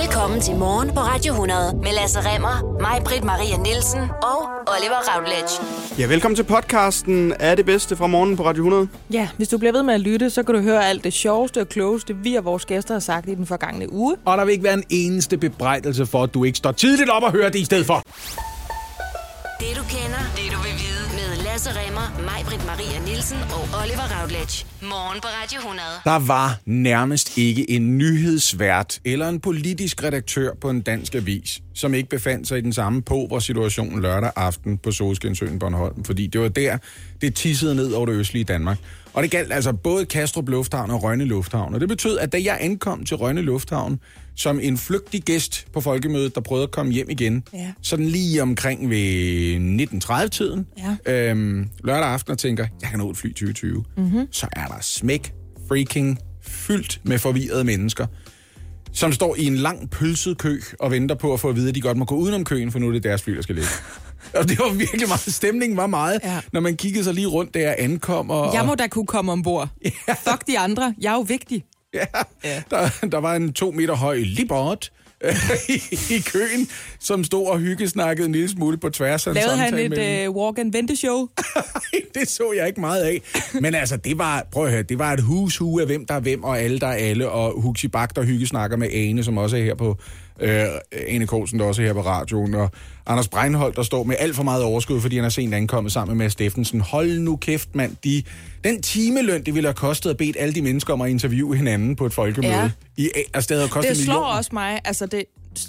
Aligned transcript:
Velkommen 0.00 0.40
til 0.40 0.54
Morgen 0.56 0.88
på 0.88 1.00
Radio 1.00 1.32
100 1.32 1.76
med 1.76 1.92
Lasse 2.00 2.20
Remmer, 2.20 2.78
mig, 2.80 3.02
Britt 3.04 3.24
Maria 3.24 3.56
Nielsen 3.56 4.00
og 4.00 4.38
Oliver 4.74 5.00
Routledge. 5.08 5.62
Ja, 5.98 6.06
velkommen 6.06 6.36
til 6.36 6.42
podcasten 6.42 7.34
Er 7.40 7.54
det 7.54 7.66
bedste 7.66 7.96
fra 7.96 8.06
morgen 8.06 8.36
på 8.36 8.44
Radio 8.44 8.62
100. 8.62 8.88
Ja, 9.12 9.28
hvis 9.36 9.48
du 9.48 9.58
bliver 9.58 9.72
ved 9.72 9.82
med 9.82 9.94
at 9.94 10.00
lytte, 10.00 10.30
så 10.30 10.42
kan 10.42 10.54
du 10.54 10.60
høre 10.60 10.88
alt 10.88 11.04
det 11.04 11.12
sjoveste 11.12 11.60
og 11.60 11.68
klogeste, 11.68 12.16
vi 12.16 12.34
og 12.34 12.44
vores 12.44 12.66
gæster 12.66 12.94
har 12.94 13.00
sagt 13.00 13.28
i 13.28 13.34
den 13.34 13.46
forgangne 13.46 13.92
uge. 13.92 14.16
Og 14.24 14.38
der 14.38 14.44
vil 14.44 14.52
ikke 14.52 14.64
være 14.64 14.74
en 14.74 14.84
eneste 14.90 15.38
bebrejdelse 15.38 16.06
for, 16.06 16.22
at 16.22 16.34
du 16.34 16.44
ikke 16.44 16.58
står 16.58 16.72
tidligt 16.72 17.10
op 17.10 17.22
og 17.22 17.32
hører 17.32 17.48
det 17.48 17.58
i 17.58 17.64
stedet 17.64 17.86
for. 17.86 18.02
Det 19.60 19.76
du 19.76 19.82
kender, 19.82 20.22
det 20.36 20.52
du 20.52 20.57
Lasse 21.58 21.80
Remmer, 21.80 22.22
Majbrit 22.26 22.66
Maria 22.66 23.00
Nielsen 23.06 23.36
og 23.36 23.80
Oliver 23.82 24.20
Routledge. 24.20 24.66
Morgen 24.82 25.20
på 25.20 25.28
Radio 25.42 25.58
100. 25.58 25.80
Der 26.04 26.26
var 26.26 26.58
nærmest 26.64 27.38
ikke 27.38 27.70
en 27.70 27.98
nyhedsvært 27.98 29.00
eller 29.04 29.28
en 29.28 29.40
politisk 29.40 30.02
redaktør 30.04 30.54
på 30.54 30.70
en 30.70 30.80
dansk 30.80 31.14
avis, 31.14 31.60
som 31.74 31.94
ikke 31.94 32.08
befandt 32.08 32.48
sig 32.48 32.58
i 32.58 32.60
den 32.60 32.72
samme 32.72 33.02
på, 33.02 33.40
situation 33.40 34.02
lørdag 34.02 34.30
aften 34.36 34.78
på 34.78 34.92
Solskinsøen 34.92 35.58
Bornholm. 35.58 36.04
Fordi 36.04 36.26
det 36.26 36.40
var 36.40 36.48
der, 36.48 36.78
det 37.20 37.34
tissede 37.34 37.74
ned 37.74 37.92
over 37.92 38.06
det 38.06 38.12
østlige 38.12 38.44
Danmark. 38.44 38.78
Og 39.18 39.22
det 39.22 39.30
galt 39.30 39.52
altså 39.52 39.72
både 39.72 40.06
Kastrup 40.06 40.48
Lufthavn 40.48 40.90
og 40.90 41.02
Rønne 41.02 41.24
Lufthavn. 41.24 41.74
Og 41.74 41.80
det 41.80 41.88
betød, 41.88 42.18
at 42.18 42.32
da 42.32 42.40
jeg 42.44 42.58
ankom 42.60 43.04
til 43.04 43.16
Rønne 43.16 43.42
Lufthavn, 43.42 44.00
som 44.36 44.60
en 44.62 44.78
flygtig 44.78 45.22
gæst 45.22 45.66
på 45.72 45.80
folkemødet, 45.80 46.34
der 46.34 46.40
prøvede 46.40 46.62
at 46.64 46.70
komme 46.70 46.92
hjem 46.92 47.10
igen, 47.10 47.42
Ja. 47.54 47.72
sådan 47.82 48.04
lige 48.06 48.42
omkring 48.42 48.90
ved 48.90 49.56
19.30-tiden, 49.86 50.66
Ja. 51.06 51.12
øhm, 51.30 51.68
lørdag 51.84 52.04
aften, 52.08 52.32
og 52.32 52.38
tænker, 52.38 52.66
jeg 52.82 52.90
kan 52.90 52.98
nå 52.98 53.10
et 53.10 53.16
fly 53.16 53.28
2020, 53.28 53.84
mm-hmm. 53.96 54.26
så 54.30 54.48
er 54.52 54.66
der 54.66 54.78
smæk 54.80 55.32
freaking 55.68 56.18
fyldt 56.42 57.00
med 57.02 57.18
forvirrede 57.18 57.64
mennesker, 57.64 58.06
som 58.92 59.12
står 59.12 59.34
i 59.38 59.44
en 59.44 59.56
lang 59.56 59.90
pølset 59.90 60.38
kø 60.38 60.60
og 60.80 60.90
venter 60.90 61.14
på 61.14 61.32
at 61.32 61.40
få 61.40 61.48
at 61.48 61.56
vide, 61.56 61.68
at 61.68 61.74
de 61.74 61.80
godt 61.80 61.96
må 61.96 62.04
gå 62.04 62.14
udenom 62.14 62.44
køen, 62.44 62.72
for 62.72 62.78
nu 62.78 62.88
er 62.88 62.92
det 62.92 63.02
deres 63.02 63.22
fly, 63.22 63.36
der 63.36 63.42
skal 63.42 63.54
ligge. 63.54 63.70
Og 64.34 64.48
det 64.48 64.58
var 64.58 64.72
virkelig 64.72 65.08
meget, 65.08 65.20
stemningen 65.20 65.76
var 65.76 65.86
meget, 65.86 66.20
Ja. 66.24 66.40
når 66.52 66.60
man 66.60 66.76
kiggede 66.76 67.04
sig 67.04 67.14
lige 67.14 67.26
rundt, 67.26 67.54
da 67.54 67.58
jeg 67.60 67.76
ankom. 67.78 68.30
Og, 68.30 68.54
Jeg 68.54 68.66
må 68.66 68.74
da 68.74 68.86
kunne 68.86 69.06
komme 69.06 69.32
ombord. 69.32 69.68
Ja. 69.84 69.90
Fuck 70.12 70.46
de 70.46 70.58
andre, 70.58 70.94
jeg 71.00 71.10
er 71.10 71.14
jo 71.14 71.20
vigtig. 71.20 71.64
Ja, 71.94 72.04
ja. 72.44 72.62
Der, 72.70 72.88
der 73.12 73.18
var 73.18 73.34
en 73.36 73.52
to 73.52 73.70
meter 73.70 73.94
høj 73.94 74.16
libot 74.18 74.90
i, 75.68 75.82
i 76.10 76.18
køen, 76.20 76.68
som 77.00 77.24
stod 77.24 77.46
og 77.46 77.58
hyggesnakkede 77.58 78.26
en 78.26 78.32
lille 78.32 78.48
smule 78.48 78.76
på 78.78 78.90
tværs 78.90 79.26
af 79.26 79.34
Lavede 79.34 79.56
han 79.56 79.78
et 79.78 79.90
mellem- 79.90 80.28
uh, 80.30 80.36
walk-and-vente-show? 80.36 81.28
Nej, 81.54 81.64
det 82.14 82.28
så 82.28 82.52
jeg 82.56 82.66
ikke 82.66 82.80
meget 82.80 83.02
af. 83.02 83.22
Men 83.60 83.74
altså, 83.74 83.96
det 83.96 84.18
var, 84.18 84.46
prøv 84.52 84.64
at 84.64 84.70
høre, 84.72 84.82
det 84.82 84.98
var 84.98 85.12
et 85.12 85.20
hus-hu 85.20 85.80
af 85.80 85.86
hvem 85.86 86.06
der 86.06 86.14
er 86.14 86.20
hvem, 86.20 86.44
og 86.44 86.60
alle 86.60 86.78
der 86.78 86.86
er 86.86 86.92
alle, 86.92 87.28
og 87.30 87.60
Huxi 87.62 87.88
Bak, 87.88 88.16
der 88.16 88.22
hyggesnakker 88.22 88.76
med 88.76 88.88
Ane, 88.92 89.24
som 89.24 89.38
også 89.38 89.56
er 89.56 89.62
her 89.62 89.74
på, 89.74 89.96
øh, 90.40 90.64
Ane 91.08 91.26
Kolsen, 91.26 91.58
der 91.58 91.64
også 91.64 91.82
er 91.82 91.86
her 91.86 91.92
på 91.92 92.00
radioen, 92.00 92.54
og 92.54 92.70
Anders 93.06 93.28
Breinholt, 93.28 93.76
der 93.76 93.82
står 93.82 94.02
med 94.04 94.16
alt 94.18 94.36
for 94.36 94.42
meget 94.42 94.62
overskud, 94.62 95.00
fordi 95.00 95.16
han 95.16 95.24
er 95.24 95.28
sent 95.28 95.54
ankommet 95.54 95.92
sammen 95.92 96.16
med 96.16 96.24
Mads 96.24 96.32
Steffensen. 96.32 96.80
Hold 96.80 97.18
nu 97.18 97.36
kæft, 97.36 97.74
mand. 97.74 97.96
De, 98.04 98.22
den 98.64 98.82
timeløn, 98.82 99.42
det 99.44 99.54
ville 99.54 99.66
have 99.66 99.74
kostet 99.74 100.10
at 100.10 100.16
bede 100.16 100.38
alle 100.38 100.54
de 100.54 100.62
mennesker 100.62 100.92
om 100.92 101.00
at 101.00 101.10
interviewe 101.10 101.56
hinanden 101.56 101.96
på 101.96 102.06
et 102.06 102.12
folkemøde. 102.12 102.52
Ja. 102.52 102.70
I, 102.96 103.08
altså, 103.34 103.48
det 103.48 103.56
havde 103.56 103.68
kostet 103.68 103.96
Det 103.96 104.04
slår 104.04 104.14
millioner. 104.14 104.36
også 104.36 104.50
mig, 104.52 104.80
altså 104.84 105.06
det, 105.06 105.24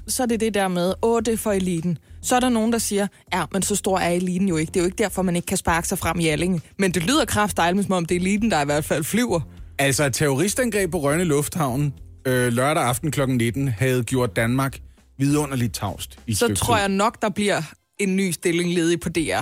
så 0.07 0.23
er 0.23 0.27
det 0.27 0.39
det 0.39 0.53
der 0.53 0.67
med, 0.67 0.93
åh, 1.01 1.19
det 1.25 1.33
er 1.33 1.37
for 1.37 1.51
eliten. 1.51 1.97
Så 2.21 2.35
er 2.35 2.39
der 2.39 2.49
nogen, 2.49 2.71
der 2.73 2.77
siger, 2.77 3.07
ja, 3.33 3.43
men 3.53 3.61
så 3.61 3.75
stor 3.75 3.97
er 3.97 4.09
eliten 4.09 4.47
jo 4.47 4.57
ikke. 4.57 4.69
Det 4.69 4.77
er 4.79 4.81
jo 4.81 4.85
ikke 4.85 5.03
derfor, 5.03 5.21
man 5.21 5.35
ikke 5.35 5.45
kan 5.45 5.57
sparke 5.57 5.87
sig 5.87 5.97
frem 5.99 6.19
i 6.19 6.27
Allinge. 6.27 6.61
Men 6.79 6.91
det 6.91 7.03
lyder 7.03 7.25
kraftdejligt, 7.25 7.85
som 7.85 7.93
om 7.93 8.05
det 8.05 8.15
er 8.15 8.19
eliten, 8.19 8.51
der 8.51 8.61
i 8.61 8.65
hvert 8.65 8.85
fald 8.85 9.03
flyver. 9.03 9.39
Altså, 9.79 10.05
et 10.05 10.13
terroristangreb 10.13 10.91
på 10.91 10.97
Rønne 10.97 11.23
Lufthavn 11.23 11.93
øh, 12.25 12.53
lørdag 12.53 12.83
aften 12.83 13.11
kl. 13.11 13.21
19 13.27 13.67
havde 13.67 14.03
gjort 14.03 14.35
Danmark 14.35 14.79
vidunderligt 15.17 15.73
tavst 15.73 16.19
i 16.27 16.33
Så 16.33 16.55
tror 16.55 16.75
tid. 16.75 16.81
jeg 16.81 16.89
nok, 16.89 17.21
der 17.21 17.29
bliver 17.29 17.61
en 17.99 18.15
ny 18.15 18.31
stilling 18.31 18.73
ledig 18.73 18.99
på 18.99 19.09
DR. 19.09 19.41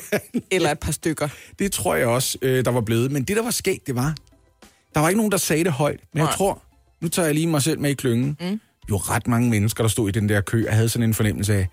Eller 0.50 0.70
et 0.70 0.78
par 0.78 0.92
stykker. 0.92 1.28
Det 1.58 1.72
tror 1.72 1.94
jeg 1.94 2.06
også, 2.06 2.38
øh, 2.42 2.64
der 2.64 2.70
var 2.70 2.80
blevet. 2.80 3.10
Men 3.12 3.24
det, 3.24 3.36
der 3.36 3.42
var 3.42 3.50
skægt, 3.50 3.86
det 3.86 3.94
var, 3.94 4.14
der 4.94 5.00
var 5.00 5.08
ikke 5.08 5.16
nogen, 5.16 5.32
der 5.32 5.38
sagde 5.38 5.64
det 5.64 5.72
højt. 5.72 6.00
Men 6.12 6.18
jeg 6.18 6.24
Nej. 6.26 6.36
tror, 6.36 6.62
nu 7.00 7.08
tager 7.08 7.26
jeg 7.26 7.34
lige 7.34 7.46
mig 7.46 7.62
selv 7.62 7.80
med 7.80 7.90
i 7.90 7.94
klyngen, 7.94 8.36
mm. 8.40 8.60
jo 8.90 8.96
ret 8.96 9.26
mange 9.26 9.50
mennesker, 9.50 9.84
der 9.84 9.88
stod 9.88 10.08
i 10.08 10.12
den 10.12 10.28
der 10.28 10.40
kø, 10.40 10.64
og 10.68 10.74
havde 10.74 10.88
sådan 10.88 11.08
en 11.08 11.14
fornemmelse 11.14 11.54
af, 11.54 11.68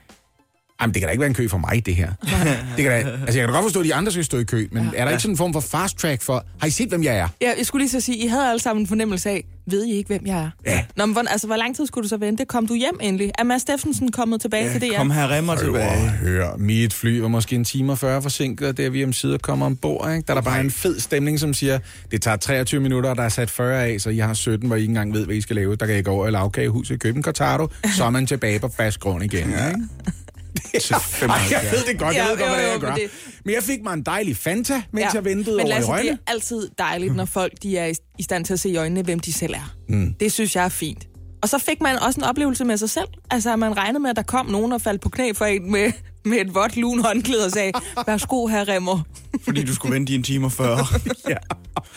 Jamen, 0.81 0.94
det 0.94 1.02
kan 1.02 1.08
da 1.08 1.12
ikke 1.12 1.22
være 1.22 1.28
en 1.28 1.34
kø 1.34 1.47
for 1.47 1.58
mig, 1.58 1.86
det 1.86 1.96
her. 1.96 2.12
det 2.78 2.84
kan 2.84 2.86
da, 2.86 2.97
altså, 2.97 3.16
jeg 3.25 3.34
kan 3.34 3.47
da 3.47 3.53
godt 3.53 3.64
forstå, 3.64 3.80
at 3.80 3.86
de 3.86 3.96
andre 3.96 4.12
skal 4.12 4.25
stå 4.25 4.38
i 4.38 4.44
kø, 4.44 4.68
men 4.72 4.90
ja, 4.94 5.00
er 5.00 5.03
der 5.06 5.12
ikke 5.12 5.22
sådan 5.22 5.34
en 5.34 5.38
form 5.38 5.53
for 5.53 5.59
fast 5.59 5.97
track 5.97 6.22
for, 6.22 6.46
har 6.59 6.68
I 6.68 6.69
set, 6.69 6.90
hvem 6.90 7.03
jeg 7.03 7.18
er? 7.18 7.28
Ja, 7.42 7.52
jeg 7.58 7.66
skulle 7.66 7.81
lige 7.81 7.92
så 7.92 8.00
sige, 8.00 8.18
I 8.18 8.28
havde 8.28 8.50
alle 8.50 8.59
sammen 8.59 8.84
en 8.84 8.88
fornemmelse 8.88 9.30
af, 9.30 9.46
ved 9.66 9.86
I 9.86 9.91
ikke, 9.91 10.08
hvem 10.08 10.25
jeg 10.25 10.38
er? 10.38 10.50
Ja. 10.66 10.84
Nå, 10.96 11.06
men 11.06 11.14
hvor, 11.14 11.24
altså, 11.30 11.47
hvor 11.47 11.56
lang 11.56 11.75
tid 11.75 11.88
skulle 11.88 12.03
du 12.03 12.09
så 12.09 12.18
vente? 12.18 12.46
Kom 12.46 12.68
du 12.68 12.74
hjem 12.74 13.00
endelig? 13.02 13.31
Er 13.40 13.44
Mads 13.44 13.62
Steffensen 13.62 14.12
kommet 14.12 14.41
tilbage 14.41 14.72
til 14.72 14.81
DR? 14.81 14.97
Kom 14.97 15.12
her 15.12 15.31
remmer 15.31 15.56
tilbage. 15.56 16.09
Hør, 16.09 16.58
mit 16.58 16.94
fly 16.94 17.20
var 17.20 17.28
måske 17.28 17.56
en 17.56 17.64
time 17.64 17.91
og 17.91 17.97
40 17.97 18.22
forsinket, 18.22 18.68
og 18.68 18.78
det 18.78 18.86
er 18.86 18.90
vi 18.90 19.03
om 19.03 19.14
sider 19.14 19.38
kommer 19.38 19.66
ombord. 19.66 20.12
Ikke? 20.12 20.24
Der 20.28 20.34
er 20.34 20.38
der 20.38 20.41
bare 20.41 20.59
en 20.59 20.72
fed 20.72 21.00
stemning, 21.00 21.40
som 21.40 21.53
siger, 21.53 21.80
det 22.12 22.22
tager 22.22 22.38
23 22.38 22.81
minutter, 22.81 23.09
og 23.09 23.16
der 23.16 23.24
er 23.24 23.30
sat 23.30 23.50
40 23.50 23.86
af, 23.86 24.02
så 24.02 24.09
I 24.09 24.18
har 24.18 24.34
17, 24.34 24.68
hvor 24.68 24.75
I 24.75 24.80
ikke 24.80 24.91
engang 24.91 25.14
ved, 25.14 25.25
hvad 25.25 25.36
I 25.36 25.41
skal 25.41 25.56
lave. 25.56 25.75
Der 25.75 25.86
kan 25.86 25.97
I 25.97 26.02
gå 26.02 26.12
over 26.12 26.28
i 26.28 26.31
lavkagehuset, 26.31 27.00
købe 27.00 27.18
en 27.18 27.24
cortado, 27.24 27.68
så 27.97 28.06
er 28.06 28.09
man 28.09 28.28
tilbage 28.28 28.59
på 28.59 28.68
fast 28.78 29.00
grund 29.00 29.24
igen. 29.24 29.50
Ja. 29.50 29.68
Ikke? 29.68 29.80
Til 30.82 30.94
Ej, 31.30 31.36
jeg 31.52 31.68
ved 31.72 31.84
det 31.88 32.00
godt, 32.00 32.16
jeg 32.16 32.24
Ja, 32.26 32.30
ved 32.32 32.38
godt, 32.38 32.50
jo, 32.50 32.56
hvad 32.56 32.64
jo, 32.64 32.72
jeg 32.72 32.80
men 32.80 32.82
gør. 32.82 32.96
det- 32.96 33.10
Men 33.46 33.54
jeg 33.56 33.64
fik 33.64 33.84
mig 33.84 33.94
en 33.94 34.04
dejlig 34.04 34.38
Fanta, 34.38 34.82
mens 34.92 35.14
jeg 35.14 35.26
ventede 35.26 35.56
Men 35.58 35.66
over 35.66 35.74
i 35.74 35.76
Lasse, 35.76 35.92
det 35.92 36.00
Rønne. 36.00 36.12
er 36.12 36.32
altid 36.32 36.70
dejligt, 36.78 37.16
når 37.16 37.26
folk 37.26 37.54
de 37.64 37.78
er 37.78 37.94
i, 38.20 38.24
stand 38.24 38.46
til 38.46 38.54
at 38.54 38.60
se 38.60 38.70
i 38.70 38.78
øjnene, 38.78 39.02
hvem 39.02 39.20
de 39.20 39.34
selv 39.34 39.54
er. 39.54 39.74
Mm. 39.90 40.14
Det 40.20 40.32
synes 40.32 40.56
jeg 40.56 40.66
er 40.66 40.70
fint. 40.70 41.08
Og 41.44 41.50
så 41.50 41.58
fik 41.58 41.82
man 41.82 42.00
også 42.00 42.20
en 42.20 42.24
oplevelse 42.24 42.66
med 42.66 42.78
sig 42.78 42.90
selv. 42.90 43.08
Altså, 43.32 43.54
at 43.54 43.60
man 43.60 43.78
regnede 43.78 44.00
med, 44.00 44.10
at 44.10 44.16
der 44.16 44.22
kom 44.24 44.46
nogen 44.46 44.72
og 44.72 44.82
faldt 44.82 45.02
på 45.02 45.10
knæ 45.10 45.32
for 45.34 45.46
en 45.46 45.72
med, 45.72 45.92
med 46.26 46.38
et 46.38 46.56
vådt 46.56 46.78
lun 46.78 47.00
håndklæde 47.06 47.46
og 47.46 47.52
sagde, 47.52 47.72
værsgo, 48.08 48.48
her 48.48 48.70
Remmer. 48.70 49.00
Fordi 49.44 49.64
du 49.64 49.76
skulle 49.76 49.96
vente 49.96 50.14
i 50.14 50.16
en 50.16 50.24
time 50.24 50.46
og 50.46 50.52
40. 50.52 50.78
Ja. 51.30 51.36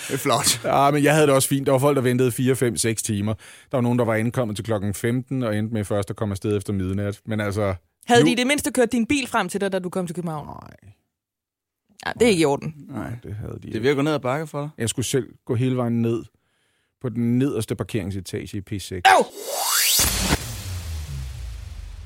Det 0.08 0.14
er 0.14 0.18
flot. 0.18 0.60
Ja, 0.64 0.90
men 0.90 1.04
jeg 1.04 1.12
havde 1.14 1.26
det 1.26 1.34
også 1.34 1.48
fint. 1.48 1.66
Der 1.66 1.72
var 1.72 1.78
folk, 1.78 1.96
der 1.96 2.02
ventede 2.02 2.32
4, 2.32 2.56
5, 2.56 2.76
6 2.76 3.02
timer. 3.02 3.34
Der 3.70 3.76
var 3.76 3.80
nogen, 3.80 3.98
der 3.98 4.04
var 4.04 4.14
indkommet 4.14 4.56
til 4.56 4.64
klokken 4.64 4.94
15 4.94 5.42
og 5.42 5.56
endte 5.56 5.74
med 5.74 5.84
først 5.84 6.10
at 6.10 6.16
komme 6.16 6.32
afsted 6.32 6.56
efter 6.56 6.72
midnat. 6.72 7.18
Men 7.26 7.40
altså... 7.40 7.74
Havde 8.06 8.22
nu... 8.22 8.26
de 8.26 8.32
i 8.32 8.34
det 8.34 8.46
mindste 8.46 8.72
kørt 8.72 8.92
din 8.92 9.06
bil 9.06 9.26
frem 9.26 9.48
til 9.48 9.60
dig, 9.60 9.72
da 9.72 9.78
du 9.78 9.90
kom 9.90 10.06
til 10.06 10.16
København? 10.16 10.46
Nej, 10.46 10.92
Ja, 12.06 12.12
det 12.12 12.22
er 12.22 12.30
ikke 12.30 12.42
i 12.42 12.44
orden. 12.44 12.74
Nej. 12.88 13.12
det 13.22 13.34
havde 13.34 13.58
de 13.62 13.72
Det 13.72 13.86
er 13.86 13.94
gå 13.94 14.02
ned 14.02 14.12
ad 14.12 14.18
bakke 14.20 14.46
for 14.46 14.60
dig. 14.60 14.70
Jeg 14.78 14.88
skulle 14.88 15.06
selv 15.06 15.28
gå 15.44 15.54
hele 15.54 15.76
vejen 15.76 16.02
ned 16.02 16.24
på 17.00 17.08
den 17.08 17.38
nederste 17.38 17.74
parkeringsetage 17.74 18.58
i 18.58 18.60
P6. 18.70 19.00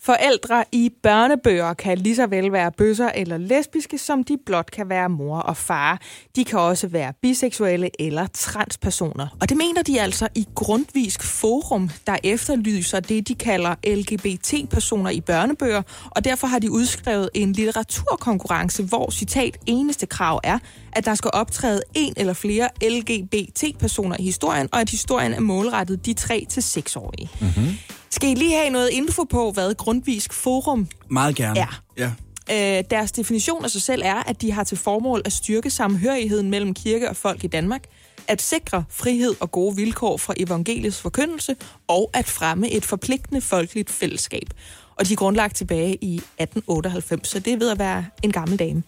Forældre 0.08 0.64
i 0.72 0.90
børnebøger 1.02 1.74
kan 1.74 1.98
lige 1.98 2.16
så 2.16 2.26
vel 2.26 2.52
være 2.52 2.72
bøsser 2.72 3.10
eller 3.14 3.38
lesbiske, 3.38 3.98
som 3.98 4.24
de 4.24 4.36
blot 4.46 4.70
kan 4.70 4.88
være 4.88 5.08
mor 5.08 5.38
og 5.38 5.56
far. 5.56 6.00
De 6.36 6.44
kan 6.44 6.58
også 6.58 6.88
være 6.88 7.12
biseksuelle 7.22 7.90
eller 7.98 8.26
transpersoner. 8.26 9.26
Og 9.40 9.48
det 9.48 9.56
mener 9.56 9.82
de 9.82 10.00
altså 10.00 10.28
i 10.34 10.46
Grundvisk 10.54 11.22
Forum, 11.22 11.90
der 12.06 12.16
efterlyser 12.24 13.00
det, 13.00 13.28
de 13.28 13.34
kalder 13.34 13.74
LGBT-personer 13.96 15.10
i 15.10 15.20
børnebøger. 15.20 15.82
Og 16.10 16.24
derfor 16.24 16.46
har 16.46 16.58
de 16.58 16.70
udskrevet 16.70 17.30
en 17.34 17.52
litteraturkonkurrence, 17.52 18.82
hvor 18.82 19.10
citat 19.10 19.58
eneste 19.66 20.06
krav 20.06 20.40
er, 20.44 20.58
at 20.92 21.04
der 21.04 21.14
skal 21.14 21.30
optræde 21.34 21.82
en 21.94 22.14
eller 22.16 22.32
flere 22.32 22.68
LGBT-personer 22.82 24.16
i 24.18 24.22
historien, 24.22 24.68
og 24.72 24.80
at 24.80 24.90
historien 24.90 25.34
er 25.34 25.40
målrettet 25.40 26.06
de 26.06 26.14
3-6-årige. 26.20 27.30
Mm-hmm. 27.40 27.78
Skal 28.10 28.30
I 28.30 28.34
lige 28.34 28.56
have 28.56 28.70
noget 28.70 28.88
info 28.88 29.24
på, 29.24 29.50
hvad 29.50 29.74
Grundvisk 29.74 30.32
Forum 30.32 30.88
Meget 31.10 31.36
gerne. 31.36 31.60
Ja. 31.60 31.68
ja. 31.96 32.78
Øh, 32.78 32.84
deres 32.90 33.12
definition 33.12 33.64
af 33.64 33.70
sig 33.70 33.82
selv 33.82 34.02
er, 34.04 34.14
at 34.14 34.42
de 34.42 34.52
har 34.52 34.64
til 34.64 34.78
formål 34.78 35.22
at 35.24 35.32
styrke 35.32 35.70
samhørigheden 35.70 36.50
mellem 36.50 36.74
kirke 36.74 37.10
og 37.10 37.16
folk 37.16 37.44
i 37.44 37.46
Danmark, 37.46 37.84
at 38.28 38.42
sikre 38.42 38.84
frihed 38.90 39.34
og 39.40 39.50
gode 39.50 39.76
vilkår 39.76 40.16
for 40.16 40.34
evangeliets 40.36 41.00
forkyndelse, 41.00 41.56
og 41.88 42.10
at 42.14 42.28
fremme 42.28 42.70
et 42.70 42.84
forpligtende 42.84 43.40
folkeligt 43.40 43.90
fællesskab. 43.90 44.48
Og 44.96 45.08
de 45.08 45.12
er 45.12 45.16
grundlagt 45.16 45.56
tilbage 45.56 45.98
i 46.00 46.16
1898, 46.16 47.28
så 47.28 47.38
det 47.38 47.52
er 47.52 47.56
ved 47.56 47.70
at 47.70 47.78
være 47.78 48.04
en 48.22 48.32
gammel 48.32 48.58
dame. 48.58 48.82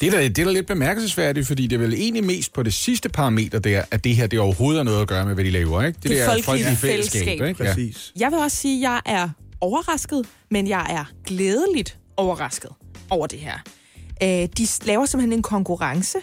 Det 0.00 0.06
er, 0.08 0.10
da, 0.10 0.22
det 0.28 0.38
er 0.38 0.44
da 0.44 0.50
lidt 0.50 0.66
bemærkelsesværdigt, 0.66 1.46
fordi 1.46 1.66
det 1.66 1.76
er 1.76 1.80
vel 1.80 1.94
egentlig 1.94 2.24
mest 2.24 2.52
på 2.52 2.62
det 2.62 2.74
sidste 2.74 3.08
parameter 3.08 3.58
der, 3.58 3.82
at 3.90 4.04
det 4.04 4.16
her 4.16 4.26
det 4.26 4.38
overhovedet 4.40 4.78
har 4.78 4.84
noget 4.84 5.00
at 5.02 5.08
gøre 5.08 5.26
med, 5.26 5.34
hvad 5.34 5.44
de 5.44 5.50
laver, 5.50 5.82
ikke? 5.82 5.98
Det 6.02 6.10
der 6.10 6.24
folkelige 6.26 6.44
folkelige 6.44 6.76
fællesskab. 6.76 7.28
ikke? 7.48 7.64
Ja. 7.64 7.70
Præcis. 7.74 8.12
Jeg 8.18 8.30
vil 8.30 8.38
også 8.38 8.56
sige, 8.56 8.76
at 8.76 8.82
jeg 8.92 9.00
er 9.06 9.28
overrasket, 9.60 10.26
men 10.50 10.68
jeg 10.68 10.86
er 10.90 11.04
glædeligt 11.26 11.98
overrasket 12.16 12.70
over 13.10 13.26
det 13.26 13.38
her. 13.38 13.54
Øh, 14.22 14.48
de 14.58 14.66
laver 14.84 15.06
simpelthen 15.06 15.32
en 15.38 15.42
konkurrence, 15.42 16.18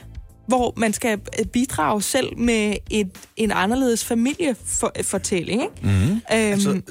hvor 0.47 0.73
man 0.77 0.93
skal 0.93 1.19
øh, 1.39 1.45
bidrage 1.45 2.01
selv 2.01 2.37
med 2.37 2.75
et, 2.89 3.09
en 3.37 3.51
anderledes 3.51 4.05
familiefortælling. 4.05 5.61
Ikke? 5.61 5.73
Mm-hmm. 5.83 6.11
Øhm, 6.11 6.21
Altså, 6.31 6.81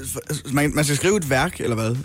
man, 0.53 0.75
man 0.75 0.85
skal 0.85 0.97
skrive 0.97 1.17
et 1.17 1.31
værk, 1.31 1.61
eller 1.61 1.75
hvad? 1.75 1.97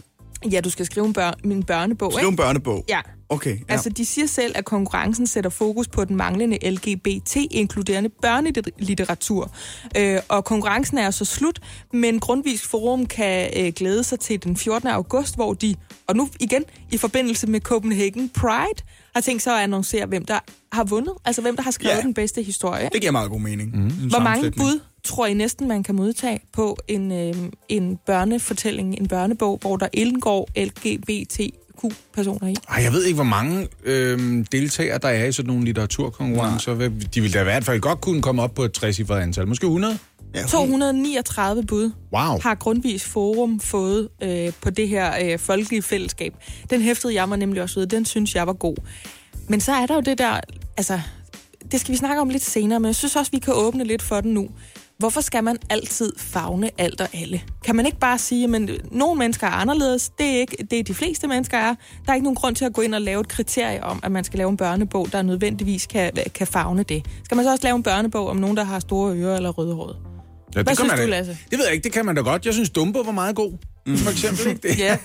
ja, 0.51 0.60
du 0.62 0.69
skal 0.69 0.86
skrive 0.86 1.06
en 1.06 1.13
bør- 1.13 1.40
min 1.44 1.63
børnebog. 1.63 2.12
Skrive 2.12 2.22
Ikke? 2.24 2.30
en 2.31 2.38
børnebog. 2.38 2.86
Ja. 2.90 3.00
Okay, 3.33 3.57
ja. 3.57 3.63
Altså, 3.68 3.89
de 3.89 4.06
siger 4.06 4.27
selv, 4.27 4.51
at 4.56 4.65
konkurrencen 4.65 5.27
sætter 5.27 5.50
fokus 5.50 5.88
på 5.88 6.06
den 6.06 6.15
manglende 6.15 6.69
LGBT-inkluderende 6.69 8.09
børnelitteratur. 8.09 9.51
Øh, 9.97 10.19
og 10.30 10.45
konkurrencen 10.45 10.97
er 10.97 11.12
så 11.12 11.25
slut, 11.25 11.59
men 11.94 12.19
Grundvis 12.19 12.62
Forum 12.62 13.06
kan 13.06 13.50
øh, 13.57 13.74
glæde 13.75 14.03
sig 14.03 14.19
til 14.19 14.44
den 14.44 14.57
14. 14.57 14.89
august, 14.89 15.35
hvor 15.35 15.53
de, 15.53 15.75
og 16.07 16.15
nu 16.15 16.30
igen 16.39 16.63
i 16.91 16.97
forbindelse 16.97 17.47
med 17.47 17.59
Copenhagen 17.59 18.30
Pride, 18.30 18.83
har 19.15 19.21
tænkt 19.21 19.41
sig 19.44 19.53
at 19.57 19.63
annoncere, 19.63 20.06
hvem 20.06 20.25
der 20.25 20.39
har 20.71 20.83
vundet. 20.83 21.13
Altså, 21.25 21.41
hvem 21.41 21.56
der 21.56 21.63
har 21.63 21.71
skrevet 21.71 21.95
Ja. 21.95 22.01
den 22.01 22.13
bedste 22.13 22.41
historie. 22.41 22.89
Det 22.94 23.01
giver 23.01 23.12
meget 23.12 23.30
god 23.30 23.39
mening. 23.39 23.75
Mm. 23.83 23.89
Hvor 24.09 24.19
mange 24.19 24.51
bud 24.51 24.80
tror 25.03 25.25
I 25.25 25.33
næsten, 25.33 25.68
man 25.68 25.83
kan 25.83 25.95
modtage 25.95 26.39
på 26.53 26.77
en, 26.88 27.12
øh, 27.12 27.35
en 27.69 27.97
børnefortælling, 28.06 28.97
en 29.00 29.07
børnebog, 29.07 29.57
hvor 29.62 29.77
der 29.77 29.88
indgår 29.94 30.50
LGBTQ-personer 31.83 32.47
i? 32.47 32.56
Ej, 32.69 32.83
jeg 32.83 32.91
ved 32.94 33.03
ikke, 33.03 33.15
hvor 33.15 33.24
mange 33.24 33.68
øh, 33.83 34.45
deltagere 34.51 34.97
der 34.97 35.07
er 35.07 35.25
i 35.25 35.31
sådan 35.31 35.47
nogle 35.47 35.65
litteraturkonkurrencer. 35.65 36.74
Hvad- 36.74 36.89
De 36.89 37.21
ville 37.21 37.33
da 37.33 37.41
i 37.41 37.44
hvert 37.44 37.63
fald 37.65 37.80
godt 37.80 38.01
kunne 38.01 38.21
komme 38.21 38.41
op 38.41 38.53
på 38.53 38.63
et 38.63 38.71
60 38.74 39.00
antal. 39.00 39.47
Måske 39.47 39.65
100? 39.65 40.00
Ja, 40.35 40.44
239 40.47 41.63
bud 41.63 41.91
Wow. 42.13 42.39
har 42.41 42.56
Grundvis 42.56 43.03
Forum 43.03 43.59
fået 43.59 44.09
øh, 44.24 44.51
på 44.62 44.69
det 44.69 44.89
her 44.89 45.13
øh, 45.33 45.39
folkelige 45.39 45.81
fællesskab. 45.81 46.33
Den 46.69 46.81
hæftede 46.81 47.13
jeg 47.13 47.30
mig 47.30 47.38
nemlig 47.38 47.62
også 47.62 47.80
ved. 47.80 47.88
Den 47.88 48.06
synes 48.06 48.35
jeg 48.35 48.47
var 48.47 48.53
god. 48.53 48.75
Men 49.50 49.62
så 49.62 49.71
er 49.71 49.85
der 49.85 49.95
jo 49.95 50.01
det 50.01 50.18
der... 50.18 50.39
Altså, 50.77 51.00
det 51.71 51.80
skal 51.81 51.91
vi 51.91 51.97
snakke 51.97 52.21
om 52.21 52.30
lidt 52.30 52.44
senere, 52.44 52.80
men 52.80 52.85
jeg 52.88 52.95
synes 52.95 53.15
også, 53.15 53.31
vi 53.31 53.39
kan 53.39 53.53
åbne 53.53 53.83
lidt 53.83 54.01
for 54.01 54.21
den 54.21 54.33
nu. 54.33 54.50
Hvorfor 54.98 55.22
skal 55.22 55.44
man 55.44 55.57
altid 55.69 56.13
fagne 56.18 56.69
alt 56.78 57.01
og 57.01 57.07
alle? 57.13 57.42
Kan 57.66 57.75
man 57.75 57.86
ikke 57.86 58.00
bare 58.00 58.18
sige, 58.18 58.56
at 58.56 58.69
nogle 58.92 59.19
mennesker 59.19 59.48
er 59.48 59.51
anderledes, 59.51 60.10
det 60.10 60.25
er 60.25 60.40
ikke 60.40 60.57
det 60.72 60.80
er 60.80 60.84
de 60.84 60.94
fleste 60.94 61.28
mennesker 61.28 61.57
er. 61.57 61.75
Der 62.06 62.12
er 62.12 62.13
ikke 62.13 62.24
nogen 62.24 62.36
grund 62.36 62.56
til 62.56 62.66
at 62.66 62.74
gå 62.74 62.81
ind 62.81 62.95
og 62.95 63.01
lave 63.01 63.22
et 63.22 63.28
kriterie 63.28 63.84
om, 63.84 64.00
at 64.04 64.12
man 64.12 64.24
skal 64.24 64.38
lave 64.38 64.50
en 64.50 64.57
børnebog, 64.57 65.12
der 65.12 65.22
nødvendigvis 65.22 65.86
kan, 65.86 66.12
kan 66.36 66.48
fagne 66.48 66.84
det. 66.84 67.06
Skal 67.24 67.36
man 67.36 67.45
så 67.45 67.51
også 67.51 67.63
lave 67.63 67.75
en 67.75 67.84
børnebog 67.84 68.28
om 68.28 68.38
nogen, 68.38 68.57
der 68.57 68.63
har 68.63 68.80
store 68.80 69.16
ører 69.16 69.36
eller 69.36 69.50
røde 69.50 69.74
hår? 69.74 69.88
Ja, 69.88 69.94
det 69.94 70.54
Hvad 70.54 70.63
kan 70.63 70.75
synes 70.75 70.92
man 70.92 71.00
du, 71.00 71.10
Lasse? 71.10 71.38
Det 71.51 71.57
ved 71.60 71.66
jeg 71.66 71.74
ikke, 71.74 71.84
det 71.84 71.92
kan 71.92 72.06
man 72.06 72.16
da 72.16 72.22
godt. 72.22 72.45
Jeg 72.45 72.54
synes, 72.54 72.69
Dumbo 72.69 73.00
var 73.00 73.12
meget 73.12 73.36
god, 73.36 73.51
mm. 73.86 73.98
for 73.98 74.12
eksempel. 74.12 74.48
Ikke? 74.48 74.68
Det, 74.68 74.80
Ja. 74.86 74.98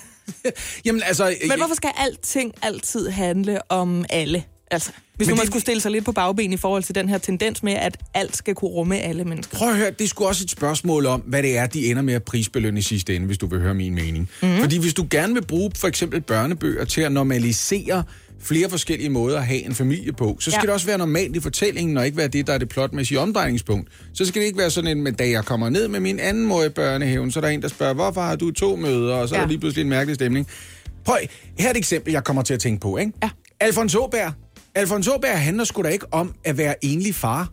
Jamen 0.84 1.02
altså... 1.02 1.36
Men 1.48 1.58
hvorfor 1.58 1.74
skal 1.74 1.90
alting 1.96 2.54
altid 2.62 3.08
handle 3.08 3.72
om 3.72 4.04
alle? 4.10 4.44
Altså, 4.70 4.92
hvis 5.18 5.26
Men 5.26 5.32
nu 5.32 5.36
man 5.36 5.40
det- 5.40 5.46
skulle 5.52 5.62
stille 5.62 5.80
sig 5.80 5.90
lidt 5.90 6.04
på 6.04 6.12
bagben 6.12 6.52
i 6.52 6.56
forhold 6.56 6.82
til 6.82 6.94
den 6.94 7.08
her 7.08 7.18
tendens 7.18 7.62
med, 7.62 7.72
at 7.72 7.96
alt 8.14 8.36
skal 8.36 8.54
kunne 8.54 8.70
rumme 8.70 8.98
alle 8.98 9.24
mennesker. 9.24 9.56
Prøv 9.56 9.68
at 9.70 9.76
høre, 9.76 9.90
det 9.90 10.00
er 10.04 10.08
sgu 10.08 10.24
også 10.24 10.44
et 10.44 10.50
spørgsmål 10.50 11.06
om, 11.06 11.20
hvad 11.20 11.42
det 11.42 11.58
er, 11.58 11.66
de 11.66 11.90
ender 11.90 12.02
med 12.02 12.14
at 12.14 12.22
prisbelønne 12.22 12.78
i 12.78 12.82
sidste 12.82 13.16
ende, 13.16 13.26
hvis 13.26 13.38
du 13.38 13.46
vil 13.46 13.60
høre 13.60 13.74
min 13.74 13.94
mening. 13.94 14.28
Mhm. 14.42 14.50
Mm. 14.52 14.58
Fordi 14.60 14.78
hvis 14.78 14.94
du 14.94 15.06
gerne 15.10 15.34
vil 15.34 15.44
bruge 15.46 15.70
for 15.76 15.88
eksempel 15.88 16.20
børnebøger 16.20 16.84
til 16.84 17.00
at 17.00 17.12
normalisere 17.12 18.02
flere 18.42 18.70
forskellige 18.70 19.10
måder 19.10 19.38
at 19.38 19.46
have 19.46 19.64
en 19.66 19.74
familie 19.74 20.12
på, 20.12 20.36
så 20.40 20.50
skal 20.50 20.58
Ja. 20.58 20.66
det 20.66 20.70
også 20.70 20.86
være 20.86 20.98
normalt 20.98 21.36
i 21.36 21.40
fortællingen, 21.40 21.96
og 21.96 22.06
ikke 22.06 22.18
være 22.18 22.28
det, 22.28 22.46
der 22.46 22.52
er 22.52 22.58
det 22.58 22.68
plotmæssige 22.68 23.20
omdrejningspunkt. 23.20 23.88
Så 24.14 24.24
skal 24.24 24.40
det 24.42 24.46
ikke 24.46 24.58
være 24.58 24.70
sådan 24.70 24.96
en, 24.96 25.02
med, 25.04 25.12
da 25.12 25.28
jeg 25.30 25.44
kommer 25.44 25.68
ned 25.68 25.88
med 25.88 26.00
min 26.00 26.18
anden 26.20 26.46
mor 26.46 26.64
i 26.64 26.68
børnehaven, 26.68 27.30
så 27.30 27.38
er 27.38 27.40
der 27.40 27.48
en, 27.48 27.62
der 27.62 27.68
spørger, 27.68 27.94
hvorfor 27.94 28.20
har 28.20 28.36
du 28.36 28.50
to 28.50 28.76
møder, 28.76 29.14
og 29.14 29.28
så 29.28 29.34
ja. 29.34 29.40
er 29.40 29.44
der 29.44 29.48
lige 29.48 29.60
pludselig 29.60 29.82
en 29.82 29.88
mærkelig 29.88 30.14
stemning. 30.14 30.46
Prøv, 31.04 31.16
her 31.58 31.66
er 31.66 31.70
et 31.70 31.76
eksempel, 31.76 32.12
jeg 32.12 32.24
kommer 32.24 32.42
til 32.42 32.54
at 32.54 32.60
tænke 32.60 32.80
på, 32.80 32.96
ikke? 32.96 33.12
Ja. 33.22 33.30
Alfons 33.60 33.94
Åberg. 33.94 34.32
Alfons 34.78 35.08
Åberg 35.08 35.40
handler 35.40 35.64
sgu 35.64 35.82
da 35.82 35.88
ikke 35.88 36.06
om 36.12 36.34
at 36.44 36.58
være 36.58 36.84
enlig 36.84 37.14
far. 37.14 37.48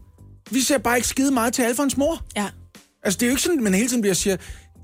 Vi 0.52 0.62
ser 0.62 0.78
bare 0.78 0.96
ikke 0.98 1.08
skide 1.08 1.32
meget 1.32 1.54
til 1.54 1.62
Alfons 1.62 1.98
mor. 1.98 2.24
Ja. 2.36 2.46
Altså, 3.04 3.18
det 3.18 3.24
er 3.24 3.28
jo 3.28 3.32
ikke 3.32 3.42
sådan, 3.42 3.58
at 3.58 3.64
man 3.64 3.74
hele 3.74 3.88
tiden 3.90 4.02
bliver 4.02 4.14
siger, 4.14 4.38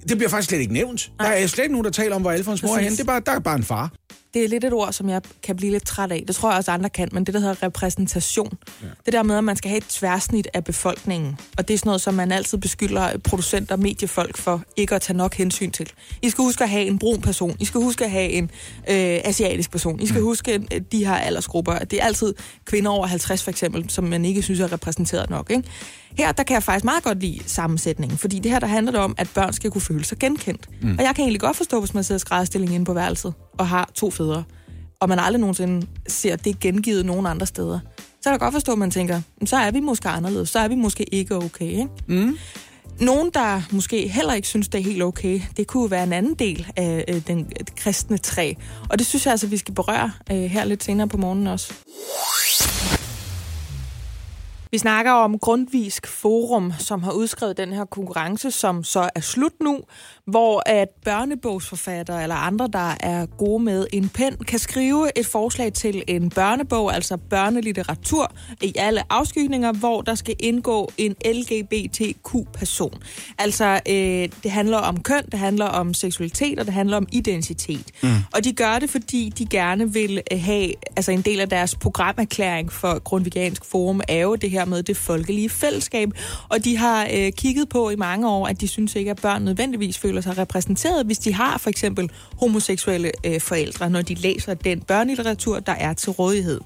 det 0.09 0.17
bliver 0.17 0.29
faktisk 0.29 0.49
slet 0.49 0.59
ikke 0.59 0.73
nævnt. 0.73 1.11
Der 1.19 1.25
er 1.25 1.47
slet 1.47 1.63
ikke 1.63 1.73
nogen, 1.73 1.85
der 1.85 1.91
taler 1.91 2.15
om, 2.15 2.21
hvor 2.21 2.31
Alfons 2.31 2.63
mor 2.63 2.75
er 2.75 2.79
henne. 2.81 2.95
Det 2.95 3.01
er 3.01 3.05
bare, 3.05 3.21
der 3.25 3.31
er 3.31 3.39
bare 3.39 3.55
en 3.55 3.63
far. 3.63 3.91
Det 4.33 4.43
er 4.43 4.47
lidt 4.47 4.63
et 4.63 4.73
ord, 4.73 4.93
som 4.93 5.09
jeg 5.09 5.21
kan 5.43 5.55
blive 5.55 5.71
lidt 5.71 5.85
træt 5.85 6.11
af. 6.11 6.23
Det 6.27 6.35
tror 6.35 6.49
jeg 6.49 6.57
også 6.57 6.71
andre 6.71 6.89
kan, 6.89 7.09
men 7.11 7.23
det 7.23 7.33
der 7.33 7.39
hedder 7.39 7.63
repræsentation. 7.63 8.57
Ja. 8.81 8.87
Det 9.05 9.13
der 9.13 9.23
med, 9.23 9.37
at 9.37 9.43
man 9.43 9.55
skal 9.55 9.69
have 9.69 9.77
et 9.77 9.87
tværsnit 9.87 10.47
af 10.53 10.63
befolkningen. 10.63 11.37
Og 11.57 11.67
det 11.67 11.73
er 11.73 11.77
sådan 11.77 11.87
noget, 11.87 12.01
som 12.01 12.13
man 12.13 12.31
altid 12.31 12.57
beskylder 12.57 13.17
producenter 13.17 13.75
og 13.75 13.79
mediefolk 13.79 14.37
for 14.37 14.63
ikke 14.77 14.95
at 14.95 15.01
tage 15.01 15.17
nok 15.17 15.35
hensyn 15.35 15.71
til. 15.71 15.91
I 16.21 16.29
skal 16.29 16.41
huske 16.41 16.63
at 16.63 16.69
have 16.69 16.85
en 16.85 16.99
brun 16.99 17.21
person. 17.21 17.55
I 17.59 17.65
skal 17.65 17.81
huske 17.81 18.05
at 18.05 18.11
have 18.11 18.29
en 18.29 18.43
øh, 18.89 19.19
asiatisk 19.23 19.71
person. 19.71 19.99
I 19.99 20.07
skal 20.07 20.19
mm. 20.19 20.25
huske 20.25 20.59
de 20.91 21.05
her 21.05 21.15
aldersgrupper. 21.15 21.79
Det 21.79 22.01
er 22.01 22.05
altid 22.05 22.33
kvinder 22.65 22.91
over 22.91 23.07
50 23.07 23.43
for 23.43 23.51
eksempel, 23.51 23.89
som 23.89 24.03
man 24.03 24.25
ikke 24.25 24.41
synes 24.41 24.59
er 24.59 24.73
repræsenteret 24.73 25.29
nok. 25.29 25.51
Ikke? 25.51 25.63
Her 26.17 26.31
der 26.31 26.43
kan 26.43 26.53
jeg 26.53 26.63
faktisk 26.63 26.85
meget 26.85 27.03
godt 27.03 27.19
lide 27.19 27.39
sammensætningen, 27.45 28.17
fordi 28.17 28.39
det 28.39 28.51
her 28.51 28.59
der 28.59 28.67
handler 28.67 28.91
det 28.91 29.01
om, 29.01 29.15
at 29.17 29.29
børn 29.35 29.53
skal 29.53 29.71
kunne 29.71 29.81
føle 29.81 30.05
sig 30.05 30.19
genkendt. 30.19 30.69
Mm. 30.81 30.95
Og 30.99 31.03
jeg 31.03 31.15
kan 31.15 31.23
egentlig 31.23 31.41
godt 31.41 31.57
forstå, 31.57 31.79
hvis 31.79 31.93
man 31.93 32.03
sidder 32.03 32.19
skrædderstilling 32.19 32.73
inde 32.73 32.85
på 32.85 32.93
værelset 32.93 33.33
og 33.57 33.67
har 33.67 33.89
to 33.93 34.11
fædre, 34.11 34.43
og 34.99 35.09
man 35.09 35.19
aldrig 35.19 35.39
nogensinde 35.39 35.87
ser 36.07 36.35
det 36.35 36.59
gengivet 36.59 37.05
nogen 37.05 37.25
andre 37.25 37.45
steder. 37.45 37.79
Så 37.97 38.23
kan 38.23 38.31
jeg 38.31 38.39
godt 38.39 38.53
forstå, 38.53 38.71
at 38.71 38.77
man 38.77 38.91
tænker, 38.91 39.21
"Men 39.39 39.47
så 39.47 39.57
er 39.57 39.71
vi 39.71 39.79
måske 39.79 40.09
anderledes, 40.09 40.49
så 40.49 40.59
er 40.59 40.67
vi 40.67 40.75
måske 40.75 41.03
ikke 41.03 41.35
okay. 41.35 41.65
Ikke? 41.65 41.89
Mm. 42.07 42.37
Nogen, 42.99 43.31
der 43.33 43.61
måske 43.71 44.07
heller 44.07 44.33
ikke 44.33 44.47
synes, 44.47 44.67
det 44.67 44.79
er 44.79 44.83
helt 44.83 45.03
okay, 45.03 45.41
det 45.57 45.67
kunne 45.67 45.91
være 45.91 46.03
en 46.03 46.13
anden 46.13 46.33
del 46.33 46.67
af 46.75 47.05
øh, 47.07 47.21
den 47.27 47.51
kristne 47.77 48.17
træ. 48.17 48.53
Og 48.89 48.99
det 48.99 49.07
synes 49.07 49.25
jeg 49.25 49.31
altså, 49.31 49.47
vi 49.47 49.57
skal 49.57 49.73
berøre 49.73 50.11
øh, 50.31 50.37
her 50.37 50.65
lidt 50.65 50.83
senere 50.83 51.07
på 51.07 51.17
morgenen 51.17 51.47
også. 51.47 51.73
Vi 54.71 54.77
snakker 54.77 55.11
om 55.11 55.39
Grundvisk 55.39 56.07
Forum, 56.07 56.73
som 56.79 57.03
har 57.03 57.11
udskrevet 57.11 57.57
den 57.57 57.73
her 57.73 57.85
konkurrence, 57.85 58.51
som 58.51 58.83
så 58.83 59.09
er 59.15 59.19
slut 59.19 59.53
nu, 59.61 59.79
hvor 60.27 60.63
at 60.65 60.87
børnebogsforfattere 61.05 62.23
eller 62.23 62.35
andre, 62.35 62.69
der 62.73 62.95
er 62.99 63.25
gode 63.25 63.63
med 63.63 63.87
en 63.93 64.09
pen, 64.09 64.35
kan 64.47 64.59
skrive 64.59 65.19
et 65.19 65.25
forslag 65.25 65.73
til 65.73 66.03
en 66.07 66.29
børnebog, 66.29 66.95
altså 66.95 67.17
børnelitteratur, 67.17 68.31
i 68.61 68.73
alle 68.77 69.01
afskygninger, 69.09 69.71
hvor 69.71 70.01
der 70.01 70.15
skal 70.15 70.35
indgå 70.39 70.91
en 70.97 71.15
LGBTQ-person. 71.25 72.93
Altså, 73.37 73.79
øh, 73.89 74.29
det 74.43 74.51
handler 74.51 74.77
om 74.77 75.03
køn, 75.03 75.25
det 75.31 75.39
handler 75.39 75.65
om 75.65 75.93
seksualitet, 75.93 76.59
og 76.59 76.65
det 76.65 76.73
handler 76.73 76.97
om 76.97 77.07
identitet. 77.11 77.91
Mm. 78.03 78.09
Og 78.33 78.43
de 78.43 78.53
gør 78.53 78.79
det, 78.79 78.89
fordi 78.89 79.33
de 79.37 79.45
gerne 79.45 79.93
vil 79.93 80.21
øh, 80.31 80.41
have, 80.41 80.73
altså 80.95 81.11
en 81.11 81.21
del 81.21 81.39
af 81.39 81.49
deres 81.49 81.75
programerklæring 81.75 82.71
for 82.71 82.99
Grundvigansk 82.99 83.65
Forum 83.65 84.01
er 84.07 84.19
jo 84.19 84.35
det 84.35 84.51
her 84.51 84.65
med 84.65 84.83
det 84.83 84.97
folkelige 84.97 85.49
fællesskab. 85.49 86.09
Og 86.49 86.63
de 86.65 86.77
har 86.77 87.07
øh, 87.13 87.31
kigget 87.31 87.69
på 87.69 87.89
i 87.89 87.95
mange 87.95 88.29
år, 88.29 88.47
at 88.47 88.61
de 88.61 88.67
synes 88.67 88.95
ikke, 88.95 89.11
at 89.11 89.21
børn 89.21 89.43
nødvendigvis 89.43 89.97
føler 89.97 90.10
sig 90.19 90.37
repræsenteret, 90.37 91.05
hvis 91.05 91.19
de 91.19 91.33
har 91.33 91.57
for 91.57 91.69
eksempel 91.69 92.11
homoseksuelle 92.39 93.11
øh, 93.25 93.41
forældre, 93.41 93.89
når 93.89 94.01
de 94.01 94.13
læser 94.13 94.53
den 94.53 94.81
børnelitteratur, 94.81 95.59
der 95.59 95.71
er 95.71 95.93
til 95.93 96.11
rådighed 96.11 96.61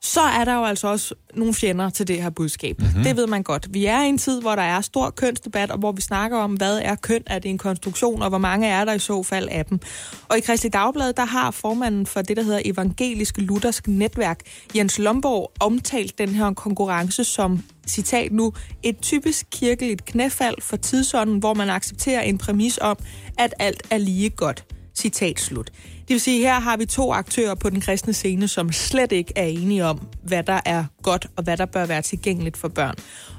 så 0.00 0.20
er 0.20 0.44
der 0.44 0.54
jo 0.54 0.64
altså 0.64 0.88
også 0.88 1.14
nogle 1.34 1.54
fjender 1.54 1.90
til 1.90 2.08
det 2.08 2.22
her 2.22 2.30
budskab. 2.30 2.80
Mm-hmm. 2.80 3.02
Det 3.02 3.16
ved 3.16 3.26
man 3.26 3.42
godt. 3.42 3.66
Vi 3.70 3.86
er 3.86 4.02
i 4.02 4.08
en 4.08 4.18
tid, 4.18 4.40
hvor 4.40 4.54
der 4.54 4.62
er 4.62 4.80
stor 4.80 5.10
kønsdebat, 5.10 5.70
og 5.70 5.78
hvor 5.78 5.92
vi 5.92 6.00
snakker 6.00 6.38
om, 6.38 6.52
hvad 6.52 6.80
er 6.84 6.94
køn, 6.94 7.22
er 7.26 7.38
det 7.38 7.48
en 7.48 7.58
konstruktion, 7.58 8.22
og 8.22 8.28
hvor 8.28 8.38
mange 8.38 8.68
er 8.68 8.84
der 8.84 8.92
i 8.92 8.98
så 8.98 9.22
fald 9.22 9.48
af 9.50 9.64
dem. 9.64 9.80
Og 10.28 10.38
i 10.38 10.40
Kristelig 10.40 10.72
Dagblad, 10.72 11.12
der 11.12 11.24
har 11.24 11.50
formanden 11.50 12.06
for 12.06 12.22
det, 12.22 12.36
der 12.36 12.42
hedder 12.42 12.60
Evangelisk 12.64 13.38
Luthersk 13.38 13.88
Netværk, 13.88 14.40
Jens 14.76 14.98
Lomborg, 14.98 15.52
omtalt 15.60 16.18
den 16.18 16.28
her 16.28 16.52
konkurrence 16.52 17.24
som, 17.24 17.64
citat 17.86 18.32
nu, 18.32 18.52
et 18.82 18.98
typisk 19.02 19.46
kirkeligt 19.52 20.04
knæfald 20.04 20.56
for 20.62 20.76
tidsånden, 20.76 21.38
hvor 21.38 21.54
man 21.54 21.70
accepterer 21.70 22.20
en 22.20 22.38
præmis 22.38 22.78
om, 22.82 22.96
at 23.38 23.54
alt 23.58 23.82
er 23.90 23.98
lige 23.98 24.30
godt. 24.30 24.64
Citat 24.94 25.40
slut. 25.40 25.70
Det 26.08 26.14
vil 26.14 26.20
sige, 26.20 26.40
her 26.40 26.60
har 26.60 26.76
vi 26.76 26.86
to 26.86 27.12
aktører 27.12 27.54
på 27.54 27.70
den 27.70 27.80
kristne 27.80 28.12
scene, 28.12 28.48
som 28.48 28.72
slet 28.72 29.12
ikke 29.12 29.32
er 29.36 29.44
enige 29.44 29.84
om, 29.84 30.00
hvad 30.22 30.42
der 30.42 30.60
er 30.64 30.84
godt 31.02 31.26
og 31.36 31.44
hvad 31.44 31.56
der 31.56 31.66
bør 31.66 31.86
være 31.86 32.02
tilgængeligt 32.02 32.56
for 32.56 32.68
børn. 32.68 32.94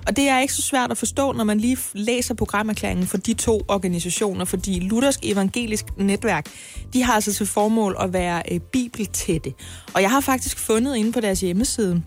Og 0.07 0.15
det 0.15 0.29
er 0.29 0.39
ikke 0.39 0.53
så 0.53 0.61
svært 0.61 0.91
at 0.91 0.97
forstå, 0.97 1.31
når 1.31 1.43
man 1.43 1.59
lige 1.59 1.77
læser 1.93 2.33
programerklæringen 2.33 3.07
for 3.07 3.17
de 3.17 3.33
to 3.33 3.61
organisationer, 3.67 4.45
fordi 4.45 4.79
Luthersk 4.79 5.19
Evangelisk 5.23 5.85
Netværk, 5.97 6.45
de 6.93 7.03
har 7.03 7.13
altså 7.13 7.33
til 7.33 7.45
formål 7.45 7.95
at 7.99 8.13
være 8.13 8.43
øh, 8.51 8.59
bibeltætte. 8.59 9.53
Og 9.93 10.01
jeg 10.01 10.11
har 10.11 10.21
faktisk 10.21 10.59
fundet 10.59 10.95
inde 10.95 11.11
på 11.11 11.19
deres 11.19 11.41
hjemmeside, 11.41 12.03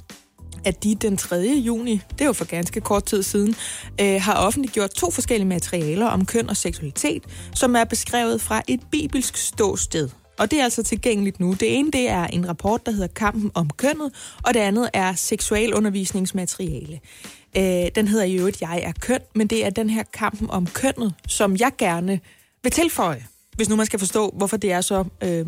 at 0.64 0.84
de 0.84 0.94
den 0.94 1.16
3. 1.16 1.36
juni, 1.66 2.00
det 2.10 2.20
er 2.20 2.26
jo 2.26 2.32
for 2.32 2.44
ganske 2.44 2.80
kort 2.80 3.04
tid 3.04 3.22
siden, 3.22 3.54
øh, 4.00 4.20
har 4.20 4.34
offentliggjort 4.34 4.90
to 4.90 5.10
forskellige 5.10 5.48
materialer 5.48 6.06
om 6.06 6.26
køn 6.26 6.48
og 6.48 6.56
seksualitet, 6.56 7.22
som 7.54 7.76
er 7.76 7.84
beskrevet 7.84 8.40
fra 8.40 8.62
et 8.68 8.80
bibelsk 8.90 9.36
ståsted. 9.36 10.08
Og 10.42 10.50
det 10.50 10.60
er 10.60 10.64
altså 10.64 10.82
tilgængeligt 10.82 11.40
nu. 11.40 11.52
Det 11.52 11.78
ene 11.78 11.90
det 11.90 12.08
er 12.08 12.26
en 12.26 12.48
rapport, 12.48 12.86
der 12.86 12.92
hedder 12.92 13.06
Kampen 13.06 13.50
om 13.54 13.70
kønnet, 13.70 14.12
og 14.42 14.54
det 14.54 14.60
andet 14.60 14.90
er 14.92 15.14
seksualundervisningsmateriale. 15.14 17.00
Øh, 17.56 17.62
den 17.94 18.08
hedder 18.08 18.24
i 18.24 18.34
øvrigt 18.34 18.60
Jeg 18.60 18.82
er 18.84 18.92
køn, 19.00 19.20
men 19.34 19.46
det 19.46 19.66
er 19.66 19.70
den 19.70 19.90
her 19.90 20.02
kampen 20.12 20.50
om 20.50 20.66
kønnet, 20.66 21.14
som 21.28 21.56
jeg 21.56 21.72
gerne 21.78 22.20
vil 22.62 22.72
tilføje, 22.72 23.24
hvis 23.56 23.68
nu 23.68 23.76
man 23.76 23.86
skal 23.86 23.98
forstå, 23.98 24.34
hvorfor 24.36 24.56
det 24.56 24.72
er 24.72 24.80
så 24.80 25.04
øh, 25.22 25.46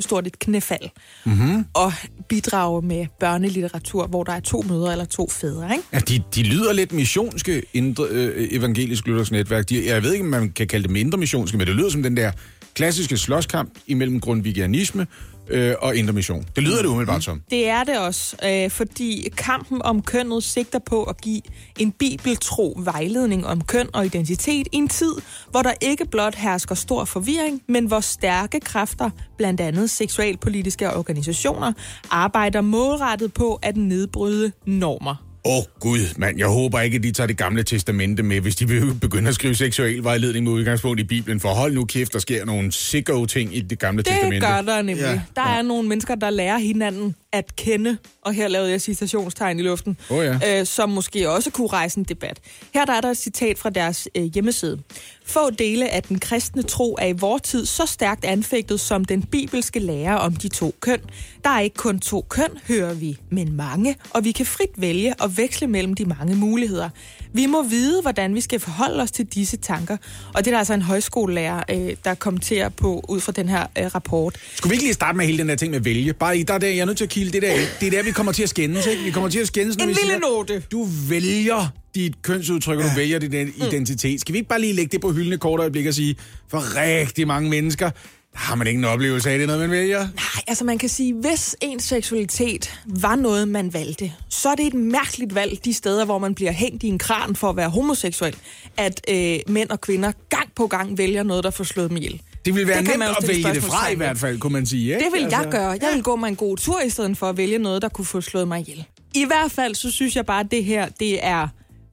stort 0.00 0.26
et 0.26 0.38
knæfald 0.38 0.88
mm-hmm. 1.24 1.64
og 1.74 1.92
bidrage 2.28 2.82
med 2.82 3.06
børnelitteratur, 3.20 4.06
hvor 4.06 4.24
der 4.24 4.32
er 4.32 4.40
to 4.40 4.64
mødre 4.68 4.92
eller 4.92 5.04
to 5.04 5.28
fædre. 5.28 5.72
Ikke? 5.72 5.84
Ja, 5.92 5.98
de, 5.98 6.22
de 6.34 6.42
lyder 6.42 6.72
lidt 6.72 6.92
missionske, 6.92 7.62
indre, 7.72 8.04
øh, 8.10 8.48
evangelisk 8.50 9.06
luthersk 9.06 9.32
netværk. 9.32 9.68
De, 9.68 9.86
jeg 9.86 10.02
ved 10.02 10.12
ikke, 10.12 10.24
om 10.24 10.30
man 10.30 10.50
kan 10.50 10.66
kalde 10.66 10.84
dem 10.84 10.92
mindre 10.92 11.18
missionske, 11.18 11.58
men 11.58 11.66
det 11.66 11.76
lyder 11.76 11.90
som 11.90 12.02
den 12.02 12.16
der 12.16 12.32
klassiske 12.78 13.16
slåskamp 13.16 13.78
imellem 13.86 14.20
grundvigianisme 14.20 15.06
øh, 15.48 15.74
og 15.82 15.96
intermission. 15.96 16.44
Det 16.56 16.62
lyder 16.62 16.82
det 16.82 16.88
umiddelbart 16.88 17.24
som. 17.24 17.42
Det 17.50 17.68
er 17.68 17.84
det 17.84 17.98
også, 17.98 18.36
øh, 18.44 18.70
fordi 18.70 19.28
kampen 19.36 19.82
om 19.82 20.02
kønnet 20.02 20.44
sigter 20.44 20.78
på 20.78 21.02
at 21.04 21.20
give 21.20 21.40
en 21.78 21.92
bibeltro 21.92 22.78
vejledning 22.84 23.46
om 23.46 23.60
køn 23.60 23.88
og 23.92 24.06
identitet 24.06 24.68
i 24.72 24.76
en 24.76 24.88
tid, 24.88 25.12
hvor 25.50 25.62
der 25.62 25.72
ikke 25.80 26.06
blot 26.06 26.34
hersker 26.34 26.74
stor 26.74 27.04
forvirring, 27.04 27.62
men 27.68 27.86
hvor 27.86 28.00
stærke 28.00 28.60
kræfter, 28.60 29.10
blandt 29.36 29.60
andet 29.60 29.90
seksualpolitiske 29.90 30.96
organisationer, 30.96 31.72
arbejder 32.10 32.60
målrettet 32.60 33.32
på 33.32 33.58
at 33.62 33.76
nedbryde 33.76 34.52
normer. 34.66 35.27
Åh 35.48 35.56
oh, 35.56 35.62
gud, 35.80 35.98
mand, 36.18 36.38
jeg 36.38 36.46
håber 36.46 36.80
ikke, 36.80 36.96
at 36.96 37.02
de 37.02 37.12
tager 37.12 37.26
det 37.26 37.36
gamle 37.36 37.62
testamente 37.62 38.22
med, 38.22 38.40
hvis 38.40 38.56
de 38.56 38.68
vil 38.68 38.94
begynde 39.00 39.28
at 39.28 39.34
skrive 39.34 39.54
seksuel 39.54 40.04
vejledning 40.04 40.44
med 40.44 40.52
udgangspunkt 40.52 41.00
i 41.00 41.04
Bibelen. 41.04 41.40
For 41.40 41.48
hold 41.48 41.72
nu 41.74 41.84
kæft, 41.84 42.12
der 42.12 42.18
sker 42.18 42.44
nogle 42.44 42.72
sikre 42.72 43.26
ting 43.26 43.56
i 43.56 43.60
det 43.60 43.78
gamle 43.78 44.02
Det 44.02 44.06
testamente. 44.06 44.46
gør 44.46 44.62
der 44.62 44.82
nemlig. 44.82 44.96
Ja. 45.04 45.10
Ja. 45.10 45.20
Der 45.36 45.42
er 45.42 45.62
nogle 45.62 45.88
mennesker, 45.88 46.14
der 46.14 46.30
lærer 46.30 46.58
hinanden 46.58 47.14
at 47.32 47.56
kende, 47.56 47.96
og 48.22 48.32
her 48.32 48.48
lavede 48.48 48.70
jeg 48.70 48.80
citationstegn 48.80 49.58
i 49.58 49.62
luften, 49.62 49.96
Åh 50.10 50.24
ja. 50.24 50.60
øh, 50.60 50.66
som 50.66 50.90
måske 50.90 51.30
også 51.30 51.50
kunne 51.50 51.68
rejse 51.68 51.98
en 51.98 52.04
debat. 52.04 52.40
Her 52.74 52.84
der 52.84 52.92
er 52.92 53.00
der 53.00 53.10
et 53.10 53.16
citat 53.16 53.58
fra 53.58 53.70
deres 53.70 54.08
øh, 54.14 54.22
hjemmeside. 54.24 54.78
Få 55.26 55.50
dele 55.50 55.88
af 55.90 56.02
den 56.02 56.18
kristne 56.18 56.62
tro 56.62 56.96
er 57.00 57.06
i 57.06 57.12
vor 57.12 57.38
tid 57.38 57.66
så 57.66 57.86
stærkt 57.86 58.24
anfægtet 58.24 58.80
som 58.80 59.04
den 59.04 59.22
bibelske 59.22 59.78
lære 59.78 60.18
om 60.18 60.36
de 60.36 60.48
to 60.48 60.74
køn. 60.80 61.00
Der 61.44 61.50
er 61.50 61.60
ikke 61.60 61.76
kun 61.76 62.00
to 62.00 62.26
køn, 62.28 62.58
hører 62.68 62.94
vi, 62.94 63.18
men 63.30 63.52
mange, 63.52 63.96
og 64.10 64.24
vi 64.24 64.32
kan 64.32 64.46
frit 64.46 64.70
vælge 64.76 65.14
og 65.20 65.36
veksle 65.36 65.66
mellem 65.66 65.94
de 65.94 66.04
mange 66.04 66.36
muligheder. 66.36 66.90
Vi 67.32 67.46
må 67.46 67.62
vide, 67.62 68.02
hvordan 68.02 68.34
vi 68.34 68.40
skal 68.40 68.60
forholde 68.60 69.02
os 69.02 69.10
til 69.10 69.24
disse 69.26 69.56
tanker. 69.56 69.96
Og 70.34 70.44
det 70.44 70.46
er 70.46 70.50
der 70.50 70.58
altså 70.58 70.74
en 70.74 70.82
højskolelærer, 70.82 71.62
øh, 71.70 71.96
der 72.04 72.14
kommenterer 72.14 72.68
på 72.68 73.04
ud 73.08 73.20
fra 73.20 73.32
den 73.32 73.48
her 73.48 73.66
øh, 73.78 73.86
rapport. 73.94 74.36
Skulle 74.54 74.70
vi 74.70 74.74
ikke 74.74 74.84
lige 74.84 74.94
starte 74.94 75.16
med 75.16 75.26
hele 75.26 75.38
den 75.38 75.48
der 75.48 75.54
ting 75.56 75.70
med 75.70 75.80
vælge? 75.80 76.12
Bare 76.12 76.38
i, 76.38 76.42
der 76.42 76.54
er 76.54 76.58
det, 76.58 76.66
jeg 76.66 76.78
er 76.78 76.84
nødt 76.84 76.96
til 76.98 77.04
at 77.04 77.10
kilde 77.10 77.32
det 77.32 77.42
der. 77.42 77.54
Det 77.80 77.86
er 77.86 77.90
der, 77.90 78.02
vi 78.02 78.10
kommer 78.10 78.32
til 78.32 78.42
at 78.42 78.48
skændes, 78.48 78.86
ikke? 78.86 79.02
Vi 79.02 79.10
kommer 79.10 79.30
til 79.30 79.38
at 79.38 79.46
skændes, 79.46 79.76
når 79.76 79.82
En 79.82 79.88
vi 79.88 79.94
lille 79.94 80.06
siger, 80.06 80.18
note. 80.18 80.62
du 80.72 80.88
vælger 81.08 81.68
dit 81.94 82.22
kønsudtryk, 82.22 82.78
og 82.78 82.84
du 82.84 82.90
vælger 82.96 83.18
din 83.18 83.32
identitet. 83.56 84.20
Skal 84.20 84.32
vi 84.32 84.38
ikke 84.38 84.48
bare 84.48 84.60
lige 84.60 84.72
lægge 84.72 84.92
det 84.92 85.00
på 85.00 85.12
hylden 85.12 85.32
et 85.32 85.40
kort 85.40 85.60
øjeblik 85.60 85.86
og 85.86 85.94
sige, 85.94 86.16
for 86.48 86.76
rigtig 86.76 87.26
mange 87.26 87.50
mennesker, 87.50 87.90
der 87.90 87.96
har 88.34 88.54
man 88.54 88.66
ikke 88.66 88.78
en 88.78 88.84
oplevelse 88.84 89.30
af, 89.30 89.38
det 89.38 89.46
noget, 89.46 89.60
man 89.60 89.70
vælger? 89.70 89.98
Nej, 89.98 90.44
altså 90.46 90.64
man 90.64 90.78
kan 90.78 90.88
sige, 90.88 91.14
hvis 91.14 91.56
ens 91.60 91.84
seksualitet 91.84 92.80
var 92.86 93.16
noget, 93.16 93.48
man 93.48 93.72
valgte, 93.74 94.12
så 94.28 94.48
er 94.48 94.54
det 94.54 94.66
et 94.66 94.74
mærkeligt 94.74 95.34
valg 95.34 95.64
de 95.64 95.74
steder, 95.74 96.04
hvor 96.04 96.18
man 96.18 96.34
bliver 96.34 96.52
hængt 96.52 96.82
i 96.82 96.86
en 96.86 96.98
kran 96.98 97.36
for 97.36 97.50
at 97.50 97.56
være 97.56 97.68
homoseksuel, 97.68 98.36
at 98.76 99.00
øh, 99.08 99.38
mænd 99.48 99.70
og 99.70 99.80
kvinder 99.80 100.12
gang 100.28 100.48
på 100.56 100.66
gang 100.66 100.98
vælger 100.98 101.22
noget, 101.22 101.44
der 101.44 101.50
får 101.50 101.64
slået 101.64 101.88
dem 101.90 101.96
ihjel. 101.96 102.20
Det 102.44 102.54
vil 102.54 102.66
være 102.66 102.78
Det 102.82 102.88
nemt 102.88 103.02
at 103.02 103.28
vælge 103.28 103.52
det 103.54 103.62
fra 103.62 103.88
i 103.90 103.94
hvert 103.94 104.18
fald, 104.18 104.38
kunne 104.38 104.52
man 104.52 104.66
sige. 104.66 104.94
Ikke? 104.94 105.04
Det 105.04 105.12
vil 105.12 105.20
jeg 105.20 105.32
Altså, 105.32 105.50
gøre. 105.50 105.78
Jeg 105.82 105.90
vil 105.94 106.02
gå 106.02 106.16
mig 106.16 106.28
en 106.28 106.36
god 106.36 106.56
tur, 106.56 106.80
i 106.80 106.90
stedet 106.90 107.18
for 107.18 107.28
at 107.28 107.36
vælge 107.36 107.58
noget, 107.58 107.82
der 107.82 107.88
kunne 107.88 108.04
få 108.04 108.20
slået 108.20 108.48
mig 108.48 108.60
ihjel. 108.60 108.84
I 109.14 109.24
hvert 109.24 109.52
fald, 109.52 109.74
så 109.74 109.90
synes 109.90 110.16
jeg 110.16 110.26
bare, 110.26 110.40
at 110.40 110.50
det 110.50 110.64
her, 110.64 110.88
det 111.00 111.26
er... 111.26 111.48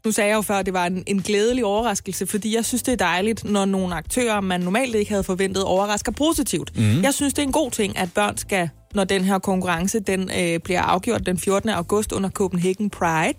Nu 0.05 0.11
sagde 0.11 0.29
jeg 0.29 0.35
jo 0.35 0.41
før, 0.41 0.55
at 0.55 0.65
det 0.65 0.73
var 0.73 0.85
en, 0.85 1.03
en 1.07 1.21
glædelig 1.21 1.65
overraskelse, 1.65 2.27
fordi 2.27 2.55
jeg 2.55 2.65
synes, 2.65 2.83
det 2.83 2.91
er 2.91 2.95
dejligt, 2.95 3.43
når 3.43 3.65
nogle 3.65 3.95
aktører, 3.95 4.41
man 4.41 4.61
normalt 4.61 4.95
ikke 4.95 5.11
havde 5.11 5.23
forventet, 5.23 5.63
overrasker 5.63 6.11
positivt. 6.11 6.77
Mm. 6.77 7.01
Jeg 7.03 7.13
synes, 7.13 7.33
det 7.33 7.41
er 7.41 7.45
en 7.45 7.51
god 7.51 7.71
ting, 7.71 7.97
at 7.97 8.13
børn 8.13 8.37
skal, 8.37 8.69
når 8.93 9.03
den 9.03 9.23
her 9.23 9.39
konkurrence 9.39 9.99
den, 9.99 10.31
øh, 10.39 10.59
bliver 10.59 10.81
afgjort 10.81 11.25
den 11.25 11.37
14. 11.37 11.69
august 11.69 12.11
under 12.11 12.29
Copenhagen 12.29 12.89
Pride, 12.89 13.37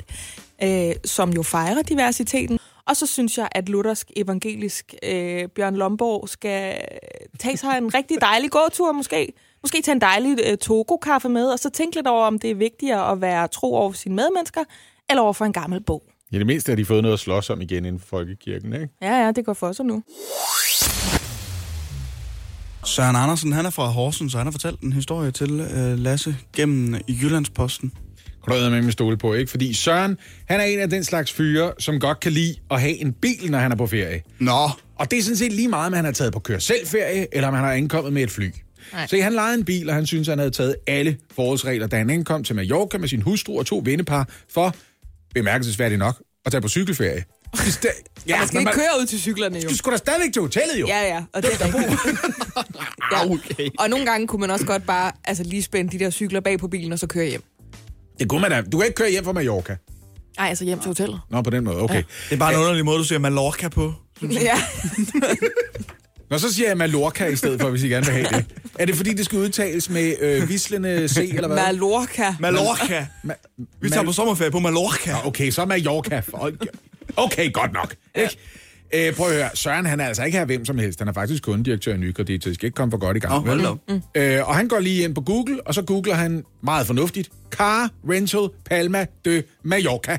øh, 0.62 0.94
som 1.04 1.32
jo 1.32 1.42
fejrer 1.42 1.82
diversiteten. 1.82 2.58
Og 2.86 2.96
så 2.96 3.06
synes 3.06 3.38
jeg, 3.38 3.48
at 3.52 3.68
luthersk 3.68 4.10
evangelisk 4.16 4.94
øh, 5.02 5.48
Bjørn 5.48 5.76
Lomborg 5.76 6.28
skal 6.28 6.74
tage 7.38 7.56
sig 7.56 7.78
en 7.78 7.94
rigtig 7.94 8.20
dejlig 8.20 8.50
gåtur 8.50 8.92
måske. 8.92 9.32
Måske 9.62 9.82
tage 9.82 9.94
en 9.94 10.00
dejlig 10.00 10.38
øh, 10.46 10.58
Togo-kaffe 10.58 11.28
med, 11.28 11.46
og 11.46 11.58
så 11.58 11.70
tænke 11.70 11.96
lidt 11.96 12.06
over, 12.06 12.26
om 12.26 12.38
det 12.38 12.50
er 12.50 12.54
vigtigere 12.54 13.12
at 13.12 13.20
være 13.20 13.48
tro 13.48 13.74
over 13.74 13.92
sine 13.92 14.14
medmennesker, 14.14 14.64
eller 15.10 15.22
over 15.22 15.32
for 15.32 15.44
en 15.44 15.52
gammel 15.52 15.80
bog. 15.80 16.02
I 16.32 16.38
det 16.38 16.46
mindste 16.46 16.70
har 16.70 16.76
de 16.76 16.84
fået 16.84 17.02
noget 17.02 17.12
at 17.14 17.20
slås 17.20 17.50
om 17.50 17.60
igen 17.60 17.84
inden 17.84 18.00
for 18.00 18.06
folkekirken, 18.06 18.72
ikke? 18.72 18.88
Ja, 19.02 19.24
ja, 19.24 19.32
det 19.32 19.44
går 19.44 19.54
for 19.54 19.72
sig 19.72 19.84
nu. 19.84 20.02
Søren 22.84 23.16
Andersen, 23.16 23.52
han 23.52 23.66
er 23.66 23.70
fra 23.70 23.86
Horsens, 23.86 24.34
og 24.34 24.40
han 24.40 24.46
har 24.46 24.52
fortalt 24.52 24.80
en 24.80 24.92
historie 24.92 25.30
til 25.30 25.60
øh, 25.60 25.98
Lasse 25.98 26.36
gennem 26.56 26.94
Jyllandsposten. 27.08 27.92
Kan 28.48 28.64
du 28.64 28.70
med 28.70 28.82
med 28.82 28.92
stole 28.92 29.16
på, 29.16 29.34
ikke? 29.34 29.50
Fordi 29.50 29.74
Søren, 29.74 30.16
han 30.48 30.60
er 30.60 30.64
en 30.64 30.78
af 30.78 30.90
den 30.90 31.04
slags 31.04 31.32
fyre, 31.32 31.72
som 31.78 32.00
godt 32.00 32.20
kan 32.20 32.32
lide 32.32 32.54
at 32.70 32.80
have 32.80 33.00
en 33.00 33.12
bil, 33.12 33.50
når 33.50 33.58
han 33.58 33.72
er 33.72 33.76
på 33.76 33.86
ferie. 33.86 34.22
Nå, 34.38 34.68
Og 34.96 35.10
det 35.10 35.18
er 35.18 35.22
sådan 35.22 35.36
set 35.36 35.52
lige 35.52 35.68
meget, 35.68 35.86
om 35.86 35.92
han 35.92 36.04
har 36.04 36.12
taget 36.12 36.32
på 36.32 36.38
kør 36.38 36.58
selv 36.58 36.86
ferie, 36.86 37.26
eller 37.32 37.48
om 37.48 37.54
han 37.54 37.64
har 37.64 37.72
ankommet 37.72 38.12
med 38.12 38.22
et 38.22 38.30
fly. 38.30 38.50
Nej. 38.92 39.06
Så 39.06 39.20
han 39.22 39.32
lejede 39.32 39.58
en 39.58 39.64
bil, 39.64 39.88
og 39.88 39.94
han 39.94 40.06
synes, 40.06 40.28
han 40.28 40.38
havde 40.38 40.50
taget 40.50 40.76
alle 40.86 41.16
forholdsregler, 41.34 41.86
da 41.86 41.96
han 41.96 42.10
ankom 42.10 42.44
til 42.44 42.56
Mallorca 42.56 42.98
med 42.98 43.08
sin 43.08 43.22
hustru 43.22 43.58
og 43.58 43.66
to 43.66 43.82
vennepar, 43.84 44.28
for, 44.54 44.74
bemærkelsesværdigt 45.40 45.98
nok, 45.98 46.22
at 46.44 46.52
tage 46.52 46.62
på 46.62 46.68
cykelferie. 46.68 47.24
ja, 48.28 48.38
Man 48.38 48.48
skal 48.48 48.60
ikke 48.60 48.72
køre 48.72 49.00
ud 49.00 49.06
til 49.06 49.20
cyklerne 49.20 49.58
jo. 49.58 49.68
Du 49.68 49.76
skulle 49.76 49.92
da 49.92 49.98
stadigvæk 49.98 50.32
til 50.32 50.42
hotellet, 50.42 50.80
jo. 50.80 50.86
Ja, 50.86 51.00
ja, 51.14 51.24
og 51.32 51.42
det 51.42 51.50
er 51.52 51.64
rigtigt. 51.64 52.00
ja. 53.12 53.30
okay. 53.30 53.70
Og 53.78 53.90
nogle 53.90 54.06
gange 54.06 54.26
kunne 54.26 54.40
man 54.40 54.50
også 54.50 54.66
godt 54.66 54.86
bare 54.86 55.12
altså, 55.24 55.44
lige 55.44 55.62
spænde 55.62 55.98
de 55.98 56.04
der 56.04 56.10
cykler 56.10 56.40
bag 56.40 56.58
på 56.58 56.68
bilen, 56.68 56.92
og 56.92 56.98
så 56.98 57.06
køre 57.06 57.26
hjem. 57.26 57.42
Det 58.18 58.28
kunne 58.28 58.40
man 58.40 58.50
da. 58.50 58.60
Du 58.72 58.78
kan 58.78 58.86
ikke 58.86 58.96
køre 58.96 59.10
hjem 59.10 59.24
fra 59.24 59.32
Mallorca. 59.32 59.76
Nej, 60.38 60.48
altså 60.48 60.64
hjem 60.64 60.78
til 60.78 60.86
hotellet. 60.88 61.20
Nå, 61.30 61.42
på 61.42 61.50
den 61.50 61.64
måde. 61.64 61.76
Okay. 61.82 61.94
Ja. 61.94 62.02
Det 62.28 62.34
er 62.34 62.36
bare 62.36 62.52
en 62.54 62.58
underlig 62.60 62.84
måde, 62.84 62.98
du 62.98 63.04
siger 63.04 63.18
Mallorca 63.18 63.68
på. 63.68 63.92
Ja. 64.22 64.58
Nå, 66.30 66.38
så 66.38 66.54
siger 66.54 66.68
jeg 66.68 66.76
Mallorca 66.76 67.26
i 67.26 67.36
stedet 67.36 67.60
for, 67.60 67.70
hvis 67.70 67.82
I 67.82 67.88
gerne 67.88 68.06
vil 68.06 68.14
have 68.14 68.26
det. 68.28 68.44
Er 68.78 68.84
det 68.84 68.94
fordi, 68.96 69.12
det 69.14 69.24
skal 69.24 69.38
udtales 69.38 69.90
med 69.90 70.14
øh, 70.20 70.48
vislende 70.48 71.08
C, 71.08 71.16
eller 71.34 71.46
hvad? 71.48 71.56
Mallorca. 71.56 72.34
Mallorca. 72.40 73.06
Ma- 73.26 73.64
Vi 73.80 73.90
tager 73.90 74.04
på 74.04 74.12
sommerferie 74.12 74.50
på 74.50 74.58
Mallorca. 74.58 75.12
Nå, 75.12 75.18
okay, 75.24 75.50
så 75.50 75.64
Mallorca. 75.64 76.22
Okay, 77.16 77.52
godt 77.52 77.72
nok. 77.72 77.94
Ikke? 78.14 78.36
Øh, 79.08 79.14
prøv 79.14 79.26
at 79.28 79.34
høre, 79.34 79.48
Søren 79.54 79.86
han 79.86 80.00
er 80.00 80.06
altså 80.06 80.24
ikke 80.24 80.38
her 80.38 80.44
hvem 80.44 80.64
som 80.64 80.78
helst. 80.78 80.98
Han 80.98 81.08
er 81.08 81.12
faktisk 81.12 81.42
kundedirektør 81.42 81.94
i 81.94 81.96
Nykredit, 81.96 82.42
så 82.42 82.48
det 82.48 82.54
skal 82.56 82.66
ikke 82.66 82.74
komme 82.76 82.90
for 82.92 82.98
godt 82.98 83.16
i 83.16 83.20
gang. 83.20 83.34
Op. 83.66 83.78
Mm. 83.88 84.00
Øh, 84.14 84.48
og 84.48 84.56
han 84.56 84.68
går 84.68 84.78
lige 84.78 85.04
ind 85.04 85.14
på 85.14 85.20
Google, 85.20 85.66
og 85.66 85.74
så 85.74 85.82
googler 85.82 86.14
han 86.14 86.44
meget 86.62 86.86
fornuftigt, 86.86 87.28
Car 87.50 87.90
Rental 88.10 88.48
Palma 88.64 89.06
de 89.24 89.42
Mallorca. 89.64 90.18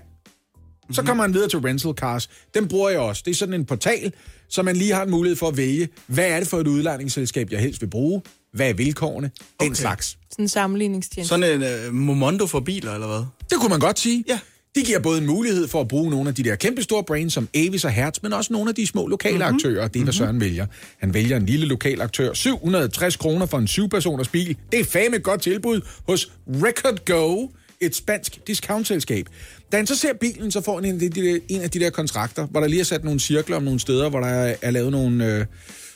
Så 0.91 1.03
kommer 1.03 1.23
han 1.23 1.33
videre 1.33 1.49
til 1.49 1.59
Rental 1.59 1.91
Cars. 1.93 2.29
Den 2.53 2.67
bruger 2.67 2.89
jeg 2.89 2.99
også. 2.99 3.21
Det 3.25 3.31
er 3.31 3.35
sådan 3.35 3.53
en 3.53 3.65
portal, 3.65 4.13
så 4.49 4.63
man 4.63 4.75
lige 4.75 4.93
har 4.93 5.03
en 5.03 5.11
mulighed 5.11 5.35
for 5.37 5.47
at 5.47 5.57
vælge, 5.57 5.89
hvad 6.07 6.27
er 6.27 6.39
det 6.39 6.47
for 6.47 6.59
et 6.59 6.67
udlejningsselskab, 6.67 7.51
jeg 7.51 7.59
helst 7.59 7.81
vil 7.81 7.87
bruge? 7.87 8.21
Hvad 8.53 8.69
er 8.69 8.73
vilkårene? 8.73 9.31
Den 9.59 9.67
Okay. 9.67 9.75
slags. 9.75 10.17
Sådan 10.31 10.45
en 10.45 10.49
sammenligningstjeneste. 10.49 11.29
Sådan 11.29 11.61
en 11.61 11.87
uh, 11.89 11.93
Momondo 11.93 12.45
for 12.47 12.59
biler, 12.59 12.93
eller 12.93 13.07
hvad? 13.07 13.25
Det 13.49 13.57
kunne 13.59 13.69
man 13.69 13.79
godt 13.79 13.99
sige. 13.99 14.23
Ja. 14.27 14.39
De 14.75 14.83
giver 14.83 14.99
både 14.99 15.17
en 15.21 15.25
mulighed 15.25 15.67
for 15.67 15.81
at 15.81 15.87
bruge 15.87 16.09
nogle 16.11 16.29
af 16.29 16.35
de 16.35 16.43
der 16.43 16.55
kæmpe 16.55 16.81
store 16.81 17.03
brands 17.03 17.33
som 17.33 17.49
Avis 17.55 17.85
og 17.85 17.91
Hertz, 17.91 18.19
men 18.23 18.33
også 18.33 18.53
nogle 18.53 18.69
af 18.69 18.75
de 18.75 18.87
små 18.87 19.07
lokale 19.07 19.37
mm-hmm. 19.37 19.55
aktører. 19.55 19.87
Det 19.87 19.99
er, 19.99 20.03
hvad 20.03 20.13
Søren 20.13 20.39
vælger. 20.41 20.65
Han 20.99 21.13
vælger 21.13 21.37
en 21.37 21.45
lille 21.45 21.65
lokal 21.65 22.01
aktør. 22.01 22.33
760 22.33 23.15
kroner 23.15 23.45
for 23.45 23.57
en 23.57 23.67
syvpersoners 23.67 24.27
bil. 24.27 24.57
Det 24.71 24.79
er 24.79 24.83
fame 24.83 25.15
et 25.15 25.23
godt 25.23 25.41
tilbud 25.41 25.81
hos 26.07 26.31
Record 26.47 27.05
Go, 27.05 27.47
et 27.81 27.95
spansk 27.95 28.47
discountselskab. 28.47 29.25
Da 29.71 29.77
han 29.77 29.87
så 29.87 29.95
ser 29.95 30.13
bilen, 30.13 30.51
så 30.51 30.61
får 30.61 30.75
han 30.75 30.85
en 30.85 30.93
af 30.93 30.99
de, 30.99 31.09
de, 31.09 31.39
en 31.47 31.61
af 31.61 31.69
de 31.69 31.79
der 31.79 31.89
kontrakter, 31.89 32.45
hvor 32.45 32.59
der 32.59 32.67
lige 32.67 32.79
er 32.79 32.83
sat 32.83 33.03
nogle 33.03 33.19
cirkler 33.19 33.55
om 33.55 33.63
nogle 33.63 33.79
steder, 33.79 34.09
hvor 34.09 34.19
der 34.19 34.27
er, 34.27 34.55
er 34.61 34.71
lavet 34.71 34.91
nogle 34.91 35.25
øh, 35.25 35.45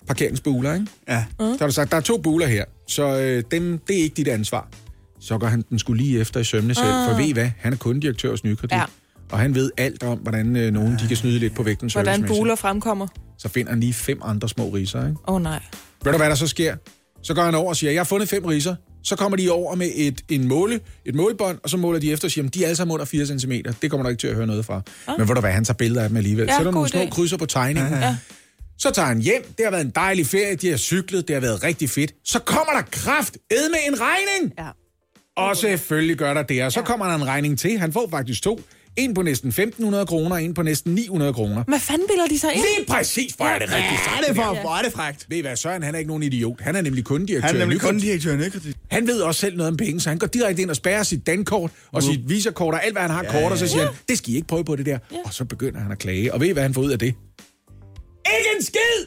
parkeringsbuler, 0.07 0.73
ikke? 0.73 0.87
Ja. 1.09 1.25
Så 1.39 1.57
har 1.59 1.67
du 1.67 1.73
sagt, 1.73 1.91
der 1.91 1.97
er 1.97 2.01
to 2.01 2.17
buler 2.17 2.47
her, 2.47 2.65
så 2.87 3.19
øh, 3.19 3.43
dem, 3.51 3.79
det 3.87 3.99
er 3.99 4.03
ikke 4.03 4.15
dit 4.15 4.27
ansvar. 4.27 4.69
Så 5.19 5.37
går 5.37 5.47
han 5.47 5.63
den 5.69 5.79
skulle 5.79 6.03
lige 6.03 6.19
efter 6.19 6.39
i 6.39 6.43
sømne 6.43 6.75
selv, 6.75 6.87
for 6.87 7.17
ved 7.17 7.25
I 7.25 7.31
hvad? 7.31 7.49
Han 7.57 7.73
er 7.73 7.77
kundedirektør 7.77 8.29
hos 8.29 8.43
Nykredit. 8.43 8.71
Ja. 8.71 8.83
Og 9.31 9.39
han 9.39 9.55
ved 9.55 9.71
alt 9.77 10.03
om, 10.03 10.17
hvordan 10.17 10.55
øh, 10.55 10.73
nogen 10.73 10.97
de 11.01 11.07
kan 11.07 11.17
snyde 11.17 11.39
lidt 11.39 11.55
på 11.55 11.63
vægten 11.63 11.89
Hvordan 11.93 12.23
buler 12.23 12.55
fremkommer. 12.55 13.07
Så 13.37 13.49
finder 13.49 13.71
han 13.71 13.79
lige 13.79 13.93
fem 13.93 14.19
andre 14.23 14.49
små 14.49 14.69
riser, 14.69 15.07
ikke? 15.07 15.19
Åh 15.27 15.35
oh, 15.35 15.41
nej. 15.41 15.59
Ved 16.03 16.11
du, 16.11 16.17
hvad 16.17 16.29
der 16.29 16.35
så 16.35 16.47
sker? 16.47 16.75
Så 17.23 17.33
går 17.33 17.41
han 17.41 17.55
over 17.55 17.69
og 17.69 17.75
siger, 17.75 17.91
jeg 17.91 17.99
har 17.99 18.05
fundet 18.05 18.29
fem 18.29 18.45
riser. 18.45 18.75
Så 19.03 19.15
kommer 19.15 19.37
de 19.37 19.49
over 19.49 19.75
med 19.75 19.89
et, 19.95 20.21
en 20.29 20.47
måle, 20.47 20.79
et 21.05 21.15
målbånd, 21.15 21.57
og 21.63 21.69
så 21.69 21.77
måler 21.77 21.99
de 21.99 22.11
efter 22.11 22.27
og 22.27 22.31
siger, 22.31 22.41
"Jamen, 22.43 22.49
de 22.49 22.63
er 22.63 22.67
alle 22.67 22.75
sammen 22.75 22.93
under 22.93 23.05
4 23.05 23.25
cm. 23.39 23.51
Det 23.81 23.89
kommer 23.89 24.03
der 24.03 24.09
ikke 24.09 24.19
til 24.19 24.27
at 24.27 24.35
høre 24.35 24.47
noget 24.47 24.65
fra. 24.65 24.81
Ah. 25.07 25.15
Men 25.19 25.27
ved 25.27 25.35
du 25.35 25.41
hvad, 25.41 25.51
han 25.51 25.65
tager 25.65 25.77
billeder 25.77 26.01
af 26.03 26.09
dem 26.09 26.17
alligevel. 26.17 26.45
Ja, 26.45 26.53
så 26.53 26.59
er 26.59 26.63
der 26.63 26.71
nogle 26.71 26.79
god 26.79 26.87
små 26.87 27.01
idé. 27.01 27.09
krydser 27.09 27.37
på 27.37 27.45
tegningen. 27.45 27.93
Ja. 27.93 28.17
Så 28.77 28.91
tager 28.91 29.07
han 29.07 29.21
hjem. 29.21 29.43
Det 29.57 29.65
har 29.65 29.71
været 29.71 29.85
en 29.85 29.91
dejlig 29.95 30.27
ferie. 30.27 30.55
De 30.55 30.69
har 30.69 30.77
cyklet. 30.77 31.27
Det 31.27 31.35
har 31.35 31.41
været 31.41 31.63
rigtig 31.63 31.89
fedt. 31.89 32.13
Så 32.25 32.39
kommer 32.39 32.73
der 32.73 32.81
kraft 32.91 33.37
med 33.51 33.79
en 33.87 33.95
regning. 34.01 34.53
Ja. 34.59 34.67
Og 35.37 35.57
selvfølgelig 35.57 36.17
gør 36.17 36.33
der 36.33 36.43
det. 36.43 36.63
Og 36.63 36.71
så 36.71 36.79
ja. 36.79 36.85
kommer 36.85 37.07
der 37.07 37.15
en 37.15 37.25
regning 37.27 37.59
til. 37.59 37.77
Han 37.79 37.93
får 37.93 38.07
faktisk 38.11 38.43
to. 38.43 38.61
En 38.97 39.13
på 39.13 39.21
næsten 39.21 39.51
1.500 39.51 40.05
kroner, 40.05 40.35
en 40.35 40.53
på 40.53 40.61
næsten 40.61 40.95
900 40.95 41.33
kroner. 41.33 41.63
Hvad 41.63 41.79
fanden 41.79 42.07
bilder 42.07 42.27
de 42.27 42.39
sig 42.39 42.53
ind? 42.53 42.63
Lige 42.77 42.87
præcis, 42.87 43.33
hvor 43.33 43.45
er 43.45 43.59
det 43.59 43.67
rigtigt 43.73 44.01
sagt. 44.05 44.21
Er 44.21 44.27
det 44.27 44.35
for, 44.35 44.61
hvor 44.61 44.77
er 44.77 44.81
det 44.81 44.93
frækt? 44.93 45.25
Ved 45.29 45.37
I 45.37 45.41
hvad, 45.41 45.55
Søren, 45.55 45.83
han 45.83 45.95
er 45.95 45.99
ikke 45.99 46.07
nogen 46.07 46.23
idiot. 46.23 46.61
Han 46.61 46.75
er 46.75 46.81
nemlig 46.81 47.03
kundedirektør. 47.05 47.47
Han 47.47 47.55
er 47.55 47.59
nemlig 47.59 47.75
Nykredit. 47.77 48.01
kun 48.01 48.01
direktør 48.01 48.69
i. 48.69 48.73
Han 48.91 49.07
ved 49.07 49.21
også 49.21 49.41
selv 49.41 49.57
noget 49.57 49.71
om 49.71 49.77
penge, 49.77 49.99
så 49.99 50.09
han 50.09 50.17
går 50.17 50.27
direkte 50.27 50.61
ind 50.61 50.69
og 50.69 50.75
spærrer 50.75 51.03
sit 51.03 51.27
dankort 51.27 51.71
og 51.91 52.03
sit 52.03 52.29
visakort 52.29 52.73
og 52.73 52.85
alt, 52.85 52.93
hvad 52.93 53.01
han 53.01 53.11
har 53.11 53.23
kort, 53.23 53.51
og 53.51 53.57
så 53.57 53.67
siger 53.67 53.85
han, 53.85 53.93
det 54.09 54.17
skal 54.17 54.33
I 54.33 54.35
ikke 54.35 54.47
prøve 54.47 54.63
på 54.63 54.75
det 54.75 54.85
der. 54.85 54.99
Og 55.25 55.33
så 55.33 55.45
begynder 55.45 55.79
han 55.79 55.91
at 55.91 55.99
klage. 55.99 56.33
Og 56.33 56.39
ved 56.41 56.47
I, 56.47 56.51
hvad 56.51 56.63
han 56.63 56.73
får 56.73 56.81
ud 56.81 56.91
af 56.91 56.99
det? 56.99 57.07
Ikke 57.07 58.49
en 58.57 58.63
skid! 58.65 59.05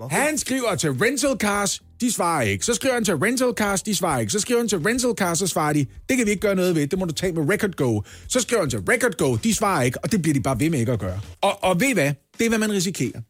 Ej. 0.00 0.08
Han 0.08 0.38
skriver 0.38 0.74
til 0.74 0.90
Rental 0.90 1.36
Cars, 1.40 1.82
de 2.00 2.12
svarer 2.12 2.42
ikke. 2.42 2.64
Så 2.64 2.74
skriver 2.74 2.94
han 2.94 3.04
til 3.04 3.14
Rental 3.14 3.52
Cars, 3.56 3.82
de 3.82 3.94
svarer 3.94 4.20
ikke. 4.20 4.32
Så 4.32 4.40
skriver 4.40 4.60
han 4.60 4.68
til 4.68 4.78
Rental 4.78 5.10
Cars, 5.16 5.38
så 5.38 5.46
svarer 5.46 5.72
de, 5.72 5.86
det 6.08 6.16
kan 6.16 6.26
vi 6.26 6.30
ikke 6.30 6.40
gøre 6.40 6.54
noget 6.54 6.74
ved, 6.74 6.86
det 6.86 6.98
må 6.98 7.04
du 7.04 7.12
tage 7.12 7.32
med 7.32 7.52
Record 7.52 7.72
Go. 7.72 8.00
Så 8.28 8.40
skriver 8.40 8.62
han 8.62 8.70
til 8.70 8.78
Record 8.78 9.16
Go, 9.16 9.36
de 9.36 9.54
svarer 9.54 9.82
ikke, 9.82 10.04
og 10.04 10.12
det 10.12 10.22
bliver 10.22 10.34
de 10.34 10.40
bare 10.42 10.60
ved 10.60 10.70
med 10.70 10.78
ikke 10.78 10.92
at 10.92 10.98
gøre. 10.98 11.20
Og, 11.40 11.64
og 11.64 11.80
ved 11.80 11.88
I 11.88 11.92
hvad? 11.92 12.12
Det 12.38 12.44
er, 12.44 12.48
hvad 12.48 12.58
man 12.58 12.72
risikerer. 12.72 13.20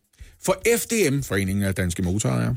For 0.45 0.63
FDM, 0.77 1.21
Foreningen 1.23 1.65
af 1.65 1.75
Danske 1.75 2.03
Motorejere, 2.03 2.57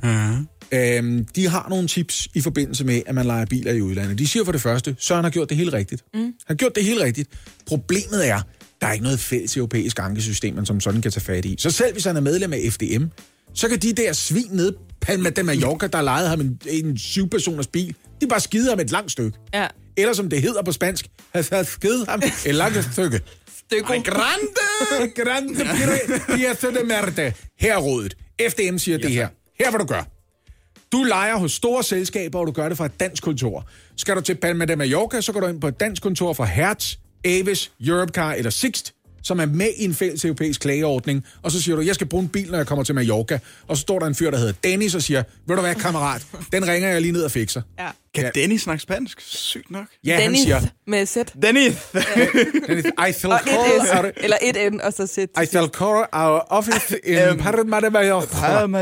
øhm, 0.72 1.26
de 1.26 1.48
har 1.48 1.68
nogle 1.70 1.88
tips 1.88 2.28
i 2.34 2.42
forbindelse 2.42 2.86
med, 2.86 3.02
at 3.06 3.16
man 3.16 3.26
leger 3.26 3.46
biler 3.46 3.72
i 3.72 3.82
udlandet. 3.82 4.20
De 4.20 4.28
siger 4.28 4.46
for 4.46 4.52
det 4.52 4.62
første, 4.62 4.96
Søren 5.00 5.24
har 5.24 5.32
gjort 5.32 5.50
det 5.50 5.58
helt 5.58 5.74
rigtigt. 5.74 6.04
Mm. 6.14 6.20
Han 6.20 6.34
har 6.48 6.56
gjort 6.56 6.76
det 6.76 6.84
helt 6.84 7.02
rigtigt. 7.02 7.30
Problemet 7.68 8.28
er, 8.28 8.42
der 8.82 8.88
er 8.88 8.92
ikke 8.92 9.04
noget 9.04 9.20
fælles 9.20 9.58
europæisk 9.58 10.00
ankesystem, 10.00 10.56
man 10.56 10.66
som 10.66 10.80
sådan 10.80 11.02
kan 11.02 11.12
tage 11.12 11.24
fat 11.24 11.46
i. 11.46 11.56
Så 11.60 11.72
selv 11.72 11.94
hvis 11.94 12.06
han 12.06 12.16
er 12.18 12.22
medlem 12.22 12.54
af 12.54 12.60
FDM, 12.72 13.04
så 13.58 13.70
kan 13.70 13.80
de 13.80 13.94
der 13.94 14.14
svin 14.14 14.48
nede 14.52 14.76
Palma 15.02 15.30
de 15.30 15.44
Mallorca, 15.44 15.88
der 15.88 16.02
lejede 16.02 16.30
ham 16.30 16.42
en, 16.42 16.62
en 16.70 16.98
syvpersoners 16.98 17.68
bil, 17.68 17.96
de 18.22 18.28
bare 18.28 18.40
skide 18.40 18.70
ham 18.70 18.80
et 18.80 18.92
langt 18.92 19.12
stykke. 19.12 19.38
Ja. 19.54 19.68
Eller 19.98 20.14
som 20.14 20.30
det 20.30 20.42
hedder 20.42 20.64
på 20.64 20.72
spansk, 20.72 21.08
har 21.34 21.64
skide 21.64 22.06
ham 22.10 22.22
et 22.46 22.56
langt 22.56 22.84
stykke. 22.94 23.22
Stykke. 23.58 23.94
Ay, 23.94 24.04
grande, 24.04 24.48
grande 25.16 25.56
pieza 26.36 26.68
de 26.68 26.88
merde. 26.88 27.34
Her 27.60 27.74
er 27.74 27.78
rådet. 27.78 28.18
FDM 28.50 28.78
siger 28.78 28.98
det 28.98 29.12
her. 29.12 29.28
Her 29.60 29.70
hvad 29.70 29.80
du 29.80 29.86
gør. 29.86 30.04
Du 30.92 31.04
leger 31.04 31.36
hos 31.36 31.52
store 31.52 31.84
selskaber, 31.84 32.40
og 32.40 32.48
du 32.48 32.52
gør 32.52 32.70
det 32.70 32.78
fra 32.78 32.86
et 32.86 33.00
dansk 33.00 33.24
kontor. 33.24 33.70
Skal 33.98 34.16
du 34.16 34.22
til 34.22 34.36
Palma 34.36 34.66
de 34.66 34.76
Mallorca, 34.76 35.22
så 35.22 35.32
går 35.32 35.40
du 35.40 35.48
ind 35.48 35.62
på 35.62 35.68
et 35.68 35.80
dansk 35.80 36.04
kontor 36.04 36.34
fra 36.34 36.46
Hertz, 36.46 36.96
Avis, 37.26 37.72
Europcar 37.88 38.34
eller 38.34 38.50
Sixt, 38.52 38.94
som 39.28 39.40
er 39.40 39.46
med 39.46 39.70
i 39.78 39.86
en 39.86 39.94
fælles 39.94 40.26
europæisk 40.26 40.62
klageordning, 40.62 41.26
og 41.42 41.52
så 41.52 41.62
siger 41.62 41.76
du, 41.76 41.82
jeg 41.82 41.96
skal 41.96 42.08
bruge 42.08 42.24
en 42.24 42.30
bil, 42.30 42.52
når 42.52 42.58
jeg 42.58 42.68
kommer 42.68 42.84
til 42.84 42.96
Mallorca. 42.96 43.40
Og 43.68 43.78
så 43.78 43.82
står 43.82 44.00
der 44.00 44.06
en 44.06 44.16
fyr, 44.16 44.32
der 44.32 44.38
hedder 44.38 44.54
Dennis, 44.64 44.96
og 44.96 45.02
siger, 45.02 45.24
ved 45.48 45.56
du 45.56 45.62
hvad, 45.62 45.76
kammerat, 45.76 46.26
den 46.52 46.68
ringer 46.68 46.90
jeg 46.90 47.02
lige 47.02 47.12
ned 47.12 47.24
og 47.24 47.32
fikser. 47.32 47.62
Ja. 47.80 47.88
Kan 48.16 48.24
Ja. 48.24 48.42
Dennis 48.42 48.62
snakke 48.62 48.82
spansk? 48.84 49.22
Sygt 49.22 49.72
nok. 49.72 49.86
Ja, 50.06 50.18
Dennis 50.22 50.40
han 50.40 50.62
siger, 50.62 50.70
med 50.88 51.06
sæt. 51.06 51.34
Dennis! 51.42 51.76
Dennis, 52.68 52.86
I 52.86 53.14
shall 53.14 53.34
call 53.44 54.14
eller 54.18 54.38
et 54.42 54.74
N, 54.74 54.82
og 54.84 54.94
så 54.94 55.08
sæt. 55.08 55.30
I 55.44 55.46
shall 55.46 55.68
call 55.68 56.06
our 56.14 56.46
office 56.50 57.00
in 57.04 57.38
Palma 57.38 57.80
de 57.82 57.90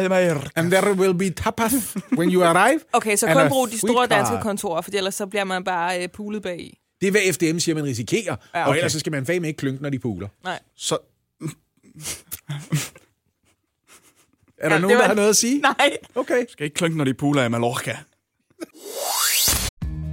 Mallorca. 0.10 0.50
And 0.56 0.72
there 0.72 0.94
will 0.94 1.14
be 1.14 1.30
tapas 1.30 1.74
when 2.18 2.34
you 2.34 2.44
arrive. 2.44 2.80
Okay, 2.94 3.16
så 3.16 3.28
kun 3.28 3.50
brug 3.50 3.72
de 3.72 3.78
store 3.78 4.08
danske 4.08 4.36
kontorer, 4.42 4.82
for 4.82 4.92
ellers 4.94 5.16
så 5.16 5.26
bliver 5.26 5.44
man 5.44 5.64
bare 5.64 6.04
øh, 6.04 6.08
pulet 6.10 6.42
bag 6.42 6.60
i. 6.60 6.78
Det 7.06 7.18
er, 7.18 7.22
hvad 7.22 7.34
FDM 7.54 7.60
siger, 7.60 7.76
man 7.76 7.84
risikerer. 7.84 8.36
Ja, 8.54 8.60
Ja, 8.60 8.64
Og 8.64 8.70
okay. 8.70 8.78
ellers 8.78 8.92
så 8.92 9.00
skal 9.00 9.12
man 9.12 9.26
fandme 9.26 9.48
ikke 9.48 9.58
klynke, 9.58 9.84
når 9.84 9.90
de 9.90 10.00
puler. 10.00 10.28
Nej. 10.44 10.60
Så 10.76 10.98
Er 14.58 14.70
der 14.70 14.76
Ja, 14.76 14.82
nogen, 14.82 14.96
var- 14.96 15.02
der 15.02 15.08
har 15.08 15.16
noget 15.16 15.30
at 15.30 15.36
sige? 15.36 15.60
Nej. 15.62 15.98
Okay. 16.16 16.46
skal 16.50 16.64
ikke 16.64 16.74
klunke, 16.76 16.98
når 16.98 17.06
de 17.06 17.14
puler 17.14 17.44
i 17.44 17.50
Mallorca. 17.50 17.98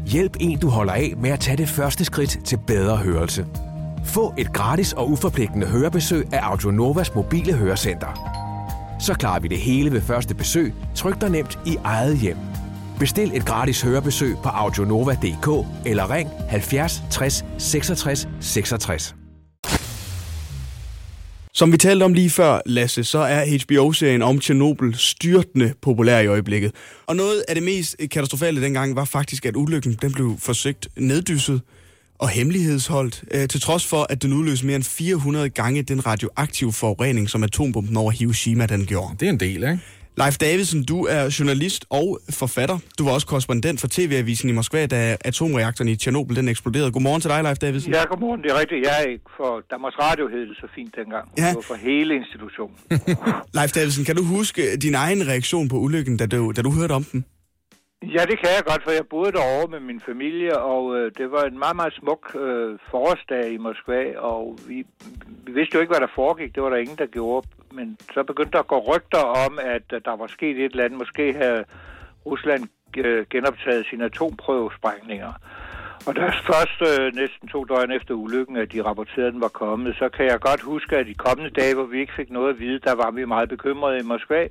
Hjælp 0.07 0.37
en, 0.41 0.59
du 0.59 0.69
holder 0.69 0.93
af 0.93 1.15
med 1.17 1.31
at 1.31 1.41
tage 1.41 1.57
det 1.57 1.69
første 1.69 2.05
skridt 2.05 2.39
til 2.47 2.59
bedre 2.67 2.97
hørelse. 2.97 3.47
Få 4.07 4.35
et 4.39 4.53
gratis 4.53 4.93
og 4.93 5.11
uforpligtende 5.11 5.67
hørebesøg 5.67 6.27
af 6.33 6.39
Audionovas 6.43 7.15
mobile 7.15 7.53
hørecenter. 7.53 8.39
Så 9.01 9.15
klarer 9.15 9.41
vi 9.41 9.49
det 9.49 9.59
hele 9.59 9.93
ved 9.93 10.01
første 10.01 10.35
besøg, 10.35 10.75
tryk 10.97 11.21
dig 11.21 11.31
nemt 11.31 11.59
i 11.67 11.77
eget 11.85 12.19
hjem. 12.19 12.37
Bestil 13.03 13.37
et 13.37 13.47
gratis 13.47 13.83
hørebesøg 13.83 14.37
på 14.43 14.49
audionova.dk 14.49 15.67
eller 15.87 16.11
ring 16.11 16.31
70 16.49 17.03
60 17.11 17.45
66 17.59 18.29
66. 18.41 19.15
Som 21.53 21.73
vi 21.73 21.77
talte 21.77 22.05
om 22.05 22.15
lige 22.15 22.31
før, 22.31 22.61
Lasse, 22.67 23.05
så 23.05 23.19
er 23.19 23.59
HBO-serien 23.65 24.23
om 24.23 24.39
Tjernobyl 24.39 24.93
styrtende 24.95 25.75
populær 25.81 26.19
i 26.19 26.27
øjeblikket. 26.27 26.73
Og 27.07 27.17
noget 27.17 27.45
af 27.49 27.55
det 27.55 27.65
mest 27.65 27.97
katastrofale 28.11 28.63
dengang 28.63 28.97
var 28.97 29.05
faktisk, 29.05 29.47
at 29.47 29.57
ulykken 29.57 29.99
den 30.03 30.13
blev 30.13 30.37
forsøgt 30.39 30.89
neddysset 30.97 31.61
og 32.19 32.29
hemmelighedsholdt, 32.29 33.25
øh, 33.31 33.49
til 33.49 33.61
trods 33.61 33.87
for, 33.87 34.07
at 34.11 34.23
den 34.23 34.33
udløste 34.33 34.67
mere 34.67 34.77
end 34.77 34.85
400 34.85 35.51
gange 35.51 35.83
den 35.83 36.07
radioaktive 36.07 36.73
forurening, 36.73 37.31
som 37.31 37.43
atombomben 37.43 37.97
over 37.97 38.11
Hiroshima 38.11 38.67
den 38.67 38.87
gjorde. 38.87 39.15
Det 39.21 39.27
er 39.27 39.31
en 39.31 39.41
del, 39.41 39.63
ikke? 39.63 39.79
Leif 40.17 40.37
Davidsen, 40.39 40.85
du 40.85 41.05
er 41.05 41.37
journalist 41.39 41.87
og 41.91 42.19
forfatter. 42.31 42.79
Du 42.99 43.05
var 43.05 43.13
også 43.13 43.27
korrespondent 43.27 43.81
for 43.81 43.89
TV-avisen 43.89 44.49
i 44.49 44.53
Moskva, 44.53 44.87
da 44.87 45.17
atomreaktoren 45.25 45.89
i 45.89 45.97
Tjernobyl 45.97 46.37
den 46.37 46.49
eksploderede. 46.49 46.93
Godmorgen 46.93 47.21
til 47.21 47.31
dig, 47.31 47.43
Leif 47.43 47.59
Davidsen. 47.59 47.93
Ja, 47.93 48.05
godmorgen. 48.05 48.43
Det 48.43 48.51
er 48.51 48.61
rigtigt. 48.61 48.87
Jeg 48.87 49.03
er 49.03 49.09
ikke 49.09 49.25
for 49.37 49.63
Danmarks 49.71 49.97
Radio 49.99 50.29
hed 50.29 50.41
det 50.41 50.57
så 50.57 50.67
fint 50.75 50.95
dengang. 50.97 51.29
Ja. 51.39 51.49
Det 51.49 51.55
var 51.55 51.61
for 51.61 51.75
hele 51.75 52.15
institutionen. 52.15 52.77
Leif 53.59 53.73
Davidsen, 53.73 54.05
kan 54.05 54.17
du 54.17 54.25
huske 54.25 54.77
din 54.77 54.95
egen 54.95 55.29
reaktion 55.29 55.69
på 55.69 55.77
ulykken, 55.77 56.17
da 56.17 56.27
du, 56.27 56.53
da 56.57 56.63
du 56.63 56.71
hørte 56.71 56.93
om 56.93 57.05
den? 57.05 57.25
Ja, 58.03 58.23
det 58.31 58.39
kan 58.39 58.49
jeg 58.57 58.65
godt, 58.67 58.83
for 58.83 58.91
jeg 58.91 59.07
boede 59.11 59.33
derovre 59.33 59.71
med 59.71 59.81
min 59.81 60.01
familie, 60.01 60.59
og 60.59 60.97
øh, 60.97 61.13
det 61.19 61.33
var 61.33 61.43
en 61.45 61.59
meget, 61.59 61.77
meget 61.77 61.93
smuk 61.93 62.37
øh, 62.37 62.79
forårsdag 62.91 63.53
i 63.53 63.57
Moskva, 63.57 64.19
og 64.19 64.59
vi, 64.69 64.87
vi 65.45 65.53
vidste 65.53 65.75
jo 65.75 65.81
ikke, 65.81 65.91
hvad 65.91 66.01
der 66.01 66.15
foregik. 66.15 66.55
Det 66.55 66.63
var 66.63 66.71
der 66.71 66.77
ingen, 66.77 66.99
der 66.99 67.07
gjorde. 67.07 67.49
Men 67.73 67.99
så 68.15 68.23
begyndte 68.23 68.53
der 68.53 68.59
at 68.59 68.67
gå 68.67 68.79
rygter 68.79 69.25
om, 69.47 69.59
at 69.63 69.83
at 69.93 70.05
der 70.05 70.17
var 70.17 70.27
sket 70.27 70.57
et 70.57 70.71
eller 70.71 70.85
andet. 70.85 70.99
Måske 70.99 71.33
havde 71.33 71.65
Rusland 72.27 72.69
øh, 72.97 73.27
genoptaget 73.31 73.87
sine 73.87 74.05
atomprøvesprængninger. 74.05 75.33
Og 76.07 76.17
der 76.17 76.33
først 76.53 76.79
øh, 76.91 77.15
næsten 77.15 77.49
to 77.49 77.65
døgn 77.65 77.91
efter 77.91 78.15
ulykken, 78.15 78.57
at 78.57 78.73
de 78.73 78.83
rapporterede, 78.83 79.27
at 79.27 79.33
den 79.33 79.41
var 79.41 79.49
kommet, 79.49 79.97
så 79.97 80.09
kan 80.09 80.27
jeg 80.27 80.41
godt 80.41 80.61
huske, 80.61 80.97
at 80.97 81.07
de 81.07 81.15
kommende 81.15 81.51
dage, 81.51 81.75
hvor 81.75 81.85
vi 81.85 82.01
ikke 82.01 82.13
fik 82.17 82.31
noget 82.31 82.51
at 82.55 82.61
vide, 82.61 82.79
der 82.79 82.95
var 82.95 83.11
vi 83.11 83.25
meget 83.25 83.49
bekymrede 83.49 83.99
i 83.99 84.03
Moskva. 84.03 84.49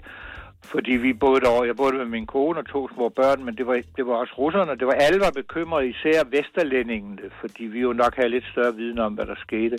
Fordi 0.64 0.92
vi 0.92 1.14
boede 1.14 1.42
derovre, 1.42 1.68
jeg 1.68 1.76
boede 1.76 1.98
med 1.98 2.06
min 2.06 2.26
kone 2.26 2.60
og 2.60 2.66
to 2.66 2.90
små 2.94 3.10
børn, 3.10 3.44
men 3.46 3.56
det 3.56 3.68
var, 3.68 3.82
det 3.98 4.08
var 4.08 4.14
også 4.14 4.34
russerne. 4.38 4.80
Det 4.80 4.88
var 4.88 4.94
alle 4.94 5.20
var 5.20 5.32
bekymrede, 5.36 5.90
især 5.90 6.24
vesterlændingene, 6.30 7.22
fordi 7.40 7.64
vi 7.64 7.80
jo 7.80 7.94
nok 7.94 8.16
havde 8.16 8.30
lidt 8.30 8.46
større 8.52 8.76
viden 8.76 9.00
om, 9.00 9.14
hvad 9.14 9.26
der 9.26 9.36
skete. 9.38 9.78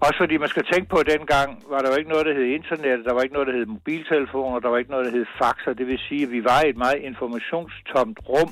Også 0.00 0.18
fordi 0.18 0.36
man 0.36 0.48
skal 0.48 0.64
tænke 0.72 0.88
på, 0.88 0.96
at 0.96 1.06
dengang 1.06 1.64
var 1.68 1.78
der 1.78 1.88
jo 1.90 1.96
ikke 1.98 2.10
noget, 2.10 2.26
der 2.26 2.34
hed 2.34 2.44
internet, 2.44 3.04
der 3.04 3.12
var 3.14 3.22
ikke 3.22 3.34
noget, 3.34 3.48
der 3.48 3.54
hed 3.54 3.66
mobiltelefoner, 3.66 4.58
der 4.58 4.68
var 4.68 4.78
ikke 4.78 4.90
noget, 4.90 5.06
der 5.06 5.12
hed 5.12 5.26
faxer. 5.42 5.72
Det 5.72 5.86
vil 5.86 5.98
sige, 6.08 6.22
at 6.22 6.32
vi 6.32 6.44
var 6.44 6.62
i 6.62 6.68
et 6.68 6.76
meget 6.76 6.98
informationstomt 7.10 8.18
rum, 8.28 8.50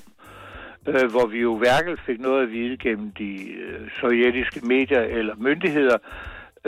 øh, 0.89 1.11
hvor 1.11 1.27
vi 1.27 1.41
jo 1.41 1.57
hverken 1.57 1.97
fik 2.07 2.21
noget 2.21 2.43
at 2.43 2.53
vide 2.53 2.77
gennem 2.77 3.11
de 3.11 3.31
øh, 3.53 3.91
sovjetiske 4.01 4.61
medier 4.67 5.01
eller 5.01 5.35
myndigheder, 5.37 5.99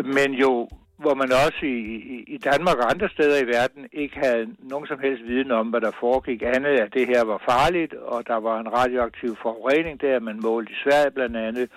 men 0.02 0.34
jo 0.34 0.68
hvor 0.96 1.14
man 1.14 1.32
også 1.32 1.60
i, 1.62 2.24
i, 2.26 2.38
Danmark 2.38 2.78
og 2.78 2.90
andre 2.90 3.08
steder 3.08 3.42
i 3.42 3.46
verden 3.46 3.88
ikke 3.92 4.18
havde 4.18 4.46
nogen 4.58 4.86
som 4.86 4.98
helst 5.00 5.22
viden 5.24 5.50
om, 5.50 5.66
hvad 5.68 5.80
der 5.80 5.90
foregik. 6.00 6.42
Andet 6.42 6.80
at 6.80 6.94
det 6.94 7.06
her 7.06 7.24
var 7.24 7.42
farligt, 7.48 7.94
og 7.94 8.26
der 8.26 8.36
var 8.36 8.60
en 8.60 8.72
radioaktiv 8.72 9.36
forurening 9.42 10.00
der, 10.00 10.20
man 10.20 10.40
målte 10.42 10.72
i 10.72 10.76
Sverige 10.84 11.10
blandt 11.10 11.36
andet. 11.36 11.70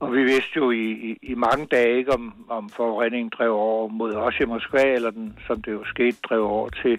Og 0.00 0.12
vi 0.12 0.22
vidste 0.24 0.56
jo 0.56 0.70
i, 0.70 0.90
i, 0.90 1.18
i 1.22 1.34
mange 1.34 1.66
dage 1.66 1.98
ikke, 1.98 2.12
om, 2.12 2.34
om 2.48 2.68
forureningen 2.68 3.30
drev 3.38 3.52
over 3.52 3.88
mod 3.88 4.14
os 4.14 4.34
i 4.40 4.44
Moskva, 4.44 4.84
eller 4.94 5.10
den, 5.10 5.38
som 5.46 5.62
det 5.62 5.72
jo 5.72 5.84
skete, 5.84 6.16
drev 6.28 6.42
over 6.44 6.68
til, 6.68 6.98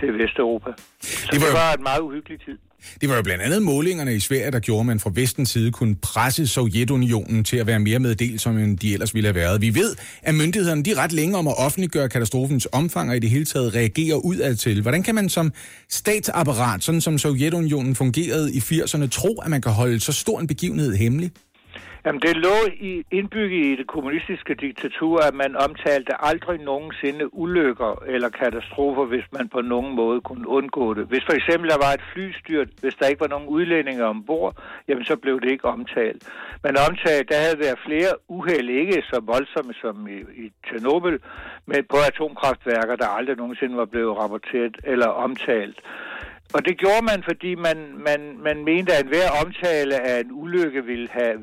til 0.00 0.18
Vesteuropa. 0.18 0.72
Så 1.00 1.28
Det 1.30 1.40
var 1.40 1.46
det 1.46 1.54
var 1.54 1.74
en 1.76 1.82
meget 1.82 2.00
uhyggelig 2.00 2.40
tid. 2.40 2.58
Det 3.00 3.08
var 3.08 3.16
jo 3.16 3.22
blandt 3.22 3.42
andet 3.42 3.62
målingerne 3.62 4.14
i 4.14 4.20
Sverige, 4.20 4.50
der 4.50 4.60
gjorde, 4.60 4.80
at 4.80 4.86
man 4.86 5.00
fra 5.00 5.10
vestens 5.14 5.50
side 5.50 5.72
kunne 5.72 5.94
presse 5.94 6.46
Sovjetunionen 6.46 7.44
til 7.44 7.56
at 7.56 7.66
være 7.66 7.78
mere 7.78 7.98
meddelsom, 7.98 8.58
end 8.58 8.78
de 8.78 8.92
ellers 8.92 9.14
ville 9.14 9.26
have 9.26 9.34
været. 9.34 9.60
Vi 9.60 9.74
ved, 9.74 9.96
at 10.22 10.34
myndighederne 10.34 10.82
de 10.82 10.90
er 10.90 10.98
ret 10.98 11.12
længe 11.12 11.36
om 11.38 11.48
at 11.48 11.58
offentliggøre 11.58 12.08
katastrofens 12.08 12.68
omfang 12.72 13.10
og 13.10 13.16
i 13.16 13.18
det 13.18 13.30
hele 13.30 13.44
taget 13.44 13.74
reagere 13.74 14.24
udad 14.24 14.56
til. 14.56 14.82
Hvordan 14.82 15.02
kan 15.02 15.14
man 15.14 15.28
som 15.28 15.52
statsapparat, 15.90 16.84
sådan 16.84 17.00
som 17.00 17.18
Sovjetunionen 17.18 17.94
fungerede 17.94 18.54
i 18.54 18.58
80'erne, 18.58 19.06
tro, 19.08 19.40
at 19.44 19.50
man 19.50 19.62
kan 19.62 19.72
holde 19.72 20.00
så 20.00 20.12
stor 20.12 20.40
en 20.40 20.46
begivenhed 20.46 20.94
hemmelig? 20.96 21.30
Jamen, 22.06 22.20
det 22.20 22.36
lå 22.36 22.56
i, 22.90 23.04
indbygget 23.10 23.64
i 23.64 23.76
det 23.76 23.86
kommunistiske 23.86 24.54
diktatur, 24.54 25.20
at 25.28 25.34
man 25.34 25.56
omtalte 25.56 26.12
aldrig 26.24 26.58
nogensinde 26.60 27.34
ulykker 27.34 28.02
eller 28.06 28.28
katastrofer, 28.28 29.04
hvis 29.04 29.24
man 29.32 29.48
på 29.48 29.60
nogen 29.60 29.96
måde 29.96 30.20
kunne 30.20 30.48
undgå 30.48 30.94
det. 30.94 31.04
Hvis 31.06 31.24
for 31.28 31.32
eksempel 31.32 31.70
der 31.70 31.76
var 31.86 31.92
et 31.92 32.04
flystyrt, 32.12 32.68
hvis 32.80 32.94
der 32.94 33.06
ikke 33.06 33.20
var 33.20 33.28
nogen 33.34 33.48
udlændinge 33.48 34.04
ombord, 34.04 34.62
jamen 34.88 35.04
så 35.04 35.16
blev 35.16 35.40
det 35.40 35.50
ikke 35.50 35.64
omtalt. 35.64 36.22
Man 36.64 36.76
omtalte, 36.88 37.34
der 37.34 37.40
havde 37.46 37.58
været 37.58 37.78
flere 37.86 38.12
uheld, 38.28 38.68
ikke 38.68 39.02
så 39.02 39.20
voldsomme 39.20 39.74
som 39.74 40.08
i, 40.08 40.18
i 40.44 40.52
Tjernobyl, 40.68 41.18
men 41.66 41.84
på 41.90 41.96
atomkraftværker, 42.08 42.96
der 42.96 43.08
aldrig 43.08 43.36
nogensinde 43.36 43.76
var 43.76 43.84
blevet 43.84 44.18
rapporteret 44.18 44.76
eller 44.84 45.06
omtalt. 45.06 45.80
Og 46.54 46.64
det 46.66 46.78
gjorde 46.78 47.04
man, 47.10 47.22
fordi 47.22 47.54
man, 47.54 47.78
man, 48.08 48.20
man 48.38 48.64
mente, 48.64 48.92
at 48.92 49.04
enhver 49.04 49.28
omtale 49.44 49.94
af 50.10 50.20
en 50.20 50.30
ulykke 50.32 50.84
ville 50.84 51.08
have 51.10 51.38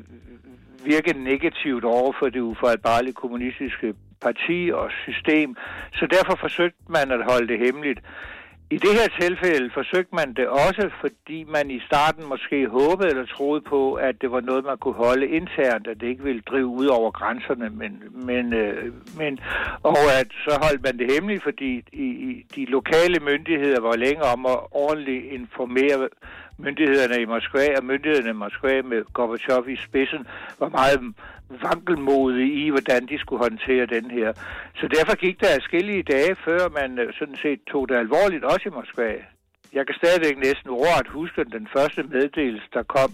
virke 0.84 1.12
negativt 1.12 1.84
over 1.84 2.12
for 2.18 2.28
det 2.28 2.40
ufejlbarlige 2.40 3.12
kommunistiske 3.12 3.94
parti 4.22 4.70
og 4.74 4.90
system. 5.04 5.56
Så 5.92 6.06
derfor 6.06 6.36
forsøgte 6.40 6.78
man 6.88 7.10
at 7.10 7.24
holde 7.24 7.48
det 7.48 7.58
hemmeligt. 7.58 8.00
I 8.74 8.76
det 8.76 8.94
her 9.00 9.08
tilfælde 9.20 9.70
forsøgte 9.74 10.14
man 10.14 10.34
det 10.34 10.48
også, 10.48 10.90
fordi 11.00 11.44
man 11.44 11.70
i 11.70 11.80
starten 11.80 12.24
måske 12.28 12.68
håbede 12.68 13.08
eller 13.08 13.26
troede 13.26 13.60
på, 13.60 13.94
at 13.94 14.14
det 14.20 14.30
var 14.30 14.40
noget, 14.40 14.64
man 14.64 14.78
kunne 14.78 14.94
holde 14.94 15.28
internt, 15.28 15.86
at 15.86 16.00
det 16.00 16.06
ikke 16.06 16.24
ville 16.24 16.40
drive 16.40 16.66
ud 16.66 16.86
over 16.86 17.10
grænserne, 17.10 17.70
men, 17.70 18.02
men, 18.28 18.52
øh, 18.52 18.92
men 19.18 19.38
og 19.82 19.96
at 20.20 20.28
så 20.44 20.58
holdt 20.62 20.82
man 20.82 20.98
det 20.98 21.12
hemmeligt, 21.12 21.42
fordi 21.42 21.82
i, 21.92 22.06
i 22.30 22.46
de 22.56 22.64
lokale 22.64 23.20
myndigheder 23.20 23.80
var 23.80 23.96
længe 23.96 24.22
om 24.22 24.46
at 24.46 24.58
ordentligt 24.70 25.24
informere 25.24 26.08
myndighederne 26.58 27.22
i 27.22 27.24
Moskva, 27.24 27.76
og 27.78 27.84
myndighederne 27.84 28.30
i 28.30 28.42
Moskva 28.44 28.82
med 28.82 29.04
Gorbachev 29.12 29.68
i 29.68 29.76
spidsen 29.76 30.26
var 30.58 30.68
meget 30.68 31.14
vankelmodige 31.50 32.64
i, 32.64 32.70
hvordan 32.70 33.06
de 33.06 33.18
skulle 33.18 33.42
håndtere 33.42 33.86
den 33.86 34.10
her. 34.10 34.32
Så 34.74 34.88
derfor 34.88 35.16
gik 35.16 35.40
der 35.40 35.54
forskellige 35.54 36.02
dage, 36.02 36.36
før 36.44 36.68
man 36.80 36.98
øh, 36.98 37.12
sådan 37.18 37.36
set 37.42 37.60
tog 37.70 37.88
det 37.88 37.94
alvorligt, 37.94 38.44
også 38.44 38.68
i 38.68 38.72
Moskva. 38.72 39.12
Jeg 39.72 39.86
kan 39.86 39.94
stadigvæk 39.94 40.38
næsten 40.38 40.70
ordret 40.70 41.08
huske 41.08 41.44
den 41.44 41.68
første 41.76 42.02
meddelelse, 42.02 42.66
der 42.72 42.82
kom. 42.82 43.10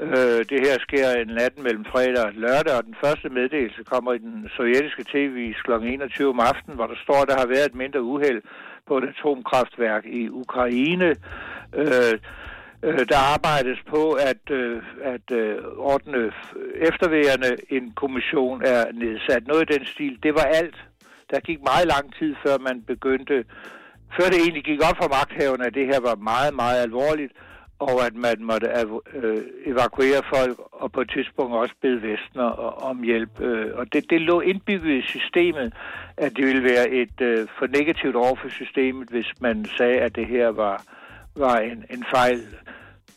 Øh, 0.00 0.40
det 0.50 0.60
her 0.66 0.76
sker 0.80 1.10
en 1.10 1.26
natten 1.26 1.62
mellem 1.62 1.84
fredag 1.84 2.24
og 2.24 2.32
lørdag, 2.32 2.74
og 2.78 2.84
den 2.84 2.96
første 3.04 3.28
meddelelse 3.28 3.82
kommer 3.84 4.12
i 4.12 4.18
den 4.18 4.50
sovjetiske 4.56 5.04
tv 5.04 5.54
kl. 5.64 5.72
21 5.72 6.28
om 6.28 6.40
aftenen, 6.40 6.76
hvor 6.76 6.86
der 6.86 6.98
står, 7.02 7.22
at 7.22 7.28
der 7.28 7.38
har 7.38 7.46
været 7.46 7.66
et 7.66 7.74
mindre 7.74 8.02
uheld 8.02 8.42
på 8.86 8.98
et 8.98 9.08
atomkraftværk 9.08 10.04
i 10.06 10.28
Ukraine. 10.28 11.16
Øh, 11.74 12.18
Øh, 12.84 13.06
der 13.08 13.20
arbejdes 13.34 13.78
på 13.94 14.02
at, 14.12 14.50
øh, 14.50 14.82
at 15.02 15.30
øh, 15.30 15.56
ordne 15.76 16.18
øh, 16.18 16.32
efterværende 16.88 17.56
en 17.70 17.92
kommission 17.92 18.62
er 18.64 18.84
nedsat. 18.92 19.46
Noget 19.46 19.70
i 19.70 19.72
den 19.74 19.86
stil. 19.86 20.18
Det 20.22 20.34
var 20.34 20.46
alt. 20.60 20.76
Der 21.30 21.40
gik 21.40 21.58
meget 21.62 21.86
lang 21.86 22.14
tid, 22.18 22.34
før 22.46 22.58
man 22.58 22.82
begyndte, 22.82 23.44
før 24.16 24.26
det 24.28 24.38
egentlig 24.40 24.64
gik 24.64 24.80
op 24.88 24.96
for 25.02 25.08
magthaverne, 25.08 25.66
at 25.66 25.74
det 25.74 25.86
her 25.86 26.00
var 26.00 26.14
meget, 26.14 26.54
meget 26.54 26.82
alvorligt, 26.82 27.32
og 27.78 28.06
at 28.06 28.14
man 28.14 28.36
måtte 28.40 28.68
øh, 29.14 29.42
evakuere 29.66 30.22
folk, 30.34 30.56
og 30.72 30.92
på 30.92 31.00
et 31.00 31.10
tidspunkt 31.10 31.54
også 31.54 31.74
bede 31.82 32.02
Vestner 32.02 32.48
øh, 32.60 32.90
om 32.90 33.02
hjælp. 33.02 33.40
Øh, 33.40 33.70
og 33.74 33.92
det, 33.92 34.10
det 34.10 34.20
lå 34.20 34.40
indbygget 34.40 34.94
i 34.98 35.02
systemet, 35.02 35.72
at 36.16 36.36
det 36.36 36.46
ville 36.46 36.64
være 36.64 36.88
et 36.88 37.20
øh, 37.20 37.48
for 37.58 37.66
negativt 37.66 38.16
over 38.16 38.36
for 38.42 38.48
systemet, 38.48 39.08
hvis 39.08 39.32
man 39.40 39.64
sagde, 39.78 39.98
at 40.00 40.16
det 40.16 40.26
her 40.26 40.48
var 40.48 40.82
var 41.36 41.56
en, 41.58 41.78
en 41.90 42.04
fejl 42.14 42.40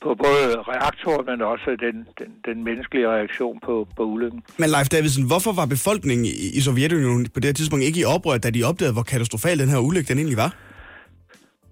på 0.03 0.09
både 0.23 0.43
reaktoren, 0.71 1.25
men 1.29 1.41
også 1.41 1.69
den, 1.85 1.95
den, 2.19 2.31
den 2.47 2.63
menneskelige 2.63 3.07
reaktion 3.07 3.59
på, 3.65 3.87
på 3.97 4.03
ulykken. 4.03 4.41
Men 4.57 4.69
Leif 4.69 4.87
Davidsen, 4.89 5.23
hvorfor 5.31 5.51
var 5.51 5.65
befolkningen 5.65 6.25
i, 6.25 6.35
i 6.57 6.61
Sovjetunionen 6.61 7.29
på 7.33 7.39
det 7.39 7.45
her 7.45 7.53
tidspunkt 7.53 7.83
ikke 7.85 7.99
i 7.99 8.03
oprør, 8.03 8.37
da 8.37 8.49
de 8.49 8.63
opdagede, 8.63 8.93
hvor 8.93 9.03
katastrofal 9.03 9.59
den 9.59 9.69
her 9.69 9.77
ulykke 9.77 10.07
den 10.07 10.17
egentlig 10.17 10.37
var? 10.37 10.51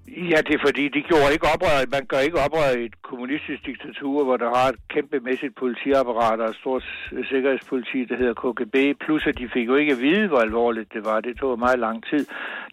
Ja, 0.08 0.38
det 0.48 0.54
er 0.56 0.66
fordi, 0.66 0.88
de 0.88 1.02
gjorde 1.02 1.34
ikke 1.34 1.48
oprør. 1.54 1.92
Man 1.92 2.06
gør 2.06 2.20
ikke 2.20 2.40
oprør 2.46 2.72
i 2.80 2.86
et 2.86 3.02
kommunistisk 3.02 3.66
diktatur, 3.66 4.24
hvor 4.24 4.38
der 4.38 4.50
har 4.56 4.68
et 4.70 4.80
kæmpemæssigt 4.90 5.56
politiapparat 5.56 6.40
og 6.40 6.50
et 6.50 6.56
stort 6.56 6.84
sikkerhedspoliti, 7.30 8.06
der 8.06 8.18
hedder 8.18 8.34
KGB. 8.34 8.76
Plus 9.04 9.28
at 9.28 9.38
de 9.38 9.50
fik 9.54 9.68
jo 9.68 9.76
ikke 9.76 9.94
at 9.94 10.02
vide, 10.02 10.28
hvor 10.28 10.38
alvorligt 10.38 10.94
det 10.94 11.06
var. 11.06 11.22
Det 11.22 11.38
tog 11.38 11.60
meget 11.60 11.80
lang 11.80 12.04
tid. 12.10 12.26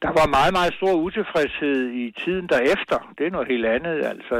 Der 0.02 0.08
var 0.18 0.26
meget, 0.38 0.52
meget 0.52 0.74
stor 0.74 0.94
utilfredshed 0.94 1.90
i 1.90 2.14
tiden 2.24 2.46
derefter. 2.46 2.98
Det 3.18 3.26
er 3.26 3.30
noget 3.30 3.48
helt 3.48 3.66
andet. 3.66 4.04
Altså, 4.04 4.36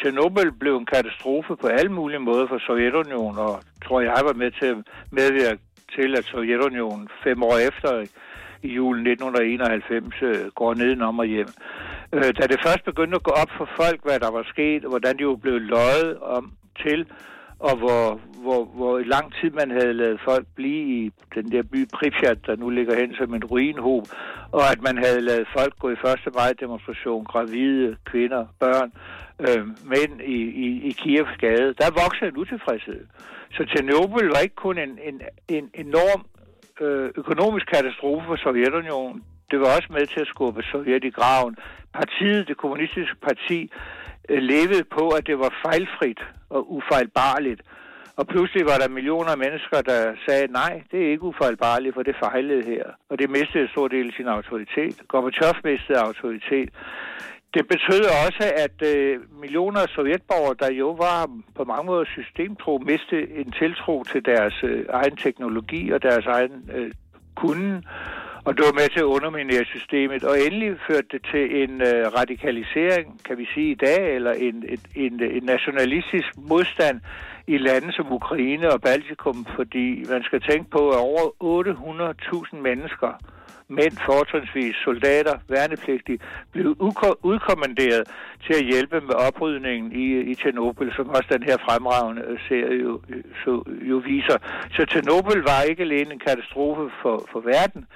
Tjernobyl 0.00 0.52
blev 0.60 0.76
en 0.76 0.86
katastrofe 0.86 1.56
på 1.56 1.66
alle 1.66 1.92
mulige 1.92 2.18
måder 2.18 2.46
for 2.46 2.58
Sovjetunionen, 2.58 3.38
og 3.38 3.60
tror 3.84 4.00
jeg 4.00 4.22
var 4.24 4.32
med 4.32 4.50
til 4.50 4.66
at 4.66 4.76
medvirke 5.10 5.60
til, 5.94 6.16
at 6.16 6.24
Sovjetunionen 6.24 7.08
fem 7.24 7.42
år 7.42 7.56
efter 7.68 8.06
i 8.62 8.68
julen 8.68 9.06
1991 9.06 10.22
øh, 10.22 10.50
går 10.54 10.74
nedenom 10.74 11.18
og 11.18 11.26
hjem. 11.26 11.48
Øh, 12.12 12.30
da 12.38 12.46
det 12.46 12.60
først 12.66 12.84
begyndte 12.84 13.16
at 13.16 13.22
gå 13.22 13.30
op 13.30 13.50
for 13.58 13.68
folk, 13.76 14.00
hvad 14.04 14.20
der 14.20 14.30
var 14.30 14.44
sket, 14.48 14.84
og 14.84 14.90
hvordan 14.90 15.16
de 15.16 15.22
jo 15.22 15.36
blev 15.36 15.60
løjet 15.60 16.18
om 16.18 16.52
til, 16.82 17.06
og 17.58 17.76
hvor, 17.76 18.20
hvor, 18.42 18.64
hvor 18.64 18.98
i 18.98 19.04
lang 19.04 19.32
tid 19.40 19.50
man 19.50 19.70
havde 19.70 19.92
lavet 19.92 20.20
folk 20.24 20.46
blive 20.54 20.82
i 20.98 21.10
den 21.34 21.52
der 21.52 21.62
by 21.62 21.88
Pripyat, 21.94 22.38
der 22.46 22.56
nu 22.56 22.68
ligger 22.70 23.00
hen 23.00 23.14
som 23.14 23.34
en 23.34 23.44
ruinhob, 23.44 24.04
og 24.52 24.70
at 24.72 24.82
man 24.82 24.96
havde 25.04 25.20
lavet 25.20 25.48
folk 25.56 25.78
gå 25.78 25.90
i 25.90 26.02
første 26.04 26.30
maj 26.30 26.52
demonstration, 26.60 27.24
gravide, 27.24 27.96
kvinder, 28.04 28.46
børn, 28.60 28.92
øh, 29.40 29.66
mænd 29.84 30.20
i, 30.20 30.40
i, 30.66 30.88
i 30.88 30.90
Kievs 30.92 31.36
gade. 31.38 31.74
Der 31.74 32.02
voksede 32.02 32.28
en 32.30 32.36
utilfredshed. 32.36 33.06
Så 33.52 33.64
Tjernobyl 33.64 34.28
var 34.28 34.38
ikke 34.42 34.54
kun 34.54 34.78
en, 34.78 34.98
en, 35.08 35.22
en 35.48 35.70
enorm 35.74 36.22
øh, 36.80 37.10
økonomisk 37.16 37.66
katastrofe 37.66 38.26
for 38.26 38.36
Sovjetunionen, 38.36 39.22
det 39.50 39.60
var 39.60 39.76
også 39.76 39.88
med 39.90 40.06
til 40.06 40.20
at 40.20 40.26
skubbe 40.26 40.62
Sovjet 40.62 41.04
i 41.04 41.10
graven. 41.10 41.56
Partiet, 41.94 42.48
det 42.48 42.56
kommunistiske 42.56 43.16
parti, 43.28 43.70
øh, 44.28 44.42
levede 44.42 44.84
på, 44.84 45.08
at 45.08 45.26
det 45.26 45.38
var 45.38 45.52
fejlfrit 45.64 46.20
og 46.50 46.72
ufejlbarligt. 46.72 47.62
Og 48.16 48.26
pludselig 48.26 48.66
var 48.66 48.78
der 48.78 48.88
millioner 48.88 49.30
af 49.30 49.38
mennesker, 49.38 49.80
der 49.80 50.14
sagde, 50.26 50.52
nej, 50.52 50.82
det 50.90 50.98
er 51.06 51.10
ikke 51.10 51.22
ufejlbarligt, 51.22 51.94
for 51.94 52.02
det 52.02 52.16
fejlede 52.24 52.64
her. 52.64 52.84
Og 53.10 53.18
det 53.18 53.30
mistede 53.30 53.62
en 53.62 53.68
stor 53.68 53.88
del 53.88 54.06
af 54.06 54.14
sin 54.16 54.26
autoritet. 54.26 54.96
Gorbachev 55.08 55.54
mistede 55.64 55.98
autoritet. 55.98 56.68
Det 57.54 57.68
betød 57.68 58.04
også, 58.26 58.52
at 58.64 58.96
øh, 58.96 59.20
millioner 59.40 59.80
af 59.80 59.88
sovjetborgere, 59.88 60.56
der 60.58 60.72
jo 60.72 60.90
var 60.90 61.30
på 61.54 61.64
mange 61.64 61.84
måder 61.84 62.04
systemtro, 62.04 62.78
mistede 62.78 63.26
en 63.40 63.52
tiltro 63.52 64.04
til 64.12 64.24
deres 64.24 64.54
øh, 64.62 64.84
egen 64.88 65.16
teknologi 65.16 65.90
og 65.90 66.02
deres 66.02 66.26
egen 66.26 66.70
øh, 66.74 66.92
kunden. 67.36 67.84
Og 68.44 68.56
det 68.56 68.64
var 68.64 68.72
med 68.72 68.88
til 68.88 69.00
at 69.00 69.12
underminere 69.16 69.64
systemet. 69.64 70.24
Og 70.24 70.40
endelig 70.40 70.70
førte 70.88 71.08
det 71.12 71.22
til 71.32 71.62
en 71.62 71.80
øh, 71.80 72.06
radikalisering, 72.18 73.20
kan 73.24 73.38
vi 73.38 73.46
sige 73.54 73.70
i 73.70 73.74
dag, 73.74 74.14
eller 74.16 74.32
en, 74.32 74.56
en, 74.74 74.80
en, 74.94 75.22
en 75.22 75.42
nationalistisk 75.42 76.28
modstand 76.36 77.00
i 77.46 77.58
lande 77.58 77.92
som 77.92 78.12
Ukraine 78.12 78.72
og 78.72 78.80
Baltikum, 78.80 79.46
fordi 79.56 80.04
man 80.10 80.22
skal 80.22 80.40
tænke 80.40 80.70
på, 80.70 80.90
at 80.90 80.98
over 80.98 81.24
800.000 82.52 82.56
mennesker 82.56 83.12
mænd, 83.70 83.96
fortrinsvis 84.06 84.76
soldater, 84.84 85.38
værnepligtige, 85.48 86.18
blev 86.52 86.76
udkommanderet 87.22 88.02
til 88.46 88.54
at 88.54 88.64
hjælpe 88.64 89.00
med 89.00 89.14
oprydningen 89.14 89.92
i, 89.92 90.06
i 90.30 90.34
Tjernobyl, 90.34 90.92
som 90.96 91.08
også 91.08 91.28
den 91.32 91.42
her 91.42 91.56
fremragende 91.66 92.22
øh, 92.22 92.38
serie 92.48 92.82
jo, 92.82 93.00
øh, 93.08 93.24
så, 93.44 93.62
jo 93.90 93.96
viser. 93.96 94.38
Så 94.76 94.84
Tjernobyl 94.84 95.42
var 95.50 95.62
ikke 95.70 95.82
alene 95.82 96.12
en 96.12 96.18
katastrofe 96.18 96.90
for, 97.02 97.28
for 97.32 97.40
verden, 97.40 97.86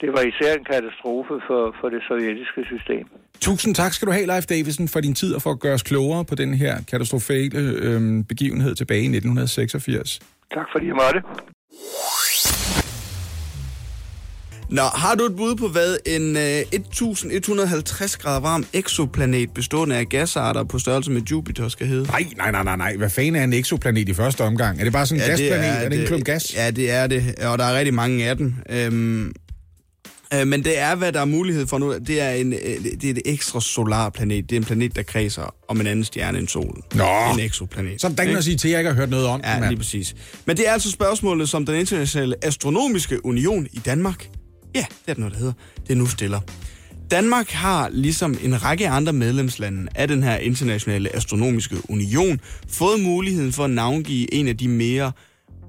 det 0.00 0.08
var 0.12 0.20
især 0.20 0.54
en 0.54 0.64
katastrofe 0.64 1.34
for, 1.46 1.62
for 1.80 1.88
det 1.88 2.00
sovjetiske 2.08 2.60
system. 2.72 3.04
Tusind 3.40 3.74
tak 3.74 3.92
skal 3.92 4.06
du 4.08 4.12
have, 4.12 4.26
Leif 4.26 4.46
Davidsen, 4.46 4.88
for 4.88 5.00
din 5.00 5.14
tid 5.14 5.34
og 5.34 5.42
for 5.42 5.50
at 5.50 5.60
gøre 5.60 5.74
os 5.74 5.82
klogere 5.82 6.24
på 6.24 6.34
den 6.34 6.54
her 6.54 6.74
katastrofale 6.90 7.58
øh, 7.58 8.24
begivenhed 8.24 8.74
tilbage 8.74 9.00
i 9.00 9.10
1986. 9.16 10.20
Tak 10.54 10.66
fordi 10.72 10.86
jeg 10.86 10.94
måtte. 10.94 11.20
Nå, 14.70 14.82
har 14.82 15.14
du 15.14 15.24
et 15.24 15.36
bud 15.36 15.56
på, 15.56 15.68
hvad 15.68 15.96
en 16.06 16.36
øh, 16.36 16.42
1150 16.42 18.16
grader 18.16 18.40
varm 18.40 18.64
exoplanet 18.72 19.54
bestående 19.54 19.96
af 19.96 20.08
gasarter 20.08 20.64
på 20.64 20.78
størrelse 20.78 21.10
med 21.10 21.22
Jupiter 21.22 21.68
skal 21.68 21.86
hedde? 21.86 22.06
Nej, 22.06 22.24
nej, 22.36 22.50
nej, 22.50 22.64
nej, 22.64 22.76
nej. 22.76 22.96
Hvad 22.96 23.10
fanden 23.10 23.36
er 23.36 23.44
en 23.44 23.52
exoplanet 23.52 24.08
i 24.08 24.14
første 24.14 24.40
omgang? 24.44 24.80
Er 24.80 24.84
det 24.84 24.92
bare 24.92 25.06
sådan 25.06 25.22
en 25.22 25.26
ja, 25.26 25.30
gasplanet? 25.30 25.66
Er, 25.66 25.72
er 25.72 25.82
det, 25.82 25.92
det 25.92 26.00
en 26.00 26.06
klump 26.06 26.24
gas? 26.24 26.56
Ja, 26.56 26.70
det 26.70 26.90
er 26.90 27.06
det, 27.06 27.22
og 27.52 27.58
der 27.58 27.64
er 27.64 27.78
rigtig 27.78 27.94
mange 27.94 28.28
af 28.28 28.36
dem. 28.36 28.54
Øhm, 28.70 29.32
øh, 30.34 30.46
men 30.46 30.64
det 30.64 30.78
er, 30.78 30.94
hvad 30.94 31.12
der 31.12 31.20
er 31.20 31.24
mulighed 31.24 31.66
for 31.66 31.78
nu. 31.78 31.98
Det 31.98 32.20
er, 32.20 32.30
en, 32.30 32.52
øh, 32.52 32.58
det 33.00 33.04
er 33.04 33.10
et 33.10 33.22
ekstra 33.24 33.60
solar 33.60 34.10
planet. 34.10 34.50
Det 34.50 34.56
er 34.56 34.60
en 34.60 34.64
planet, 34.64 34.96
der 34.96 35.02
kredser 35.02 35.54
om 35.68 35.80
en 35.80 35.86
anden 35.86 36.04
stjerne 36.04 36.38
end 36.38 36.48
solen. 36.48 36.82
Nå! 36.94 37.04
En 37.32 37.40
exoplanet. 37.40 38.00
Så 38.00 38.08
der 38.08 38.24
kan 38.24 38.32
man 38.32 38.42
sige 38.42 38.56
til, 38.56 38.68
at 38.68 38.72
jeg 38.72 38.80
ikke 38.80 38.90
har 38.90 38.96
hørt 38.96 39.10
noget 39.10 39.26
om 39.26 39.40
Ja, 39.44 39.56
den, 39.60 39.68
lige 39.68 39.76
præcis. 39.76 40.16
Men 40.46 40.56
det 40.56 40.68
er 40.68 40.72
altså 40.72 40.90
spørgsmålet, 40.90 41.48
som 41.48 41.66
den 41.66 41.74
internationale 41.74 42.44
astronomiske 42.44 43.26
union 43.26 43.66
i 43.72 43.78
Danmark 43.78 44.28
Ja, 44.74 44.84
det 45.06 45.16
er 45.16 45.20
noget, 45.20 45.32
der 45.32 45.38
hedder. 45.38 45.52
Det 45.88 45.96
nu 45.96 46.06
stiller. 46.06 46.40
Danmark 47.10 47.50
har, 47.50 47.88
ligesom 47.92 48.38
en 48.42 48.64
række 48.64 48.88
andre 48.88 49.12
medlemslande 49.12 49.88
af 49.94 50.08
den 50.08 50.22
her 50.22 50.36
internationale 50.36 51.16
astronomiske 51.16 51.76
union, 51.88 52.40
fået 52.68 53.00
muligheden 53.00 53.52
for 53.52 53.64
at 53.64 53.70
navngive 53.70 54.34
en 54.34 54.48
af 54.48 54.56
de 54.56 54.68
mere 54.68 55.12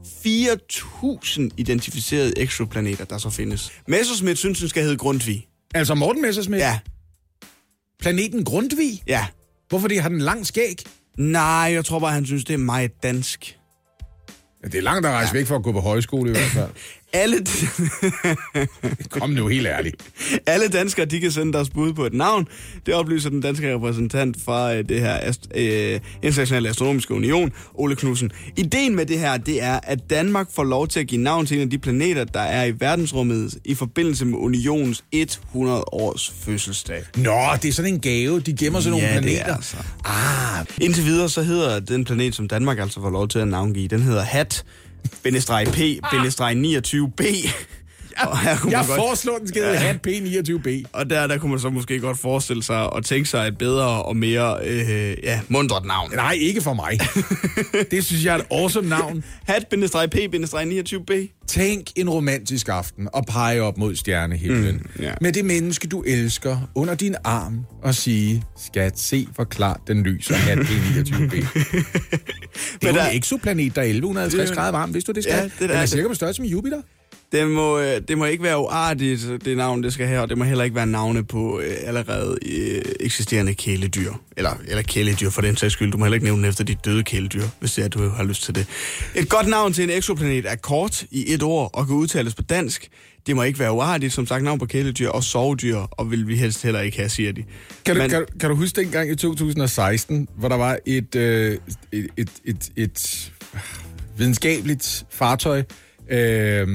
4.000 0.06 1.50
identificerede 1.58 2.34
exoplaneter, 2.38 3.06
der 3.06 3.18
så 3.18 3.30
findes. 3.30 3.72
Messerschmidt 3.88 4.38
synes, 4.38 4.60
den 4.60 4.70
skal 4.70 4.84
hedde 4.84 4.98
Grundtvig. 4.98 5.48
Altså 5.74 5.96
Morten 5.96 6.22
Messerschmidt? 6.22 6.60
Ja. 6.60 6.80
Planeten 8.00 8.46
Grundtvig? 8.46 9.04
Ja. 9.08 9.28
Hvorfor 9.70 9.88
det 9.88 10.02
har 10.02 10.10
den 10.10 10.22
lang 10.22 10.48
skæg? 10.48 10.84
Nej, 11.18 11.70
jeg 11.74 11.86
tror 11.86 12.00
bare, 12.00 12.12
han 12.12 12.26
synes, 12.26 12.46
det 12.46 12.54
er 12.54 12.58
meget 12.58 13.04
dansk. 13.04 13.58
Ja, 14.64 14.68
det 14.68 14.78
er 14.78 14.82
langt 14.82 15.06
at 15.06 15.12
rejse 15.12 15.32
ja. 15.34 15.40
væk 15.40 15.48
for 15.48 15.56
at 15.56 15.64
gå 15.64 15.72
på 15.72 15.80
højskole 15.80 16.30
i 16.30 16.34
hvert 16.34 16.52
fald. 16.52 16.70
Alle, 17.14 17.38
Kom 19.10 19.30
nu, 19.30 19.48
helt 19.48 19.68
ærligt. 19.68 19.96
alle 20.46 20.68
danskere, 20.68 21.06
de 21.06 21.20
kan 21.20 21.32
sende 21.32 21.54
deres 21.54 21.70
bud 21.70 21.94
på 21.94 22.06
et 22.06 22.14
navn. 22.14 22.48
Det 22.86 22.94
oplyser 22.94 23.30
den 23.30 23.42
danske 23.42 23.74
repræsentant 23.76 24.38
fra 24.46 24.74
øh, 24.76 24.90
det 24.90 25.00
her 25.02 25.18
ast- 25.18 25.58
øh, 25.60 26.00
Internationale 26.24 26.70
Astronomiske 26.70 27.14
Union, 27.14 27.52
Ole 27.74 27.96
Knudsen. 27.96 28.32
Ideen 28.58 28.96
med 28.96 29.06
det 29.06 29.20
her, 29.20 29.38
det 29.38 29.64
er, 29.64 29.80
at 29.84 30.10
Danmark 30.10 30.48
får 30.52 30.64
lov 30.64 30.88
til 30.88 31.00
at 31.00 31.08
give 31.08 31.22
navn 31.22 31.46
til 31.46 31.58
en 31.58 31.64
af 31.64 31.70
de 31.70 31.78
planeter, 31.78 32.24
der 32.24 32.40
er 32.42 32.66
i 32.66 32.74
verdensrummet 32.80 33.58
i 33.66 33.76
forbindelse 33.76 34.26
med 34.26 34.38
unionens 34.38 35.04
100 35.12 35.84
års 35.92 36.34
fødselsdag. 36.42 37.04
Nå, 37.18 37.40
det 37.62 37.70
er 37.70 37.74
sådan 37.74 37.94
en 37.94 38.00
gave. 38.00 38.40
De 38.40 38.54
gemmer 38.54 38.80
sådan 38.80 38.92
nogle 38.92 39.08
Ja, 39.08 39.14
det 39.16 39.24
planeter. 39.24 39.58
er 39.58 39.62
så. 39.62 39.78
Ah, 40.06 40.66
Indtil 40.82 41.06
videre, 41.06 41.30
så 41.30 41.42
hedder 41.44 41.80
den 41.80 42.06
planet, 42.06 42.36
som 42.36 42.48
Danmark 42.48 42.80
altså 42.80 43.02
får 43.02 43.10
lov 43.10 43.28
til 43.28 43.40
at 43.40 43.48
navngive, 43.48 43.88
den 43.88 44.02
hedder 44.02 44.22
HAT, 44.24 44.64
p 45.72 46.00
29b 46.02 47.54
Og 48.32 48.40
her 48.40 48.58
kunne 48.58 48.72
jeg 48.72 48.86
godt- 48.88 48.96
foreslår, 49.00 49.38
den 49.38 49.48
skal 49.48 49.62
hedde 49.64 49.78
HAT 49.78 50.08
P29B. 50.08 50.70
Og 50.94 51.10
der, 51.10 51.28
der 51.28 51.38
kunne 51.38 51.52
man 51.52 51.60
så 51.60 51.70
måske 51.70 52.00
godt 52.00 52.18
forestille 52.20 52.64
sig 52.64 52.94
og 52.94 53.06
tænke 53.06 53.30
sig 53.30 53.48
et 53.48 53.58
bedre 53.58 54.04
og 54.04 54.16
mere 54.18 54.58
øh, 54.66 55.16
ja, 55.24 55.42
mundret 55.48 55.86
navn. 55.86 56.12
Nej, 56.16 56.32
ikke 56.40 56.62
for 56.62 56.74
mig. 56.74 57.00
det 57.92 58.06
synes 58.06 58.26
jeg 58.26 58.34
er 58.34 58.38
et 58.40 58.46
awesome 58.52 58.90
navn. 58.90 59.24
Hat-P-29B. 59.48 61.44
Tænk 61.48 61.88
en 61.96 62.10
romantisk 62.10 62.70
aften 62.70 63.08
og 63.14 63.26
pege 63.26 63.62
op 63.62 63.78
mod 63.78 63.96
stjernehimlen. 63.96 64.76
Mm, 64.76 65.04
ja. 65.04 65.12
Med 65.22 65.32
det 65.34 65.46
menneske, 65.46 65.88
du 65.88 66.02
elsker, 66.02 66.70
under 66.76 66.96
din 66.96 67.16
arm 67.24 67.66
og 67.84 67.96
sige, 67.96 68.44
skat, 68.66 69.00
se 69.00 69.28
hvor 69.36 69.44
klart 69.44 69.80
den 69.88 70.04
lyser 70.04 70.36
hat 70.36 70.58
P29B. 70.58 71.36
det 71.36 71.44
er 71.44 72.18
Men 72.82 72.96
jo 72.96 73.02
der- 73.02 73.06
en 73.10 73.18
exoplanet, 73.18 73.76
der 73.76 73.82
er 73.82 73.86
1150 73.86 74.50
Det- 74.50 74.58
grader 74.58 74.72
varm. 74.72 74.94
Vidste 74.94 75.12
du 75.12 75.16
det, 75.16 75.24
skat? 75.24 75.36
Ja, 75.38 75.44
det 75.44 75.52
er 75.62 75.68
den 75.68 75.78
er 75.78 75.86
cirka 75.86 76.08
på 76.08 76.14
størrelse 76.14 76.42
med 76.42 76.50
Jupiter. 76.50 76.82
Det 77.32 77.48
må, 77.50 77.80
øh, 77.80 78.02
det 78.08 78.18
må 78.18 78.26
ikke 78.26 78.44
være 78.44 78.58
uartigt, 78.60 79.28
det 79.46 79.58
navn, 79.58 79.84
det 79.84 79.94
skal 79.94 80.08
have, 80.08 80.22
og 80.22 80.30
det 80.30 80.38
må 80.38 80.44
heller 80.44 80.64
ikke 80.64 80.76
være 80.76 80.86
navne 80.86 81.24
på 81.26 81.60
øh, 81.60 81.76
allerede 81.84 82.38
øh, 82.46 82.82
eksisterende 83.00 83.54
kæledyr. 83.54 84.12
Eller, 84.38 84.52
eller 84.68 84.82
kæledyr 84.84 85.30
for 85.30 85.42
den 85.42 85.58
sags 85.58 85.74
skyld. 85.74 85.92
Du 85.92 85.98
må 85.98 86.06
heller 86.06 86.16
ikke 86.16 86.26
nævne 86.26 86.48
efter 86.48 86.64
dit 86.64 86.86
døde 86.86 87.04
kæledyr, 87.04 87.44
hvis 87.60 87.74
det 87.74 87.84
er, 87.86 87.88
du 87.88 88.10
har 88.10 88.24
lyst 88.24 88.44
til 88.44 88.56
det. 88.56 88.68
Et 89.16 89.30
godt 89.30 89.48
navn 89.48 89.74
til 89.74 89.84
en 89.84 89.90
eksoplanet 89.90 90.46
er 90.52 90.56
kort 90.56 91.04
i 91.12 91.34
et 91.34 91.44
ord 91.44 91.70
og 91.74 91.88
kan 91.88 91.96
udtales 91.96 92.36
på 92.36 92.42
dansk. 92.42 92.90
Det 93.28 93.36
må 93.36 93.44
ikke 93.44 93.60
være 93.60 93.72
uartigt, 93.72 94.14
som 94.14 94.28
sagt, 94.28 94.44
navn 94.44 94.60
på 94.60 94.66
kæledyr 94.66 95.10
og 95.10 95.24
sovedyr, 95.24 95.78
og 95.78 96.12
vil 96.12 96.28
vi 96.28 96.36
helst 96.36 96.64
heller 96.64 96.82
ikke 96.82 96.98
have, 96.98 97.10
siger 97.10 97.32
de. 97.32 97.44
Kan 97.86 97.96
du, 97.96 98.02
Men- 98.02 98.10
kan, 98.10 98.26
kan 98.40 98.50
du 98.50 98.56
huske 98.56 98.82
dengang 98.82 99.12
i 99.12 99.16
2016, 99.16 100.28
hvor 100.38 100.48
der 100.50 100.56
var 100.58 100.78
et, 100.86 101.16
øh, 101.16 101.58
et, 101.92 102.08
et, 102.18 102.30
et, 102.46 102.70
et 102.76 103.32
videnskabeligt 104.18 105.06
fartøj 105.10 105.64
øh, 106.12 106.68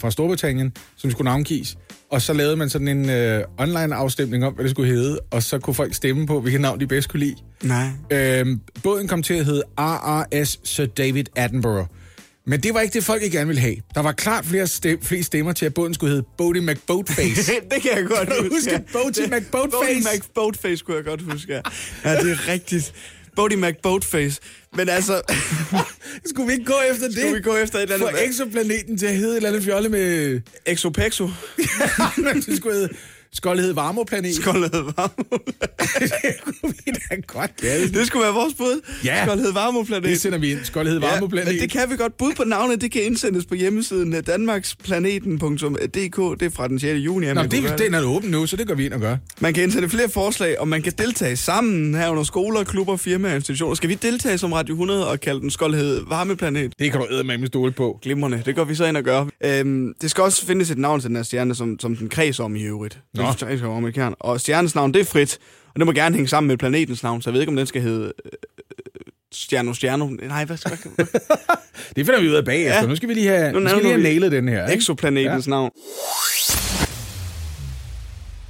fra 0.00 0.10
Storbritannien, 0.10 0.72
som 0.96 1.10
skulle 1.10 1.24
navngives, 1.24 1.76
og 2.10 2.22
så 2.22 2.32
lavede 2.32 2.56
man 2.56 2.68
sådan 2.68 2.88
en 2.88 3.10
øh, 3.10 3.44
online-afstemning 3.58 4.44
om, 4.44 4.52
hvad 4.54 4.64
det 4.64 4.70
skulle 4.70 4.92
hedde, 4.92 5.18
og 5.30 5.42
så 5.42 5.58
kunne 5.58 5.74
folk 5.74 5.94
stemme 5.94 6.26
på, 6.26 6.40
hvilket 6.40 6.60
navn 6.60 6.80
de 6.80 6.86
bedst 6.86 7.08
kunne 7.08 7.20
lide. 7.20 7.36
Nej. 7.62 7.88
Øh, 8.12 8.46
båden 8.82 9.08
kom 9.08 9.22
til 9.22 9.34
at 9.34 9.44
hedde 9.44 9.62
RRS 9.78 10.60
Sir 10.64 10.86
David 10.86 11.24
Attenborough. 11.36 11.86
Men 12.48 12.60
det 12.60 12.74
var 12.74 12.80
ikke 12.80 12.94
det, 12.94 13.04
folk 13.04 13.22
ikke 13.22 13.36
gerne 13.36 13.46
ville 13.48 13.60
have. 13.62 13.76
Der 13.94 14.02
var 14.02 14.12
klart 14.12 14.44
flere 14.44 14.66
stem, 14.66 15.02
flest 15.02 15.26
stemmer 15.26 15.52
til, 15.52 15.66
at 15.66 15.74
båden 15.74 15.94
skulle 15.94 16.10
hedde 16.10 16.26
Bodie 16.38 16.62
McBoatface. 16.62 17.52
det 17.70 17.82
kan 17.82 17.90
jeg 17.96 18.04
godt 18.06 18.28
Kan 18.28 18.36
huske 18.52 18.84
Boaty 18.92 19.20
Det- 19.20 19.30
McBoatface? 19.30 20.02
Boaty 20.04 20.16
McBoatface 20.16 20.84
kunne 20.84 20.96
jeg 20.96 21.04
godt 21.04 21.22
huske, 21.22 21.52
ja. 21.52 21.60
Ja, 22.04 22.20
det 22.20 22.30
er 22.32 22.48
rigtigt. 22.48 22.92
Boaty 23.36 23.54
McBoatface. 23.56 24.40
Men 24.76 24.88
altså, 24.88 25.22
Skulle 26.30 26.46
vi 26.46 26.52
ikke 26.52 26.64
gå 26.64 26.78
efter 26.90 27.06
det? 27.06 27.16
skulle 27.18 27.34
vi 27.34 27.40
gå 27.42 27.56
efter 27.56 27.78
et 27.78 27.82
eller 27.82 27.98
Få 27.98 28.06
andet... 28.06 28.28
exoplaneten 28.28 28.98
til 28.98 29.06
at 29.06 29.16
hedde 29.16 29.30
et 29.32 29.36
eller 29.36 29.48
andet 29.48 29.64
fjolle 29.64 29.88
med... 29.88 30.40
Exopexo. 30.66 31.30
det 32.46 32.56
skulle 32.56 32.74
hedde... 32.74 32.88
Skulle 33.36 33.60
hedde 33.62 33.76
Varmoplanet. 33.76 34.34
Skoldhed 34.34 34.70
varme. 34.70 35.14
det 36.22 36.34
kunne 36.44 36.74
vi 36.86 36.92
da 37.10 37.16
godt 37.26 37.56
kalde 37.56 37.86
det. 37.86 37.94
Det 37.94 38.06
skulle 38.06 38.24
være 38.24 38.34
vores 38.34 38.54
bud. 38.54 38.80
Ja. 39.04 39.24
Skoldhed 39.24 39.52
varmeplanet. 39.52 40.04
Det 40.04 40.20
sender 40.20 40.38
vi 40.38 40.52
ind. 40.52 40.64
Skulle 40.64 40.88
hedde 40.88 41.02
Varmoplanet. 41.02 41.46
men 41.48 41.58
det 41.60 41.70
kan 41.70 41.90
vi 41.90 41.96
godt. 41.96 42.16
Bud 42.16 42.32
på 42.36 42.44
navnet, 42.44 42.80
det 42.80 42.92
kan 42.92 43.02
indsendes 43.02 43.46
på 43.46 43.54
hjemmesiden 43.54 44.14
øh, 44.14 44.22
danmarksplaneten.dk. 44.26 46.40
Det 46.40 46.46
er 46.46 46.50
fra 46.50 46.68
den 46.68 46.78
6. 46.78 46.98
juni. 46.98 47.32
Nå, 47.32 47.42
det, 47.42 47.62
gøre 47.62 47.78
den 47.78 47.94
er 47.94 48.02
åben 48.02 48.30
nu, 48.30 48.46
så 48.46 48.56
det 48.56 48.66
går 48.68 48.74
vi 48.74 48.84
ind 48.84 48.92
og 48.92 49.00
gør. 49.00 49.16
man 49.40 49.54
kan 49.54 49.62
indsende 49.62 49.88
flere 49.88 50.08
forslag, 50.08 50.60
og 50.60 50.68
man 50.68 50.82
kan 50.82 50.92
deltage 50.98 51.36
sammen 51.36 51.94
her 51.94 52.08
under 52.08 52.22
skoler, 52.22 52.64
klubber, 52.64 52.96
firmaer 52.96 53.32
og 53.32 53.36
institutioner. 53.36 53.74
Skal 53.74 53.88
vi 53.88 53.94
deltage 53.94 54.38
som 54.38 54.52
Radio 54.52 54.74
100 54.74 55.08
og 55.08 55.20
kalde 55.20 55.40
den 55.40 55.50
Skoldhed 55.50 56.00
Varmeplanet? 56.08 56.72
Det 56.78 56.92
kan 56.92 57.00
du 57.00 57.22
med 57.24 57.46
stole 57.46 57.72
på. 57.72 57.98
Glimrende. 58.02 58.42
Det 58.46 58.54
går 58.54 58.64
vi 58.64 58.74
så 58.74 58.86
ind 58.86 58.96
og 58.96 59.02
gør. 59.02 59.24
Øhm, 59.44 59.94
det 60.00 60.10
skal 60.10 60.24
også 60.24 60.46
findes 60.46 60.70
et 60.70 60.78
navn 60.78 61.00
til 61.00 61.08
den 61.08 61.16
her 61.16 61.22
stjerne, 61.22 61.54
som, 61.54 61.78
som 61.78 61.96
den 61.96 62.08
kreds 62.08 62.40
om 62.40 62.56
i 62.56 62.62
øvrigt. 62.62 62.98
Nå. 63.14 63.25
Det 63.32 63.42
er 63.42 63.56
jo 63.56 63.76
amerikan. 63.76 64.14
Og 64.20 64.40
stjernens 64.40 64.74
navn, 64.74 64.94
det 64.94 65.00
er 65.00 65.04
frit. 65.04 65.38
Og 65.74 65.80
det 65.80 65.86
må 65.86 65.92
gerne 65.92 66.14
hænge 66.14 66.28
sammen 66.28 66.48
med 66.48 66.56
planetens 66.56 67.02
navn, 67.02 67.22
så 67.22 67.30
jeg 67.30 67.32
ved 67.32 67.40
ikke, 67.40 67.50
om 67.50 67.56
den 67.56 67.66
skal 67.66 67.82
hedde 67.82 68.12
øh, 68.24 68.30
Stjerno 69.32 69.72
Stjerno. 69.72 70.08
Nej, 70.08 70.44
hvad 70.44 70.56
skal 70.56 70.78
hvad, 70.96 71.06
Det 71.96 72.06
finder 72.06 72.20
vi 72.20 72.28
ud 72.28 72.34
af 72.34 72.44
bagefter. 72.44 72.80
Ja. 72.80 72.86
Nu 72.86 72.96
skal 72.96 73.08
vi 73.08 73.14
lige 73.14 73.28
have, 73.28 73.52
Nu 73.52 73.60
nu 73.60 73.68
skal 73.68 73.82
lige 73.82 73.92
have 73.92 74.02
nailet 74.02 74.32
den 74.32 74.48
her. 74.48 74.66
Exoplanetens 74.66 75.46
ja. 75.46 75.50
navn. 75.50 75.70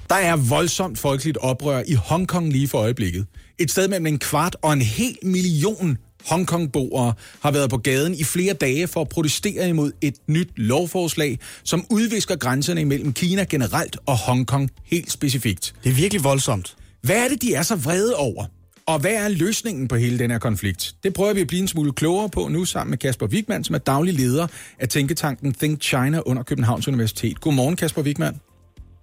Der 0.08 0.14
er 0.14 0.36
voldsomt 0.36 0.98
folkeligt 0.98 1.36
oprør 1.36 1.82
i 1.86 1.94
Hongkong 1.94 2.52
lige 2.52 2.68
for 2.68 2.78
øjeblikket. 2.78 3.26
Et 3.58 3.70
sted 3.70 3.88
mellem 3.88 4.06
en 4.06 4.18
kvart 4.18 4.56
og 4.62 4.72
en 4.72 4.82
hel 4.82 5.18
million 5.22 5.98
Hongkong-boere 6.26 7.12
har 7.40 7.50
været 7.50 7.70
på 7.70 7.76
gaden 7.76 8.14
i 8.14 8.24
flere 8.24 8.54
dage 8.54 8.86
for 8.86 9.00
at 9.00 9.08
protestere 9.08 9.68
imod 9.68 9.92
et 10.00 10.14
nyt 10.26 10.48
lovforslag, 10.56 11.38
som 11.64 11.86
udvisker 11.90 12.36
grænserne 12.36 12.80
imellem 12.80 13.12
Kina 13.12 13.44
generelt 13.44 13.96
og 14.06 14.16
Hongkong 14.16 14.70
helt 14.84 15.12
specifikt. 15.12 15.74
Det 15.84 15.90
er 15.90 15.94
virkelig 15.94 16.24
voldsomt. 16.24 16.76
Hvad 17.02 17.24
er 17.24 17.28
det, 17.28 17.42
de 17.42 17.54
er 17.54 17.62
så 17.62 17.76
vrede 17.76 18.14
over? 18.16 18.44
Og 18.86 18.98
hvad 18.98 19.14
er 19.14 19.28
løsningen 19.28 19.88
på 19.88 19.96
hele 19.96 20.18
den 20.18 20.30
her 20.30 20.38
konflikt? 20.38 20.94
Det 21.02 21.14
prøver 21.14 21.34
vi 21.34 21.40
at 21.40 21.46
blive 21.46 21.60
en 21.60 21.68
smule 21.68 21.92
klogere 21.92 22.28
på 22.28 22.48
nu 22.48 22.64
sammen 22.64 22.90
med 22.90 22.98
Kasper 22.98 23.26
Wigman, 23.26 23.64
som 23.64 23.74
er 23.74 23.78
daglig 23.78 24.14
leder 24.14 24.46
af 24.78 24.88
tænketanken 24.88 25.54
Think 25.54 25.82
China 25.82 26.20
under 26.26 26.42
Københavns 26.42 26.88
Universitet. 26.88 27.40
Godmorgen, 27.40 27.76
Kasper 27.76 28.02
Wigman. 28.02 28.40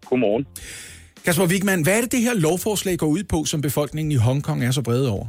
Godmorgen. 0.05 0.45
Kasper 1.25 1.45
Wigman, 1.45 1.81
hvad 1.81 1.97
er 1.97 2.01
det, 2.01 2.11
det 2.11 2.21
her 2.21 2.33
lovforslag 2.33 2.97
går 2.97 3.07
ud 3.07 3.23
på, 3.23 3.45
som 3.45 3.61
befolkningen 3.61 4.11
i 4.11 4.15
Hongkong 4.15 4.63
er 4.63 4.71
så 4.71 4.81
brede 4.81 5.09
over? 5.09 5.27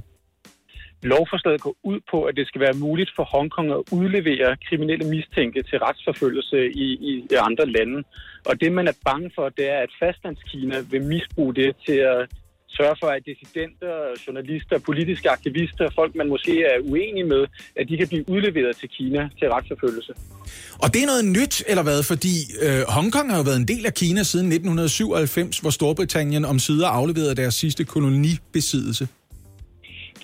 Lovforslaget 1.12 1.60
går 1.60 1.76
ud 1.90 2.00
på, 2.10 2.18
at 2.28 2.36
det 2.36 2.46
skal 2.48 2.60
være 2.60 2.80
muligt 2.86 3.10
for 3.16 3.24
Hongkong 3.32 3.70
at 3.70 3.82
udlevere 3.98 4.56
kriminelle 4.68 5.06
mistænkte 5.14 5.62
til 5.62 5.78
retsforfølgelse 5.78 6.58
i, 6.84 6.86
i, 7.10 7.12
andre 7.48 7.66
lande. 7.76 7.98
Og 8.48 8.60
det, 8.60 8.72
man 8.72 8.88
er 8.88 8.96
bange 9.04 9.30
for, 9.34 9.48
det 9.48 9.66
er, 9.74 9.78
at 9.86 9.90
fastlandskina 10.02 10.76
vil 10.90 11.02
misbruge 11.02 11.54
det 11.54 11.70
til 11.86 11.98
at 12.12 12.20
sørge 12.78 12.96
for, 13.02 13.08
at 13.16 13.22
dissidenter, 13.30 13.94
journalister, 14.26 14.78
politiske 14.78 15.30
aktivister, 15.30 15.84
folk 15.94 16.14
man 16.14 16.28
måske 16.28 16.54
er 16.72 16.76
uenige 16.90 17.26
med, 17.34 17.42
at 17.76 17.84
de 17.88 17.96
kan 17.96 18.08
blive 18.08 18.28
udleveret 18.28 18.76
til 18.76 18.88
Kina 18.88 19.28
til 19.38 19.46
retsforfølgelse. 19.54 20.12
Og 20.82 20.94
det 20.94 21.02
er 21.02 21.06
noget 21.06 21.24
nyt, 21.24 21.54
eller 21.68 21.82
hvad? 21.82 22.02
Fordi 22.02 22.34
øh, 22.64 22.80
Hongkong 22.88 23.30
har 23.30 23.38
jo 23.38 23.42
været 23.50 23.60
en 23.64 23.68
del 23.68 23.86
af 23.86 23.94
Kina 23.94 24.22
siden 24.22 24.46
1997, 24.46 25.58
hvor 25.58 25.70
Storbritannien 25.70 26.44
om 26.44 26.58
sider 26.58 26.88
afleverede 26.88 27.34
deres 27.34 27.54
sidste 27.54 27.84
kolonibesiddelse. 27.84 29.08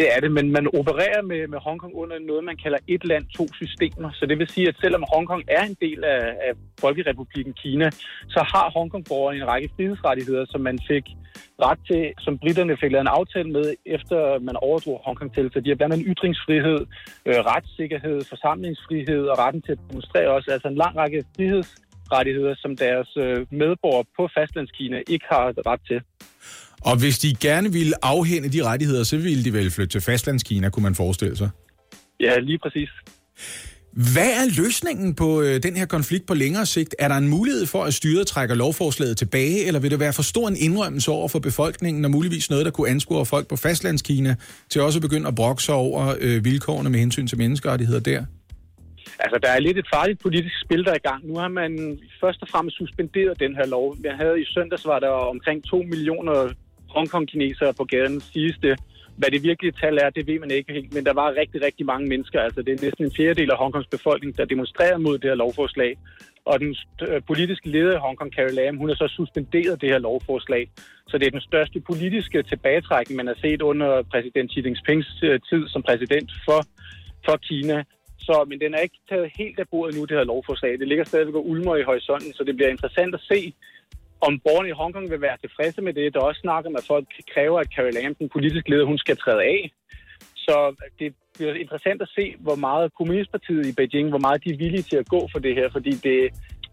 Det 0.00 0.08
er 0.14 0.20
det, 0.20 0.32
men 0.38 0.46
man 0.52 0.66
opererer 0.80 1.22
med, 1.22 1.48
med 1.52 1.58
Hongkong 1.66 1.94
under 2.02 2.18
noget, 2.18 2.44
man 2.44 2.56
kalder 2.64 2.78
et 2.94 3.04
land, 3.04 3.24
to 3.38 3.44
systemer. 3.60 4.10
Så 4.18 4.26
det 4.26 4.38
vil 4.38 4.48
sige, 4.48 4.68
at 4.68 4.76
selvom 4.80 5.04
Hongkong 5.12 5.42
er 5.48 5.62
en 5.70 5.76
del 5.80 6.04
af, 6.04 6.24
af 6.46 6.52
Folkerepubliken 6.80 7.54
Kina, 7.62 7.90
så 8.34 8.40
har 8.52 8.66
Hongkong-borgere 8.76 9.36
en 9.36 9.48
række 9.52 9.68
frihedsrettigheder, 9.76 10.44
som 10.48 10.60
man 10.60 10.78
fik 10.90 11.04
ret 11.66 11.80
til, 11.90 12.02
som 12.24 12.38
britterne 12.38 12.76
fik 12.80 12.92
lavet 12.92 13.06
en 13.06 13.16
aftale 13.18 13.50
med, 13.50 13.74
efter 13.86 14.38
man 14.38 14.56
overdrog 14.56 15.00
Hongkong 15.04 15.34
til. 15.34 15.50
Så 15.52 15.60
de 15.60 15.68
har 15.68 15.76
blandt 15.76 15.94
andet 15.94 16.08
ytringsfrihed, 16.12 16.80
øh, 17.28 17.40
retssikkerhed, 17.52 18.18
forsamlingsfrihed 18.32 19.22
og 19.32 19.38
retten 19.38 19.62
til 19.62 19.72
at 19.72 19.82
demonstrere 19.90 20.28
også. 20.36 20.48
Altså 20.50 20.68
en 20.68 20.82
lang 20.84 20.96
række 20.96 21.24
frihedsrettigheder, 21.36 22.54
som 22.58 22.76
deres 22.76 23.10
øh, 23.24 23.46
medborgere 23.50 24.04
på 24.16 24.28
fastlandskina 24.36 24.98
ikke 25.08 25.26
har 25.30 25.44
ret 25.70 25.82
til. 25.90 26.00
Og 26.84 26.98
hvis 26.98 27.18
de 27.18 27.34
gerne 27.34 27.72
ville 27.72 28.04
afhænde 28.04 28.48
de 28.48 28.64
rettigheder, 28.64 29.04
så 29.04 29.16
ville 29.16 29.44
de 29.44 29.52
vel 29.52 29.70
flytte 29.70 29.92
til 29.92 30.00
fastlandskina, 30.00 30.68
kunne 30.68 30.82
man 30.82 30.94
forestille 30.94 31.36
sig. 31.36 31.50
Ja, 32.20 32.38
lige 32.38 32.58
præcis. 32.58 32.88
Hvad 33.92 34.30
er 34.40 34.62
løsningen 34.62 35.14
på 35.14 35.40
øh, 35.40 35.62
den 35.62 35.76
her 35.76 35.86
konflikt 35.86 36.26
på 36.26 36.34
længere 36.34 36.66
sigt? 36.66 36.94
Er 36.98 37.08
der 37.08 37.14
en 37.14 37.28
mulighed 37.28 37.66
for, 37.66 37.84
at 37.84 37.94
styret 37.94 38.26
trækker 38.26 38.54
lovforslaget 38.54 39.16
tilbage, 39.16 39.66
eller 39.66 39.80
vil 39.80 39.90
det 39.90 40.00
være 40.00 40.12
for 40.12 40.22
stor 40.22 40.48
en 40.48 40.56
indrømmelse 40.56 41.10
over 41.10 41.28
for 41.28 41.38
befolkningen, 41.38 42.04
og 42.04 42.10
muligvis 42.10 42.50
noget, 42.50 42.64
der 42.66 42.70
kunne 42.70 42.88
anspore 42.88 43.26
folk 43.26 43.48
på 43.48 43.56
fastlandskina 43.56 44.36
til 44.70 44.82
også 44.82 44.98
at 44.98 45.02
begynde 45.02 45.28
at 45.28 45.34
brokke 45.34 45.62
sig 45.62 45.74
over 45.74 46.14
øh, 46.20 46.44
vilkårene 46.44 46.90
med 46.90 46.98
hensyn 46.98 47.26
til 47.26 47.38
menneskerettigheder 47.38 48.00
der? 48.00 48.24
Altså, 49.18 49.38
der 49.42 49.48
er 49.48 49.58
lidt 49.58 49.78
et 49.78 49.88
farligt 49.94 50.20
politisk 50.20 50.54
spil, 50.64 50.84
der 50.84 50.90
er 50.90 51.00
i 51.04 51.08
gang. 51.08 51.26
Nu 51.28 51.34
har 51.36 51.48
man 51.48 51.98
først 52.20 52.42
og 52.42 52.48
fremmest 52.48 52.76
suspenderet 52.76 53.40
den 53.40 53.54
her 53.56 53.66
lov. 53.66 53.96
Jeg 54.04 54.14
havde 54.14 54.40
i 54.40 54.44
søndags, 54.44 54.86
var 54.86 54.98
der 54.98 55.08
omkring 55.08 55.64
2 55.64 55.82
millioner 55.82 56.52
Hongkong-kinesere 56.94 57.72
på 57.80 57.84
gaden 57.84 58.20
sidste. 58.20 58.76
Hvad 59.16 59.30
det 59.30 59.42
virkelige 59.42 59.72
tal 59.80 59.98
er, 59.98 60.10
det 60.10 60.26
ved 60.26 60.38
man 60.40 60.50
ikke 60.50 60.72
helt, 60.72 60.94
men 60.94 61.04
der 61.04 61.12
var 61.12 61.36
rigtig, 61.40 61.62
rigtig 61.62 61.86
mange 61.86 62.08
mennesker. 62.08 62.40
Altså, 62.40 62.62
det 62.62 62.72
er 62.72 62.84
næsten 62.86 63.04
en 63.04 63.16
fjerdedel 63.16 63.50
af 63.50 63.58
Hongkongs 63.58 63.88
befolkning, 63.96 64.36
der 64.38 64.44
demonstrerer 64.44 64.98
mod 64.98 65.18
det 65.18 65.30
her 65.30 65.34
lovforslag. 65.34 65.96
Og 66.44 66.60
den 66.60 66.76
øh, 67.08 67.22
politiske 67.26 67.68
leder 67.68 67.94
i 67.96 68.04
Hongkong, 68.04 68.32
Carrie 68.32 68.54
Lam, 68.54 68.76
hun 68.76 68.88
har 68.88 68.96
så 68.96 69.08
suspenderet 69.08 69.80
det 69.80 69.88
her 69.88 69.98
lovforslag. 69.98 70.70
Så 71.08 71.18
det 71.18 71.26
er 71.26 71.30
den 71.30 71.40
største 71.40 71.80
politiske 71.80 72.42
tilbagetrækning, 72.42 73.16
man 73.16 73.26
har 73.26 73.38
set 73.40 73.62
under 73.62 74.02
præsident 74.02 74.52
Xi 74.52 74.60
Jinpings 74.64 75.22
øh, 75.22 75.40
tid 75.50 75.68
som 75.68 75.82
præsident 75.82 76.30
for, 76.44 76.60
for 77.24 77.36
Kina. 77.36 77.84
Så, 78.18 78.44
men 78.48 78.60
den 78.60 78.74
er 78.74 78.78
ikke 78.78 79.00
taget 79.08 79.32
helt 79.38 79.58
af 79.58 79.68
bordet 79.70 79.96
nu, 79.96 80.04
det 80.04 80.16
her 80.16 80.24
lovforslag. 80.24 80.78
Det 80.78 80.88
ligger 80.88 81.04
stadigvæk 81.04 81.34
og 81.34 81.48
ulmer 81.48 81.76
i 81.76 81.82
horisonten, 81.82 82.32
så 82.32 82.44
det 82.44 82.56
bliver 82.56 82.70
interessant 82.70 83.14
at 83.14 83.20
se, 83.20 83.54
om 84.26 84.32
borgerne 84.44 84.68
i 84.68 84.78
Hongkong 84.80 85.10
vil 85.12 85.20
være 85.26 85.36
tilfredse 85.44 85.80
med 85.86 85.92
det. 85.98 86.12
Der 86.12 86.20
er 86.20 86.30
også 86.30 86.40
snakker 86.40 86.70
om, 86.70 86.76
at 86.80 86.88
folk 86.92 87.06
kræver, 87.34 87.58
at 87.60 87.72
Carrie 87.74 87.96
Lam, 87.96 88.14
den 88.14 88.28
politiske 88.36 88.70
leder, 88.70 88.86
hun 88.92 88.98
skal 89.04 89.16
træde 89.16 89.42
af. 89.54 89.60
Så 90.46 90.56
det 90.98 91.08
bliver 91.36 91.54
interessant 91.54 92.02
at 92.02 92.10
se, 92.18 92.24
hvor 92.46 92.58
meget 92.66 92.94
Kommunistpartiet 92.98 93.66
i 93.66 93.72
Beijing, 93.78 94.08
hvor 94.08 94.24
meget 94.26 94.44
de 94.44 94.50
er 94.50 94.60
villige 94.64 94.82
til 94.90 94.96
at 95.02 95.08
gå 95.14 95.20
for 95.32 95.38
det 95.46 95.54
her, 95.58 95.68
fordi 95.76 95.92
det, 96.06 96.18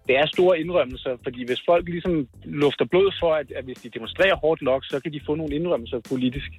det 0.08 0.14
er 0.22 0.26
store 0.36 0.60
indrømmelser. 0.60 1.14
Fordi 1.26 1.40
hvis 1.46 1.62
folk 1.70 1.86
ligesom 1.96 2.28
lufter 2.64 2.86
blod 2.86 3.10
for, 3.22 3.32
at, 3.42 3.48
at 3.58 3.64
hvis 3.66 3.80
de 3.84 3.90
demonstrerer 3.90 4.36
hårdt 4.44 4.62
nok, 4.62 4.82
så 4.92 5.00
kan 5.04 5.14
de 5.14 5.20
få 5.28 5.36
nogle 5.36 5.56
indrømmelser 5.56 6.00
politisk. 6.10 6.52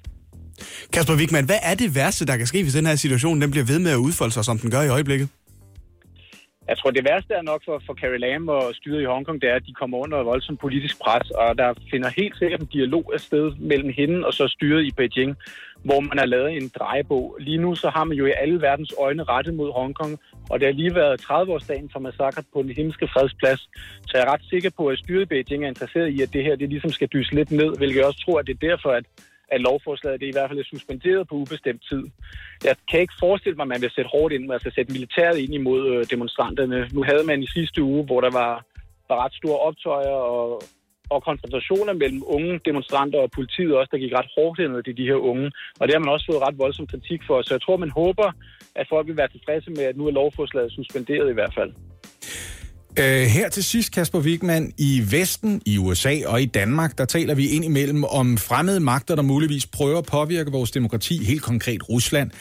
Kasper 0.93 1.15
Wigman, 1.19 1.45
hvad 1.45 1.61
er 1.69 1.75
det 1.75 1.95
værste, 1.95 2.25
der 2.25 2.37
kan 2.37 2.47
ske, 2.47 2.63
hvis 2.63 2.73
den 2.73 2.85
her 2.85 2.95
situation 2.95 3.41
den 3.41 3.51
bliver 3.51 3.65
ved 3.65 3.79
med 3.79 3.91
at 3.91 4.01
udfolde 4.07 4.33
sig, 4.33 4.45
som 4.45 4.57
den 4.57 4.71
gør 4.71 4.81
i 4.81 4.89
øjeblikket? 4.89 5.27
Jeg 6.69 6.77
tror, 6.77 6.91
det 6.91 7.07
værste 7.09 7.33
er 7.33 7.41
nok 7.41 7.61
for, 7.65 7.81
for 7.85 7.93
Carrie 7.93 8.17
Lam 8.17 8.47
og 8.47 8.75
styret 8.75 9.01
i 9.01 9.05
Hongkong, 9.05 9.41
det 9.41 9.49
er, 9.49 9.55
at 9.55 9.65
de 9.65 9.73
kommer 9.73 9.97
under 9.97 10.23
voldsom 10.23 10.57
politisk 10.57 10.99
pres, 11.03 11.29
og 11.31 11.57
der 11.57 11.73
finder 11.91 12.09
helt 12.17 12.37
sikkert 12.37 12.59
en 12.59 12.65
dialog 12.65 13.11
af 13.13 13.19
sted 13.19 13.51
mellem 13.59 13.93
hende 13.97 14.25
og 14.27 14.33
så 14.33 14.47
styret 14.47 14.85
i 14.85 14.91
Beijing, 14.97 15.35
hvor 15.83 15.99
man 15.99 16.17
har 16.17 16.25
lavet 16.25 16.57
en 16.57 16.71
drejebog. 16.79 17.37
Lige 17.39 17.57
nu 17.57 17.75
så 17.75 17.89
har 17.89 18.03
man 18.03 18.17
jo 18.17 18.25
i 18.25 18.33
alle 18.41 18.61
verdens 18.61 18.93
øjne 18.99 19.23
rettet 19.23 19.53
mod 19.53 19.71
Hongkong, 19.71 20.19
og 20.49 20.59
det 20.59 20.65
har 20.67 20.73
lige 20.73 20.95
været 20.95 21.21
30-årsdagen 21.21 21.89
for 21.93 21.99
massakret 21.99 22.45
på 22.53 22.61
den 22.63 22.71
himmelske 22.71 23.07
fredsplads. 23.13 23.59
Så 24.07 24.11
jeg 24.13 24.21
er 24.21 24.33
ret 24.33 24.45
sikker 24.49 24.69
på, 24.77 24.87
at 24.87 24.99
styret 24.99 25.21
i 25.21 25.25
Beijing 25.25 25.63
er 25.63 25.67
interesseret 25.67 26.09
i, 26.09 26.21
at 26.21 26.33
det 26.33 26.43
her 26.43 26.55
det 26.55 26.69
ligesom 26.69 26.91
skal 26.91 27.07
dyse 27.07 27.35
lidt 27.35 27.51
ned, 27.51 27.77
hvilket 27.77 27.97
jeg 27.97 28.05
også 28.05 28.23
tror, 28.25 28.39
at 28.39 28.47
det 28.47 28.53
er 28.53 28.67
derfor, 28.69 28.89
at 28.89 29.05
at 29.51 29.61
lovforslaget 29.61 30.21
det 30.21 30.27
i 30.27 30.35
hvert 30.35 30.49
fald 30.49 30.59
er 30.59 30.73
suspenderet 30.73 31.27
på 31.27 31.35
ubestemt 31.35 31.81
tid. 31.89 32.03
Jeg 32.63 32.75
kan 32.89 32.99
ikke 32.99 33.19
forestille 33.19 33.55
mig, 33.55 33.63
at 33.63 33.73
man 33.73 33.81
vil 33.81 33.91
sætte 33.95 34.09
hårdt 34.15 34.33
ind, 34.33 34.53
altså 34.53 34.71
sætte 34.75 34.93
militæret 34.93 35.37
ind 35.37 35.53
imod 35.53 35.81
øh, 35.93 36.05
demonstranterne. 36.13 36.89
Nu 36.93 37.03
havde 37.03 37.23
man 37.23 37.43
i 37.43 37.47
sidste 37.57 37.83
uge, 37.83 38.03
hvor 38.05 38.21
der 38.21 38.31
var, 38.41 38.53
var 39.09 39.17
ret 39.25 39.33
store 39.33 39.59
optøjer 39.59 40.17
og, 40.37 40.61
og 41.09 41.23
konfrontationer 41.23 41.93
mellem 41.93 42.21
unge 42.25 42.59
demonstranter 42.65 43.19
og 43.19 43.31
politiet 43.31 43.75
også, 43.75 43.89
der 43.91 44.03
gik 44.03 44.13
ret 44.13 44.31
hårdt 44.35 44.59
ind 44.59 44.83
til 44.83 44.97
de 44.97 45.09
her 45.11 45.19
unge. 45.31 45.51
Og 45.79 45.83
det 45.87 45.93
har 45.93 45.99
man 45.99 46.13
også 46.15 46.25
fået 46.31 46.45
ret 46.47 46.57
voldsom 46.57 46.87
kritik 46.87 47.21
for. 47.27 47.41
Så 47.41 47.53
jeg 47.53 47.61
tror, 47.61 47.77
man 47.77 47.89
håber, 48.01 48.31
at 48.75 48.85
folk 48.89 49.07
vil 49.07 49.17
være 49.17 49.27
tilfredse 49.27 49.69
med, 49.71 49.83
at 49.83 49.97
nu 49.97 50.07
er 50.07 50.11
lovforslaget 50.11 50.71
suspenderet 50.71 51.29
i 51.29 51.33
hvert 51.33 51.53
fald. 51.53 51.71
Øh, 52.99 53.21
her 53.21 53.49
til 53.49 53.63
sidst, 53.63 53.91
Kasper 53.91 54.19
Wigman, 54.19 54.73
i 54.77 55.03
Vesten, 55.09 55.61
i 55.65 55.77
USA 55.77 56.17
og 56.25 56.41
i 56.41 56.45
Danmark, 56.45 56.97
der 56.97 57.05
taler 57.05 57.35
vi 57.35 57.47
ind 57.47 57.65
imellem 57.65 58.03
om 58.03 58.37
fremmede 58.37 58.79
magter, 58.79 59.15
der 59.15 59.21
muligvis 59.21 59.65
prøver 59.65 59.97
at 59.97 60.05
påvirke 60.05 60.51
vores 60.51 60.71
demokrati, 60.71 61.23
helt 61.23 61.41
konkret 61.41 61.89
Rusland. 61.89 62.31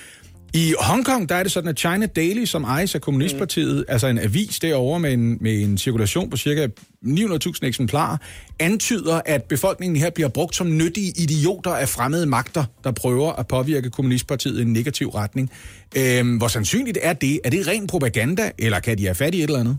I 0.55 0.75
Hongkong, 0.81 1.29
der 1.29 1.35
er 1.35 1.43
det 1.43 1.53
sådan, 1.53 1.69
at 1.69 1.79
China 1.79 2.07
Daily, 2.07 2.45
som 2.45 2.65
ejes 2.65 2.95
af 2.95 3.01
Kommunistpartiet, 3.01 3.77
mm. 3.77 3.85
altså 3.89 4.07
en 4.07 4.19
avis 4.19 4.59
derovre 4.59 5.01
med 5.01 5.13
en, 5.13 5.39
med 5.41 5.63
en 5.63 5.79
cirkulation 5.79 6.31
på 6.31 6.37
cirka 6.37 6.69
900.000 7.05 7.59
eksemplarer, 7.63 8.17
antyder, 8.59 9.21
at 9.27 9.43
befolkningen 9.43 9.97
her 9.97 10.11
bliver 10.11 10.29
brugt 10.29 10.57
som 10.57 10.77
nyttige 10.77 11.13
idioter 11.17 11.71
af 11.71 11.89
fremmede 11.89 12.27
magter, 12.27 12.65
der 12.85 12.91
prøver 12.91 13.33
at 13.33 13.47
påvirke 13.47 13.91
Kommunistpartiet 13.91 14.59
i 14.59 14.63
en 14.63 14.73
negativ 14.73 15.09
retning. 15.09 15.51
Øhm, 15.97 16.37
hvor 16.37 16.49
sandsynligt 16.49 16.99
er 17.03 17.13
det? 17.13 17.41
Er 17.45 17.51
det 17.51 17.67
ren 17.67 17.87
propaganda, 17.87 18.51
eller 18.59 18.81
kan 18.81 18.99
de 18.99 19.05
have 19.05 19.15
fat 19.15 19.35
i 19.35 19.39
et 19.39 19.45
eller 19.45 19.61
andet? 19.61 19.79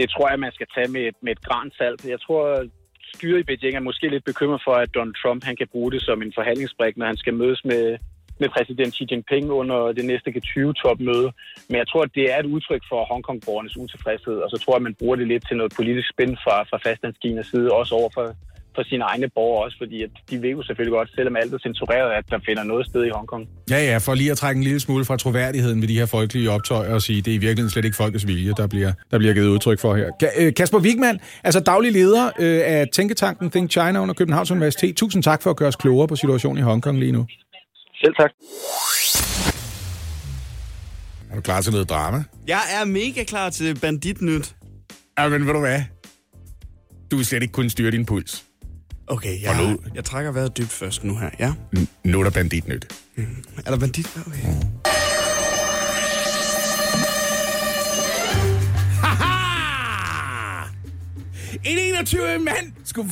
Det 0.00 0.10
tror 0.10 0.28
jeg, 0.30 0.38
man 0.46 0.56
skal 0.56 0.68
tage 0.74 0.90
med, 0.96 1.06
med 1.24 1.32
et 1.36 1.42
gran 1.48 1.68
salt. 1.78 2.00
Jeg 2.14 2.20
tror, 2.26 2.44
styret 3.14 3.40
i 3.40 3.48
Beijing 3.48 3.76
er 3.76 3.88
måske 3.88 4.06
lidt 4.08 4.24
bekymret 4.30 4.60
for, 4.66 4.74
at 4.82 4.94
Donald 4.94 5.16
Trump 5.22 5.40
han 5.48 5.56
kan 5.60 5.68
bruge 5.74 5.92
det 5.94 6.02
som 6.02 6.22
en 6.22 6.32
forhandlingsbrik, 6.38 6.96
når 6.96 7.06
han 7.06 7.16
skal 7.22 7.34
mødes 7.34 7.60
med, 7.64 7.84
med 8.40 8.48
præsident 8.56 8.94
Xi 8.96 9.04
Jinping 9.10 9.46
under 9.60 9.78
det 9.98 10.04
næste 10.10 10.28
G20-topmøde. 10.34 11.28
Men 11.68 11.76
jeg 11.80 11.88
tror, 11.88 12.02
at 12.02 12.14
det 12.18 12.24
er 12.32 12.38
et 12.38 12.52
udtryk 12.54 12.82
for 12.90 13.00
Hongkong-borgernes 13.10 13.76
utilfredshed, 13.82 14.36
og 14.44 14.50
så 14.50 14.56
tror 14.58 14.72
jeg, 14.74 14.82
at 14.82 14.88
man 14.88 14.98
bruger 15.00 15.16
det 15.16 15.26
lidt 15.28 15.44
til 15.48 15.56
noget 15.56 15.72
politisk 15.78 16.08
spænd 16.14 16.36
fra, 16.44 16.56
fra 16.70 16.78
fastlandskinas 16.84 17.46
side, 17.46 17.72
også 17.80 17.94
over 18.00 18.10
for, 18.16 18.26
for 18.80 18.88
sine 18.92 19.04
egne 19.12 19.28
borgere 19.36 19.64
også, 19.64 19.76
fordi 19.82 20.02
at 20.06 20.10
de 20.30 20.42
ved 20.42 20.50
jo 20.58 20.62
selvfølgelig 20.62 20.94
godt, 20.98 21.08
selvom 21.16 21.36
alt 21.36 21.54
er 21.54 21.58
censureret, 21.58 22.10
at 22.18 22.24
der 22.32 22.38
finder 22.48 22.64
noget 22.72 22.84
sted 22.90 23.02
i 23.08 23.10
Hongkong. 23.16 23.44
Ja, 23.70 23.80
ja, 23.90 23.96
for 24.06 24.14
lige 24.14 24.30
at 24.30 24.38
trække 24.42 24.58
en 24.58 24.64
lille 24.64 24.80
smule 24.80 25.04
fra 25.04 25.16
troværdigheden 25.16 25.80
ved 25.82 25.88
de 25.88 25.98
her 25.98 26.06
folkelige 26.06 26.50
optøjer 26.50 26.94
og 26.94 27.02
sige, 27.02 27.22
det 27.22 27.30
er 27.30 27.34
i 27.40 27.42
virkeligheden 27.46 27.70
slet 27.70 27.84
ikke 27.84 27.96
folkets 27.96 28.26
vilje, 28.26 28.52
der 28.56 28.66
bliver, 28.66 28.92
der 29.10 29.18
bliver 29.18 29.34
givet 29.34 29.48
udtryk 29.48 29.80
for 29.80 29.94
her. 29.96 30.08
Øh, 30.38 30.54
Kasper 30.54 30.78
Wigman, 30.78 31.20
altså 31.44 31.60
daglig 31.60 31.92
leder 31.92 32.26
øh, 32.38 32.60
af 32.64 32.88
Tænketanken 32.92 33.50
Think 33.50 33.70
China 33.70 33.98
under 34.02 34.14
Københavns 34.14 34.50
Universitet. 34.50 34.96
Tusind 34.96 35.22
tak 35.22 35.42
for 35.42 35.50
at 35.50 35.56
gøre 35.56 35.68
os 35.68 35.76
klogere 35.76 36.08
på 36.08 36.16
situationen 36.16 36.58
i 36.58 36.62
Hongkong 36.62 36.98
lige 36.98 37.12
nu. 37.12 37.26
Selv 37.94 38.14
tak. 38.20 38.30
Er 41.30 41.34
du 41.34 41.40
klar 41.40 41.60
til 41.60 41.72
noget 41.72 41.90
drama? 41.90 42.24
Jeg 42.48 42.62
er 42.80 42.84
mega 42.84 43.24
klar 43.24 43.50
til 43.50 43.78
banditnyt. 43.82 44.54
Ja, 45.18 45.28
men 45.28 45.46
ved 45.46 45.52
du 45.52 45.60
hvad? 45.60 45.80
Du 47.10 47.16
vil 47.16 47.26
slet 47.26 47.42
ikke 47.42 47.52
kunne 47.52 47.70
styre 47.70 47.90
din 47.90 48.06
puls. 48.06 48.44
Okay, 49.10 49.42
jeg, 49.42 49.62
nu- 49.62 49.78
jeg 49.94 50.04
trækker 50.04 50.32
vejret 50.32 50.56
dybt 50.58 50.70
først 50.72 51.04
nu 51.04 51.16
her, 51.18 51.30
ja. 51.38 51.52
Nu 52.04 52.18
er 52.20 52.24
der 52.24 52.30
banditnyt. 52.30 52.86
Er 53.66 53.70
der 53.70 53.78
bandit? 53.78 54.06
Okay. 54.26 54.54
En 61.64 61.78
21 61.78 62.38
mand 62.38 62.72
skulle 62.84 63.10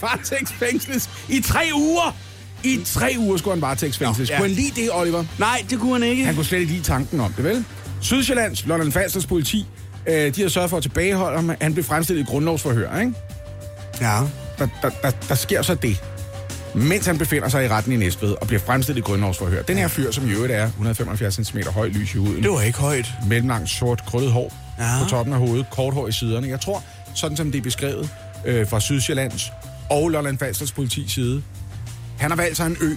varetægtsfængsles, 0.00 1.10
i 1.28 1.40
tre 1.40 1.60
uger. 1.74 2.16
I 2.64 2.80
tre 2.84 3.14
uger 3.18 3.36
skulle 3.36 3.54
han 3.54 3.62
varetægtsfængsles. 3.62 4.30
Ja. 4.30 4.36
Kunne 4.38 4.48
han 4.48 4.56
lide 4.56 4.80
det, 4.80 4.88
Oliver? 4.92 5.24
Nej, 5.38 5.64
det 5.70 5.78
kunne 5.80 5.92
han 5.92 6.02
ikke. 6.02 6.24
Han 6.24 6.34
kunne 6.34 6.44
slet 6.44 6.58
ikke 6.60 6.72
lide 6.72 6.84
tanken 6.84 7.20
om 7.20 7.32
det, 7.32 7.44
vel? 7.44 7.64
Sydsjællands, 8.00 8.66
Lolland 8.66 8.92
Falsters 8.92 9.26
politi, 9.26 9.66
øh, 10.06 10.34
de 10.36 10.42
har 10.42 10.48
sørget 10.48 10.70
for 10.70 10.76
at 10.76 10.82
tilbageholde 10.82 11.36
ham. 11.36 11.50
Han 11.60 11.72
blev 11.72 11.84
fremstillet 11.84 12.22
i 12.22 12.26
grundlovsforhør, 12.26 13.00
ikke? 13.00 13.12
Ja. 14.00 14.20
Der, 14.60 14.68
der, 14.82 14.90
der, 15.02 15.10
der 15.28 15.34
sker 15.34 15.62
så 15.62 15.74
det, 15.74 16.02
mens 16.74 17.06
han 17.06 17.18
befinder 17.18 17.48
sig 17.48 17.64
i 17.64 17.68
retten 17.68 17.92
i 17.92 17.96
Næstved 17.96 18.32
og 18.40 18.46
bliver 18.46 18.60
fremstillet 18.60 19.00
i 19.00 19.02
grundlovsforhør. 19.02 19.62
Den 19.62 19.76
her 19.78 19.88
fyr, 19.88 20.10
som 20.10 20.28
i 20.28 20.32
øvrigt 20.32 20.52
er 20.52 20.66
175 20.66 21.34
cm 21.46 21.58
høj 21.74 21.88
lys 21.88 22.14
i 22.14 22.18
huden, 22.18 22.42
Det 22.42 22.50
var 22.50 22.60
ikke 22.62 22.78
højt. 22.78 23.12
mellemlangt 23.26 23.70
sort 23.70 24.04
krøllet 24.06 24.32
hår 24.32 24.54
Ja. 24.78 25.02
på 25.02 25.08
toppen 25.10 25.32
af 25.34 25.38
hovedet, 25.40 25.66
kort 25.70 25.94
hår 25.94 26.08
i 26.08 26.12
siderne. 26.12 26.48
Jeg 26.48 26.60
tror, 26.60 26.82
sådan 27.14 27.36
som 27.36 27.52
det 27.52 27.58
er 27.58 27.62
beskrevet 27.62 28.10
øh, 28.46 28.68
fra 28.68 28.80
Sydsjællands 28.80 29.52
og 29.90 30.08
Lolland 30.08 30.38
Falsters 30.38 30.72
politi 30.72 31.08
side, 31.08 31.42
han 32.18 32.30
har 32.30 32.36
valgt 32.36 32.56
sig 32.56 32.66
en 32.66 32.76
ø. 32.80 32.90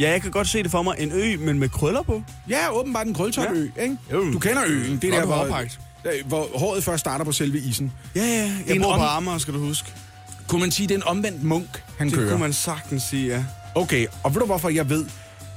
Ja, 0.00 0.10
jeg 0.10 0.22
kan 0.22 0.30
godt 0.30 0.48
se 0.48 0.62
det 0.62 0.70
for 0.70 0.82
mig. 0.82 0.94
En 0.98 1.12
ø, 1.12 1.36
men 1.38 1.58
med 1.58 1.68
krøller 1.68 2.02
på. 2.02 2.22
Ja, 2.48 2.72
åbenbart 2.72 3.06
en 3.06 3.14
krøltopø, 3.14 3.68
ja. 3.76 3.82
ikke? 3.82 3.96
Jo. 4.12 4.32
Du 4.32 4.38
kender 4.38 4.62
øen. 4.66 4.98
Det 5.02 5.14
er 5.14 5.18
der, 5.18 5.26
hvor, 5.26 5.44
der, 6.04 6.10
hvor 6.26 6.46
håret 6.54 6.84
først 6.84 7.00
starter 7.00 7.24
på 7.24 7.32
selve 7.32 7.58
isen. 7.58 7.92
Ja, 8.16 8.20
ja. 8.20 8.50
Jeg 8.66 8.76
En 8.76 8.82
bor 8.82 8.96
på 8.96 9.02
om- 9.02 9.16
Amager, 9.16 9.38
skal 9.38 9.54
du 9.54 9.58
huske. 9.58 9.92
Kunne 10.48 10.60
man 10.60 10.70
sige, 10.70 10.88
det 10.88 10.94
er 10.94 10.98
en 10.98 11.06
omvendt 11.06 11.42
munk, 11.42 11.82
han 11.98 12.06
Det 12.06 12.14
kører? 12.16 12.28
kunne 12.30 12.40
man 12.40 12.52
sagtens 12.52 13.02
sige, 13.02 13.26
ja. 13.34 13.44
Okay, 13.74 14.06
og 14.22 14.34
ved 14.34 14.40
du 14.40 14.46
hvorfor 14.46 14.68
jeg 14.68 14.90
ved, 14.90 15.04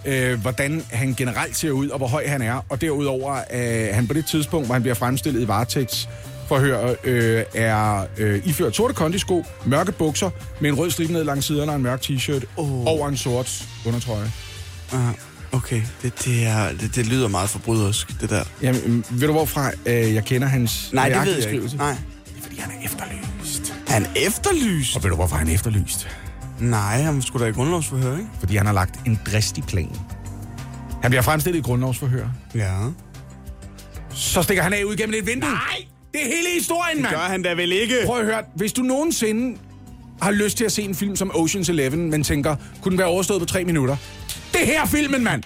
øh, 0.06 0.42
hvordan 0.42 0.84
han 0.92 1.14
generelt 1.14 1.58
ser 1.58 1.72
ud, 1.72 1.90
og 1.90 1.98
hvor 1.98 2.08
høj 2.08 2.28
han 2.28 2.42
er? 2.42 2.66
Og 2.70 2.82
derudover, 2.82 3.40
øh, 3.54 3.96
han 3.96 4.08
på 4.08 4.14
det 4.14 4.26
tidspunkt, 4.26 4.68
hvor 4.68 4.74
han 4.74 4.82
bliver 4.82 4.96
fremstillet 4.96 5.42
i 5.42 5.48
varetægtsforhør, 5.48 6.96
øh, 7.04 7.44
er 7.56 8.06
øh, 8.18 8.42
iført 8.46 8.76
sorte 8.76 8.94
kondisko, 8.94 9.46
mørke 9.66 9.92
bukser, 9.92 10.30
med 10.62 10.70
en 10.70 10.78
rød 10.78 10.92
stribe 10.92 11.14
ned 11.14 11.24
langs 11.24 11.46
siderne 11.46 11.72
og 11.72 11.76
en 11.76 11.84
mørk 11.84 12.02
t-shirt, 12.02 12.44
Oh. 12.58 12.86
over 12.86 13.08
en 13.08 13.18
sort 13.18 13.64
undertrøje. 13.86 14.32
Ah, 14.94 15.14
okay, 15.52 15.82
det, 16.02 16.26
det, 16.26 16.46
er, 16.48 16.70
det, 16.82 16.96
det 16.96 17.08
lyder 17.08 17.28
meget 17.28 17.50
forbrydersk, 17.50 18.22
det 18.22 18.30
der. 18.30 18.44
Jamen, 18.62 19.06
ved 19.10 19.28
du 19.28 19.34
hvorfra 19.34 19.72
øh, 19.86 20.14
jeg 20.14 20.24
kender 20.26 20.48
hans 20.48 20.90
Nej, 20.94 21.10
det 21.10 21.26
ved 21.26 21.44
jeg 21.44 21.54
ikke. 21.54 21.78
Nej. 21.78 21.90
Det 22.26 22.38
er, 22.38 22.42
fordi 22.42 22.60
han 22.60 22.72
er 22.72 22.86
efterlyst. 22.86 23.19
Han 23.90 24.06
er 24.06 24.10
efterlyst? 24.28 24.96
Og 24.96 25.04
ved 25.04 25.10
du 25.10 25.16
hvorfor 25.16 25.36
han 25.36 25.48
er 25.48 25.54
efterlyst? 25.54 26.08
Nej, 26.60 27.02
han 27.02 27.22
skulle 27.22 27.46
da 27.46 27.50
i 27.50 27.54
grundlovsforhør, 27.54 28.18
ikke? 28.18 28.30
Fordi 28.40 28.56
han 28.56 28.66
har 28.66 28.74
lagt 28.74 29.08
en 29.08 29.20
dristig 29.32 29.64
plan. 29.64 29.92
Han 31.02 31.12
bliver 31.12 31.22
fremstillet 31.22 31.60
i 31.60 31.62
grundlovsforhør. 31.62 32.28
Ja. 32.56 32.76
Så 34.10 34.44
stikker 34.44 34.64
han 34.64 34.74
af 34.74 34.84
ud 34.84 34.96
gennem 34.96 35.16
et 35.20 35.28
vindue. 35.28 35.50
Nej! 35.50 35.86
Det 36.14 36.22
er 36.22 36.26
hele 36.26 36.48
historien, 36.54 37.02
mand! 37.02 37.14
Gør 37.14 37.22
han 37.22 37.42
da 37.42 37.54
vel 37.54 37.72
ikke? 37.72 37.96
Prøv 38.06 38.20
at 38.20 38.26
høre, 38.26 38.44
hvis 38.56 38.74
du 38.74 38.82
nogensinde 38.82 39.58
har 40.22 40.32
lyst 40.32 40.58
til 40.58 40.66
at 40.66 40.72
se 40.72 40.82
en 40.82 40.96
film 40.96 41.16
som 41.16 41.32
Ocean's 41.32 41.70
Eleven, 41.70 42.12
men 42.12 42.24
tænker, 42.24 42.56
kunne 42.82 42.90
den 42.90 42.98
være 43.00 43.08
overstået 43.08 43.40
på 43.40 43.46
tre 43.46 43.66
minutter? 43.66 43.96
Det 44.54 44.62
her 44.66 44.82
er 44.82 44.86
filmen, 44.86 45.24
mand! 45.24 45.44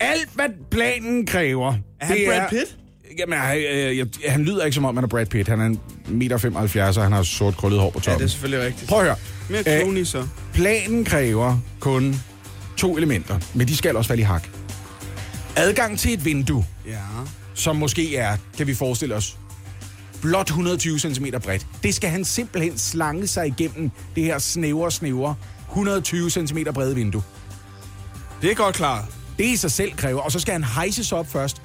Alt, 0.00 0.28
hvad 0.34 0.48
planen 0.70 1.26
kræver... 1.26 1.74
Er 2.00 2.06
han 2.06 2.16
det 2.16 2.26
Brad 2.28 2.48
Pitt? 2.48 2.76
Jamen, 3.18 3.38
han, 3.38 3.58
øh, 3.58 4.06
han 4.28 4.44
lyder 4.44 4.64
ikke 4.64 4.74
som 4.74 4.84
om, 4.84 4.96
han 4.96 5.04
er 5.04 5.08
Brad 5.08 5.26
Pitt. 5.26 5.48
Han 5.48 5.60
er 5.60 5.66
en 5.66 5.80
meter 6.08 6.38
75, 6.38 6.96
og 6.96 7.02
han 7.02 7.12
har 7.12 7.22
sort 7.22 7.56
krøllet 7.56 7.80
hår 7.80 7.90
på 7.90 7.98
Ja, 7.98 8.02
toppen. 8.04 8.18
det 8.20 8.24
er 8.24 8.30
selvfølgelig 8.30 8.66
rigtigt. 8.66 8.88
Prøv 8.88 8.98
at 8.98 9.04
høre. 9.04 9.16
Mere 9.50 9.58
Øh, 9.66 9.80
Clooney 9.80 10.04
så. 10.04 10.26
Planen 10.54 11.04
kræver 11.04 11.58
kun 11.80 12.20
to 12.76 12.96
elementer, 12.96 13.38
men 13.54 13.68
de 13.68 13.76
skal 13.76 13.96
også 13.96 14.08
falde 14.08 14.20
i 14.20 14.24
hak. 14.24 14.48
Adgang 15.56 15.98
til 15.98 16.12
et 16.12 16.24
vindue, 16.24 16.66
Ja. 16.86 16.98
som 17.54 17.76
måske 17.76 18.16
er, 18.16 18.36
kan 18.56 18.66
vi 18.66 18.74
forestille 18.74 19.14
os, 19.14 19.36
blot 20.22 20.46
120 20.48 20.98
cm 20.98 21.26
bredt. 21.44 21.66
Det 21.82 21.94
skal 21.94 22.10
han 22.10 22.24
simpelthen 22.24 22.78
slange 22.78 23.26
sig 23.26 23.46
igennem 23.46 23.90
det 24.16 24.24
her 24.24 24.38
snævre, 24.38 24.90
snævre 24.92 25.34
120 25.68 26.30
cm 26.30 26.58
brede 26.74 26.94
vindue. 26.94 27.22
Det 28.42 28.50
er 28.50 28.54
godt 28.54 28.74
klart. 28.74 29.04
Det 29.38 29.44
i 29.44 29.56
sig 29.56 29.70
selv 29.70 29.92
kræver, 29.96 30.20
og 30.20 30.32
så 30.32 30.40
skal 30.40 30.52
han 30.52 30.64
hejses 30.64 31.12
op 31.12 31.32
først. 31.32 31.62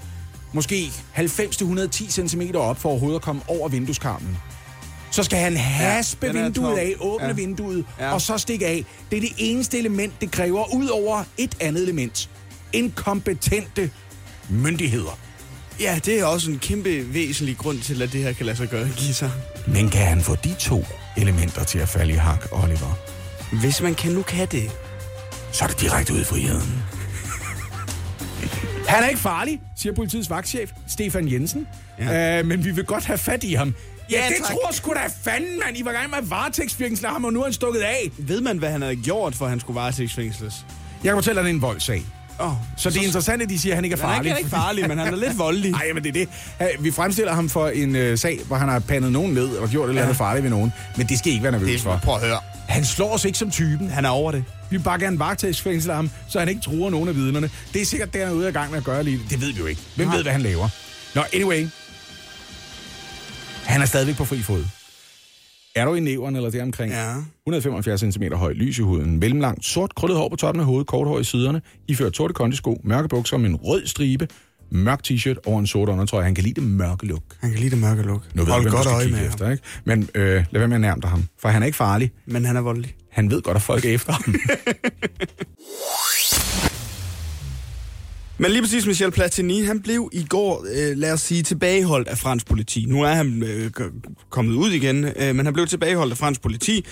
Måske 0.54 0.91
90-110 1.18 2.10
cm 2.28 2.41
op 2.56 2.80
for 2.80 2.89
overhovedet 2.89 3.16
at 3.20 3.22
komme 3.24 3.41
over 3.47 3.70
vindueskarmen. 3.70 4.38
Så 5.12 5.24
skal 5.24 5.39
han 5.39 5.58
haspe 5.58 6.28
er 6.28 6.34
vinduet 6.34 6.78
af, 6.78 6.93
åbne 6.99 7.28
Ja. 7.28 7.34
vinduet, 7.34 7.86
Ja. 7.99 8.14
og 8.14 8.22
så 8.22 8.38
stikke 8.38 8.68
af. 8.68 8.86
Det 9.12 9.18
er 9.18 9.22
det 9.22 9.32
eneste 9.38 9.78
element, 9.80 10.14
det 10.22 10.32
kræver, 10.32 10.74
ud 10.74 10.88
over 10.88 11.24
et 11.38 11.56
andet 11.60 11.84
element. 11.84 12.30
Inkompetente 12.74 13.91
myndigheder. 14.49 15.20
Ja, 15.80 15.99
det 16.06 16.20
er 16.20 16.26
også 16.26 16.51
en 16.51 16.60
kæmpe 16.60 17.14
væsentlig 17.14 17.58
grund 17.58 17.80
til, 17.82 18.01
at 18.01 18.14
det 18.14 18.22
her 18.24 18.34
kan 18.34 18.45
lade 18.45 18.58
sig 18.58 18.68
gøre, 18.70 18.88
Gisa. 18.97 19.30
Men 19.68 19.89
kan 19.89 20.08
han 20.08 20.22
få 20.22 20.36
de 20.43 20.56
to 20.60 20.86
elementer 21.18 21.64
til 21.64 21.80
at 21.80 21.89
falde 21.89 22.14
i 22.14 22.16
hak, 22.16 22.45
Oliver? 22.51 22.97
Hvis 23.62 23.82
man 23.82 23.95
kan, 23.95 24.12
nu 24.12 24.22
kan 24.22 24.47
det. 24.51 24.72
så 25.51 25.64
er 25.64 25.68
det 25.68 25.82
direkte 25.82 26.14
ud 26.14 26.20
i 26.20 26.24
friheden. 26.24 26.84
Han 28.88 29.04
er 29.04 29.08
ikke 29.08 29.20
farlig, 29.22 29.62
siger 29.78 29.94
politiets 29.94 30.30
vagtchef, 30.30 30.72
Stefan 30.88 31.32
Jensen. 31.32 31.68
Ja. 32.00 32.40
Øh, 32.40 32.46
men 32.46 32.66
vi 32.66 32.72
vil 32.72 32.86
godt 32.86 33.06
have 33.06 33.18
fat 33.18 33.44
i 33.44 33.54
ham. 33.54 33.76
Ja, 34.12 34.18
Ja, 34.18 34.28
det 34.30 34.36
tak. 34.38 34.52
tror 34.56 34.72
sgu 34.72 34.94
da 34.94 35.32
fanden, 35.32 35.60
mand. 35.66 35.78
I 35.78 35.86
var 35.86 35.92
gang 35.92 36.10
med 36.10 36.18
at 36.18 36.30
varetægtsfængsle 36.30 37.08
ham, 37.08 37.26
og 37.26 37.34
nu 37.34 37.40
er 37.40 37.44
han 37.44 37.54
stukket 37.54 37.80
af. 37.82 38.12
Ved 38.18 38.42
man, 38.42 38.58
hvad 38.58 38.70
han 38.72 38.82
havde 38.82 38.96
gjort, 38.96 39.36
for 39.36 39.48
han 39.48 39.60
skulle 39.60 39.76
varetægtsfængsles? 39.76 40.66
Jeg 41.04 41.10
kan 41.10 41.18
fortælle 41.18 41.36
dig, 41.38 41.44
det 41.46 41.50
er 41.52 41.56
en 41.56 41.62
voldsag. 41.62 42.02
Oh, 42.40 42.52
Så 42.78 42.90
det 42.90 42.98
er 42.98 43.04
interessant, 43.04 43.42
at 43.42 43.50
de 43.50 43.60
siger, 43.60 43.74
at 43.74 43.78
han 43.78 43.84
ikke 43.84 43.94
er 43.94 43.98
Men 43.98 44.08
han 44.08 44.16
farlig. 44.16 44.32
er 44.32 44.38
ikke 44.38 44.50
farlig, 44.50 44.88
men 44.88 44.98
han 44.98 45.14
er 45.14 45.18
lidt 45.18 45.38
voldelig. 45.38 45.72
Nej, 45.82 45.86
men 45.94 46.04
det 46.04 46.10
er 46.18 46.26
det. 46.60 46.84
Vi 46.84 46.92
fremstiller 46.92 47.34
ham 47.34 47.50
for 47.50 47.68
en 47.68 47.96
øh, 47.96 48.18
sag, 48.18 48.40
hvor 48.48 48.56
han 48.56 48.70
har 48.70 48.80
pandet 48.80 49.12
nogen 49.12 49.34
ned 49.34 49.48
og 49.56 49.70
gjort 49.70 49.86
et 49.86 49.90
eller 49.90 50.02
andet 50.02 50.18
farligt 50.18 50.44
ved 50.44 50.50
nogen. 50.50 50.74
Men 50.98 51.08
det 51.08 51.20
skal 51.20 51.30
I 51.32 51.34
ikke 51.34 51.44
være 51.44 51.52
nervøs 51.52 51.82
for. 51.82 52.00
Prøv 52.04 52.16
at 52.16 52.22
høre. 52.22 52.40
Han 52.68 52.86
slår 52.86 53.14
os 53.14 53.26
ikke 53.26 53.38
som 53.38 53.52
typen. 53.52 53.90
Han 53.90 54.06
er 54.06 54.10
over 54.10 54.32
det. 54.32 54.44
Vi 54.70 54.78
vil 54.78 54.84
bare 54.84 55.00
gerne 55.00 55.20
varetægtsfængsle 55.20 55.94
ham, 55.94 56.10
så 56.28 56.40
han 56.40 56.50
ikke 56.50 56.62
truer 56.62 56.90
nogen 56.90 57.10
af 57.10 57.16
vidnerne. 57.16 57.50
Det 57.74 57.82
er 57.82 57.86
sikkert, 57.86 58.14
det 58.14 58.22
han 58.22 58.30
er 58.30 58.34
ude 58.34 58.48
af 58.48 58.54
gang 58.54 58.70
med 58.72 58.78
at 58.78 58.84
gøre 58.84 59.04
lige. 59.04 59.20
Det 59.30 59.42
ved 59.42 59.54
vi 59.54 59.60
jo 59.60 59.66
ikke. 59.66 59.82
Hvem 59.96 60.12
ved, 60.12 60.22
hvad 60.24 60.32
han 60.32 60.42
laver? 60.42 60.70
Nå, 61.16 61.22
anyway. 61.34 61.68
Han 63.66 63.82
er 63.82 63.86
stadigvæk 63.86 64.16
på 64.16 64.26
fri 64.26 64.42
fod. 64.42 64.64
Er 65.76 65.86
du 65.86 65.93
i 65.93 65.99
næveren 65.99 66.36
eller 66.36 66.49
deromkring? 66.49 66.91
Ja. 66.91 67.13
175 67.47 68.01
cm 68.15 68.24
høj, 68.34 68.53
lys 68.53 68.78
i 68.80 68.82
huden, 68.82 69.19
mellemlangt, 69.19 69.65
sort 69.65 69.95
krøllet 69.95 70.17
hår 70.19 70.30
på 70.30 70.36
toppen 70.36 70.59
af 70.59 70.65
hovedet, 70.65 70.88
kort 70.88 71.07
hår 71.07 71.19
i 71.19 71.24
siderne, 71.24 71.61
iført 71.88 72.15
sorte 72.15 72.34
kondisko, 72.34 72.82
mørke 72.84 73.07
bukser 73.07 73.38
med 73.38 73.49
en 73.49 73.55
rød 73.55 73.86
stribe, 73.88 74.28
mørk 74.71 75.01
t-shirt 75.07 75.36
og 75.47 75.59
en 75.59 75.67
sort 75.67 75.89
undertrøje. 75.89 76.24
Han 76.24 76.36
kan 76.36 76.43
lide 76.43 76.61
det 76.61 76.69
mørke 76.69 77.05
look. 77.05 77.24
Han 77.39 77.51
kan 77.51 77.59
lide 77.59 77.69
det 77.71 77.80
mørke 77.80 78.01
luk. 78.01 78.36
Nu 78.36 78.43
ved 78.43 78.51
Hold 78.51 78.65
du, 78.65 78.71
godt 78.71 78.88
øje 78.88 79.07
med 79.07 79.28
efter, 79.28 79.45
ham. 79.45 79.51
ikke? 79.51 79.63
Men 79.86 80.09
øh, 80.15 80.45
lad 80.51 80.59
være 80.59 80.67
med 80.67 80.76
at 80.76 80.82
nærme 80.82 81.01
dig 81.01 81.09
ham, 81.09 81.24
for 81.41 81.49
han 81.49 81.61
er 81.61 81.65
ikke 81.65 81.76
farlig. 81.76 82.11
Men 82.26 82.45
han 82.45 82.55
er 82.55 82.61
voldelig. 82.61 82.95
Han 83.11 83.32
ved 83.32 83.41
godt, 83.41 83.55
at 83.55 83.61
folk 83.61 83.86
er 83.86 83.89
efter 83.89 84.13
ham. 84.13 84.36
Men 88.44 88.52
lige 88.52 88.62
præcis 88.62 88.86
Michel 88.86 89.12
Platini, 89.12 89.62
han 89.62 89.82
blev 89.82 90.10
i 90.14 90.26
går, 90.30 90.66
øh, 90.74 90.98
lad 90.98 91.14
os 91.14 91.22
sige, 91.22 91.44
tilbageholdt 91.44 92.08
af 92.08 92.18
fransk 92.18 92.48
politi. 92.48 92.86
Nu 92.88 93.04
er 93.04 93.10
han 93.10 93.44
øh, 93.44 93.72
kommet 94.30 94.54
ud 94.54 94.72
igen, 94.72 95.06
øh, 95.06 95.36
men 95.36 95.46
han 95.46 95.54
blev 95.54 95.68
tilbageholdt 95.68 96.12
af 96.12 96.18
fransk 96.18 96.41
politi, 96.41 96.86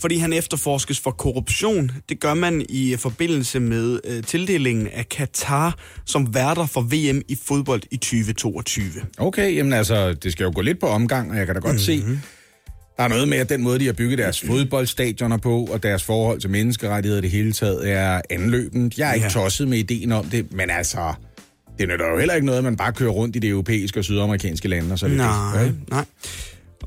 fordi 0.00 0.16
han 0.16 0.32
efterforskes 0.32 1.00
for 1.00 1.10
korruption. 1.10 1.90
Det 2.08 2.20
gør 2.20 2.34
man 2.34 2.66
i 2.68 2.96
forbindelse 2.98 3.60
med 3.60 4.00
øh, 4.04 4.22
tildelingen 4.22 4.86
af 4.86 5.08
Katar 5.08 5.78
som 6.04 6.34
værter 6.34 6.66
for 6.66 6.80
VM 6.80 7.22
i 7.28 7.38
fodbold 7.44 7.82
i 7.90 7.96
2022. 7.96 8.90
Okay, 9.18 9.56
jamen 9.56 9.72
altså, 9.72 10.12
det 10.12 10.32
skal 10.32 10.44
jo 10.44 10.52
gå 10.54 10.60
lidt 10.60 10.80
på 10.80 10.86
omgang, 10.86 11.30
og 11.30 11.36
jeg 11.36 11.46
kan 11.46 11.54
da 11.54 11.60
godt 11.60 11.90
mm-hmm. 11.90 12.18
se, 12.18 12.20
der 12.96 13.02
er 13.04 13.08
noget 13.08 13.28
med, 13.28 13.38
at 13.38 13.48
den 13.48 13.62
måde, 13.62 13.78
de 13.78 13.86
har 13.86 13.92
bygget 13.92 14.18
deres 14.18 14.40
fodboldstadioner 14.40 15.36
på, 15.36 15.64
og 15.72 15.82
deres 15.82 16.02
forhold 16.04 16.40
til 16.40 16.50
menneskerettigheder 16.50 17.18
i 17.18 17.22
det 17.22 17.30
hele 17.30 17.52
taget, 17.52 17.90
er 17.90 18.20
anløbent. 18.30 18.98
Jeg 18.98 19.08
er 19.10 19.12
ikke 19.14 19.24
Ja. 19.24 19.30
tosset 19.30 19.68
med 19.68 19.78
ideen 19.78 20.12
om 20.12 20.24
det, 20.24 20.52
men 20.52 20.70
altså, 20.70 21.14
det 21.78 21.88
nytter 21.88 22.06
jo 22.12 22.18
heller 22.18 22.34
ikke 22.34 22.46
noget, 22.46 22.58
at 22.58 22.64
man 22.64 22.76
bare 22.76 22.92
kører 22.92 23.10
rundt 23.10 23.36
i 23.36 23.38
det 23.38 23.50
europæiske 23.50 24.00
og 24.00 24.04
sydamerikanske 24.04 24.68
lande, 24.68 24.92
og 24.92 24.98
så 24.98 25.08
det 25.08 25.16
Nej, 25.16 25.62
det. 25.62 25.74
nej. 25.90 26.04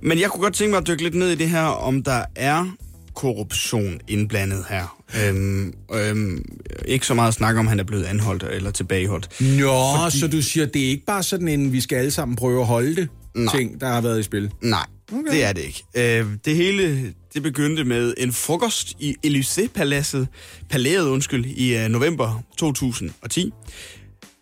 Men 0.02 0.20
jeg 0.20 0.30
kunne 0.30 0.42
godt 0.44 0.54
tænke 0.54 0.70
mig 0.72 0.78
at 0.78 0.88
dykke 0.88 1.04
lidt 1.04 1.16
ned 1.16 1.30
i 1.30 1.36
det 1.36 1.50
her, 1.50 1.62
om 1.64 2.04
der 2.04 2.24
er 2.36 2.76
korruption 3.16 4.00
indblandet 4.08 4.66
her. 4.70 4.96
Øhm, 5.28 5.74
øhm, 5.94 6.46
ikke 6.86 7.06
så 7.06 7.14
meget 7.14 7.34
snak 7.34 7.56
om, 7.58 7.68
han 7.68 7.80
er 7.80 7.84
blevet 7.84 8.04
anholdt 8.04 8.44
eller 8.52 8.72
tilbageholdt. 8.72 9.42
Nå, 9.42 9.74
Fordi... 10.04 10.20
så 10.20 10.28
du 10.28 10.42
siger, 10.42 10.66
det 10.66 10.86
er 10.86 10.90
ikke 10.90 11.06
bare 11.06 11.24
sådan 11.24 11.48
en, 11.48 11.74
vi 11.74 11.82
skal 11.82 11.96
alle 11.96 12.12
sammen 12.12 12.36
prøve 12.36 12.60
at 12.62 12.68
holde 12.68 12.96
det, 12.96 13.08
Nej. 13.36 13.56
ting, 13.58 13.82
der 13.82 13.88
har 13.88 14.02
været 14.02 14.20
i 14.20 14.24
spil? 14.24 14.52
Nej, 14.62 14.86
okay. 15.12 15.32
det 15.32 15.44
er 15.44 15.54
det 15.54 15.62
ikke. 15.62 15.84
Øh, 15.96 16.26
det 16.46 16.56
hele 16.56 17.14
det 17.34 17.44
begyndte 17.44 17.84
med 17.84 18.14
en 18.18 18.34
frokost 18.34 18.96
i 19.00 19.16
Élysée-paladset, 19.28 20.26
palæet, 20.70 21.08
undskyld, 21.08 21.46
i 21.46 21.78
øh, 21.78 21.90
november 21.90 22.44
2010. 22.58 23.54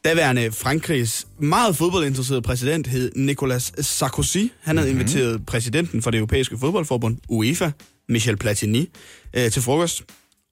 Daværende 0.06 0.52
Frankrigs 0.52 1.28
meget 1.40 1.76
fodboldinteresserede 1.76 2.42
præsident 2.42 2.88
hed 2.88 3.12
Nicolas 3.16 3.74
Sarkozy. 3.80 4.38
Han 4.62 4.78
havde 4.78 4.92
mm-hmm. 4.92 5.02
inviteret 5.02 5.46
præsidenten 5.46 6.02
for 6.02 6.12
det 6.12 6.18
europæiske 6.18 6.58
fodboldforbund, 6.58 7.18
UEFA, 7.30 7.72
Michel 8.10 8.38
Platini, 8.38 8.90
øh, 9.34 9.52
til 9.52 9.62
frokost. 9.62 10.04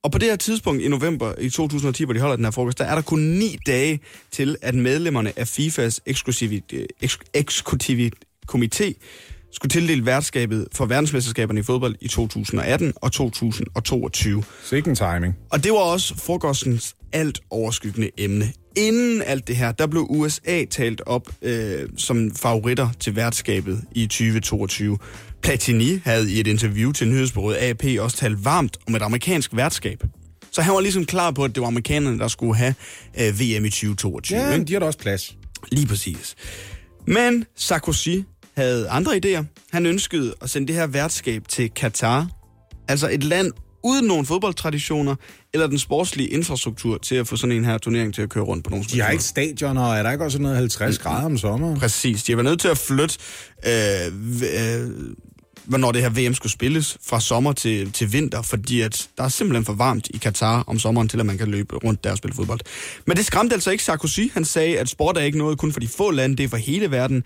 Og 0.03 0.11
på 0.11 0.17
det 0.17 0.29
her 0.29 0.35
tidspunkt 0.35 0.81
i 0.81 0.87
november 0.87 1.33
i 1.39 1.49
2010, 1.49 2.03
hvor 2.03 2.13
de 2.13 2.19
holder 2.19 2.35
den 2.35 2.45
her 2.45 2.51
frokost, 2.51 2.77
der 2.77 2.85
er 2.85 2.95
der 2.95 3.01
kun 3.01 3.19
ni 3.19 3.57
dage 3.67 3.99
til, 4.31 4.57
at 4.61 4.75
medlemmerne 4.75 5.39
af 5.39 5.47
FIFAs 5.47 6.01
eksklusive, 6.05 6.61
eks, 7.01 7.19
eksekutive 7.33 8.11
komité 8.51 8.93
skulle 9.55 9.69
tildele 9.69 10.05
værtskabet 10.05 10.67
for 10.73 10.85
verdensmesterskaberne 10.85 11.59
i 11.59 11.63
fodbold 11.63 11.95
i 12.01 12.07
2018 12.07 12.93
og 12.95 13.11
2022. 13.11 14.43
Sikke 14.63 14.95
timing. 14.95 15.35
Og 15.51 15.63
det 15.63 15.71
var 15.71 15.77
også 15.77 16.15
frokostens 16.15 16.95
alt 17.13 17.39
overskyggende 17.49 18.09
emne. 18.17 18.53
Inden 18.77 19.21
alt 19.21 19.47
det 19.47 19.55
her, 19.55 19.71
der 19.71 19.87
blev 19.87 20.05
USA 20.09 20.65
talt 20.65 21.01
op 21.05 21.29
øh, 21.41 21.89
som 21.97 22.31
favoritter 22.35 22.89
til 22.99 23.15
værtskabet 23.15 23.81
i 23.91 24.07
2022. 24.07 24.97
Platini 25.41 26.01
havde 26.03 26.31
i 26.31 26.39
et 26.39 26.47
interview 26.47 26.91
til 26.91 27.07
nyhedsbureauet 27.07 27.55
AP 27.55 27.83
også 27.99 28.17
talt 28.17 28.45
varmt 28.45 28.77
om 28.87 28.95
et 28.95 29.01
amerikansk 29.01 29.55
værtskab. 29.55 30.03
Så 30.51 30.61
han 30.61 30.73
var 30.73 30.79
ligesom 30.79 31.05
klar 31.05 31.31
på, 31.31 31.43
at 31.43 31.55
det 31.55 31.61
var 31.61 31.67
amerikanerne, 31.67 32.19
der 32.19 32.27
skulle 32.27 32.55
have 32.55 32.73
øh, 33.19 33.39
VM 33.39 33.65
i 33.65 33.69
2022. 33.69 34.39
Ja, 34.39 34.57
men 34.57 34.67
de 34.67 34.73
har 34.73 34.79
da 34.79 34.85
også 34.85 34.99
plads. 34.99 35.35
Lige 35.71 35.87
præcis. 35.87 36.35
Men 37.07 37.45
Sarkozy 37.55 38.17
havde 38.57 38.89
andre 38.89 39.19
idéer. 39.25 39.43
Han 39.71 39.85
ønskede 39.85 40.33
at 40.41 40.49
sende 40.49 40.67
det 40.67 40.75
her 40.75 40.87
værtskab 40.87 41.47
til 41.47 41.69
Katar. 41.69 42.27
Altså 42.87 43.09
et 43.09 43.23
land 43.23 43.51
uden 43.83 44.05
nogen 44.05 44.25
fodboldtraditioner 44.25 45.15
eller 45.53 45.67
den 45.67 45.79
sportslige 45.79 46.29
infrastruktur 46.29 46.97
til 46.97 47.15
at 47.15 47.27
få 47.27 47.35
sådan 47.35 47.55
en 47.55 47.65
her 47.65 47.77
turnering 47.77 48.13
til 48.13 48.21
at 48.21 48.29
køre 48.29 48.43
rundt 48.43 48.63
på 48.63 48.69
nogle 48.69 48.85
De 48.85 49.01
har 49.01 49.09
ikke 49.09 49.23
stadioner, 49.23 49.81
og 49.81 49.97
er 49.97 50.03
der 50.03 50.11
ikke 50.11 50.23
også 50.23 50.39
noget 50.39 50.57
50 50.57 50.99
grader 50.99 51.25
om 51.25 51.37
sommeren? 51.37 51.79
Præcis. 51.79 52.23
De 52.23 52.31
har 52.31 52.37
været 52.37 52.45
nødt 52.45 52.59
til 52.59 52.67
at 52.67 52.77
flytte, 52.77 53.17
øh, 53.67 54.05
øh, 54.05 54.91
hvornår 55.65 55.91
det 55.91 56.01
her 56.01 56.09
VM 56.09 56.33
skulle 56.33 56.51
spilles, 56.51 56.97
fra 57.05 57.19
sommer 57.19 57.53
til, 57.53 57.91
til 57.91 58.13
vinter, 58.13 58.41
fordi 58.41 58.81
at 58.81 59.09
der 59.17 59.23
er 59.23 59.29
simpelthen 59.29 59.65
for 59.65 59.73
varmt 59.73 60.07
i 60.13 60.17
Katar 60.17 60.63
om 60.67 60.79
sommeren, 60.79 61.07
til 61.09 61.19
at 61.19 61.25
man 61.25 61.37
kan 61.37 61.47
løbe 61.47 61.75
rundt 61.75 62.03
der 62.03 62.11
og 62.11 62.17
spille 62.17 62.35
fodbold. 62.35 62.59
Men 63.07 63.17
det 63.17 63.25
skræmte 63.25 63.53
altså 63.53 63.71
ikke 63.71 63.83
Sarkozy. 63.83 64.19
Han 64.33 64.45
sagde, 64.45 64.79
at 64.79 64.89
sport 64.89 65.17
er 65.17 65.21
ikke 65.21 65.37
noget 65.37 65.57
kun 65.57 65.71
for 65.71 65.79
de 65.79 65.87
få 65.87 66.11
lande, 66.11 66.35
det 66.35 66.43
er 66.43 66.47
for 66.47 66.57
hele 66.57 66.91
verden. 66.91 67.23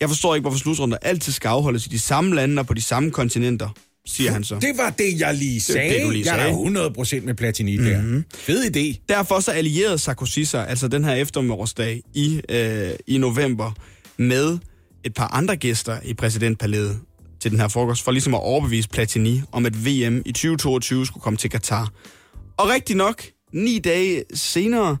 Jeg 0.00 0.08
forstår 0.08 0.34
ikke, 0.34 0.42
hvorfor 0.42 0.58
slutrunder 0.58 0.96
altid 1.02 1.32
skal 1.32 1.48
afholdes 1.48 1.86
i 1.86 1.88
de 1.88 1.98
samme 1.98 2.34
lande 2.34 2.60
og 2.60 2.66
på 2.66 2.74
de 2.74 2.82
samme 2.82 3.10
kontinenter, 3.10 3.68
siger 4.06 4.32
han 4.32 4.44
så. 4.44 4.54
Det 4.54 4.72
var 4.76 4.90
det, 4.90 5.20
jeg 5.20 5.34
lige 5.34 5.60
sagde. 5.60 5.94
det, 5.94 6.02
du 6.06 6.10
lige 6.10 6.24
jeg 6.26 6.48
er 6.48 6.52
sagde. 6.52 6.74
da 6.74 7.20
100% 7.20 7.26
med 7.26 7.34
Platini 7.34 7.76
mm-hmm. 7.76 8.12
der. 8.12 8.22
Fed 8.34 8.76
idé. 8.76 9.04
Derfor 9.08 9.40
så 9.40 9.50
allierede 9.50 9.98
Sarkozy 9.98 10.40
sig, 10.40 10.68
altså 10.68 10.88
den 10.88 11.04
her 11.04 11.14
eftermiddagsdag 11.14 12.02
i, 12.14 12.40
øh, 12.48 12.90
i 13.06 13.18
november, 13.18 13.72
med 14.16 14.58
et 15.04 15.14
par 15.14 15.28
andre 15.28 15.56
gæster 15.56 15.98
i 16.04 16.14
præsidentpalæet 16.14 17.00
til 17.40 17.50
den 17.50 17.60
her 17.60 17.68
frokost, 17.68 18.02
for 18.02 18.10
ligesom 18.12 18.34
at 18.34 18.40
overbevise 18.40 18.88
Platini 18.88 19.42
om, 19.52 19.66
at 19.66 19.86
VM 19.86 20.22
i 20.26 20.32
2022 20.32 21.06
skulle 21.06 21.22
komme 21.22 21.36
til 21.36 21.50
Katar. 21.50 21.92
Og 22.56 22.68
rigtig 22.68 22.96
nok, 22.96 23.22
ni 23.52 23.78
dage 23.78 24.24
senere, 24.34 24.96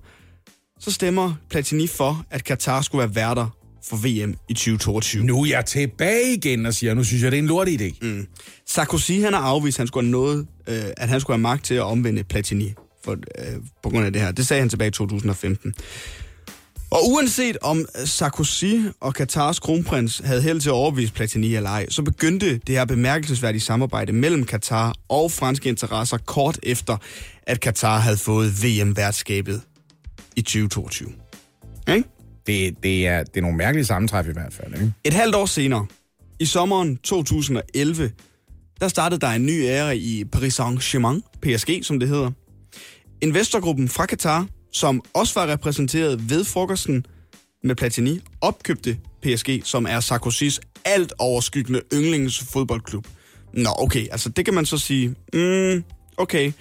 så 0.80 0.92
stemmer 0.92 1.34
Platini 1.50 1.86
for, 1.86 2.24
at 2.30 2.44
Katar 2.44 2.80
skulle 2.80 3.00
være 3.00 3.14
værter 3.14 3.56
for 3.88 3.96
VM 3.96 4.34
i 4.48 4.54
2022. 4.54 5.24
Nu 5.24 5.42
er 5.42 5.46
jeg 5.46 5.66
tilbage 5.66 6.34
igen 6.34 6.66
og 6.66 6.74
siger, 6.74 6.94
nu 6.94 7.04
synes 7.04 7.22
jeg, 7.22 7.32
det 7.32 7.38
er 7.38 7.42
en 7.42 7.48
lort 7.48 7.68
idé. 7.68 7.98
Mm. 8.02 8.26
Sarkozy 8.66 9.12
han 9.12 9.32
har 9.32 9.40
afvist, 9.40 9.76
at 9.76 9.80
han 9.80 9.86
skulle 9.86 10.06
have 10.06 10.10
noget, 10.10 10.46
øh, 10.68 10.84
at 10.96 11.08
han 11.08 11.20
skulle 11.20 11.34
have 11.34 11.42
magt 11.42 11.64
til 11.64 11.74
at 11.74 11.82
omvende 11.82 12.24
Platini 12.24 12.74
for, 13.04 13.12
øh, 13.12 13.56
på 13.82 13.90
grund 13.90 14.06
af 14.06 14.12
det 14.12 14.22
her. 14.22 14.32
Det 14.32 14.46
sagde 14.46 14.60
han 14.60 14.68
tilbage 14.68 14.88
i 14.88 14.90
2015. 14.90 15.74
Og 16.90 17.10
uanset 17.10 17.56
om 17.62 17.86
Sarkozy 18.04 18.74
og 19.00 19.14
Katars 19.14 19.58
kronprins 19.58 20.22
havde 20.24 20.42
held 20.42 20.60
til 20.60 20.68
at 20.68 20.72
overbevise 20.72 21.12
Platini 21.12 21.54
eller 21.54 21.70
ej, 21.70 21.86
så 21.88 22.02
begyndte 22.02 22.58
det 22.66 22.74
her 22.74 22.84
bemærkelsesværdige 22.84 23.60
samarbejde 23.60 24.12
mellem 24.12 24.44
Katar 24.44 24.94
og 25.08 25.32
franske 25.32 25.68
interesser 25.68 26.18
kort 26.18 26.58
efter, 26.62 26.96
at 27.42 27.60
Katar 27.60 27.98
havde 27.98 28.16
fået 28.16 28.64
VM-værtskabet 28.64 29.60
i 30.36 30.42
2022. 30.42 31.12
Ikke? 31.88 32.08
Det, 32.46 32.82
det, 32.82 33.06
er, 33.06 33.22
det 33.22 33.36
er 33.36 33.40
nogle 33.40 33.56
mærkelige 33.56 33.84
sammentræf 33.84 34.28
i 34.28 34.32
hvert 34.32 34.52
fald, 34.52 34.74
ikke? 34.74 34.92
Et 35.04 35.12
halvt 35.12 35.34
år 35.34 35.46
senere, 35.46 35.86
i 36.38 36.44
sommeren 36.44 36.96
2011, 36.96 38.10
der 38.80 38.88
startede 38.88 39.20
der 39.20 39.28
en 39.28 39.46
ny 39.46 39.64
ære 39.64 39.96
i 39.96 40.24
Paris 40.24 40.60
Saint-Germain, 40.60 41.20
PSG 41.42 41.84
som 41.84 42.00
det 42.00 42.08
hedder. 42.08 42.30
Investorgruppen 43.20 43.88
fra 43.88 44.06
Qatar, 44.06 44.46
som 44.72 45.02
også 45.14 45.40
var 45.40 45.52
repræsenteret 45.52 46.30
ved 46.30 46.44
frokosten 46.44 47.06
med 47.64 47.74
Platini, 47.74 48.20
opkøbte 48.40 48.98
PSG, 49.22 49.60
som 49.64 49.86
er 49.86 50.00
Sarkozys 50.00 50.60
alt 50.84 51.12
overskyggende 51.18 51.82
yndlingsfodboldklub. 51.94 53.06
Nå, 53.52 53.70
okay, 53.78 54.06
altså 54.10 54.28
det 54.28 54.44
kan 54.44 54.54
man 54.54 54.66
så 54.66 54.78
sige, 54.78 55.14
mm, 55.32 55.84
okay. 56.16 56.52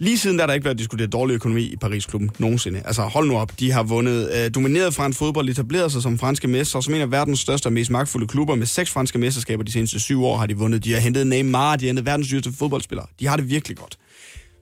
Lige 0.00 0.18
siden 0.18 0.36
der 0.36 0.42
er 0.42 0.46
der 0.46 0.54
ikke 0.54 0.64
været 0.64 0.78
diskuteret 0.78 1.12
dårlig 1.12 1.34
økonomi 1.34 1.62
i 1.62 1.76
Paris-klubben 1.76 2.30
nogensinde. 2.38 2.82
Altså 2.84 3.02
hold 3.02 3.28
nu 3.28 3.36
op, 3.36 3.52
de 3.60 3.72
har 3.72 3.82
vundet 3.82 4.30
øh, 4.36 4.50
domineret 4.54 4.94
fransk 4.94 5.18
fodbold, 5.18 5.48
etableret 5.48 5.92
sig 5.92 6.02
som 6.02 6.18
franske 6.18 6.48
mestre, 6.48 6.82
som 6.82 6.94
en 6.94 7.00
af 7.00 7.10
verdens 7.10 7.40
største 7.40 7.66
og 7.66 7.72
mest 7.72 7.90
magtfulde 7.90 8.26
klubber 8.26 8.54
med 8.54 8.66
seks 8.66 8.90
franske 8.90 9.18
mesterskaber 9.18 9.64
de 9.64 9.72
seneste 9.72 10.00
syv 10.00 10.24
år 10.24 10.36
har 10.36 10.46
de 10.46 10.56
vundet. 10.56 10.84
De 10.84 10.92
har 10.92 11.00
hentet 11.00 11.26
Neymar, 11.26 11.76
de 11.76 11.84
har 11.84 11.88
hentet 11.88 12.06
verdens 12.06 12.28
dyreste 12.28 12.52
fodboldspillere. 12.52 13.06
De 13.20 13.26
har 13.26 13.36
det 13.36 13.50
virkelig 13.50 13.76
godt. 13.76 13.98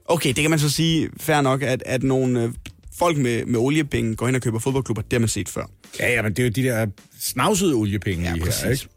Okay, 0.05 0.29
det 0.29 0.41
kan 0.41 0.49
man 0.49 0.59
så 0.59 0.69
sige 0.69 1.09
fair 1.19 1.41
nok, 1.41 1.61
at, 1.61 1.83
at 1.85 2.03
nogle 2.03 2.43
øh, 2.43 2.49
folk 2.97 3.17
med, 3.17 3.45
med 3.45 3.59
oliepenge 3.59 4.15
går 4.15 4.27
ind 4.27 4.35
og 4.35 4.41
køber 4.41 4.59
fodboldklubber, 4.59 5.01
det 5.01 5.13
har 5.13 5.19
man 5.19 5.29
set 5.29 5.49
før. 5.49 5.65
Ja, 5.99 6.13
ja, 6.13 6.21
men 6.21 6.33
det 6.33 6.39
er 6.39 6.43
jo 6.43 6.49
de 6.49 6.63
der 6.63 6.87
snavsede 7.19 7.73
oliepenge 7.73 8.23
ja, 8.29 8.35
i 8.35 8.39
her, 8.39 8.69
ikke? 8.69 8.87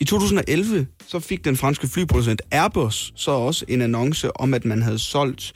I 0.00 0.04
2011 0.04 0.86
så 1.06 1.20
fik 1.20 1.44
den 1.44 1.56
franske 1.56 1.88
flyproducent 1.88 2.42
Airbus 2.50 3.12
så 3.16 3.30
også 3.30 3.64
en 3.68 3.82
annonce 3.82 4.36
om, 4.36 4.54
at 4.54 4.64
man 4.64 4.82
havde 4.82 4.98
solgt... 4.98 5.52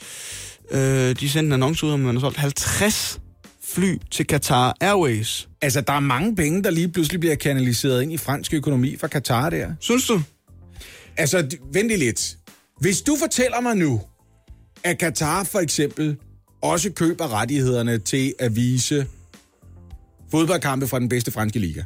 Øh, 0.70 0.80
de 1.20 1.30
sendte 1.30 1.46
en 1.46 1.52
annonce 1.52 1.86
ud 1.86 1.90
om, 1.90 2.00
at 2.00 2.04
man 2.06 2.14
havde 2.14 2.20
solgt 2.20 2.36
50 2.36 3.20
fly 3.64 3.96
til 4.10 4.26
Qatar 4.26 4.76
Airways. 4.80 5.48
Altså, 5.62 5.80
der 5.80 5.92
er 5.92 6.00
mange 6.00 6.36
penge, 6.36 6.62
der 6.62 6.70
lige 6.70 6.88
pludselig 6.88 7.20
bliver 7.20 7.34
kanaliseret 7.34 8.02
ind 8.02 8.12
i 8.12 8.16
fransk 8.16 8.54
økonomi 8.54 8.96
fra 8.96 9.08
Qatar 9.08 9.50
der. 9.50 9.72
Synes 9.80 10.06
du? 10.06 10.22
Altså, 11.16 11.56
vent 11.72 11.88
lidt. 11.88 12.36
Hvis 12.80 13.02
du 13.02 13.16
fortæller 13.20 13.60
mig 13.60 13.76
nu, 13.76 14.00
at 14.84 14.98
Qatar 14.98 15.44
for 15.44 15.58
eksempel 15.58 16.16
også 16.62 16.90
køber 16.90 17.34
rettighederne 17.34 17.98
til 17.98 18.34
at 18.38 18.56
vise 18.56 19.06
fodboldkampe 20.30 20.88
fra 20.88 20.98
den 20.98 21.08
bedste 21.08 21.30
franske 21.30 21.58
liga. 21.58 21.82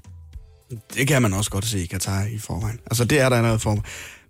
Det 0.94 1.08
kan 1.08 1.22
man 1.22 1.32
også 1.32 1.50
godt 1.50 1.64
se 1.64 1.82
i 1.82 1.86
Katar 1.86 2.24
i 2.24 2.38
forvejen. 2.38 2.78
Altså, 2.86 3.04
det 3.04 3.20
er 3.20 3.28
der 3.28 3.42
noget 3.42 3.60
for. 3.60 3.84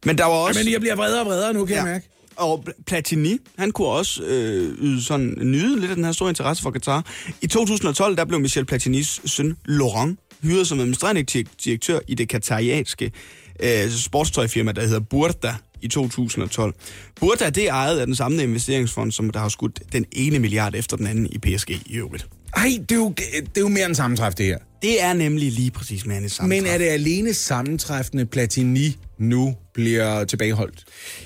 Men 0.07 0.19
der 0.19 0.25
var 0.25 0.33
også... 0.33 0.61
Men 0.61 0.73
jeg 0.73 0.81
bliver 0.81 0.97
vredere 0.97 1.21
og 1.21 1.27
vredere 1.27 1.53
nu, 1.53 1.65
kan 1.67 1.77
ja. 1.77 1.83
jeg 1.83 1.93
mærke. 1.93 2.09
Og 2.37 2.65
Platini, 2.87 3.39
han 3.59 3.71
kunne 3.71 3.89
også 3.89 4.23
øh, 4.23 4.75
yde 4.79 5.05
sådan, 5.05 5.35
nyde 5.41 5.81
lidt 5.81 5.91
af 5.91 5.97
den 5.97 6.05
her 6.05 6.13
store 6.13 6.29
interesse 6.29 6.63
for 6.63 6.71
Qatar. 6.71 7.07
I 7.41 7.47
2012, 7.47 8.17
der 8.17 8.25
blev 8.25 8.41
Michel 8.41 8.65
Platinis 8.65 9.21
søn 9.25 9.57
Laurent 9.65 10.19
hyret 10.43 10.67
som 10.67 10.81
administrerende 10.81 11.23
direktør 11.65 11.99
i 12.09 12.15
det 12.15 12.29
katarianske 12.29 13.13
øh, 13.61 13.91
sportstøjfirma, 13.91 14.73
der 14.73 14.83
hedder 14.83 15.01
Burda 15.01 15.55
i 15.83 15.89
2012. 15.89 16.75
Burda, 17.21 17.51
det 17.51 17.69
er 17.69 17.73
ejet 17.73 17.99
af 17.99 18.07
den 18.07 18.15
samme 18.15 18.43
investeringsfond, 18.43 19.13
som 19.13 19.31
der 19.31 19.41
har 19.41 19.49
skudt 19.49 19.81
den 19.93 20.05
ene 20.13 20.39
milliard 20.39 20.75
efter 20.75 20.97
den 20.97 21.07
anden 21.07 21.27
i 21.27 21.39
PSG 21.39 21.71
i 21.71 21.97
øvrigt. 21.97 22.27
Ej, 22.57 22.79
det 22.89 22.93
er 22.93 22.97
jo, 22.97 23.15
det 23.33 23.57
er 23.57 23.61
jo 23.61 23.69
mere 23.69 23.87
en 23.87 23.95
sammentræf, 23.95 24.35
det 24.35 24.47
her. 24.47 24.59
Det 24.83 25.03
er 25.03 25.13
nemlig 25.13 25.53
lige 25.53 25.71
præcis 25.71 26.07
mere 26.07 26.19
en 26.19 26.29
sammentræf. 26.29 26.63
Men 26.63 26.73
er 26.73 26.79
det 26.79 26.85
alene 26.85 27.35
sammentræffende 27.35 28.27
Platini 28.27 28.97
nu 29.19 29.55
bliver 29.75 30.25
tilbageholdt? 30.25 30.85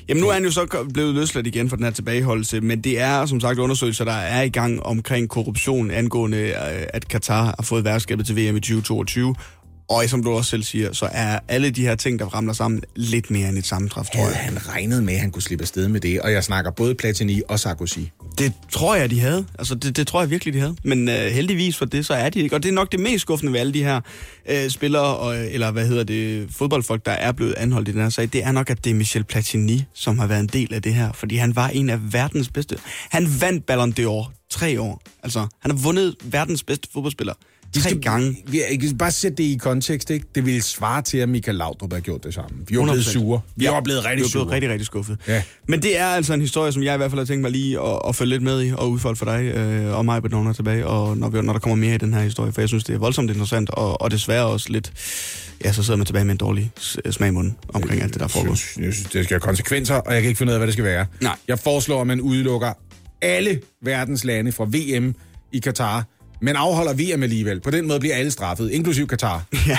Jamen 0.08 0.22
nu 0.22 0.28
er 0.28 0.32
han 0.32 0.44
jo 0.44 0.50
så 0.50 0.88
blevet 0.94 1.14
løsladt 1.14 1.46
igen 1.46 1.68
for 1.68 1.76
den 1.76 1.84
her 1.84 1.90
tilbageholdelse, 1.90 2.60
men 2.60 2.80
det 2.80 3.00
er 3.00 3.26
som 3.26 3.40
sagt 3.40 3.58
undersøgelser, 3.58 4.04
der 4.04 4.12
er 4.12 4.42
i 4.42 4.48
gang 4.48 4.82
omkring 4.82 5.28
korruption 5.28 5.90
angående, 5.90 6.38
øh, 6.38 6.86
at 6.94 7.08
Katar 7.08 7.44
har 7.44 7.62
fået 7.62 7.84
værtskabet 7.84 8.26
til 8.26 8.36
VM 8.36 8.56
i 8.56 8.60
2022, 8.60 9.34
og 9.89 10.05
som 10.09 10.22
du 10.22 10.30
også 10.30 10.51
selv 10.51 10.62
siger, 10.62 10.93
så 10.93 11.09
er 11.12 11.39
alle 11.49 11.70
de 11.70 11.82
her 11.82 11.95
ting, 11.95 12.18
der 12.18 12.24
ramler 12.24 12.53
sammen, 12.53 12.82
lidt 12.97 13.30
mere 13.30 13.49
end 13.49 13.59
et 13.59 13.66
sammentræf, 13.66 14.07
tror 14.14 14.28
jeg. 14.28 14.36
han 14.36 14.68
regnede 14.68 15.03
med, 15.03 15.14
at 15.14 15.20
han 15.20 15.30
kunne 15.30 15.43
slippe 15.43 15.62
afsted 15.62 15.89
med 15.89 16.01
det, 16.01 16.20
og 16.20 16.32
jeg 16.32 16.45
snakker 16.45 16.70
både 16.70 16.95
Platini 16.95 17.43
og 17.49 17.61
Sarkozy. 17.61 17.99
Det 18.39 18.53
tror 18.72 18.95
jeg, 18.95 19.11
de 19.11 19.20
havde. 19.20 19.47
Altså, 19.59 19.74
det, 19.74 19.97
det 19.97 20.07
tror 20.07 20.20
jeg 20.20 20.30
virkelig, 20.30 20.55
de 20.55 20.61
havde. 20.61 20.76
Men 20.84 21.09
uh, 21.09 21.14
heldigvis 21.14 21.76
for 21.76 21.84
det, 21.84 22.07
så 22.07 22.14
er 22.14 22.30
de 22.30 22.41
ikke. 22.41 22.57
Og 22.57 22.62
det 22.62 22.68
er 22.68 22.72
nok 22.72 22.93
det 22.93 23.01
mest 23.01 23.22
skuffende 23.22 23.53
ved 23.53 23.61
alle 23.61 23.74
de 23.74 23.84
her 23.84 24.01
uh, 24.51 24.68
spillere, 24.68 25.16
og, 25.16 25.36
eller 25.36 25.70
hvad 25.70 25.86
hedder 25.86 26.05
det, 26.05 26.49
fodboldfolk, 26.51 27.07
der 27.07 27.12
er 27.12 27.32
blevet 27.32 27.55
anholdt 27.57 27.89
i 27.89 27.93
den 27.93 28.01
her 28.01 28.09
sag. 28.09 28.28
Det 28.32 28.45
er 28.45 28.53
nok, 28.53 28.70
at 28.70 28.84
det 28.84 28.91
er 28.91 28.95
Michel 28.95 29.24
Platini, 29.24 29.84
som 29.95 30.18
har 30.18 30.26
været 30.26 30.41
en 30.41 30.47
del 30.47 30.74
af 30.74 30.82
det 30.82 30.95
her. 30.95 31.12
Fordi 31.12 31.36
han 31.36 31.57
var 31.57 31.68
en 31.68 31.91
af 31.91 32.12
verdens 32.12 32.49
bedste. 32.49 32.78
Han 33.11 33.28
vandt 33.41 33.66
Ballon 33.66 33.95
d'Or 34.01 34.30
tre 34.51 34.80
år. 34.80 35.03
Altså, 35.22 35.47
han 35.61 35.70
har 35.70 35.78
vundet 35.78 36.16
verdens 36.24 36.62
bedste 36.62 36.89
fodboldspiller 36.93 37.34
tre 37.74 37.80
skal, 37.80 38.00
gange. 38.00 38.36
Vi, 38.46 38.60
vi 38.80 38.94
bare 38.94 39.10
sætte 39.10 39.36
det 39.36 39.44
i 39.44 39.56
kontekst, 39.56 40.10
ikke? 40.10 40.26
Det 40.34 40.46
ville 40.46 40.62
svare 40.62 41.02
til, 41.02 41.18
at 41.18 41.28
Michael 41.28 41.56
Laudrup 41.56 41.92
har 41.92 42.00
gjort 42.00 42.24
det 42.24 42.34
samme. 42.34 42.56
Vi 42.68 42.74
er 42.74 42.82
blevet 42.82 43.04
sure. 43.04 43.40
Vi 43.56 43.64
ja, 43.64 43.76
er 43.76 43.80
blevet 43.80 44.04
rigtig 44.04 44.30
sure. 44.30 44.40
Vi 44.40 44.44
er 44.44 44.44
blevet 44.44 44.52
rigtig, 44.52 44.70
rigtig 44.70 44.86
skuffet. 44.86 45.18
Ja. 45.28 45.42
Men 45.68 45.82
det 45.82 45.98
er 45.98 46.06
altså 46.06 46.34
en 46.34 46.40
historie, 46.40 46.72
som 46.72 46.82
jeg 46.82 46.94
i 46.94 46.96
hvert 46.96 47.10
fald 47.10 47.20
har 47.20 47.26
tænkt 47.26 47.42
mig 47.42 47.50
lige 47.50 47.80
at, 47.80 48.00
at 48.08 48.16
følge 48.16 48.30
lidt 48.30 48.42
med 48.42 48.66
i 48.66 48.72
og 48.72 48.90
udfolde 48.90 49.16
for 49.16 49.24
dig 49.24 49.44
øh, 49.44 49.96
og 49.96 50.04
mig, 50.04 50.22
når 50.30 50.52
tilbage, 50.52 50.86
og 50.86 51.16
når, 51.16 51.28
vi, 51.28 51.42
når 51.42 51.52
der 51.52 51.60
kommer 51.60 51.76
mere 51.76 51.94
i 51.94 51.98
den 51.98 52.14
her 52.14 52.22
historie, 52.22 52.52
for 52.52 52.60
jeg 52.60 52.68
synes, 52.68 52.84
det 52.84 52.94
er 52.94 52.98
voldsomt 52.98 53.30
interessant, 53.30 53.70
og, 53.70 54.02
og 54.02 54.10
desværre 54.10 54.46
også 54.46 54.66
lidt, 54.70 54.92
ja, 55.64 55.72
så 55.72 55.82
sidder 55.82 55.96
man 55.96 56.06
tilbage 56.06 56.24
med 56.24 56.32
en 56.32 56.38
dårlig 56.38 56.70
smag 57.10 57.28
i 57.28 57.32
munden 57.32 57.56
omkring 57.74 58.02
alt 58.02 58.12
det, 58.12 58.20
der 58.20 58.28
foregår. 58.28 58.50
Jeg 58.50 58.58
synes, 58.58 58.86
jeg 58.86 58.94
synes, 58.94 59.08
det 59.08 59.24
skal 59.24 59.34
have 59.34 59.40
konsekvenser, 59.40 59.94
og 59.94 60.14
jeg 60.14 60.22
kan 60.22 60.28
ikke 60.28 60.38
finde 60.38 60.50
ud 60.50 60.54
af, 60.54 60.58
hvad 60.58 60.66
det 60.66 60.72
skal 60.72 60.84
være. 60.84 61.06
Nej. 61.20 61.36
Jeg 61.48 61.58
foreslår, 61.58 62.00
at 62.00 62.06
man 62.06 62.20
udelukker 62.20 62.72
alle 63.22 63.60
verdens 63.82 64.24
lande 64.24 64.52
fra 64.52 64.64
VM 64.64 65.14
i 65.52 65.58
Katar, 65.58 66.04
men 66.41 66.57
afholder 66.57 66.93
VM 66.93 67.22
alligevel. 67.22 67.61
På 67.61 67.70
den 67.70 67.86
måde 67.86 68.01
bliver 68.01 68.14
alle 68.14 68.30
straffet, 68.30 68.70
inklusiv 68.70 69.07
Katar. 69.07 69.45
Ja. 69.66 69.78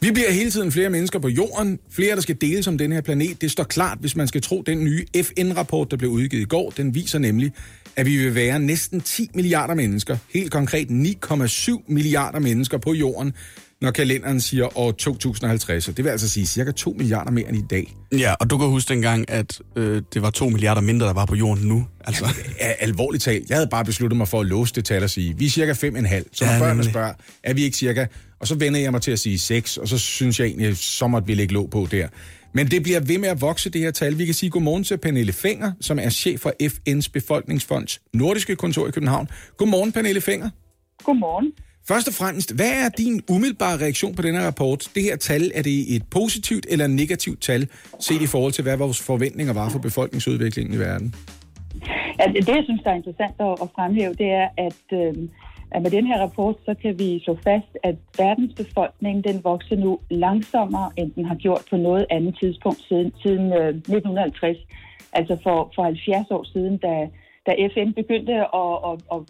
Vi 0.00 0.12
bliver 0.12 0.30
hele 0.32 0.50
tiden 0.50 0.72
flere 0.72 0.90
mennesker 0.90 1.18
på 1.18 1.28
jorden, 1.28 1.78
flere 1.90 2.14
der 2.14 2.20
skal 2.20 2.36
deles 2.40 2.66
om 2.66 2.78
den 2.78 2.92
her 2.92 3.00
planet. 3.00 3.40
Det 3.40 3.50
står 3.50 3.64
klart, 3.64 3.98
hvis 4.00 4.16
man 4.16 4.28
skal 4.28 4.42
tro 4.42 4.62
den 4.66 4.84
nye 4.84 5.06
FN-rapport, 5.22 5.90
der 5.90 5.96
blev 5.96 6.10
udgivet 6.10 6.42
i 6.42 6.44
går. 6.44 6.70
Den 6.70 6.94
viser 6.94 7.18
nemlig, 7.18 7.52
at 7.96 8.06
vi 8.06 8.16
vil 8.16 8.34
være 8.34 8.58
næsten 8.58 9.00
10 9.00 9.30
milliarder 9.34 9.74
mennesker, 9.74 10.16
helt 10.34 10.52
konkret 10.52 10.88
9,7 10.88 11.84
milliarder 11.88 12.38
mennesker 12.38 12.78
på 12.78 12.92
jorden, 12.92 13.32
når 13.80 13.90
kalenderen 13.90 14.40
siger 14.40 14.78
år 14.78 14.92
2050. 14.92 15.86
Det 15.86 16.04
vil 16.04 16.10
altså 16.10 16.28
sige 16.28 16.46
cirka 16.46 16.70
2 16.70 16.94
milliarder 16.98 17.30
mere 17.30 17.48
end 17.48 17.56
i 17.56 17.64
dag. 17.70 17.94
Ja, 18.12 18.34
og 18.40 18.50
du 18.50 18.58
kan 18.58 18.68
huske 18.68 18.88
dengang, 18.94 19.30
at 19.30 19.60
øh, 19.76 20.02
det 20.14 20.22
var 20.22 20.30
2 20.30 20.48
milliarder 20.48 20.80
mindre, 20.80 21.06
der 21.06 21.12
var 21.12 21.26
på 21.26 21.34
jorden 21.34 21.68
nu. 21.68 21.86
Altså. 22.04 22.26
Ja, 22.60 22.72
alvorligt 22.80 23.24
talt. 23.24 23.48
Jeg 23.48 23.56
havde 23.56 23.68
bare 23.70 23.84
besluttet 23.84 24.16
mig 24.16 24.28
for 24.28 24.40
at 24.40 24.46
låse 24.46 24.74
det 24.74 24.84
tal 24.84 25.02
og 25.02 25.10
sige, 25.10 25.38
vi 25.38 25.46
er 25.46 25.50
cirka 25.50 25.72
5,5. 25.72 25.78
Så 26.32 26.44
når 26.44 26.52
ja, 26.52 26.58
børnene 26.58 26.84
spørger, 26.84 27.12
er 27.42 27.54
vi 27.54 27.62
ikke 27.62 27.76
cirka? 27.76 28.06
Og 28.40 28.46
så 28.46 28.54
vender 28.54 28.80
jeg 28.80 28.92
mig 28.92 29.02
til 29.02 29.10
at 29.10 29.18
sige 29.18 29.38
6, 29.38 29.76
og 29.76 29.88
så 29.88 29.98
synes 29.98 30.40
jeg 30.40 30.46
egentlig, 30.46 30.76
så 30.76 31.06
måtte 31.06 31.26
vi 31.26 31.34
lægge 31.34 31.54
låg 31.54 31.70
på 31.70 31.88
der. 31.90 32.08
Men 32.54 32.70
det 32.70 32.82
bliver 32.82 33.00
ved 33.00 33.18
med 33.18 33.28
at 33.28 33.40
vokse, 33.40 33.70
det 33.70 33.80
her 33.80 33.90
tal. 33.90 34.18
Vi 34.18 34.24
kan 34.24 34.34
sige 34.34 34.50
godmorgen 34.50 34.84
til 34.84 34.96
Pernille 34.96 35.32
Fenger, 35.32 35.72
som 35.80 35.98
er 35.98 36.10
chef 36.10 36.40
for 36.40 36.52
FN's 36.62 37.10
Befolkningsfonds 37.12 38.00
nordiske 38.14 38.56
kontor 38.56 38.88
i 38.88 38.90
København. 38.90 39.28
Godmorgen, 39.56 39.92
Pernille 39.92 40.20
Fenger. 40.20 40.50
Godmorgen. 41.04 41.52
Først 41.92 42.08
og 42.08 42.14
fremmest, 42.14 42.56
hvad 42.58 42.72
er 42.84 42.88
din 43.02 43.14
umiddelbare 43.34 43.76
reaktion 43.84 44.14
på 44.14 44.22
denne 44.22 44.46
rapport? 44.46 44.80
Det 44.94 45.02
her 45.02 45.16
tal, 45.16 45.42
er 45.54 45.62
det 45.62 45.94
et 45.96 46.04
positivt 46.10 46.66
eller 46.72 46.86
negativt 46.86 47.40
tal, 47.42 47.62
set 48.00 48.22
i 48.22 48.26
forhold 48.26 48.52
til, 48.52 48.62
hvad 48.62 48.76
vores 48.76 49.00
forventninger 49.10 49.54
var 49.60 49.68
for 49.68 49.78
befolkningsudviklingen 49.78 50.74
i 50.74 50.78
verden? 50.78 51.14
Ja, 52.18 52.24
det, 52.32 52.48
jeg 52.48 52.64
synes, 52.64 52.82
der 52.84 52.90
er 52.90 52.94
interessant 52.94 53.34
at 53.64 53.68
fremhæve, 53.76 54.14
det 54.22 54.30
er, 54.42 54.48
at, 54.66 54.84
øh, 55.00 55.14
at 55.70 55.82
med 55.82 55.90
den 55.90 56.06
her 56.06 56.18
rapport, 56.24 56.56
så 56.66 56.74
kan 56.82 56.98
vi 56.98 57.20
slå 57.24 57.38
fast, 57.44 57.72
at 57.82 57.96
verdens 58.18 58.54
befolkning, 58.62 59.24
den 59.24 59.44
vokser 59.44 59.76
nu 59.76 59.98
langsommere, 60.10 60.90
end 60.96 61.12
den 61.12 61.24
har 61.24 61.34
gjort 61.34 61.62
på 61.70 61.76
noget 61.76 62.06
andet 62.10 62.36
tidspunkt 62.40 62.80
siden, 62.88 63.12
siden 63.22 63.52
øh, 63.52 63.68
1950. 63.68 64.58
Altså 65.12 65.34
for, 65.42 65.72
for 65.74 65.82
70 65.82 66.30
år 66.30 66.44
siden, 66.52 66.76
da, 66.76 66.94
da 67.46 67.50
FN 67.74 67.92
begyndte 68.00 68.34
at, 68.62 68.74
at, 68.88 68.96
at 69.14 69.20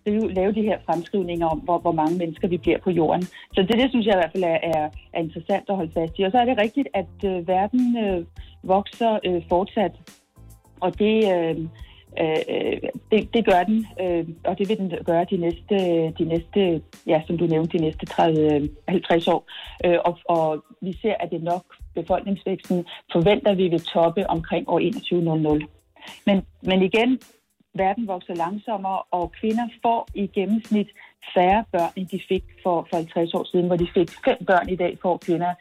skrive, 0.00 0.32
lave 0.32 0.52
de 0.52 0.62
her 0.62 0.78
fremskrivninger 0.86 1.46
om, 1.46 1.58
hvor, 1.58 1.78
hvor 1.78 1.92
mange 1.92 2.18
mennesker 2.18 2.48
vi 2.48 2.56
bliver 2.56 2.78
på 2.78 2.90
jorden. 2.90 3.22
Så 3.54 3.62
det, 3.68 3.76
det 3.80 3.90
synes 3.90 4.06
jeg 4.06 4.14
i 4.14 4.20
hvert 4.20 4.32
fald 4.32 4.44
er, 4.44 4.58
er, 4.62 4.88
er 5.12 5.20
interessant 5.20 5.64
at 5.68 5.76
holde 5.76 5.92
fast 5.92 6.18
i. 6.18 6.22
Og 6.22 6.30
så 6.30 6.38
er 6.38 6.44
det 6.44 6.62
rigtigt, 6.62 6.88
at 6.94 7.14
øh, 7.24 7.48
verden 7.48 7.98
øh, 8.04 8.24
vokser 8.62 9.18
øh, 9.24 9.42
fortsat, 9.48 9.92
og 10.80 10.98
det, 10.98 11.16
øh, 11.34 11.56
øh, 12.20 12.78
det, 13.10 13.34
det 13.34 13.46
gør 13.46 13.62
den, 13.62 13.86
øh, 14.00 14.28
og 14.44 14.58
det 14.58 14.68
vil 14.68 14.78
den 14.78 14.92
gøre 15.04 15.26
de 15.30 15.36
næste, 15.36 15.76
de 16.18 16.24
næste 16.24 16.82
ja, 17.06 17.22
som 17.26 17.38
du 17.38 17.46
nævnte, 17.46 17.78
de 17.78 17.84
næste 17.84 18.06
30-50 18.10 19.32
år. 19.34 19.42
Øh, 19.84 19.98
og, 20.04 20.18
og 20.24 20.64
vi 20.80 20.92
ser, 21.02 21.14
at 21.20 21.30
det 21.30 21.42
nok 21.42 21.64
befolkningsvæksten 21.94 22.84
forventer 23.12 23.54
vi 23.54 23.68
vil 23.68 23.80
toppe 23.80 24.30
omkring 24.30 24.68
år 24.68 24.78
2100. 24.78 25.60
Men, 26.26 26.42
men 26.62 26.82
igen, 26.82 27.20
verden 27.74 28.06
vokser 28.06 28.34
langsommere, 28.34 29.02
og 29.10 29.32
kvinder 29.40 29.68
får 29.82 30.08
i 30.14 30.26
gennemsnit 30.26 30.88
færre 31.34 31.64
børn, 31.72 31.92
end 31.96 32.08
de 32.08 32.20
fik 32.28 32.44
for, 32.62 32.86
for 32.90 32.96
50 32.96 33.34
år 33.34 33.44
siden, 33.50 33.66
hvor 33.66 33.76
de 33.76 33.88
fik 33.94 34.10
fem 34.24 34.36
børn 34.46 34.68
i 34.68 34.76
dag, 34.76 34.98
får 35.02 35.16
kvinder 35.16 35.52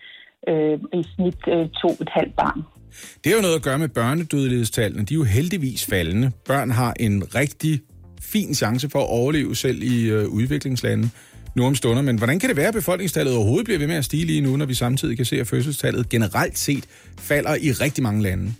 øh, 0.47 0.79
i 0.93 1.03
snit 1.15 1.41
øh, 1.47 1.69
to 1.81 1.89
et 2.01 2.09
halvt 2.09 2.35
barn. 2.35 2.61
Det 3.23 3.31
har 3.31 3.35
jo 3.35 3.41
noget 3.41 3.55
at 3.55 3.63
gøre 3.63 3.79
med 3.79 3.87
børnedødelighedstallene. 3.87 5.05
De 5.05 5.13
er 5.13 5.15
jo 5.15 5.23
heldigvis 5.23 5.85
faldende. 5.85 6.31
Børn 6.45 6.71
har 6.71 6.93
en 6.99 7.35
rigtig 7.35 7.81
fin 8.21 8.55
chance 8.55 8.89
for 8.89 8.99
at 8.99 9.09
overleve 9.09 9.55
selv 9.55 9.83
i 9.83 10.09
øh, 10.09 10.27
udviklingslande. 10.27 11.09
nu 11.55 11.65
om 11.65 11.75
stunder. 11.75 12.01
Men 12.01 12.17
hvordan 12.17 12.39
kan 12.39 12.49
det 12.49 12.57
være, 12.57 12.67
at 12.67 12.73
befolkningstallet 12.73 13.35
overhovedet 13.35 13.65
bliver 13.65 13.79
ved 13.79 13.87
med 13.87 13.95
at 13.95 14.05
stige 14.05 14.25
lige 14.25 14.41
nu, 14.41 14.57
når 14.57 14.65
vi 14.65 14.73
samtidig 14.73 15.17
kan 15.17 15.25
se, 15.25 15.39
at 15.39 15.47
fødselstallet 15.47 16.09
generelt 16.09 16.57
set 16.57 16.85
falder 17.17 17.55
i 17.55 17.71
rigtig 17.71 18.03
mange 18.03 18.23
lande? 18.23 18.53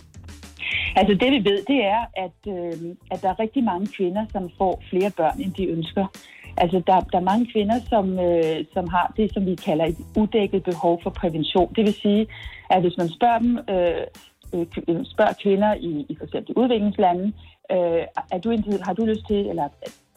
Altså 0.95 1.13
det 1.13 1.31
vi 1.31 1.49
ved, 1.49 1.63
det 1.67 1.85
er, 1.85 2.01
at, 2.25 2.39
øh, 2.47 2.95
at 3.11 3.21
der 3.21 3.29
er 3.29 3.39
rigtig 3.39 3.63
mange 3.63 3.87
kvinder, 3.97 4.25
som 4.31 4.49
får 4.57 4.83
flere 4.89 5.11
børn, 5.17 5.41
end 5.41 5.53
de 5.53 5.65
ønsker. 5.67 6.05
Altså 6.57 6.81
der, 6.87 6.99
der 6.99 7.17
er 7.17 7.29
mange 7.31 7.51
kvinder, 7.53 7.79
som, 7.89 8.19
øh, 8.19 8.65
som 8.73 8.87
har 8.87 9.13
det, 9.17 9.33
som 9.33 9.45
vi 9.45 9.55
kalder 9.55 9.85
et 9.85 9.97
udækket 10.17 10.63
behov 10.63 10.99
for 11.03 11.09
prævention. 11.09 11.73
Det 11.75 11.85
vil 11.85 11.93
sige, 11.93 12.27
at 12.69 12.81
hvis 12.81 12.97
man 12.97 13.09
spørger 13.09 13.39
dem, 13.39 13.59
øh, 13.69 14.03
øh, 14.53 14.65
øh 14.87 15.05
spørger 15.05 15.33
kvinder 15.43 15.73
i, 15.73 16.05
i 16.09 16.15
for 16.17 16.25
eksempel 16.25 16.53
udviklingslande, 16.55 17.25
øh, 17.71 18.03
er 18.31 18.39
du, 18.43 18.49
har 18.81 18.93
du 18.93 19.05
lyst 19.05 19.27
til, 19.27 19.49
eller 19.49 19.67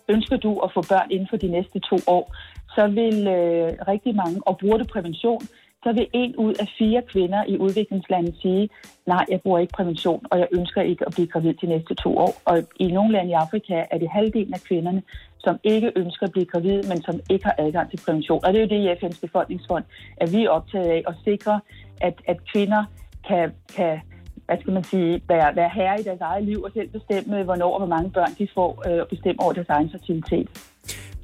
ønsker 0.09 0.37
du 0.37 0.59
at 0.59 0.71
få 0.75 0.83
børn 0.93 1.11
inden 1.11 1.29
for 1.31 1.37
de 1.37 1.49
næste 1.49 1.79
to 1.79 1.97
år, 2.07 2.35
så 2.75 2.87
vil 2.87 3.27
øh, 3.27 3.69
rigtig 3.93 4.15
mange, 4.17 4.41
og 4.47 4.59
bruger 4.59 4.79
du 4.79 4.85
prævention, 4.85 5.43
så 5.83 5.93
vil 5.93 6.07
en 6.13 6.37
ud 6.37 6.55
af 6.55 6.69
fire 6.79 7.03
kvinder 7.03 7.45
i 7.49 7.59
udviklingslandet 7.59 8.35
sige, 8.43 8.69
nej, 9.07 9.25
jeg 9.31 9.41
bruger 9.41 9.59
ikke 9.59 9.73
prævention, 9.73 10.27
og 10.31 10.39
jeg 10.39 10.49
ønsker 10.53 10.83
ikke 10.83 11.07
at 11.07 11.13
blive 11.15 11.27
gravid 11.27 11.55
de 11.55 11.67
næste 11.67 11.95
to 11.95 12.17
år. 12.19 12.35
Og 12.45 12.59
i 12.81 12.87
nogle 12.87 13.13
lande 13.13 13.31
i 13.31 13.33
Afrika 13.33 13.85
er 13.91 13.99
det 13.99 14.09
halvdelen 14.11 14.55
af 14.55 14.61
kvinderne, 14.61 15.03
som 15.39 15.59
ikke 15.65 15.93
ønsker 15.97 16.27
at 16.27 16.33
blive 16.33 16.47
gravid, 16.47 16.83
men 16.83 17.03
som 17.03 17.21
ikke 17.31 17.45
har 17.45 17.55
adgang 17.59 17.91
til 17.91 18.01
prævention. 18.07 18.45
Og 18.45 18.53
det 18.53 18.59
er 18.59 18.67
jo 18.67 18.69
det 18.75 18.81
i 18.85 18.93
FN's 18.93 19.21
befolkningsfond, 19.21 19.85
at 20.17 20.33
vi 20.33 20.45
er 20.45 20.51
optaget 20.51 20.87
af 20.87 21.03
at 21.09 21.15
sikre, 21.25 21.61
at, 22.01 22.15
at 22.27 22.37
kvinder 22.53 22.85
kan, 23.29 23.53
kan 23.77 24.01
hvad 24.47 24.59
skal 24.61 24.73
man 24.73 24.85
sige, 24.85 25.23
være, 25.29 25.57
være 25.57 25.71
herre 25.75 26.01
i 26.01 26.03
deres 26.03 26.21
eget 26.21 26.45
liv 26.45 26.63
og 26.63 26.71
selv 26.75 26.89
bestemme, 26.89 27.43
hvornår 27.45 27.73
og 27.73 27.79
hvor 27.79 27.97
mange 27.97 28.11
børn 28.11 28.35
de 28.39 28.49
får, 28.55 28.83
øh, 28.89 29.01
og 29.01 29.09
bestemme 29.09 29.43
over 29.43 29.53
deres 29.53 29.69
egen 29.69 29.91
fertilitet. 29.91 30.72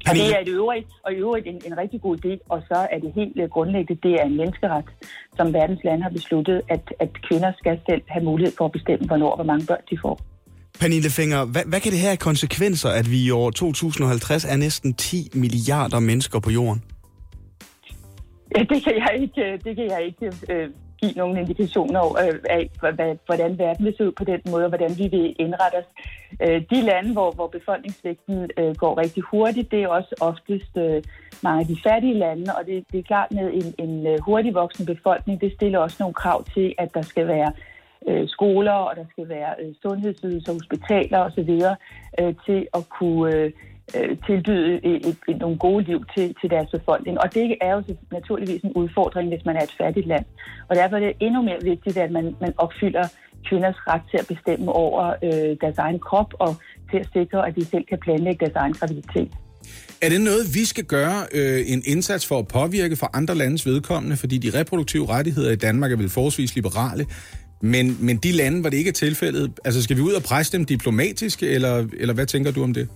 Og 0.07 0.15
det 0.15 0.35
er 0.35 0.39
et 0.39 0.47
øvrigt, 0.47 0.87
og 1.05 1.13
i 1.13 1.15
øvrigt 1.15 1.47
en, 1.47 1.61
en 1.65 1.77
rigtig 1.77 2.01
god 2.01 2.17
idé, 2.17 2.33
og 2.49 2.61
så 2.67 2.87
er 2.91 2.99
det 2.99 3.11
helt 3.15 3.37
øh, 3.41 3.49
grundlæggende, 3.49 4.01
det 4.07 4.13
er 4.21 4.25
en 4.25 4.37
menneskeret, 4.37 4.85
som 5.37 5.53
verdens 5.53 5.83
lande 5.83 6.03
har 6.03 6.09
besluttet, 6.09 6.61
at, 6.69 6.93
at 6.99 7.09
kvinder 7.27 7.51
skal 7.57 7.79
selv 7.89 8.01
have 8.07 8.23
mulighed 8.25 8.53
for 8.57 8.65
at 8.65 8.71
bestemme, 8.71 9.07
hvornår 9.07 9.29
og 9.29 9.35
hvor 9.35 9.45
mange 9.45 9.65
børn 9.65 9.83
de 9.89 9.97
får. 10.01 10.19
Pernille 10.79 11.09
Finger, 11.09 11.45
hvad, 11.45 11.61
hvad 11.65 11.79
kan 11.79 11.91
det 11.91 11.99
have 11.99 12.11
af 12.11 12.19
konsekvenser, 12.19 12.89
at 12.89 13.11
vi 13.11 13.25
i 13.25 13.31
år 13.31 13.49
2050 13.49 14.45
er 14.45 14.57
næsten 14.57 14.93
10 14.93 15.29
milliarder 15.33 15.99
mennesker 15.99 16.39
på 16.39 16.49
jorden? 16.49 16.83
Ja, 18.55 18.61
det 18.71 18.83
kan 18.83 18.95
jeg 18.95 19.13
ikke, 19.21 19.41
øh, 19.41 19.59
det 19.63 19.75
kan 19.75 19.85
jeg 19.85 20.01
ikke 20.05 20.25
øh, 20.53 20.69
give 21.01 21.13
nogle 21.15 21.39
indikationer 21.41 22.01
øh, 22.23 22.39
af, 22.49 22.69
hvordan 23.25 23.59
verden 23.59 23.85
vil 23.85 23.95
se 23.97 24.07
ud 24.07 24.11
på 24.11 24.23
den 24.23 24.41
måde, 24.51 24.63
og 24.63 24.69
hvordan 24.69 24.97
vi 24.97 25.07
vil 25.07 25.35
indrette 25.39 25.75
os. 25.75 25.89
Øh, 26.41 26.61
de 26.71 26.81
lande, 26.81 27.13
hvor, 27.13 27.31
hvor 27.31 27.47
befolkningsvæksten 27.47 28.49
øh, 28.57 28.75
går 28.75 28.97
rigtig 28.97 29.23
hurtigt, 29.23 29.71
det 29.71 29.83
er 29.83 29.87
også 29.87 30.15
oftest 30.21 30.73
mange 31.43 31.59
af 31.59 31.67
de 31.67 31.77
fattige 31.83 32.13
lande, 32.13 32.55
og 32.57 32.65
det, 32.65 32.85
det 32.91 32.99
er 32.99 33.03
klart 33.03 33.31
med 33.31 33.53
en, 33.53 33.89
en 33.89 34.19
hurtig 34.21 34.53
voksen 34.53 34.85
befolkning, 34.85 35.41
det 35.41 35.53
stiller 35.53 35.79
også 35.79 35.97
nogle 35.99 36.13
krav 36.13 36.43
til, 36.43 36.75
at 36.77 36.93
der 36.93 37.01
skal 37.01 37.27
være 37.27 37.51
skoler, 38.27 38.71
og 38.71 38.95
der 38.95 39.05
skal 39.11 39.29
være 39.29 39.53
sundhedsydelser, 39.81 40.53
hospitaler 40.53 41.19
osv. 41.19 41.51
til 42.45 42.67
at 42.73 42.89
kunne 42.89 43.35
øh, 43.35 43.51
Øh, 43.97 44.17
tilbyde 44.27 44.73
et, 44.89 45.07
et, 45.09 45.17
et, 45.29 45.37
nogle 45.39 45.57
gode 45.57 45.83
liv 45.89 45.99
til, 46.15 46.35
til 46.41 46.49
deres 46.49 46.69
befolkning. 46.77 47.19
Og 47.23 47.33
det 47.33 47.57
er 47.61 47.71
jo 47.75 47.81
naturligvis 48.11 48.61
en 48.61 48.73
udfordring, 48.73 49.29
hvis 49.29 49.45
man 49.45 49.55
er 49.55 49.63
et 49.69 49.75
fattigt 49.81 50.07
land. 50.07 50.25
Og 50.69 50.75
derfor 50.75 50.95
er 50.95 50.99
det 50.99 51.13
endnu 51.19 51.41
mere 51.41 51.61
vigtigt, 51.63 51.97
at 51.97 52.11
man, 52.11 52.35
man 52.41 52.53
opfylder 52.57 53.05
kvinders 53.47 53.75
ret 53.87 54.01
til 54.11 54.17
at 54.17 54.27
bestemme 54.27 54.71
over 54.71 55.03
øh, 55.23 55.57
deres 55.61 55.77
egen 55.77 55.99
krop 55.99 56.33
og 56.39 56.55
til 56.91 56.97
at 56.97 57.07
sikre, 57.13 57.47
at 57.47 57.55
de 57.55 57.65
selv 57.65 57.85
kan 57.89 57.99
planlægge 58.05 58.39
deres 58.45 58.55
egen 58.55 58.73
graviditet. 58.73 59.31
Er 60.01 60.09
det 60.09 60.21
noget, 60.21 60.43
vi 60.53 60.65
skal 60.65 60.83
gøre 60.83 61.17
øh, 61.33 61.61
en 61.67 61.81
indsats 61.85 62.27
for 62.27 62.39
at 62.39 62.47
påvirke 62.47 62.95
for 62.95 63.09
andre 63.13 63.35
landes 63.35 63.65
vedkommende? 63.65 64.17
Fordi 64.17 64.37
de 64.37 64.59
reproduktive 64.59 65.05
rettigheder 65.09 65.51
i 65.51 65.55
Danmark 65.55 65.91
er 65.91 65.97
vel 65.97 66.09
forholdsvis 66.09 66.55
liberale. 66.55 67.05
Men, 67.61 67.97
men 67.99 68.17
de 68.17 68.31
lande, 68.31 68.61
hvor 68.61 68.69
det 68.69 68.77
ikke 68.77 68.89
er 68.89 68.93
tilfældet, 68.93 69.51
altså 69.65 69.83
skal 69.83 69.97
vi 69.97 70.01
ud 70.01 70.13
og 70.13 70.23
presse 70.23 70.57
dem 70.57 70.65
diplomatisk, 70.65 71.43
eller, 71.43 71.87
eller 71.97 72.13
hvad 72.13 72.25
tænker 72.25 72.51
du 72.51 72.63
om 72.63 72.73
det? 72.73 72.89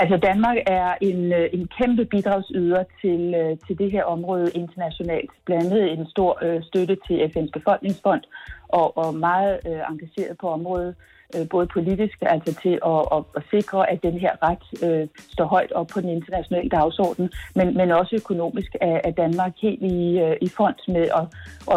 Altså 0.00 0.16
Danmark 0.16 0.56
er 0.66 0.94
en, 1.00 1.32
øh, 1.32 1.48
en 1.52 1.68
kæmpe 1.78 2.04
bidragsyder 2.04 2.84
til, 3.00 3.34
øh, 3.34 3.56
til 3.66 3.78
det 3.78 3.90
her 3.90 4.04
område 4.04 4.50
internationalt. 4.54 5.30
Blandt 5.44 5.64
andet 5.64 5.92
en 5.92 6.06
stor 6.06 6.38
øh, 6.42 6.62
støtte 6.62 6.96
til 7.06 7.16
FN's 7.30 7.50
befolkningsfond 7.52 8.22
og, 8.68 8.98
og 8.98 9.14
meget 9.14 9.60
øh, 9.66 9.80
engageret 9.90 10.38
på 10.38 10.48
området, 10.48 10.94
øh, 11.36 11.48
både 11.48 11.66
politisk, 11.66 12.16
altså 12.22 12.54
til 12.62 12.78
at, 12.86 13.00
at, 13.16 13.22
at 13.36 13.42
sikre, 13.50 13.90
at 13.90 14.02
den 14.02 14.18
her 14.18 14.32
ret 14.42 14.66
øh, 14.86 15.08
står 15.32 15.44
højt 15.44 15.72
op 15.72 15.86
på 15.86 16.00
den 16.00 16.08
internationale 16.08 16.68
dagsorden, 16.68 17.30
men, 17.54 17.76
men 17.76 17.90
også 17.90 18.16
økonomisk 18.16 18.74
er, 18.80 19.00
er 19.04 19.10
Danmark 19.10 19.52
helt 19.62 19.82
i, 19.82 20.18
øh, 20.18 20.36
i 20.40 20.48
front 20.48 20.80
med 20.88 21.06
at, 21.20 21.26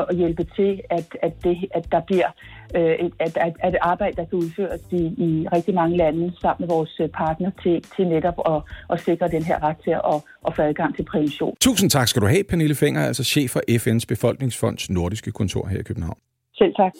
at 0.09 0.15
hjælpe 0.15 0.43
til, 0.43 0.81
at, 0.89 1.17
at, 1.21 1.43
det, 1.43 1.57
at 1.71 1.91
der 1.91 2.01
bliver 2.01 2.29
øh, 2.75 3.05
et, 3.05 3.13
at, 3.19 3.37
at, 3.47 3.53
at 3.59 3.77
arbejde, 3.81 4.15
der 4.15 4.25
kan 4.25 4.39
udføres 4.39 4.81
i, 4.91 5.01
i 5.27 5.47
rigtig 5.55 5.73
mange 5.73 5.97
lande 5.97 6.33
sammen 6.41 6.67
med 6.67 6.75
vores 6.75 7.01
partner 7.13 7.51
til, 7.63 7.83
til 7.95 8.07
netop 8.07 8.37
at, 8.53 8.61
at 8.93 8.97
sikre 9.05 9.27
den 9.27 9.43
her 9.43 9.63
ret 9.63 9.77
til 9.83 9.91
at, 9.91 10.17
at 10.47 10.55
få 10.55 10.61
adgang 10.61 10.95
til 10.95 11.03
prævention. 11.11 11.55
Tusind 11.61 11.89
tak 11.89 12.07
skal 12.07 12.21
du 12.21 12.27
have, 12.27 12.43
Pernille 12.43 12.75
Finger, 12.75 13.01
altså 13.05 13.23
chef 13.23 13.51
for 13.51 13.61
FN's 13.69 14.05
Befolkningsfonds 14.07 14.89
nordiske 14.89 15.31
kontor 15.31 15.67
her 15.67 15.79
i 15.79 15.83
København. 15.83 16.17
Selv 16.55 16.73
tak. 16.75 16.91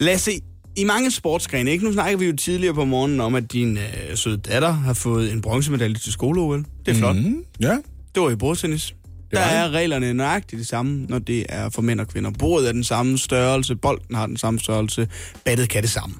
Lasse, 0.00 0.30
i 0.76 0.84
mange 0.84 1.10
sportsgrene, 1.10 1.70
ikke? 1.70 1.84
Nu 1.84 1.92
snakker 1.92 2.18
vi 2.18 2.26
jo 2.26 2.36
tidligere 2.36 2.74
på 2.74 2.84
morgenen 2.84 3.20
om, 3.20 3.34
at 3.34 3.52
din 3.52 3.76
øh, 3.76 4.16
søde 4.16 4.36
datter 4.36 4.70
har 4.70 4.94
fået 4.94 5.32
en 5.32 5.42
bronzemedalje 5.42 5.94
til 5.94 6.12
skole 6.12 6.40
-OL. 6.40 6.64
Det 6.86 6.92
er 6.92 6.98
flot. 6.98 7.16
Mm, 7.16 7.44
ja. 7.60 7.78
Det 8.14 8.22
var 8.22 8.30
i 8.30 8.36
bordtennis. 8.36 8.94
Der 9.32 9.40
er 9.40 9.70
reglerne 9.70 10.14
nøjagtigt 10.14 10.58
det 10.58 10.66
samme, 10.66 11.06
når 11.08 11.18
det 11.18 11.46
er 11.48 11.70
for 11.70 11.82
mænd 11.82 12.00
og 12.00 12.08
kvinder. 12.08 12.30
Bordet 12.30 12.68
er 12.68 12.72
den 12.72 12.84
samme 12.84 13.18
størrelse, 13.18 13.76
bolden 13.76 14.14
har 14.14 14.26
den 14.26 14.36
samme 14.36 14.60
størrelse, 14.60 15.08
battet 15.44 15.68
kan 15.68 15.82
det 15.82 15.90
samme. 15.90 16.14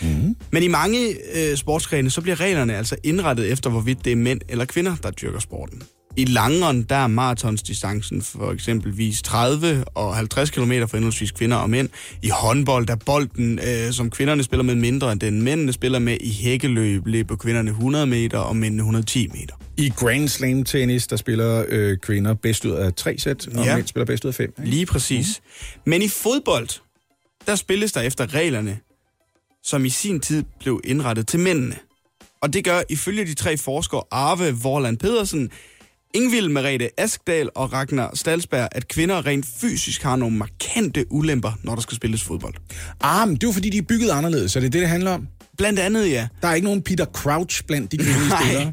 Mm. 0.00 0.36
Men 0.50 0.62
i 0.62 0.68
mange 0.68 0.98
øh, 1.34 1.56
sportsgrene, 1.56 2.10
så 2.10 2.20
bliver 2.20 2.40
reglerne 2.40 2.76
altså 2.76 2.96
indrettet 3.04 3.52
efter, 3.52 3.70
hvorvidt 3.70 4.04
det 4.04 4.12
er 4.12 4.16
mænd 4.16 4.40
eller 4.48 4.64
kvinder, 4.64 4.96
der 5.02 5.10
dyrker 5.10 5.38
sporten. 5.38 5.82
I 6.18 6.24
langeren, 6.24 6.82
der 6.82 6.96
er 6.96 7.06
maratonsdistancen 7.06 8.22
for 8.22 8.52
eksempelvis 8.52 9.22
30 9.22 9.84
og 9.94 10.16
50 10.16 10.50
km 10.50 10.72
for 10.88 10.96
henholdsvis 10.96 11.30
kvinder 11.30 11.56
og 11.56 11.70
mænd. 11.70 11.88
I 12.22 12.28
håndbold, 12.28 12.86
der 12.86 12.96
bolden, 12.96 13.58
øh, 13.58 13.92
som 13.92 14.10
kvinderne 14.10 14.42
spiller 14.42 14.64
med 14.64 14.74
mindre 14.74 15.12
end 15.12 15.20
den 15.20 15.42
mændene 15.42 15.72
spiller 15.72 15.98
med 15.98 16.16
i 16.20 16.32
hækkeløb, 16.32 17.06
løber 17.06 17.36
kvinderne 17.36 17.70
100 17.70 18.06
meter 18.06 18.38
og 18.38 18.56
mændene 18.56 18.80
110 18.80 19.28
meter. 19.28 19.54
I 19.76 19.92
Grand 19.96 20.28
Slam 20.28 20.64
tennis, 20.64 21.06
der 21.06 21.16
spiller 21.16 21.64
øh, 21.68 21.98
kvinder 21.98 22.34
bedst 22.34 22.64
ud 22.64 22.72
af 22.72 22.94
tre 22.94 23.18
sæt, 23.18 23.48
og 23.48 23.64
ja. 23.64 23.76
mænd 23.76 23.86
spiller 23.86 24.06
bedst 24.06 24.24
ud 24.24 24.28
af 24.28 24.34
fem. 24.34 24.54
Ikke? 24.58 24.70
Lige 24.70 24.86
præcis. 24.86 25.40
Mm. 25.74 25.90
Men 25.90 26.02
i 26.02 26.08
fodbold, 26.08 26.68
der 27.46 27.54
spilles 27.54 27.92
der 27.92 28.00
efter 28.00 28.34
reglerne, 28.34 28.78
som 29.62 29.84
i 29.84 29.88
sin 29.88 30.20
tid 30.20 30.44
blev 30.60 30.80
indrettet 30.84 31.26
til 31.26 31.40
mændene. 31.40 31.76
Og 32.40 32.52
det 32.52 32.64
gør 32.64 32.80
ifølge 32.88 33.24
de 33.24 33.34
tre 33.34 33.56
forskere 33.56 34.02
Arve 34.10 34.52
Vorland 34.52 34.98
Pedersen, 34.98 35.50
Ingvild 36.14 36.48
Merete 36.48 37.00
Askdal 37.00 37.50
og 37.54 37.72
Ragnar 37.72 38.10
Stalsberg, 38.14 38.68
at 38.72 38.88
kvinder 38.88 39.26
rent 39.26 39.46
fysisk 39.60 40.02
har 40.02 40.16
nogle 40.16 40.36
markante 40.36 41.04
ulemper, 41.10 41.52
når 41.62 41.74
der 41.74 41.82
skal 41.82 41.96
spilles 41.96 42.22
fodbold. 42.22 42.54
Ah, 43.00 43.28
men 43.28 43.34
det 43.34 43.44
er 43.44 43.48
jo 43.48 43.52
fordi, 43.52 43.70
de 43.70 43.78
er 43.78 43.82
bygget 43.82 44.10
anderledes, 44.10 44.52
så 44.52 44.60
det 44.60 44.66
er 44.66 44.70
det, 44.70 44.80
det 44.80 44.88
handler 44.88 45.10
om. 45.10 45.28
Blandt 45.58 45.78
andet, 45.78 46.10
ja. 46.10 46.28
Der 46.42 46.48
er 46.48 46.54
ikke 46.54 46.64
nogen 46.64 46.82
Peter 46.82 47.04
Crouch 47.04 47.64
blandt 47.66 47.92
de 47.92 47.96
kvindelige 48.04 48.32
spillere. 48.42 48.72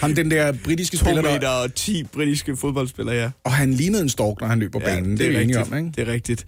Han 0.00 0.16
den 0.16 0.30
der 0.30 0.52
britiske 0.64 0.96
spiller, 0.96 1.22
der... 1.22 1.32
meter 1.32 1.48
og 1.48 1.74
10 1.74 2.04
britiske 2.04 2.56
fodboldspillere, 2.56 3.16
ja. 3.16 3.30
Og 3.44 3.52
han 3.52 3.74
lignede 3.74 4.02
en 4.02 4.08
stork, 4.08 4.40
når 4.40 4.48
han 4.48 4.58
løb 4.58 4.72
på 4.72 4.80
ja, 4.80 4.86
banen. 4.86 5.10
Det, 5.10 5.18
det 5.18 5.36
er, 5.36 5.40
rigtigt. 5.40 5.58
om, 5.58 5.76
ikke? 5.76 5.90
Det 5.96 6.08
er 6.08 6.12
rigtigt. 6.12 6.46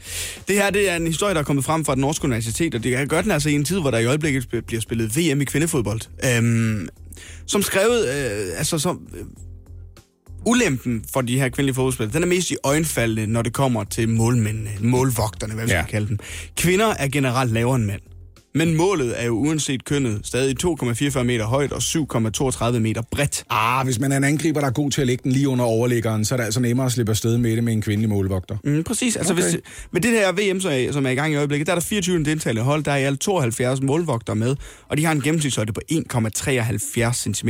Det 0.49 0.57
her 0.57 0.70
det 0.70 0.91
er 0.91 0.97
en 0.97 1.07
historie, 1.07 1.35
der 1.35 1.41
er 1.41 1.45
kommet 1.45 1.64
frem 1.64 1.85
fra 1.85 1.95
den 1.95 2.01
norske 2.01 2.25
universitet, 2.25 2.75
og 2.75 2.85
det 2.85 3.09
gøre 3.09 3.22
den 3.22 3.31
altså 3.31 3.49
i 3.49 3.53
en 3.53 3.64
tid, 3.64 3.81
hvor 3.81 3.91
der 3.91 3.99
i 3.99 4.05
øjeblikket 4.05 4.64
bliver 4.66 4.81
spillet 4.81 5.16
VM 5.16 5.41
i 5.41 5.45
kvindefodbold. 5.45 6.01
Øhm, 6.37 6.89
som 7.47 7.62
skrevet, 7.62 8.09
øh, 8.09 8.59
altså 8.59 8.79
som, 8.79 9.09
ulempen 10.47 11.05
for 11.12 11.20
de 11.20 11.38
her 11.38 11.49
kvindelige 11.49 11.74
fodboldspillere, 11.74 12.14
den 12.14 12.22
er 12.22 12.26
mest 12.26 12.51
i 12.51 12.57
øjenfaldene, 12.64 13.26
når 13.26 13.42
det 13.42 13.53
kommer 13.53 13.84
til 13.84 14.09
målmændene, 14.09 14.70
målvogterne, 14.80 15.55
hvad 15.55 15.64
vi 15.64 15.72
ja. 15.72 15.82
skal 15.82 15.90
kalde 15.90 16.09
dem. 16.09 16.18
Kvinder 16.57 16.95
er 16.99 17.09
generelt 17.09 17.53
lavere 17.53 17.76
end 17.76 17.84
mænd. 17.84 18.01
Men 18.57 18.74
målet 18.74 19.20
er 19.20 19.26
jo 19.26 19.32
uanset 19.32 19.84
kønnet 19.84 20.26
stadig 20.26 20.64
2,44 20.64 21.22
meter 21.22 21.45
højt 21.45 21.72
og 21.72 21.78
7,32 21.78 22.78
meter 22.78 23.03
bredt. 23.11 23.45
Ah, 23.51 23.84
hvis 23.84 23.99
man 23.99 24.12
er 24.12 24.16
en 24.16 24.24
angriber, 24.24 24.61
der 24.61 24.66
er 24.66 24.72
god 24.72 24.90
til 24.90 25.01
at 25.01 25.07
lægge 25.07 25.22
den 25.22 25.32
lige 25.32 25.49
under 25.49 25.64
overliggeren, 25.64 26.24
så 26.24 26.34
er 26.34 26.36
det 26.36 26.45
altså 26.45 26.61
nemmere 26.61 26.86
at 26.86 26.92
slippe 26.92 27.11
afsted 27.11 27.38
med 27.38 27.57
det 27.57 27.64
med 27.64 27.72
en 27.72 27.82
kvindelig 27.82 28.09
målvogter. 28.09 28.57
Mm, 28.64 28.84
præcis. 28.84 29.16
Altså, 29.16 29.32
okay. 29.32 29.42
hvis, 29.42 29.57
med 29.92 30.01
det 30.01 30.11
her 30.11 30.32
VM, 30.32 30.92
som 30.92 31.07
er 31.07 31.11
i 31.11 31.14
gang 31.14 31.32
i 31.32 31.36
øjeblikket, 31.36 31.66
der 31.66 31.72
er 31.72 31.78
der 31.78 31.86
24 31.86 32.24
deltagende 32.24 32.62
hold, 32.62 32.84
der 32.84 32.92
er 32.92 32.97
i 32.97 33.03
alt 33.03 33.20
72 33.20 33.82
målvogter 33.82 34.34
med, 34.34 34.57
og 34.88 34.97
de 34.97 35.05
har 35.05 35.12
en 35.12 35.20
gennemsnitshøjde 35.20 35.72
på 35.72 35.80
1,73 35.92 37.12
cm. 37.12 37.49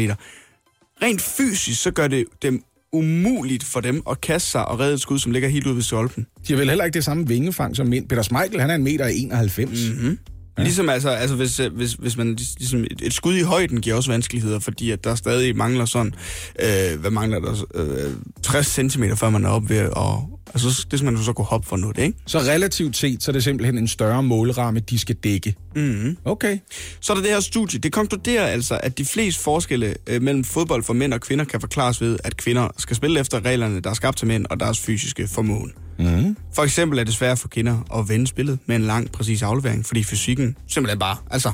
Rent 1.02 1.22
fysisk, 1.22 1.82
så 1.82 1.90
gør 1.90 2.08
det 2.08 2.24
dem 2.42 2.62
umuligt 2.94 3.64
for 3.64 3.80
dem 3.80 4.02
at 4.10 4.20
kaste 4.20 4.50
sig 4.50 4.68
og 4.68 4.80
redde 4.80 4.94
et 4.94 5.00
skud, 5.00 5.18
som 5.18 5.32
ligger 5.32 5.48
helt 5.48 5.66
ude 5.66 5.74
ved 5.74 5.82
stolpen. 5.82 6.26
De 6.48 6.52
har 6.52 6.58
vel 6.58 6.68
heller 6.68 6.84
ikke 6.84 6.94
det 6.94 7.04
samme 7.04 7.28
vingefang 7.28 7.76
som 7.76 7.86
mænd. 7.86 8.08
Peter 8.08 8.22
Smeichel, 8.22 8.60
han 8.60 8.70
er 8.70 8.74
en 8.74 8.84
meter 8.84 9.06
91. 9.06 9.70
Mm-hmm. 9.88 10.18
Ja. 10.58 10.62
Ligesom 10.62 10.88
altså, 10.88 11.08
altså 11.08 11.36
hvis, 11.36 11.60
hvis, 11.72 11.92
hvis 11.92 12.16
man 12.16 12.36
ligesom 12.58 12.84
et, 12.84 13.02
et 13.02 13.12
skud 13.12 13.34
i 13.34 13.42
højden 13.42 13.80
giver 13.80 13.96
også 13.96 14.10
vanskeligheder, 14.10 14.58
fordi 14.58 14.90
at 14.90 15.04
der 15.04 15.14
stadig 15.14 15.56
mangler 15.56 15.84
sådan, 15.84 16.14
øh, 16.62 17.00
hvad 17.00 17.10
mangler 17.10 17.38
der, 17.38 17.64
øh, 17.74 18.12
60 18.42 18.66
cm, 18.66 19.04
før 19.16 19.30
man 19.30 19.44
er 19.44 19.48
oppe 19.48 19.68
ved, 19.68 19.88
og 19.88 20.40
altså, 20.54 20.86
det 20.90 20.98
skal 20.98 21.12
man 21.12 21.22
så 21.22 21.32
kunne 21.32 21.44
hoppe 21.44 21.68
for 21.68 21.76
nu, 21.76 21.90
det, 21.90 22.02
ikke? 22.02 22.18
Så 22.26 22.38
relativt 22.38 22.96
set, 22.96 23.22
så 23.22 23.30
er 23.30 23.32
det 23.32 23.44
simpelthen 23.44 23.78
en 23.78 23.88
større 23.88 24.22
målramme, 24.22 24.80
de 24.80 24.98
skal 24.98 25.14
dække. 25.14 25.54
Mm-hmm. 25.76 26.16
Okay. 26.24 26.58
Så 27.00 27.12
er 27.12 27.14
der 27.14 27.22
det 27.22 27.32
her 27.32 27.40
studie. 27.40 27.78
Det 27.78 27.92
konkluderer 27.92 28.46
altså, 28.46 28.80
at 28.82 28.98
de 28.98 29.04
fleste 29.04 29.42
forskelle 29.42 29.94
øh, 30.06 30.22
mellem 30.22 30.44
fodbold 30.44 30.82
for 30.82 30.92
mænd 30.92 31.14
og 31.14 31.20
kvinder 31.20 31.44
kan 31.44 31.60
forklares 31.60 32.00
ved, 32.00 32.18
at 32.24 32.36
kvinder 32.36 32.68
skal 32.78 32.96
spille 32.96 33.20
efter 33.20 33.44
reglerne, 33.44 33.80
der 33.80 33.90
er 33.90 33.94
skabt 33.94 34.18
til 34.18 34.26
mænd 34.26 34.46
og 34.50 34.60
deres 34.60 34.80
fysiske 34.80 35.28
formåen. 35.28 35.72
Mm. 35.98 36.36
For 36.54 36.62
eksempel 36.62 36.98
er 36.98 37.04
det 37.04 37.14
svært 37.14 37.38
for 37.38 37.48
kvinder 37.48 37.98
at 37.98 38.08
vende 38.08 38.26
spillet 38.26 38.58
med 38.66 38.76
en 38.76 38.82
lang, 38.82 39.12
præcis 39.12 39.42
aflevering, 39.42 39.86
fordi 39.86 40.02
fysikken 40.04 40.56
simpelthen 40.68 40.98
bare, 40.98 41.16
altså, 41.30 41.52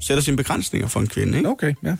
sætter 0.00 0.22
sine 0.22 0.36
begrænsninger 0.36 0.88
for 0.88 1.00
en 1.00 1.06
kvinde. 1.06 1.38
Ikke? 1.38 1.48
Okay, 1.50 1.74
ja. 1.82 1.96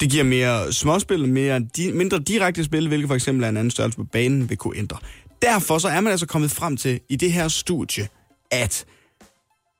Det 0.00 0.10
giver 0.10 0.24
mere 0.24 0.72
småspil, 0.72 1.28
mere 1.28 1.60
di- 1.76 1.92
mindre 1.92 2.18
direkte 2.18 2.64
spil, 2.64 2.88
hvilket 2.88 3.08
for 3.08 3.14
eksempel 3.14 3.44
er 3.44 3.48
en 3.48 3.56
anden 3.56 3.70
størrelse 3.70 3.96
på 3.98 4.04
banen, 4.04 4.48
vil 4.50 4.56
kunne 4.56 4.76
ændre. 4.78 4.98
Derfor 5.42 5.78
så 5.78 5.88
er 5.88 6.00
man 6.00 6.10
altså 6.10 6.26
kommet 6.26 6.50
frem 6.50 6.76
til 6.76 7.00
i 7.08 7.16
det 7.16 7.32
her 7.32 7.48
studie, 7.48 8.08
at 8.50 8.84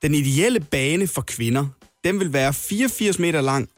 den 0.01 0.13
ideelle 0.13 0.59
bane 0.59 1.07
for 1.07 1.21
kvinder, 1.21 1.65
den 2.03 2.19
vil 2.19 2.33
være 2.33 2.53
84 2.53 3.19
meter 3.19 3.41
lang 3.41 3.69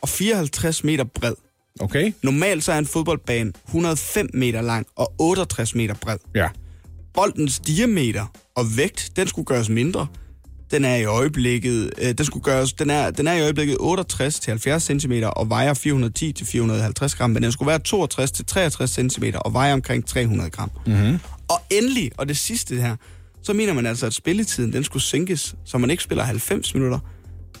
og 0.00 0.08
54 0.08 0.84
meter 0.84 1.04
bred. 1.04 1.34
Okay. 1.80 2.12
Normalt 2.22 2.64
så 2.64 2.72
er 2.72 2.78
en 2.78 2.86
fodboldbane 2.86 3.52
105 3.66 4.30
meter 4.34 4.62
lang 4.62 4.86
og 4.96 5.12
68 5.18 5.74
meter 5.74 5.94
bred. 5.94 6.18
Ja. 6.34 6.48
Boldens 7.14 7.58
diameter 7.58 8.26
og 8.56 8.64
vægt, 8.76 9.10
den 9.16 9.26
skulle 9.28 9.46
gøres 9.46 9.68
mindre. 9.68 10.06
Den 10.70 10.84
er 10.84 10.96
i 10.96 11.04
øjeblikket, 11.04 11.90
øh, 11.98 12.12
den 12.12 12.26
skulle 12.26 12.42
gøres, 12.42 12.72
den 12.72 12.90
er, 12.90 13.10
den 13.10 13.26
er 13.26 13.32
i 13.32 13.42
øjeblikket 13.42 13.76
68 13.80 14.40
til 14.40 14.50
70 14.50 14.82
cm 14.82 15.12
og 15.36 15.48
vejer 15.48 15.74
410 15.74 16.32
til 16.32 16.46
450 16.46 17.14
gram, 17.14 17.30
men 17.30 17.42
den 17.42 17.52
skulle 17.52 17.66
være 17.66 17.78
62 17.78 18.32
til 18.32 18.46
63 18.46 18.90
cm 18.90 19.24
og 19.34 19.52
vejer 19.52 19.72
omkring 19.72 20.06
300 20.06 20.50
gram. 20.50 20.70
Mm-hmm. 20.86 21.18
Og 21.48 21.60
endelig, 21.70 22.10
og 22.18 22.28
det 22.28 22.36
sidste 22.36 22.76
her, 22.76 22.96
så 23.42 23.52
mener 23.52 23.72
man 23.72 23.86
altså, 23.86 24.06
at 24.06 24.14
spilletiden 24.14 24.72
den 24.72 24.84
skulle 24.84 25.02
sænkes, 25.02 25.54
så 25.64 25.78
man 25.78 25.90
ikke 25.90 26.02
spiller 26.02 26.24
90 26.24 26.74
minutter, 26.74 26.98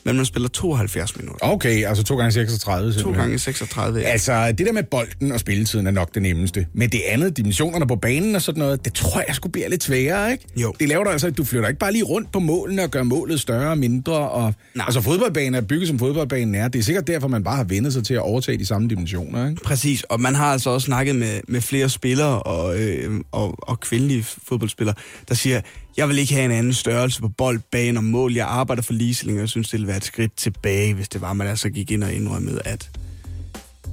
men 0.04 0.16
man 0.16 0.24
spiller 0.26 0.48
72 0.48 1.16
minutter. 1.16 1.46
Okay, 1.46 1.84
altså 1.84 2.04
2 2.04 2.16
gange 2.16 2.32
36 2.32 2.92
To 2.92 2.98
simpelthen. 2.98 3.22
gange 3.22 3.38
36, 3.38 4.00
ja. 4.00 4.06
Altså, 4.06 4.52
det 4.58 4.66
der 4.66 4.72
med 4.72 4.82
bolden 4.82 5.32
og 5.32 5.40
spilletiden 5.40 5.86
er 5.86 5.90
nok 5.90 6.14
det 6.14 6.22
nemmeste. 6.22 6.66
Men 6.74 6.90
det 6.90 7.00
andet, 7.08 7.36
dimensionerne 7.36 7.86
på 7.86 7.96
banen 7.96 8.34
og 8.34 8.42
sådan 8.42 8.58
noget, 8.58 8.84
det 8.84 8.94
tror 8.94 9.24
jeg 9.26 9.34
skulle 9.34 9.52
blive 9.52 9.70
lidt 9.70 9.82
sværere, 9.82 10.32
ikke? 10.32 10.44
Jo. 10.56 10.74
Det 10.80 10.88
laver 10.88 11.04
du 11.04 11.10
altså, 11.10 11.30
du 11.30 11.44
flytter 11.44 11.68
ikke 11.68 11.78
bare 11.78 11.92
lige 11.92 12.04
rundt 12.04 12.32
på 12.32 12.38
målene 12.38 12.82
og 12.82 12.90
gør 12.90 13.02
målet 13.02 13.40
større 13.40 13.70
og 13.70 13.78
mindre. 13.78 14.12
Og, 14.30 14.54
Nej. 14.74 14.84
altså, 14.84 15.00
fodboldbanen 15.00 15.54
er 15.54 15.60
bygget 15.60 15.88
som 15.88 15.98
fodboldbanen 15.98 16.54
er. 16.54 16.68
Det 16.68 16.78
er 16.78 16.82
sikkert 16.82 17.06
derfor, 17.06 17.28
man 17.28 17.44
bare 17.44 17.56
har 17.56 17.64
vendt 17.64 17.92
sig 17.92 18.04
til 18.04 18.14
at 18.14 18.20
overtage 18.20 18.58
de 18.58 18.66
samme 18.66 18.88
dimensioner, 18.88 19.48
ikke? 19.48 19.62
Præcis, 19.64 20.02
og 20.02 20.20
man 20.20 20.34
har 20.34 20.46
altså 20.52 20.70
også 20.70 20.84
snakket 20.84 21.16
med, 21.16 21.40
med 21.48 21.60
flere 21.60 21.88
spillere 21.88 22.42
og, 22.42 22.80
øh, 22.80 23.20
og, 23.32 23.54
og 23.68 23.80
kvindelige 23.80 24.22
fodboldspillere, 24.48 24.94
der 25.28 25.34
siger, 25.34 25.60
jeg 25.96 26.08
vil 26.08 26.18
ikke 26.18 26.34
have 26.34 26.44
en 26.44 26.50
anden 26.50 26.72
størrelse 26.72 27.20
på 27.20 27.28
bold, 27.28 27.60
bane 27.72 27.98
og 27.98 28.04
mål. 28.04 28.34
Jeg 28.34 28.46
arbejder 28.46 28.82
for 28.82 28.92
ligestilling, 28.92 29.38
og 29.38 29.40
jeg 29.40 29.48
synes, 29.48 29.68
det 29.68 29.72
ville 29.72 29.88
være 29.88 29.96
et 29.96 30.04
skridt 30.04 30.36
tilbage, 30.36 30.94
hvis 30.94 31.08
det 31.08 31.20
var, 31.20 31.32
man 31.32 31.46
altså 31.46 31.70
gik 31.70 31.90
ind 31.90 32.04
og 32.04 32.12
indrømmede, 32.12 32.60
at 32.64 32.90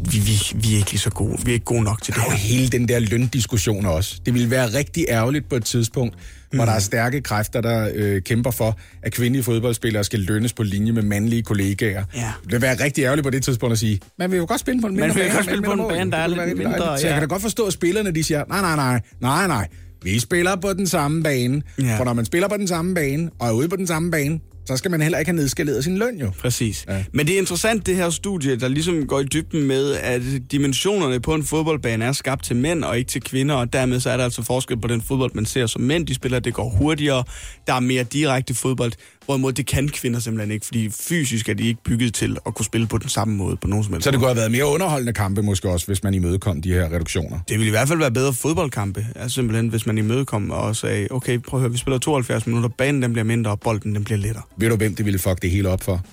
vi, 0.01 0.19
vi, 0.19 0.33
vi 0.55 0.73
er 0.73 0.77
ikke 0.77 0.91
lige 0.91 0.99
så 0.99 1.09
gode. 1.09 1.37
Vi 1.45 1.51
er 1.51 1.53
ikke 1.53 1.65
gode 1.65 1.83
nok 1.83 2.01
til 2.01 2.13
det 2.13 2.23
Og 2.25 2.33
hele 2.33 2.67
den 2.67 2.87
der 2.87 2.99
løndiskussion 2.99 3.85
også. 3.85 4.21
Det 4.25 4.33
ville 4.33 4.49
være 4.49 4.73
rigtig 4.73 5.05
ærgerligt 5.09 5.49
på 5.49 5.55
et 5.55 5.65
tidspunkt, 5.65 6.15
mm. 6.51 6.57
hvor 6.57 6.65
der 6.65 6.71
er 6.71 6.79
stærke 6.79 7.21
kræfter, 7.21 7.61
der 7.61 7.91
øh, 7.95 8.21
kæmper 8.21 8.51
for, 8.51 8.77
at 9.03 9.13
kvindelige 9.13 9.43
fodboldspillere 9.43 10.03
skal 10.03 10.19
lønnes 10.19 10.53
på 10.53 10.63
linje 10.63 10.91
med 10.91 11.01
mandlige 11.03 11.43
kollegaer. 11.43 12.03
Ja. 12.15 12.31
Det 12.43 12.51
vil 12.51 12.61
være 12.61 12.83
rigtig 12.83 13.03
ærgerligt 13.03 13.25
på 13.25 13.29
det 13.29 13.43
tidspunkt 13.43 13.73
at 13.73 13.79
sige, 13.79 13.99
man 14.17 14.31
vil 14.31 14.37
jo 14.37 14.45
godt 14.47 14.59
spille 14.59 14.81
på 14.81 14.87
en 14.87 14.93
mindre 14.93 15.07
Man 15.07 15.15
vil 15.15 15.21
bane, 15.21 15.33
godt 15.33 15.45
spille 15.45 15.63
på 15.63 15.71
en 15.71 15.77
mål." 15.77 15.91
bane, 15.91 16.11
der 16.11 16.17
er 16.17 16.27
lidt 16.27 16.57
mindre. 16.57 16.99
Så 16.99 17.07
jeg 17.07 17.13
kan 17.13 17.21
da 17.21 17.27
godt 17.27 17.41
forstå, 17.41 17.65
at 17.65 17.73
spillerne 17.73 18.11
de 18.11 18.23
siger, 18.23 18.43
nej, 18.47 18.61
nej, 18.61 18.75
nej, 18.75 19.01
nej, 19.21 19.47
nej, 19.47 19.67
vi 20.03 20.19
spiller 20.19 20.55
på 20.55 20.73
den 20.73 20.87
samme 20.87 21.23
bane. 21.23 21.61
Ja. 21.81 21.99
For 21.99 22.03
når 22.03 22.13
man 22.13 22.25
spiller 22.25 22.47
på 22.47 22.57
den 22.57 22.67
samme 22.67 22.95
bane, 22.95 23.29
og 23.39 23.47
er 23.47 23.51
ude 23.51 23.69
på 23.69 23.75
den 23.75 23.87
samme 23.87 24.11
bane, 24.11 24.39
så 24.65 24.77
skal 24.77 24.91
man 24.91 25.01
heller 25.01 25.19
ikke 25.19 25.29
have 25.29 25.35
nedskaleret 25.35 25.83
sin 25.83 25.97
løn 25.97 26.17
jo. 26.17 26.31
Præcis. 26.39 26.85
Ja. 26.89 27.03
Men 27.13 27.27
det 27.27 27.35
er 27.35 27.39
interessant, 27.39 27.85
det 27.85 27.95
her 27.95 28.09
studie, 28.09 28.55
der 28.55 28.67
ligesom 28.67 29.07
går 29.07 29.19
i 29.19 29.23
dybden 29.23 29.63
med, 29.63 29.93
at 29.93 30.21
dimensionerne 30.51 31.19
på 31.19 31.33
en 31.33 31.43
fodboldbane 31.43 32.05
er 32.05 32.11
skabt 32.11 32.43
til 32.43 32.55
mænd 32.55 32.83
og 32.83 32.97
ikke 32.97 33.09
til 33.09 33.21
kvinder, 33.21 33.55
og 33.55 33.73
dermed 33.73 33.99
så 33.99 34.09
er 34.09 34.17
der 34.17 34.23
altså 34.23 34.43
forskel 34.43 34.81
på 34.81 34.87
den 34.87 35.01
fodbold, 35.01 35.31
man 35.33 35.45
ser 35.45 35.65
som 35.65 35.81
mænd. 35.81 36.07
De 36.07 36.15
spiller, 36.15 36.39
det 36.39 36.53
går 36.53 36.69
hurtigere, 36.69 37.23
der 37.67 37.73
er 37.73 37.79
mere 37.79 38.03
direkte 38.03 38.53
fodbold, 38.53 38.91
hvorimod 39.29 39.53
det 39.53 39.65
kan 39.65 39.89
kvinder 39.89 40.19
simpelthen 40.19 40.51
ikke, 40.51 40.65
fordi 40.65 40.89
fysisk 40.89 41.49
er 41.49 41.53
de 41.53 41.67
ikke 41.67 41.83
bygget 41.83 42.13
til 42.13 42.37
at 42.45 42.55
kunne 42.55 42.65
spille 42.65 42.87
på 42.87 42.97
den 42.97 43.09
samme 43.09 43.35
måde 43.35 43.55
på 43.55 43.67
nogen 43.67 43.83
som 43.83 43.93
helst 43.93 44.03
Så 44.03 44.11
det 44.11 44.19
kunne 44.19 44.27
have 44.27 44.37
været 44.37 44.51
mere 44.51 44.65
underholdende 44.65 45.13
kampe 45.13 45.41
måske 45.41 45.69
også, 45.69 45.87
hvis 45.87 46.03
man 46.03 46.13
imødekom 46.13 46.61
de 46.61 46.73
her 46.73 46.85
reduktioner. 46.93 47.39
Det 47.49 47.57
ville 47.57 47.67
i 47.67 47.71
hvert 47.71 47.87
fald 47.87 47.99
være 47.99 48.11
bedre 48.11 48.33
fodboldkampe, 48.33 49.07
altså 49.15 49.35
simpelthen, 49.35 49.67
hvis 49.67 49.85
man 49.85 49.97
imødekom 49.97 50.51
og 50.51 50.75
sagde, 50.75 51.07
okay, 51.11 51.39
prøv 51.39 51.57
at 51.57 51.61
høre, 51.61 51.71
vi 51.71 51.77
spiller 51.77 51.99
72 51.99 52.47
minutter, 52.47 52.69
banen 52.69 53.01
den 53.01 53.13
bliver 53.13 53.25
mindre, 53.25 53.51
og 53.51 53.59
bolden 53.59 53.95
den 53.95 54.03
bliver 54.03 54.17
lettere. 54.17 54.43
Ved 54.57 54.69
du, 54.69 54.75
hvem 54.75 54.95
det 54.95 55.05
ville 55.05 55.19
fuck 55.19 55.41
det 55.41 55.51
hele 55.51 55.69
op 55.69 55.83
for? 55.83 56.05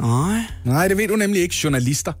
Nej. 0.00 0.40
Nej, 0.64 0.88
det 0.88 0.96
ved 0.96 1.08
du 1.08 1.16
nemlig 1.16 1.42
ikke. 1.42 1.54
Journalister. 1.64 2.12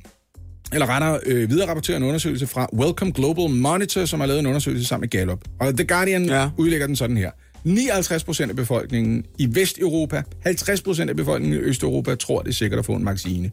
eller 0.73 0.89
rettere 0.89 1.21
øh, 1.27 1.51
videre 1.51 1.69
rapporterer 1.69 1.97
en 1.97 2.03
undersøgelse 2.03 2.47
fra 2.47 2.69
Welcome 2.75 3.13
Global 3.13 3.51
Monitor, 3.51 4.05
som 4.05 4.21
har 4.21 4.27
lavet 4.27 4.41
en 4.41 4.47
undersøgelse 4.47 4.87
sammen 4.87 5.03
med 5.03 5.09
Gallup. 5.09 5.41
Og 5.61 5.77
The 5.77 5.87
Guardian 5.87 6.25
ja. 6.25 6.51
Udlægger 6.59 6.87
den 6.87 6.97
sådan 6.97 7.17
her. 7.17 7.31
59 7.65 8.25
procent 8.25 8.51
af 8.51 8.57
befolkningen 8.57 9.25
i 9.39 9.49
Vesteuropa, 9.55 10.23
50 10.43 10.83
procent 10.83 11.11
af 11.11 11.17
befolkningen 11.17 11.61
i 11.61 11.63
Østeuropa 11.63 12.15
tror, 12.15 12.43
det 12.43 12.49
er 12.49 12.55
sikkert 12.55 12.79
at 12.79 12.85
få 12.87 12.93
en 12.93 13.07
vaccine. 13.07 13.51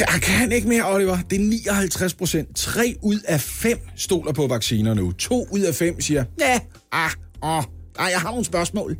Jeg 0.00 0.20
kan 0.22 0.52
ikke 0.52 0.68
mere, 0.68 0.94
Oliver. 0.94 1.18
Det 1.30 1.40
er 1.40 1.44
59 1.44 2.14
procent. 2.14 2.56
3 2.56 2.94
ud 3.02 3.20
af 3.28 3.40
5 3.40 3.78
stoler 3.96 4.32
på 4.32 4.46
vacciner 4.46 4.94
nu. 4.94 5.12
2 5.12 5.46
ud 5.50 5.60
af 5.60 5.74
5 5.74 6.00
siger, 6.00 6.24
ja, 6.40 6.60
ah, 6.92 7.10
åh, 7.42 7.62
nej, 7.98 8.06
jeg 8.06 8.20
har 8.20 8.30
nogle 8.30 8.44
spørgsmål. 8.44 8.96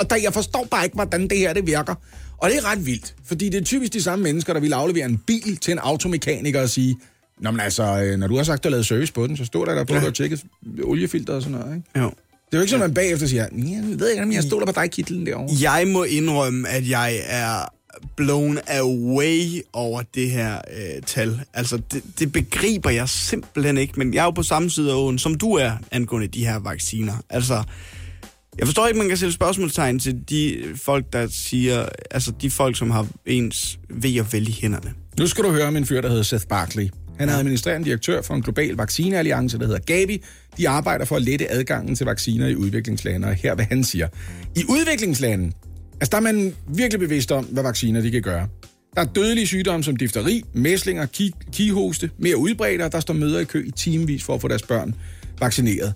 og 0.00 0.10
der, 0.10 0.16
jeg 0.16 0.32
forstår 0.32 0.68
bare 0.70 0.84
ikke, 0.84 0.94
hvordan 0.94 1.28
det 1.28 1.38
her 1.38 1.52
det 1.52 1.66
virker. 1.66 1.94
Og 2.40 2.50
det 2.50 2.58
er 2.58 2.64
ret 2.70 2.86
vildt, 2.86 3.14
fordi 3.24 3.48
det 3.48 3.60
er 3.60 3.64
typisk 3.64 3.92
de 3.92 4.02
samme 4.02 4.22
mennesker, 4.22 4.52
der 4.52 4.60
vil 4.60 4.72
aflevere 4.72 5.04
en 5.06 5.18
bil 5.18 5.56
til 5.56 5.72
en 5.72 5.78
automekaniker 5.78 6.62
og 6.62 6.68
sige, 6.70 6.96
Nå, 7.40 7.50
men 7.50 7.60
altså, 7.60 8.02
øh, 8.02 8.18
når 8.18 8.26
du 8.26 8.36
har 8.36 8.42
sagt, 8.42 8.58
at 8.58 8.64
du 8.64 8.68
har 8.68 8.70
lavet 8.70 8.86
service 8.86 9.12
på 9.12 9.26
den, 9.26 9.36
så 9.36 9.44
står 9.44 9.64
der 9.64 9.74
der 9.74 9.84
på, 9.84 9.94
at 9.94 10.00
du 10.00 10.04
har 10.04 10.12
tjekket 10.12 10.44
oliefilter 10.84 11.34
og 11.34 11.42
sådan 11.42 11.58
noget, 11.58 11.76
ikke? 11.76 12.00
Jo. 12.00 12.04
Det 12.04 12.56
er 12.56 12.58
jo 12.58 12.60
ikke 12.60 12.70
sådan, 12.70 12.82
at 12.84 12.90
man 12.90 12.94
bagefter 12.94 13.26
siger, 13.26 13.46
"Ja, 13.52 13.70
jeg 13.76 14.00
ved 14.00 14.10
ikke, 14.10 14.22
om 14.22 14.32
jeg 14.32 14.42
stoler 14.42 14.66
på 14.66 14.72
dig, 14.72 14.90
Kitlen, 14.90 15.26
derovre. 15.26 15.56
Jeg 15.60 15.88
må 15.88 16.04
indrømme, 16.04 16.68
at 16.68 16.88
jeg 16.88 17.20
er 17.26 17.72
blown 18.16 18.58
away 18.68 19.62
over 19.72 20.02
det 20.14 20.30
her 20.30 20.54
øh, 20.56 21.02
tal. 21.06 21.40
Altså, 21.54 21.80
det, 21.92 22.02
det 22.18 22.32
begriber 22.32 22.90
jeg 22.90 23.08
simpelthen 23.08 23.78
ikke, 23.78 23.92
men 23.96 24.14
jeg 24.14 24.20
er 24.20 24.24
jo 24.24 24.30
på 24.30 24.42
samme 24.42 24.70
side 24.70 24.90
af 24.90 24.94
åen, 24.94 25.18
som 25.18 25.34
du 25.34 25.52
er, 25.52 25.72
angående 25.90 26.26
de 26.28 26.44
her 26.44 26.58
vacciner. 26.58 27.14
Altså, 27.30 27.62
jeg 28.58 28.66
forstår 28.66 28.86
ikke, 28.86 28.98
man 28.98 29.08
kan 29.08 29.16
sætte 29.16 29.32
spørgsmålstegn 29.32 29.98
til 29.98 30.18
de 30.30 30.62
folk, 30.76 31.12
der 31.12 31.28
siger, 31.30 31.86
altså 32.10 32.32
de 32.42 32.50
folk, 32.50 32.78
som 32.78 32.90
har 32.90 33.06
ens 33.26 33.78
ved 33.90 34.20
og 34.20 34.32
vel 34.32 34.48
i 34.48 34.58
hænderne. 34.60 34.92
Nu 35.18 35.26
skal 35.26 35.44
du 35.44 35.50
høre 35.50 35.64
om 35.64 35.76
en 35.76 35.86
fyr, 35.86 36.00
der 36.00 36.08
hedder 36.08 36.22
Seth 36.22 36.46
Barkley. 36.46 36.88
Han 37.18 37.28
er 37.28 37.36
administrerende 37.36 37.88
direktør 37.88 38.22
for 38.22 38.34
en 38.34 38.42
global 38.42 38.74
vaccinealliance, 38.74 39.58
der 39.58 39.66
hedder 39.66 39.80
Gavi. 39.80 40.22
De 40.58 40.68
arbejder 40.68 41.04
for 41.04 41.16
at 41.16 41.22
lette 41.22 41.52
adgangen 41.52 41.96
til 41.96 42.06
vacciner 42.06 42.46
i 42.46 42.56
udviklingslande, 42.56 43.28
og 43.28 43.34
her 43.34 43.54
hvad 43.54 43.64
han 43.64 43.84
siger. 43.84 44.08
I 44.56 44.64
udviklingslande, 44.68 45.52
altså 45.94 46.08
der 46.10 46.16
er 46.16 46.20
man 46.20 46.54
virkelig 46.74 47.00
bevidst 47.00 47.32
om, 47.32 47.44
hvad 47.44 47.62
vacciner 47.62 48.00
de 48.00 48.10
kan 48.10 48.22
gøre. 48.22 48.48
Der 48.94 49.00
er 49.00 49.04
dødelige 49.04 49.46
sygdomme 49.46 49.84
som 49.84 49.96
difteri, 49.96 50.42
mæslinger, 50.54 51.06
ki- 51.06 51.50
kihoste, 51.52 52.10
mere 52.18 52.36
udbredte, 52.36 52.82
og 52.82 52.92
der 52.92 53.00
står 53.00 53.14
møder 53.14 53.40
i 53.40 53.44
kø 53.44 53.66
i 53.66 53.70
timevis 53.70 54.22
for 54.24 54.34
at 54.34 54.40
få 54.40 54.48
deres 54.48 54.62
børn 54.62 54.94
vaccineret. 55.40 55.94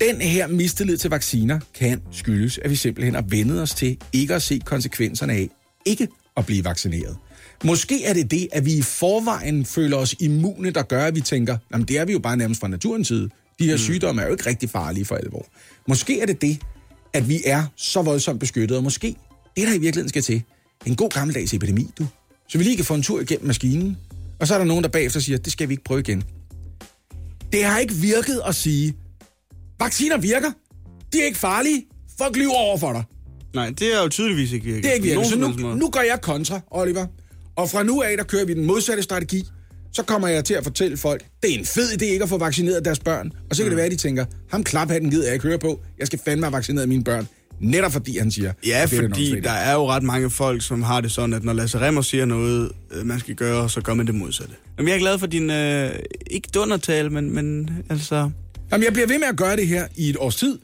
Den 0.00 0.20
her 0.20 0.46
mistillid 0.46 0.96
til 0.96 1.10
vacciner 1.10 1.60
kan 1.74 2.02
skyldes, 2.12 2.58
at 2.58 2.70
vi 2.70 2.76
simpelthen 2.76 3.14
har 3.14 3.24
vendet 3.28 3.62
os 3.62 3.74
til 3.74 3.98
ikke 4.12 4.34
at 4.34 4.42
se 4.42 4.60
konsekvenserne 4.64 5.32
af 5.32 5.50
ikke 5.84 6.08
at 6.36 6.46
blive 6.46 6.64
vaccineret. 6.64 7.16
Måske 7.64 8.04
er 8.04 8.12
det 8.12 8.30
det, 8.30 8.48
at 8.52 8.66
vi 8.66 8.76
i 8.76 8.82
forvejen 8.82 9.64
føler 9.64 9.96
os 9.96 10.14
immune, 10.20 10.70
der 10.70 10.82
gør, 10.82 11.04
at 11.04 11.14
vi 11.14 11.20
tænker, 11.20 11.56
jamen 11.72 11.88
det 11.88 11.98
er 11.98 12.04
vi 12.04 12.12
jo 12.12 12.18
bare 12.18 12.36
nærmest 12.36 12.60
fra 12.60 12.68
naturens 12.68 13.08
side. 13.08 13.30
De 13.58 13.66
her 13.66 13.74
mm. 13.74 13.78
sygdomme 13.78 14.22
er 14.22 14.26
jo 14.26 14.32
ikke 14.32 14.46
rigtig 14.46 14.70
farlige 14.70 15.04
for 15.04 15.14
alvor. 15.14 15.46
Måske 15.88 16.20
er 16.20 16.26
det 16.26 16.42
det, 16.42 16.58
at 17.12 17.28
vi 17.28 17.42
er 17.46 17.64
så 17.76 18.02
voldsomt 18.02 18.40
beskyttet, 18.40 18.76
og 18.76 18.82
måske 18.82 19.16
det, 19.56 19.66
der 19.66 19.74
i 19.74 19.78
virkeligheden 19.78 20.08
skal 20.08 20.22
til, 20.22 20.42
en 20.86 20.96
god 20.96 21.10
gammeldags 21.10 21.54
epidemi, 21.54 21.90
du. 21.98 22.06
Så 22.48 22.58
vi 22.58 22.64
lige 22.64 22.76
kan 22.76 22.84
få 22.84 22.94
en 22.94 23.02
tur 23.02 23.20
igennem 23.20 23.46
maskinen, 23.46 23.96
og 24.40 24.46
så 24.46 24.54
er 24.54 24.58
der 24.58 24.64
nogen, 24.64 24.84
der 24.84 24.90
bagefter 24.90 25.20
siger, 25.20 25.38
det 25.38 25.52
skal 25.52 25.68
vi 25.68 25.72
ikke 25.72 25.84
prøve 25.84 26.00
igen. 26.00 26.22
Det 27.52 27.64
har 27.64 27.78
ikke 27.78 27.94
virket 27.94 28.40
at 28.46 28.54
sige, 28.54 28.94
vacciner 29.80 30.18
virker, 30.18 30.50
de 31.12 31.20
er 31.20 31.24
ikke 31.24 31.38
farlige, 31.38 31.86
folk 32.18 32.36
lyver 32.36 32.54
over 32.54 32.78
for 32.78 32.92
dig. 32.92 33.04
Nej, 33.54 33.70
det 33.78 33.94
er 33.94 34.02
jo 34.02 34.08
tydeligvis 34.08 34.52
ikke 34.52 34.66
virket. 34.66 34.82
Det 34.82 34.90
er 34.90 34.94
ikke 34.94 35.14
På 35.14 35.20
virkelig. 35.20 35.54
Så 35.56 35.62
nu, 35.62 35.74
nu 35.74 35.90
gør 35.90 36.00
jeg 36.00 36.20
kontra, 36.22 36.60
Oliver. 36.70 37.06
Og 37.56 37.70
fra 37.70 37.82
nu 37.82 38.02
af, 38.02 38.16
der 38.16 38.24
kører 38.24 38.44
vi 38.44 38.54
den 38.54 38.64
modsatte 38.64 39.02
strategi. 39.02 39.44
Så 39.92 40.02
kommer 40.02 40.28
jeg 40.28 40.44
til 40.44 40.54
at 40.54 40.64
fortælle 40.64 40.96
folk, 40.96 41.24
det 41.42 41.54
er 41.54 41.58
en 41.58 41.64
fed 41.64 41.88
idé 41.88 42.04
ikke 42.04 42.22
at 42.22 42.28
få 42.28 42.38
vaccineret 42.38 42.84
deres 42.84 42.98
børn. 42.98 43.32
Og 43.50 43.56
så 43.56 43.62
kan 43.62 43.66
mm. 43.66 43.70
det 43.70 43.76
være, 43.76 43.86
at 43.86 43.92
de 43.92 43.96
tænker, 43.96 44.24
ham 44.50 44.64
klaphatten 44.64 45.10
gider 45.10 45.24
jeg 45.24 45.34
ikke 45.34 45.46
høre 45.46 45.58
på. 45.58 45.80
Jeg 45.98 46.06
skal 46.06 46.18
fandme 46.24 46.46
have 46.46 46.52
vaccineret 46.52 46.88
mine 46.88 47.04
børn. 47.04 47.28
Netop 47.60 47.92
fordi 47.92 48.18
han 48.18 48.30
siger, 48.30 48.52
Ja, 48.66 48.82
er 48.82 48.86
fordi 48.86 49.40
der 49.40 49.50
er 49.50 49.74
jo 49.74 49.90
ret 49.90 50.02
mange 50.02 50.30
folk, 50.30 50.62
som 50.62 50.82
har 50.82 51.00
det 51.00 51.12
sådan, 51.12 51.32
at 51.32 51.44
når 51.44 51.52
Lasse 51.52 51.80
Remmer 51.80 52.02
siger 52.02 52.24
noget, 52.24 52.72
øh, 52.90 53.06
man 53.06 53.20
skal 53.20 53.34
gøre, 53.34 53.70
så 53.70 53.80
gør 53.80 53.94
man 53.94 54.06
det 54.06 54.14
modsatte. 54.14 54.54
Jamen, 54.78 54.88
jeg 54.88 54.94
er 54.94 55.00
glad 55.00 55.18
for 55.18 55.26
din, 55.26 55.50
øh, 55.50 55.90
ikke 56.30 56.48
dundertale, 56.54 57.10
men, 57.10 57.34
men 57.34 57.70
altså... 57.90 58.30
Jamen, 58.72 58.84
jeg 58.84 58.92
bliver 58.92 59.06
ved 59.06 59.18
med 59.18 59.26
at 59.28 59.36
gøre 59.36 59.56
det 59.56 59.66
her 59.66 59.86
i 59.96 60.10
et 60.10 60.16
års 60.16 60.36
tid. 60.36 60.58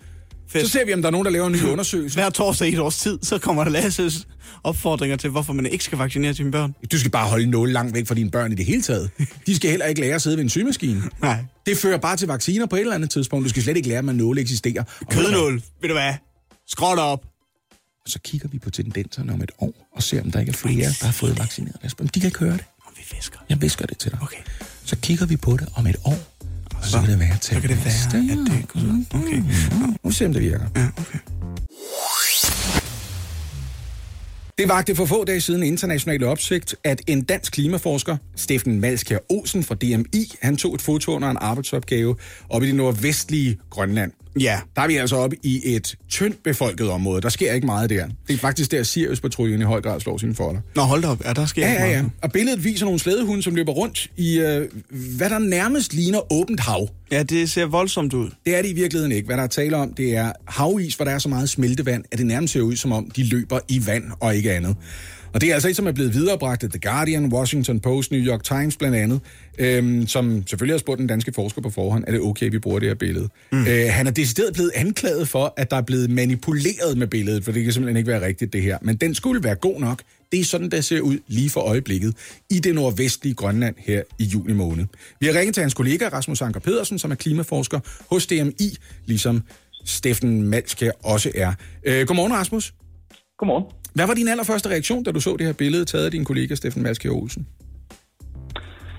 Fedt. 0.48 0.66
Så 0.66 0.72
ser 0.72 0.84
vi, 0.84 0.92
om 0.94 1.02
der 1.02 1.06
er 1.06 1.10
nogen, 1.10 1.24
der 1.24 1.30
laver 1.30 1.46
en 1.46 1.52
ny 1.52 1.62
undersøgelse. 1.72 2.16
Hver 2.16 2.30
torsdag 2.30 2.68
i 2.68 2.72
et 2.72 2.78
års 2.78 2.98
tid, 2.98 3.18
så 3.22 3.38
kommer 3.38 3.64
der 3.64 3.70
Lasses 3.70 4.26
opfordringer 4.64 5.16
til, 5.16 5.30
hvorfor 5.30 5.52
man 5.52 5.66
ikke 5.66 5.84
skal 5.84 5.98
vaccinere 5.98 6.34
sine 6.34 6.50
børn. 6.50 6.74
Du 6.92 6.98
skal 6.98 7.10
bare 7.10 7.28
holde 7.28 7.46
nåle 7.46 7.72
langt 7.72 7.94
væk 7.94 8.06
fra 8.06 8.14
dine 8.14 8.30
børn 8.30 8.52
i 8.52 8.54
det 8.54 8.66
hele 8.66 8.82
taget. 8.82 9.10
De 9.46 9.56
skal 9.56 9.70
heller 9.70 9.86
ikke 9.86 10.00
lære 10.00 10.14
at 10.14 10.22
sidde 10.22 10.36
ved 10.36 10.44
en 10.44 10.50
sygemaskine. 10.50 11.02
Nej. 11.22 11.44
Det 11.66 11.78
fører 11.78 11.98
bare 11.98 12.16
til 12.16 12.28
vacciner 12.28 12.66
på 12.66 12.76
et 12.76 12.80
eller 12.80 12.94
andet 12.94 13.10
tidspunkt. 13.10 13.44
Du 13.44 13.48
skal 13.48 13.62
slet 13.62 13.76
ikke 13.76 13.88
lære, 13.88 13.98
at 13.98 14.04
nåle 14.04 14.40
eksisterer. 14.40 14.84
Kødnål, 15.10 15.62
ved 15.80 15.88
du 15.88 15.94
hvad? 15.94 16.14
Skråt 16.68 16.98
op. 16.98 17.24
Og 18.04 18.10
så 18.10 18.18
kigger 18.24 18.48
vi 18.48 18.58
på 18.58 18.70
tendenserne 18.70 19.32
om 19.32 19.42
et 19.42 19.50
år, 19.58 19.88
og 19.96 20.02
ser, 20.02 20.22
om 20.22 20.30
der 20.30 20.40
ikke 20.40 20.50
er 20.50 20.56
flere, 20.56 20.86
der 21.00 21.04
har 21.04 21.12
fået 21.12 21.38
vaccineret 21.38 21.76
deres 21.80 21.94
børn. 21.94 22.06
De 22.14 22.20
kan 22.20 22.26
ikke 22.28 22.38
høre 22.38 22.52
det. 22.52 22.64
Og 22.84 22.92
vi 22.96 23.02
fisker. 23.16 23.38
Jeg 23.48 23.62
visker 23.62 23.86
det 23.86 23.98
til 23.98 24.10
dig. 24.10 24.18
Okay. 24.22 24.36
Så 24.84 24.96
kigger 24.96 25.26
vi 25.26 25.36
på 25.36 25.56
det 25.56 25.68
om 25.74 25.86
et 25.86 25.96
år, 26.04 26.18
og 26.84 26.90
så 26.90 27.00
kan 27.00 27.10
det 27.10 27.20
være, 27.20 27.36
Så 27.40 27.50
kan 27.50 27.62
det 27.62 27.84
være, 27.84 28.32
at 28.32 28.38
det 28.50 28.68
går 28.68 28.80
Okay. 29.18 29.42
Nu 29.80 29.86
må 30.02 30.08
vi 30.10 30.14
se, 30.14 30.26
om 30.26 30.32
det 30.32 30.42
virker. 30.42 30.66
Ja, 30.76 30.88
okay. 30.98 31.18
Det 34.58 34.68
vagte 34.68 34.94
for 34.94 35.06
få 35.06 35.24
dage 35.24 35.40
siden 35.40 35.62
internationale 35.62 36.26
opsigt, 36.26 36.74
at 36.84 37.02
en 37.06 37.22
dansk 37.22 37.52
klimaforsker, 37.52 38.16
Steffen 38.36 38.80
Malskær 38.80 39.18
Olsen 39.28 39.64
fra 39.64 39.74
DMI, 39.74 40.34
han 40.42 40.56
tog 40.56 40.74
et 40.74 40.82
foto 40.82 41.12
under 41.12 41.30
en 41.30 41.36
arbejdsopgave 41.40 42.16
op 42.50 42.62
i 42.62 42.66
det 42.66 42.74
nordvestlige 42.74 43.58
Grønland. 43.70 44.12
Ja. 44.40 44.60
Der 44.76 44.82
er 44.82 44.86
vi 44.86 44.96
altså 44.96 45.16
oppe 45.16 45.36
i 45.42 45.60
et 45.74 45.96
tyndt 46.10 46.42
befolket 46.42 46.88
område. 46.88 47.20
Der 47.22 47.28
sker 47.28 47.52
ikke 47.52 47.66
meget 47.66 47.90
der. 47.90 48.06
Det 48.28 48.34
er 48.34 48.38
faktisk 48.38 48.70
der, 48.70 48.82
Sirius-patruljen 48.82 49.60
i 49.60 49.64
høj 49.64 49.80
grad 49.80 50.00
slår 50.00 50.18
sine 50.18 50.34
folder. 50.34 50.60
Nå, 50.76 50.82
hold 50.82 51.02
da 51.02 51.08
op. 51.08 51.24
Ja, 51.24 51.32
der 51.32 51.46
sker 51.46 51.66
Ja, 51.66 51.72
ja, 51.72 51.90
ja. 51.90 52.02
meget. 52.02 52.10
Og 52.22 52.32
billedet 52.32 52.64
viser 52.64 52.84
nogle 52.84 53.00
slædehunde, 53.00 53.42
som 53.42 53.54
løber 53.54 53.72
rundt 53.72 54.10
i, 54.16 54.38
øh, 54.38 54.68
hvad 55.16 55.30
der 55.30 55.38
nærmest 55.38 55.94
ligner 55.94 56.32
åbent 56.32 56.60
hav. 56.60 56.88
Ja, 57.10 57.22
det 57.22 57.50
ser 57.50 57.66
voldsomt 57.66 58.14
ud. 58.14 58.30
Det 58.46 58.56
er 58.56 58.62
det 58.62 58.68
i 58.70 58.72
virkeligheden 58.74 59.12
ikke. 59.12 59.26
Hvad 59.26 59.36
der 59.36 59.42
er 59.42 59.46
tale 59.46 59.76
om, 59.76 59.94
det 59.94 60.16
er 60.16 60.32
havis, 60.48 60.94
hvor 60.94 61.04
der 61.04 61.12
er 61.12 61.18
så 61.18 61.28
meget 61.28 61.48
smeltevand, 61.48 62.04
at 62.12 62.18
det 62.18 62.26
nærmest 62.26 62.52
ser 62.52 62.60
ud, 62.60 62.76
som 62.76 62.92
om 62.92 63.10
de 63.16 63.24
løber 63.28 63.58
i 63.68 63.86
vand 63.86 64.04
og 64.20 64.36
ikke 64.36 64.52
andet. 64.52 64.76
Og 65.34 65.40
det 65.40 65.50
er 65.50 65.54
altså 65.54 65.68
et, 65.68 65.76
som 65.76 65.86
er 65.86 65.92
blevet 65.92 66.14
viderebragt 66.14 66.64
af 66.64 66.70
The 66.70 66.78
Guardian, 66.78 67.32
Washington 67.32 67.80
Post, 67.80 68.10
New 68.10 68.20
York 68.20 68.44
Times 68.44 68.76
blandt 68.76 68.96
andet, 68.96 69.20
øhm, 69.58 70.06
som 70.06 70.46
selvfølgelig 70.46 70.74
har 70.74 70.78
spurgt 70.78 70.98
den 70.98 71.06
danske 71.06 71.32
forsker 71.32 71.62
på 71.62 71.70
forhånd, 71.70 72.04
er 72.06 72.12
det 72.12 72.20
okay, 72.20 72.50
vi 72.50 72.58
bruger 72.58 72.78
det 72.78 72.88
her 72.88 72.94
billede. 72.94 73.28
Mm. 73.52 73.66
Øh, 73.66 73.86
han 73.90 74.06
er 74.06 74.10
decideret 74.10 74.54
blevet 74.54 74.70
anklaget 74.74 75.28
for, 75.28 75.54
at 75.56 75.70
der 75.70 75.76
er 75.76 75.82
blevet 75.82 76.10
manipuleret 76.10 76.98
med 76.98 77.06
billedet, 77.06 77.44
for 77.44 77.52
det 77.52 77.64
kan 77.64 77.72
simpelthen 77.72 77.96
ikke 77.96 78.10
være 78.10 78.26
rigtigt 78.26 78.52
det 78.52 78.62
her. 78.62 78.78
Men 78.82 78.96
den 78.96 79.14
skulle 79.14 79.44
være 79.44 79.54
god 79.54 79.80
nok. 79.80 80.02
Det 80.32 80.40
er 80.40 80.44
sådan, 80.44 80.70
der 80.70 80.80
ser 80.80 81.00
ud 81.00 81.18
lige 81.28 81.50
for 81.50 81.60
øjeblikket 81.60 82.14
i 82.50 82.58
det 82.58 82.74
nordvestlige 82.74 83.34
Grønland 83.34 83.74
her 83.78 84.02
i 84.18 84.24
juni 84.24 84.52
måned. 84.52 84.84
Vi 85.20 85.26
har 85.26 85.34
ringet 85.34 85.54
til 85.54 85.60
hans 85.60 85.74
kollega 85.74 86.08
Rasmus 86.08 86.42
Anker 86.42 86.60
Pedersen, 86.60 86.98
som 86.98 87.10
er 87.10 87.14
klimaforsker 87.14 87.80
hos 88.10 88.26
DMI, 88.26 88.76
ligesom 89.06 89.42
Steffen 89.84 90.42
Malskær 90.42 90.90
også 91.02 91.30
er. 91.34 91.52
Øh, 91.84 92.06
godmorgen, 92.06 92.32
Rasmus. 92.32 92.74
Godmorgen. 93.38 93.64
Hvad 93.94 94.06
var 94.06 94.14
din 94.14 94.28
allerførste 94.28 94.68
reaktion, 94.68 95.04
da 95.04 95.12
du 95.12 95.20
så 95.20 95.36
det 95.38 95.46
her 95.46 95.52
billede 95.52 95.84
taget 95.84 96.04
af 96.04 96.10
din 96.10 96.24
kollega 96.24 96.54
Steffen 96.54 96.82
Malskær 96.82 97.10
Olsen? 97.10 97.46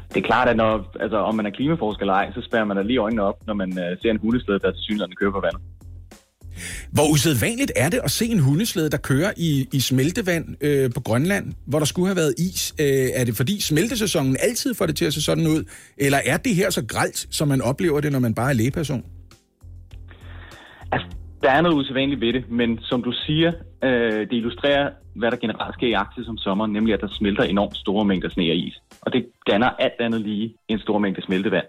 Det 0.09 0.23
er 0.23 0.27
klart, 0.27 0.47
at 0.49 0.57
når, 0.57 0.97
altså, 0.99 1.17
om 1.17 1.35
man 1.35 1.45
er 1.45 1.49
klimaforsker 1.49 2.01
eller 2.01 2.13
ej, 2.13 2.31
så 2.33 2.41
spærer 2.41 2.65
man 2.65 2.77
da 2.77 2.83
lige 2.83 2.97
øjnene 2.97 3.21
op, 3.21 3.47
når 3.47 3.53
man 3.53 3.69
uh, 3.69 4.01
ser 4.01 4.11
en 4.11 4.17
hundesled, 4.17 4.59
der 4.59 4.71
til 4.71 4.81
synligheden 4.81 5.15
kører 5.15 5.31
på 5.31 5.39
vandet. 5.39 5.61
Hvor 6.91 7.11
usædvanligt 7.11 7.71
er 7.75 7.89
det 7.89 7.99
at 8.03 8.11
se 8.11 8.25
en 8.25 8.39
hundeslæde, 8.39 8.89
der 8.89 8.97
kører 8.97 9.31
i, 9.37 9.67
i 9.73 9.79
smeltevand 9.79 10.45
øh, 10.61 10.91
på 10.93 10.99
Grønland, 10.99 11.53
hvor 11.67 11.79
der 11.79 11.85
skulle 11.85 12.07
have 12.07 12.15
været 12.15 12.33
is? 12.37 12.75
Øh, 12.79 13.09
er 13.13 13.23
det 13.23 13.35
fordi 13.35 13.61
smeltesæsonen 13.61 14.37
altid 14.39 14.73
får 14.73 14.85
det 14.85 14.95
til 14.95 15.05
at 15.05 15.13
se 15.13 15.21
sådan 15.21 15.47
ud? 15.47 15.63
Eller 15.97 16.19
er 16.25 16.37
det 16.37 16.55
her 16.55 16.69
så 16.69 16.85
gralt, 16.85 17.27
som 17.31 17.47
man 17.47 17.61
oplever 17.61 18.01
det, 18.01 18.11
når 18.11 18.19
man 18.19 18.33
bare 18.33 18.49
er 18.49 18.53
lægeperson? 18.53 19.05
Altså, 20.91 21.07
der 21.45 21.51
er 21.51 21.61
noget 21.61 21.77
usædvanligt 21.77 22.21
ved 22.21 22.33
det, 22.33 22.49
men 22.49 22.79
som 22.81 23.03
du 23.03 23.11
siger, 23.11 23.51
øh, 23.83 24.19
det 24.29 24.33
illustrerer, 24.33 24.89
hvad 25.15 25.31
der 25.31 25.37
generelt 25.37 25.73
sker 25.73 25.87
i 25.87 25.93
Arktis 25.93 26.27
om 26.27 26.37
sommeren, 26.37 26.73
nemlig 26.73 26.93
at 26.93 27.01
der 27.01 27.07
smelter 27.07 27.43
enormt 27.43 27.77
store 27.77 28.05
mængder 28.05 28.29
sne 28.29 28.43
og 28.43 28.55
is. 28.55 28.81
Og 29.01 29.13
det 29.13 29.25
danner 29.49 29.69
alt 29.69 29.99
andet 29.99 30.21
lige 30.21 30.55
en 30.67 30.79
stor 30.79 30.97
mængde 30.97 31.21
smeltevand. 31.21 31.65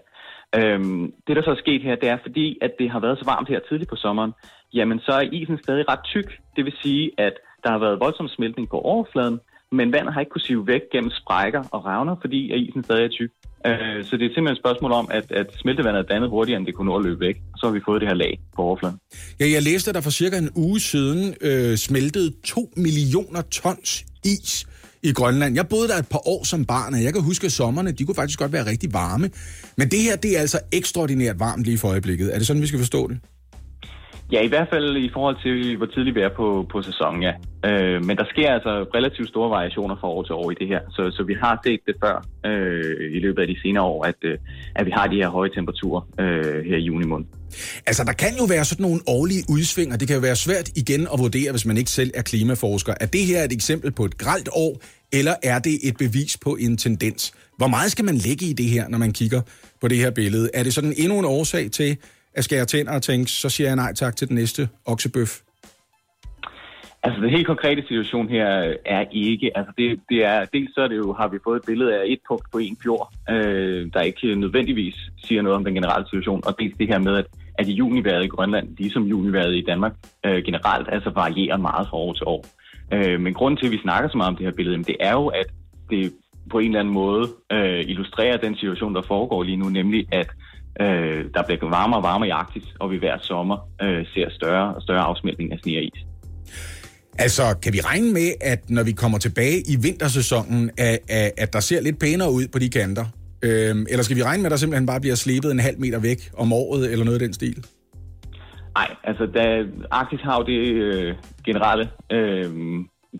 Øhm, 0.55 1.13
det, 1.27 1.35
der 1.35 1.41
så 1.41 1.51
er 1.51 1.55
sket 1.55 1.81
her, 1.81 1.95
det 1.95 2.09
er 2.09 2.17
fordi, 2.21 2.57
at 2.61 2.71
det 2.79 2.89
har 2.89 2.99
været 2.99 3.19
så 3.19 3.25
varmt 3.25 3.49
her 3.49 3.59
tidligt 3.69 3.89
på 3.89 3.95
sommeren, 3.95 4.33
jamen 4.73 4.99
så 4.99 5.11
er 5.11 5.29
isen 5.31 5.57
stadig 5.63 5.89
ret 5.89 6.03
tyk. 6.03 6.39
Det 6.55 6.65
vil 6.65 6.73
sige, 6.81 7.11
at 7.17 7.33
der 7.63 7.71
har 7.71 7.79
været 7.79 7.99
voldsom 7.99 8.27
smeltning 8.27 8.69
på 8.69 8.79
overfladen, 8.79 9.39
men 9.71 9.91
vandet 9.91 10.13
har 10.13 10.19
ikke 10.19 10.29
kunnet 10.29 10.45
sive 10.45 10.67
væk 10.67 10.81
gennem 10.91 11.11
sprækker 11.11 11.63
og 11.71 11.85
revner, 11.85 12.15
fordi 12.21 12.51
at 12.51 12.59
isen 12.59 12.83
stadig 12.83 13.05
er 13.05 13.09
tyk. 13.09 13.31
Øh, 13.65 14.05
så 14.05 14.17
det 14.17 14.25
er 14.25 14.33
simpelthen 14.33 14.47
et 14.47 14.57
spørgsmål 14.57 14.91
om, 14.91 15.07
at, 15.11 15.31
at 15.31 15.47
smeltevandet 15.61 15.99
er 15.99 16.03
dannet 16.03 16.29
hurtigere, 16.29 16.57
end 16.59 16.67
det 16.67 16.75
kunne 16.75 16.89
nå 16.89 16.97
at 16.97 17.03
løbe 17.03 17.19
væk. 17.19 17.35
Så 17.57 17.65
har 17.65 17.73
vi 17.73 17.79
fået 17.85 18.01
det 18.01 18.09
her 18.09 18.15
lag 18.15 18.39
på 18.55 18.61
overfladen. 18.61 18.97
Ja, 19.39 19.49
jeg 19.49 19.63
læste, 19.63 19.89
at 19.89 19.95
der 19.95 20.01
for 20.01 20.09
cirka 20.09 20.37
en 20.37 20.49
uge 20.55 20.79
siden 20.79 21.35
øh, 21.41 21.77
smeltede 21.77 22.33
2 22.43 22.69
millioner 22.75 23.41
tons 23.41 24.05
is 24.25 24.67
i 25.03 25.11
Grønland. 25.13 25.55
Jeg 25.55 25.67
boede 25.67 25.87
der 25.87 25.97
et 25.97 26.09
par 26.09 26.27
år 26.27 26.43
som 26.43 26.65
barn, 26.65 26.93
og 26.93 27.03
jeg 27.03 27.13
kan 27.13 27.23
huske, 27.23 27.45
at 27.45 27.51
sommerne 27.51 27.91
de 27.91 28.05
kunne 28.05 28.15
faktisk 28.15 28.39
godt 28.39 28.53
være 28.53 28.65
rigtig 28.65 28.93
varme. 28.93 29.29
Men 29.77 29.91
det 29.91 29.99
her, 29.99 30.15
det 30.15 30.37
er 30.37 30.39
altså 30.39 30.59
ekstraordinært 30.71 31.39
varmt 31.39 31.63
lige 31.63 31.77
for 31.77 31.87
øjeblikket. 31.87 32.33
Er 32.33 32.37
det 32.37 32.47
sådan, 32.47 32.61
vi 32.61 32.67
skal 32.67 32.79
forstå 32.79 33.07
det? 33.07 33.19
Ja, 34.31 34.41
i 34.41 34.47
hvert 34.47 34.67
fald 34.69 34.97
i 34.97 35.09
forhold 35.13 35.37
til, 35.43 35.77
hvor 35.77 35.85
tidligt 35.85 36.15
vi 36.15 36.21
er 36.21 36.29
på, 36.29 36.67
på 36.71 36.81
sæsonen, 36.81 37.23
ja. 37.23 37.33
Øh, 37.69 38.05
men 38.05 38.17
der 38.17 38.25
sker 38.33 38.53
altså 38.53 38.85
relativt 38.95 39.29
store 39.29 39.49
variationer 39.49 39.95
fra 39.99 40.07
år 40.07 40.23
til 40.23 40.35
år 40.35 40.51
i 40.51 40.55
det 40.59 40.67
her. 40.67 40.79
Så, 40.89 41.11
så 41.11 41.23
vi 41.23 41.33
har 41.33 41.61
set 41.65 41.79
det 41.87 41.95
før 42.03 42.15
øh, 42.45 43.15
i 43.15 43.19
løbet 43.19 43.41
af 43.41 43.47
de 43.47 43.61
senere 43.61 43.83
år, 43.83 44.05
at, 44.05 44.15
øh, 44.23 44.37
at 44.75 44.85
vi 44.85 44.91
har 44.91 45.07
de 45.07 45.15
her 45.15 45.29
høje 45.29 45.49
temperaturer 45.49 46.01
øh, 46.19 46.65
her 46.65 46.77
i 46.77 46.81
juni 46.81 47.05
måned. 47.05 47.25
Altså, 47.85 48.03
der 48.03 48.13
kan 48.13 48.37
jo 48.37 48.45
være 48.45 48.65
sådan 48.65 48.83
nogle 48.83 48.99
årlige 49.07 49.43
udsving, 49.49 49.93
og 49.93 49.99
det 49.99 50.07
kan 50.07 50.15
jo 50.15 50.21
være 50.21 50.35
svært 50.35 50.69
igen 50.75 51.07
at 51.13 51.19
vurdere, 51.19 51.51
hvis 51.51 51.65
man 51.65 51.77
ikke 51.77 51.91
selv 51.91 52.11
er 52.13 52.21
klimaforsker. 52.21 52.93
Er 53.01 53.05
det 53.05 53.25
her 53.25 53.43
et 53.43 53.53
eksempel 53.53 53.91
på 53.91 54.05
et 54.05 54.17
gralt 54.17 54.49
år, 54.51 54.81
eller 55.13 55.33
er 55.43 55.59
det 55.59 55.79
et 55.83 55.97
bevis 55.97 56.37
på 56.37 56.57
en 56.59 56.77
tendens? 56.77 57.33
Hvor 57.57 57.67
meget 57.67 57.91
skal 57.91 58.05
man 58.05 58.15
lægge 58.15 58.45
i 58.45 58.53
det 58.53 58.65
her, 58.65 58.87
når 58.87 58.97
man 58.97 59.13
kigger 59.13 59.41
på 59.81 59.87
det 59.87 59.97
her 59.97 60.11
billede? 60.11 60.49
Er 60.53 60.63
det 60.63 60.73
sådan 60.73 60.93
endnu 60.97 61.19
en 61.19 61.25
årsag 61.25 61.71
til 61.71 61.97
at 62.37 62.43
skære 62.43 62.65
tænder 62.65 62.95
og 62.95 63.01
tænke, 63.01 63.31
så 63.31 63.49
siger 63.49 63.67
jeg 63.67 63.75
nej 63.75 63.93
tak 63.93 64.15
til 64.15 64.27
den 64.27 64.35
næste 64.35 64.69
oksebøf? 64.85 65.41
Altså, 67.03 67.21
den 67.21 67.29
helt 67.29 67.47
konkrete 67.47 67.81
situation 67.81 68.29
her 68.29 68.73
er 68.85 69.05
ikke, 69.11 69.57
altså 69.57 69.73
det, 69.77 69.99
det 70.09 70.25
er, 70.25 70.45
dels 70.45 70.73
så 70.75 70.81
er 70.81 70.87
det 70.87 70.97
jo, 70.97 71.13
har 71.13 71.27
vi 71.27 71.37
fået 71.43 71.59
et 71.59 71.65
billede 71.65 71.95
af 71.95 72.03
et 72.05 72.19
punkt 72.27 72.43
på 72.51 72.57
en 72.57 72.77
fjord, 72.83 73.13
øh, 73.29 73.89
der 73.93 74.01
ikke 74.01 74.35
nødvendigvis 74.35 74.95
siger 75.23 75.41
noget 75.41 75.55
om 75.55 75.63
den 75.63 75.73
generelle 75.73 76.07
situation, 76.07 76.41
og 76.45 76.55
dels 76.59 76.77
det 76.77 76.87
her 76.87 76.99
med, 76.99 77.15
at, 77.17 77.25
at 77.59 77.67
juniværet 77.67 78.23
i 78.23 78.27
Grønland, 78.27 78.77
ligesom 78.77 79.03
juniværet 79.03 79.55
i 79.55 79.63
Danmark, 79.67 79.93
øh, 80.25 80.43
generelt 80.43 80.87
altså 80.91 81.09
varierer 81.09 81.57
meget 81.57 81.87
fra 81.89 81.97
år 81.97 82.13
til 82.13 82.25
år. 82.25 82.45
Øh, 82.93 83.21
men 83.21 83.33
grunden 83.33 83.57
til, 83.57 83.65
at 83.65 83.71
vi 83.71 83.81
snakker 83.81 84.09
så 84.09 84.17
meget 84.17 84.29
om 84.29 84.35
det 84.35 84.45
her 84.45 84.53
billede, 84.53 84.83
det 84.83 84.97
er 84.99 85.11
jo, 85.11 85.27
at 85.27 85.47
det 85.89 86.13
på 86.49 86.59
en 86.59 86.65
eller 86.65 86.79
anden 86.79 86.93
måde 86.93 87.27
øh, 87.51 87.79
illustrerer 87.79 88.37
den 88.37 88.55
situation, 88.55 88.95
der 88.95 89.01
foregår 89.01 89.43
lige 89.43 89.57
nu, 89.57 89.69
nemlig 89.69 90.07
at 90.11 90.29
øh, 90.79 91.25
der 91.33 91.43
bliver 91.47 91.69
varmere 91.69 91.99
og 91.99 92.03
varmere 92.03 92.27
i 92.27 92.31
Arktis, 92.31 92.63
og 92.79 92.91
vi 92.91 92.97
hver 92.97 93.17
sommer 93.21 93.57
øh, 93.81 94.05
ser 94.13 94.29
større 94.29 94.75
og 94.75 94.81
større 94.81 95.01
afsmeltning 95.01 95.51
af 95.53 95.59
sne 95.59 95.77
og 95.77 95.83
is. 95.83 96.05
Altså, 97.19 97.43
kan 97.63 97.73
vi 97.73 97.79
regne 97.79 98.13
med, 98.13 98.29
at 98.41 98.69
når 98.69 98.83
vi 98.83 98.91
kommer 98.91 99.17
tilbage 99.17 99.57
i 99.73 99.75
vintersæsonen, 99.81 100.71
at, 100.77 100.99
at, 101.09 101.31
at 101.37 101.53
der 101.53 101.59
ser 101.59 101.81
lidt 101.81 101.99
pænere 101.99 102.31
ud 102.31 102.47
på 102.53 102.59
de 102.59 102.69
kanter? 102.69 103.05
Øhm, 103.43 103.85
eller 103.89 104.03
skal 104.03 104.17
vi 104.17 104.23
regne 104.23 104.41
med, 104.41 104.45
at 104.45 104.51
der 104.51 104.57
simpelthen 104.57 104.87
bare 104.87 105.01
bliver 105.01 105.15
slebet 105.15 105.51
en 105.51 105.59
halv 105.59 105.79
meter 105.79 105.99
væk 105.99 106.19
om 106.37 106.53
året, 106.53 106.91
eller 106.91 107.05
noget 107.05 107.21
af 107.21 107.25
den 107.25 107.33
stil? 107.33 107.65
Nej, 108.77 108.95
altså 109.03 109.25
da 109.25 109.63
Arktis 109.91 110.21
har 110.21 110.37
jo 110.39 110.43
det 110.43 110.61
øh, 110.85 111.15
generelle 111.45 111.89
øh, 112.11 112.49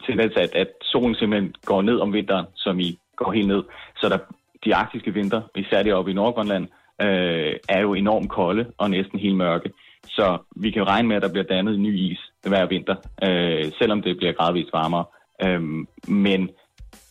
tendens, 0.08 0.34
at, 0.36 0.52
at 0.56 0.68
solen 0.82 1.16
simpelthen 1.16 1.54
går 1.66 1.82
ned 1.82 1.98
om 2.00 2.14
vinteren, 2.14 2.46
som 2.56 2.80
i 2.80 3.00
går 3.18 3.32
helt 3.32 3.48
ned. 3.48 3.64
Så 4.00 4.10
der, 4.10 4.18
de 4.66 4.76
arktiske 4.76 5.14
vinter, 5.14 5.42
især 5.56 5.84
deroppe 5.84 6.12
i 6.12 6.14
Nordgrønland, 6.14 6.68
øh, 7.02 7.54
er 7.70 7.80
jo 7.82 7.94
enormt 7.94 8.30
kolde 8.30 8.66
og 8.78 8.90
næsten 8.90 9.20
helt 9.20 9.36
mørke. 9.36 9.70
Så 10.08 10.38
vi 10.56 10.72
kan 10.72 10.80
jo 10.80 10.86
regne 10.86 11.08
med, 11.08 11.16
at 11.16 11.22
der 11.22 11.32
bliver 11.32 11.44
dannet 11.44 11.80
ny 11.80 11.98
is 11.98 12.20
hver 12.48 12.66
vinter, 12.66 12.96
øh, 13.24 13.72
selvom 13.80 14.02
det 14.02 14.18
bliver 14.18 14.34
gradvist 14.34 14.70
varmere. 14.74 15.06
Øh, 15.44 15.62
men 16.08 16.50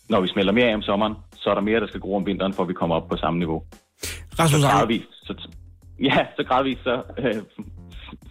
når 0.09 0.21
vi 0.21 0.29
smelter 0.29 0.53
mere 0.53 0.69
af 0.71 0.75
om 0.75 0.83
sommeren, 0.83 1.15
så 1.35 1.51
er 1.51 1.55
der 1.55 1.61
mere, 1.61 1.81
der 1.81 1.87
skal 1.87 2.01
gro 2.01 2.17
om 2.17 2.27
vinteren, 2.27 2.53
for 2.53 2.63
at 2.63 2.69
vi 2.69 2.75
kommer 2.75 2.97
op 2.97 3.09
på 3.09 3.17
samme 3.17 3.39
niveau. 3.39 3.63
Rasmus 4.39 4.61
så 4.61 4.69
gradvist, 4.69 5.09
så, 5.27 5.49
ja, 6.01 6.27
så 6.37 6.45
gradvist, 6.45 6.83
så, 6.83 7.03
øh, 7.19 7.35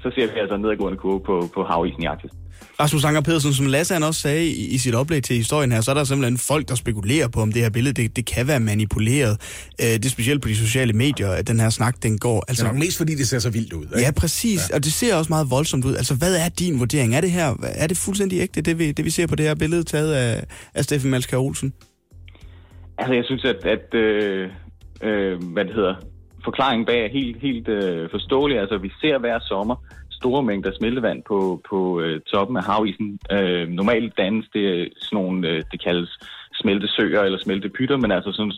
så 0.01 0.11
ser 0.15 0.33
vi 0.33 0.39
altså 0.39 0.55
en 0.55 0.61
nedadgående 0.61 0.97
kurve 0.97 1.23
på, 1.23 1.43
på 1.53 1.63
havisen 1.63 2.03
i 2.03 2.05
Arktis. 2.05 2.31
Rasmus 2.79 3.05
Anker 3.05 3.21
Pedersen, 3.21 3.53
som 3.53 3.65
Lasse 3.65 3.93
han 3.93 4.03
også 4.03 4.21
sagde 4.21 4.45
i, 4.47 4.73
i 4.75 4.77
sit 4.77 4.95
oplæg 4.95 5.23
til 5.23 5.35
historien 5.35 5.71
her, 5.71 5.81
så 5.81 5.91
er 5.91 5.95
der 5.95 6.03
simpelthen 6.03 6.37
folk, 6.37 6.69
der 6.69 6.75
spekulerer 6.75 7.27
på, 7.27 7.41
om 7.41 7.51
det 7.51 7.61
her 7.61 7.69
billede, 7.69 8.01
det, 8.01 8.15
det 8.15 8.25
kan 8.25 8.47
være 8.47 8.59
manipuleret. 8.59 9.33
Øh, 9.81 9.87
det 9.87 10.05
er 10.05 10.09
specielt 10.09 10.41
på 10.41 10.47
de 10.47 10.55
sociale 10.55 10.93
medier, 10.93 11.29
at 11.29 11.47
den 11.47 11.59
her 11.59 11.69
snak, 11.69 11.95
den 12.03 12.17
går. 12.17 12.45
Altså, 12.47 12.63
det 12.63 12.69
er 12.69 12.73
nok 12.73 12.79
mest 12.79 12.97
fordi, 12.97 13.15
det 13.15 13.27
ser 13.27 13.39
så 13.39 13.49
vildt 13.49 13.73
ud. 13.73 13.85
Ikke? 13.85 13.99
Ja, 13.99 14.11
præcis. 14.11 14.69
Ja. 14.69 14.75
Og 14.75 14.83
det 14.83 14.93
ser 14.93 15.15
også 15.15 15.29
meget 15.29 15.47
voldsomt 15.49 15.85
ud. 15.85 15.95
Altså, 15.95 16.15
hvad 16.15 16.35
er 16.35 16.49
din 16.49 16.79
vurdering? 16.79 17.15
Er 17.15 17.21
det 17.21 17.31
her, 17.31 17.55
er 17.63 17.87
det 17.87 17.97
fuldstændig 17.97 18.39
ægte, 18.39 18.61
det 18.61 18.79
vi, 18.79 18.91
det 18.91 19.05
vi 19.05 19.09
ser 19.09 19.27
på 19.27 19.35
det 19.35 19.45
her 19.45 19.55
billede, 19.55 19.83
taget 19.83 20.13
af, 20.13 20.43
af 20.73 20.83
Steffen 20.83 21.11
Malskær 21.11 21.37
Olsen? 21.37 21.73
Altså, 22.97 23.13
jeg 23.13 23.23
synes, 23.25 23.45
at, 23.45 23.65
at 23.65 23.93
øh, 23.93 24.49
øh, 25.03 25.43
hvad 25.53 25.65
det 25.65 25.73
hedder, 25.75 25.95
forklaringen 26.43 26.85
bag 26.85 27.05
er 27.05 27.09
helt, 27.09 27.41
helt 27.41 27.67
øh, 27.67 28.09
forståelig. 28.11 28.59
Altså, 28.59 28.77
vi 28.77 28.91
ser 29.01 29.19
hver 29.19 29.39
sommer 29.39 29.75
store 30.19 30.43
mængder 30.43 30.71
smeltevand 30.75 31.23
på, 31.23 31.61
på 31.69 31.99
øh, 32.01 32.21
toppen 32.21 32.57
af 32.57 32.63
havisen. 32.63 33.19
Øh, 33.31 33.67
normalt 33.67 34.17
dannes 34.17 34.47
det 34.53 34.59
øh, 34.59 34.87
sådan 34.97 35.23
nogle, 35.23 35.49
øh, 35.49 35.63
det 35.71 35.83
kaldes 35.83 36.19
smeltesøer 36.53 37.21
eller 37.21 37.39
smeltepytter, 37.39 37.97
men 37.97 38.11
altså 38.11 38.31
sådan 38.31 38.51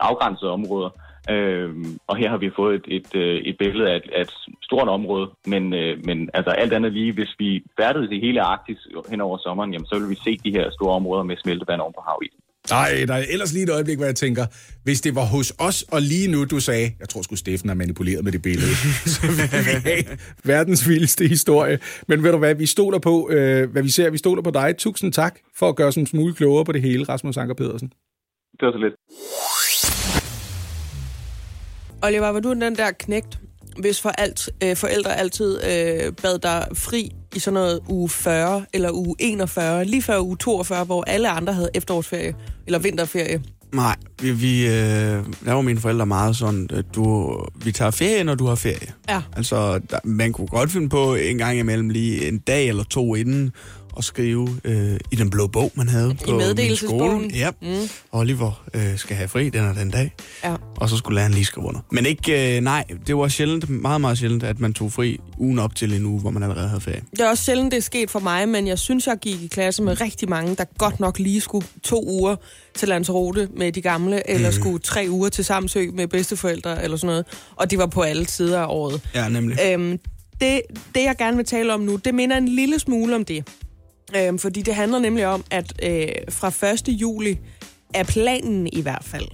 afgrænsede 0.00 0.50
områder. 0.50 0.90
Øh, 1.30 1.70
og 2.06 2.16
her 2.16 2.30
har 2.30 2.38
vi 2.38 2.50
fået 2.56 2.74
et, 2.74 2.86
et, 2.96 3.14
øh, 3.14 3.36
et 3.48 3.58
billede 3.58 3.90
af 3.90 3.96
et, 3.96 4.10
af 4.16 4.20
et 4.20 4.32
stort 4.62 4.88
område, 4.88 5.30
men, 5.46 5.74
øh, 5.74 6.04
men 6.04 6.30
altså 6.34 6.50
alt 6.50 6.72
andet 6.72 6.92
lige, 6.92 7.12
hvis 7.12 7.34
vi 7.38 7.64
færdede 7.80 8.16
i 8.16 8.20
hele 8.20 8.42
Arktis 8.42 8.86
hen 9.10 9.20
over 9.20 9.38
sommeren, 9.38 9.72
jamen, 9.72 9.86
så 9.86 9.98
vil 9.98 10.10
vi 10.10 10.18
se 10.24 10.38
de 10.44 10.56
her 10.58 10.70
store 10.70 10.94
områder 10.94 11.22
med 11.22 11.36
smeltevand 11.36 11.80
oven 11.80 11.94
på 11.96 12.04
havisen. 12.08 12.40
Nej, 12.70 13.04
der 13.08 13.14
er 13.14 13.24
ellers 13.30 13.52
lige 13.52 13.62
et 13.62 13.70
øjeblik, 13.70 13.96
hvor 13.96 14.06
jeg 14.06 14.16
tænker, 14.16 14.46
hvis 14.84 15.00
det 15.00 15.14
var 15.14 15.24
hos 15.24 15.52
os, 15.58 15.82
og 15.82 16.02
lige 16.02 16.28
nu 16.28 16.44
du 16.44 16.60
sagde, 16.60 16.92
jeg 17.00 17.08
tror 17.08 17.22
sgu 17.22 17.36
Steffen 17.36 17.68
har 17.68 17.74
manipuleret 17.74 18.24
med 18.24 18.32
det 18.32 18.42
billede, 18.42 18.74
så 19.14 19.20
vil 19.26 19.36
vi 19.36 19.90
have 19.90 20.04
verdens 20.44 20.88
vildeste 20.88 21.28
historie. 21.28 21.78
Men 22.08 22.22
ved 22.22 22.32
du 22.32 22.38
hvad, 22.38 22.54
vi 22.54 22.66
stoler 22.66 22.98
på, 22.98 23.30
øh, 23.30 23.70
hvad 23.70 23.82
vi 23.82 23.90
ser, 23.90 24.10
vi 24.10 24.18
stoler 24.18 24.42
på 24.42 24.50
dig. 24.50 24.74
Tusind 24.78 25.12
tak 25.12 25.38
for 25.56 25.68
at 25.68 25.76
gøre 25.76 25.92
sådan 25.92 26.02
en 26.02 26.06
smule 26.06 26.34
klogere 26.34 26.64
på 26.64 26.72
det 26.72 26.82
hele, 26.82 27.04
Rasmus 27.04 27.36
Anker 27.36 27.54
Pedersen. 27.54 27.92
Det 28.60 28.66
var 28.66 28.72
så 28.72 28.78
lidt. 28.78 28.94
Oliver, 32.02 32.28
var 32.28 32.40
du 32.40 32.52
den 32.52 32.76
der 32.76 32.90
knægt, 32.90 33.38
hvis 33.78 34.00
for 34.00 34.08
alt, 34.08 34.50
øh, 34.62 34.76
forældre 34.76 35.16
altid 35.16 35.64
øh, 35.64 36.12
bad 36.22 36.38
dig 36.38 36.66
fri 36.74 37.12
i 37.36 37.38
sådan 37.38 37.54
noget 37.54 37.80
uge 37.88 38.08
40 38.08 38.64
eller 38.72 38.90
uge 38.92 39.14
41, 39.18 39.84
lige 39.84 40.02
før 40.02 40.20
uge 40.20 40.36
42, 40.36 40.84
hvor 40.84 41.04
alle 41.06 41.28
andre 41.30 41.52
havde 41.52 41.70
efterårsferie 41.74 42.34
eller 42.66 42.78
vinterferie? 42.78 43.42
Nej, 43.72 43.96
vi, 44.22 44.30
vi 44.30 44.66
øh, 44.66 44.72
der 45.44 45.52
var 45.52 45.60
mine 45.60 45.80
forældre 45.80 46.06
meget 46.06 46.36
sådan, 46.36 46.68
at 46.72 46.84
du, 46.94 47.36
vi 47.64 47.72
tager 47.72 47.90
ferie, 47.90 48.24
når 48.24 48.34
du 48.34 48.46
har 48.46 48.54
ferie. 48.54 48.92
Ja. 49.08 49.22
Altså, 49.36 49.80
der, 49.90 49.98
man 50.04 50.32
kunne 50.32 50.46
godt 50.46 50.70
finde 50.70 50.88
på 50.88 51.14
en 51.14 51.38
gang 51.38 51.58
imellem 51.58 51.88
lige 51.88 52.28
en 52.28 52.38
dag 52.38 52.68
eller 52.68 52.84
to 52.84 53.14
inden, 53.14 53.52
at 53.98 54.04
skrive 54.04 54.48
øh, 54.64 55.00
i 55.10 55.16
den 55.16 55.30
blå 55.30 55.46
bog, 55.46 55.72
man 55.74 55.88
havde 55.88 56.10
I 56.12 56.24
på 56.24 56.40
min 56.56 56.76
skole. 56.76 57.30
Ja, 57.34 57.50
Mm. 57.62 57.88
Oliver 58.12 58.64
øh, 58.74 58.98
skal 58.98 59.16
have 59.16 59.28
fri 59.28 59.48
den 59.48 59.64
og 59.64 59.74
den 59.74 59.90
dag. 59.90 60.14
Ja. 60.44 60.54
Og 60.76 60.88
så 60.88 60.96
skulle 60.96 61.14
læreren 61.14 61.34
lige 61.34 61.44
skrive 61.44 61.66
under. 61.66 61.80
Men 61.92 62.06
ikke, 62.06 62.56
øh, 62.56 62.60
nej, 62.62 62.84
det 63.06 63.16
var 63.16 63.28
sjældent, 63.28 63.68
meget, 63.70 64.00
meget 64.00 64.18
sjældent, 64.18 64.42
at 64.42 64.60
man 64.60 64.74
tog 64.74 64.92
fri 64.92 65.20
ugen 65.38 65.58
op 65.58 65.74
til 65.74 65.92
en 65.94 66.04
uge, 66.06 66.20
hvor 66.20 66.30
man 66.30 66.42
allerede 66.42 66.68
havde 66.68 66.80
ferie. 66.80 67.02
Det 67.10 67.20
er 67.20 67.28
også 67.30 67.44
sjældent, 67.44 67.72
det 67.72 67.78
er 67.78 67.82
sket 67.82 68.10
for 68.10 68.20
mig, 68.20 68.48
men 68.48 68.66
jeg 68.66 68.78
synes, 68.78 69.06
jeg 69.06 69.16
gik 69.22 69.42
i 69.42 69.46
klasse 69.46 69.82
med 69.82 70.00
rigtig 70.00 70.28
mange, 70.28 70.54
der 70.56 70.64
godt 70.78 71.00
nok 71.00 71.18
lige 71.18 71.40
skulle 71.40 71.66
to 71.82 72.04
uger 72.08 72.36
til 72.74 72.88
Lanzarote 72.88 73.48
med 73.56 73.72
de 73.72 73.80
gamle, 73.80 74.30
eller 74.30 74.50
skulle 74.50 74.78
tre 74.78 75.06
uger 75.10 75.28
til 75.28 75.44
Samsø 75.44 75.86
med 75.94 76.08
bedsteforældre, 76.08 76.84
eller 76.84 76.96
sådan 76.96 77.06
noget. 77.06 77.24
Og 77.56 77.70
de 77.70 77.78
var 77.78 77.86
på 77.86 78.02
alle 78.02 78.26
sider 78.28 78.60
af 78.60 78.66
året. 78.68 79.00
Ja, 79.14 79.28
nemlig. 79.28 79.58
Øhm, 79.72 79.98
det, 80.40 80.60
det, 80.94 81.02
jeg 81.04 81.14
gerne 81.18 81.36
vil 81.36 81.46
tale 81.46 81.74
om 81.74 81.80
nu, 81.80 81.96
det 81.96 82.14
minder 82.14 82.36
en 82.36 82.48
lille 82.48 82.78
smule 82.78 83.14
om 83.14 83.24
det. 83.24 83.48
Øhm, 84.16 84.38
fordi 84.38 84.62
det 84.62 84.74
handler 84.74 84.98
nemlig 84.98 85.26
om, 85.26 85.44
at 85.50 85.72
øh, 85.82 86.08
fra 86.28 86.66
1. 86.72 86.88
juli 86.88 87.38
er 87.94 88.04
planen 88.04 88.68
i 88.72 88.80
hvert 88.80 89.04
fald, 89.04 89.28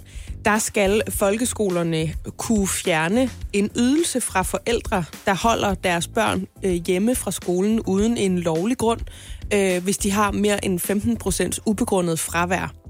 der 0.45 0.59
skal 0.59 1.03
folkeskolerne 1.11 2.15
kunne 2.37 2.69
fjerne 2.69 3.31
en 3.53 3.71
ydelse 3.77 4.21
fra 4.21 4.43
forældre, 4.43 5.05
der 5.27 5.35
holder 5.35 5.75
deres 5.75 6.09
børn 6.09 6.47
øh, 6.63 6.73
hjemme 6.73 7.15
fra 7.15 7.31
skolen 7.31 7.81
uden 7.81 8.17
en 8.17 8.39
lovlig 8.39 8.79
grund, 8.79 9.01
øh, 9.55 9.85
hvis 9.85 9.99
de 9.99 10.11
har 10.11 10.31
mere 10.31 10.65
end 10.65 10.79
15 10.79 11.17
procents 11.17 11.61
ubegrundet 11.67 12.19
fravær. 12.19 12.84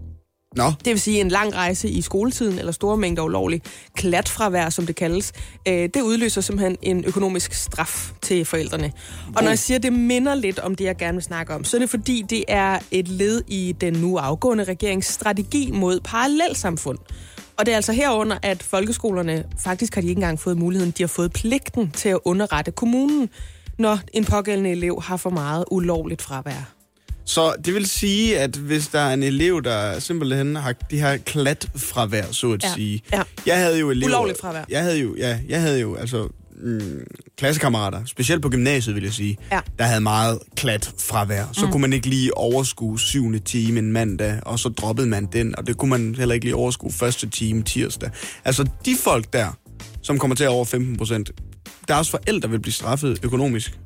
Nå. 0.57 0.73
Det 0.85 0.91
vil 0.91 1.01
sige 1.01 1.21
en 1.21 1.29
lang 1.29 1.55
rejse 1.55 1.89
i 1.89 2.03
skoletiden, 2.03 2.59
eller 2.59 2.73
store 2.73 2.97
mængder 2.97 3.23
ulovlig 3.23 3.63
klatfravær, 3.95 4.71
som 4.71 4.87
det 4.87 4.97
kaldes. 4.97 5.33
Øh, 5.69 5.89
det 5.95 6.01
udløser 6.03 6.41
simpelthen 6.41 6.77
en 6.83 7.05
økonomisk 7.05 7.53
straf 7.53 8.13
til 8.23 8.45
forældrene. 8.45 8.93
Og 9.37 9.43
når 9.43 9.51
jeg 9.51 9.59
siger, 9.59 9.79
at 9.79 9.83
det 9.83 9.93
minder 9.93 10.35
lidt 10.35 10.59
om 10.59 10.75
det, 10.75 10.85
jeg 10.85 10.97
gerne 10.97 11.15
vil 11.15 11.23
snakke 11.23 11.55
om, 11.55 11.65
så 11.65 11.77
er 11.77 11.79
det 11.79 11.91
fordi, 11.91 12.25
det 12.31 12.45
er 12.49 12.79
et 12.91 13.09
led 13.09 13.43
i 13.49 13.75
den 13.81 13.93
nu 13.93 14.17
afgående 14.17 14.65
regerings 14.65 15.07
strategi 15.07 15.71
mod 15.71 16.01
parallelsamfund. 16.01 16.99
Og 17.57 17.67
det 17.67 17.73
er 17.73 17.77
altså 17.77 17.93
herunder, 17.93 18.39
at 18.43 18.63
folkeskolerne 18.63 19.45
faktisk 19.59 19.95
har 19.95 20.03
de 20.03 20.09
ikke 20.09 20.19
engang 20.19 20.41
fået 20.41 20.59
muligheden, 20.59 20.93
de 20.99 21.03
har 21.03 21.09
fået 21.09 21.33
pligten 21.33 21.91
til 21.91 22.09
at 22.09 22.19
underrette 22.25 22.71
kommunen, 22.71 23.29
når 23.79 23.99
en 24.13 24.25
pågældende 24.25 24.71
elev 24.71 25.03
har 25.03 25.17
for 25.17 25.31
meget 25.31 25.65
ulovligt 25.71 26.23
fravær. 26.23 26.74
Så 27.27 27.55
det 27.65 27.75
vil 27.75 27.87
sige, 27.87 28.39
at 28.39 28.57
hvis 28.57 28.89
der 28.89 29.01
er 29.01 29.15
en 29.15 29.23
elev, 29.23 29.63
der 29.63 29.99
simpelthen 29.99 30.57
har 30.57 30.73
de 30.91 30.99
her 31.01 31.17
klat 31.17 31.69
fravær, 31.77 32.25
så 32.31 32.53
at 32.53 32.63
Ja. 32.65 32.73
sige. 32.75 33.03
Ja. 33.13 33.23
Jeg 33.47 33.57
havde 33.59 33.79
jo 33.79 33.91
elever... 33.91 34.07
Ulovligt 34.09 34.41
fravær. 34.41 34.65
Jeg 34.69 34.83
havde 34.83 34.99
jo, 34.99 35.15
ja, 35.17 35.39
jeg 35.49 35.61
havde 35.61 35.81
jo 35.81 35.95
altså 35.95 36.29
mm, 36.63 37.05
klassekammerater, 37.39 38.05
specielt 38.05 38.43
på 38.43 38.49
gymnasiet, 38.49 38.95
vil 38.95 39.05
jeg 39.05 39.13
sige, 39.13 39.37
Ja. 39.53 39.61
der 39.79 39.85
havde 39.85 40.01
meget 40.01 40.39
klat 40.57 40.93
fravær. 40.99 41.45
Så 41.53 41.67
Mm. 41.67 41.73
kunne 41.73 41.81
man 41.81 41.93
ikke 41.93 42.07
lige 42.07 42.37
overskue 42.37 43.01
syvende 43.01 43.39
time 43.39 43.79
en 43.79 43.93
mandag, 43.93 44.41
og 44.43 44.59
så 44.59 44.69
droppede 44.69 45.07
man 45.09 45.27
den, 45.33 45.59
og 45.59 45.67
det 45.67 45.77
kunne 45.77 45.91
man 45.91 46.15
heller 46.19 46.35
ikke 46.35 46.47
lige 46.47 46.55
overskue 46.57 46.93
første 46.93 47.29
time 47.31 47.63
tirsdag. 47.63 48.11
Altså 48.45 48.65
de 48.85 48.97
folk 48.97 49.33
der, 49.33 49.59
som 50.03 50.19
kommer 50.19 50.35
til 50.35 50.49
over 50.49 50.65
15 50.65 50.97
procent, 50.97 51.31
deres 51.89 52.11
forældre 52.11 52.51
vil 52.51 52.61
blive 52.61 52.73
straffet 52.73 53.19
økonomisk. 53.23 53.79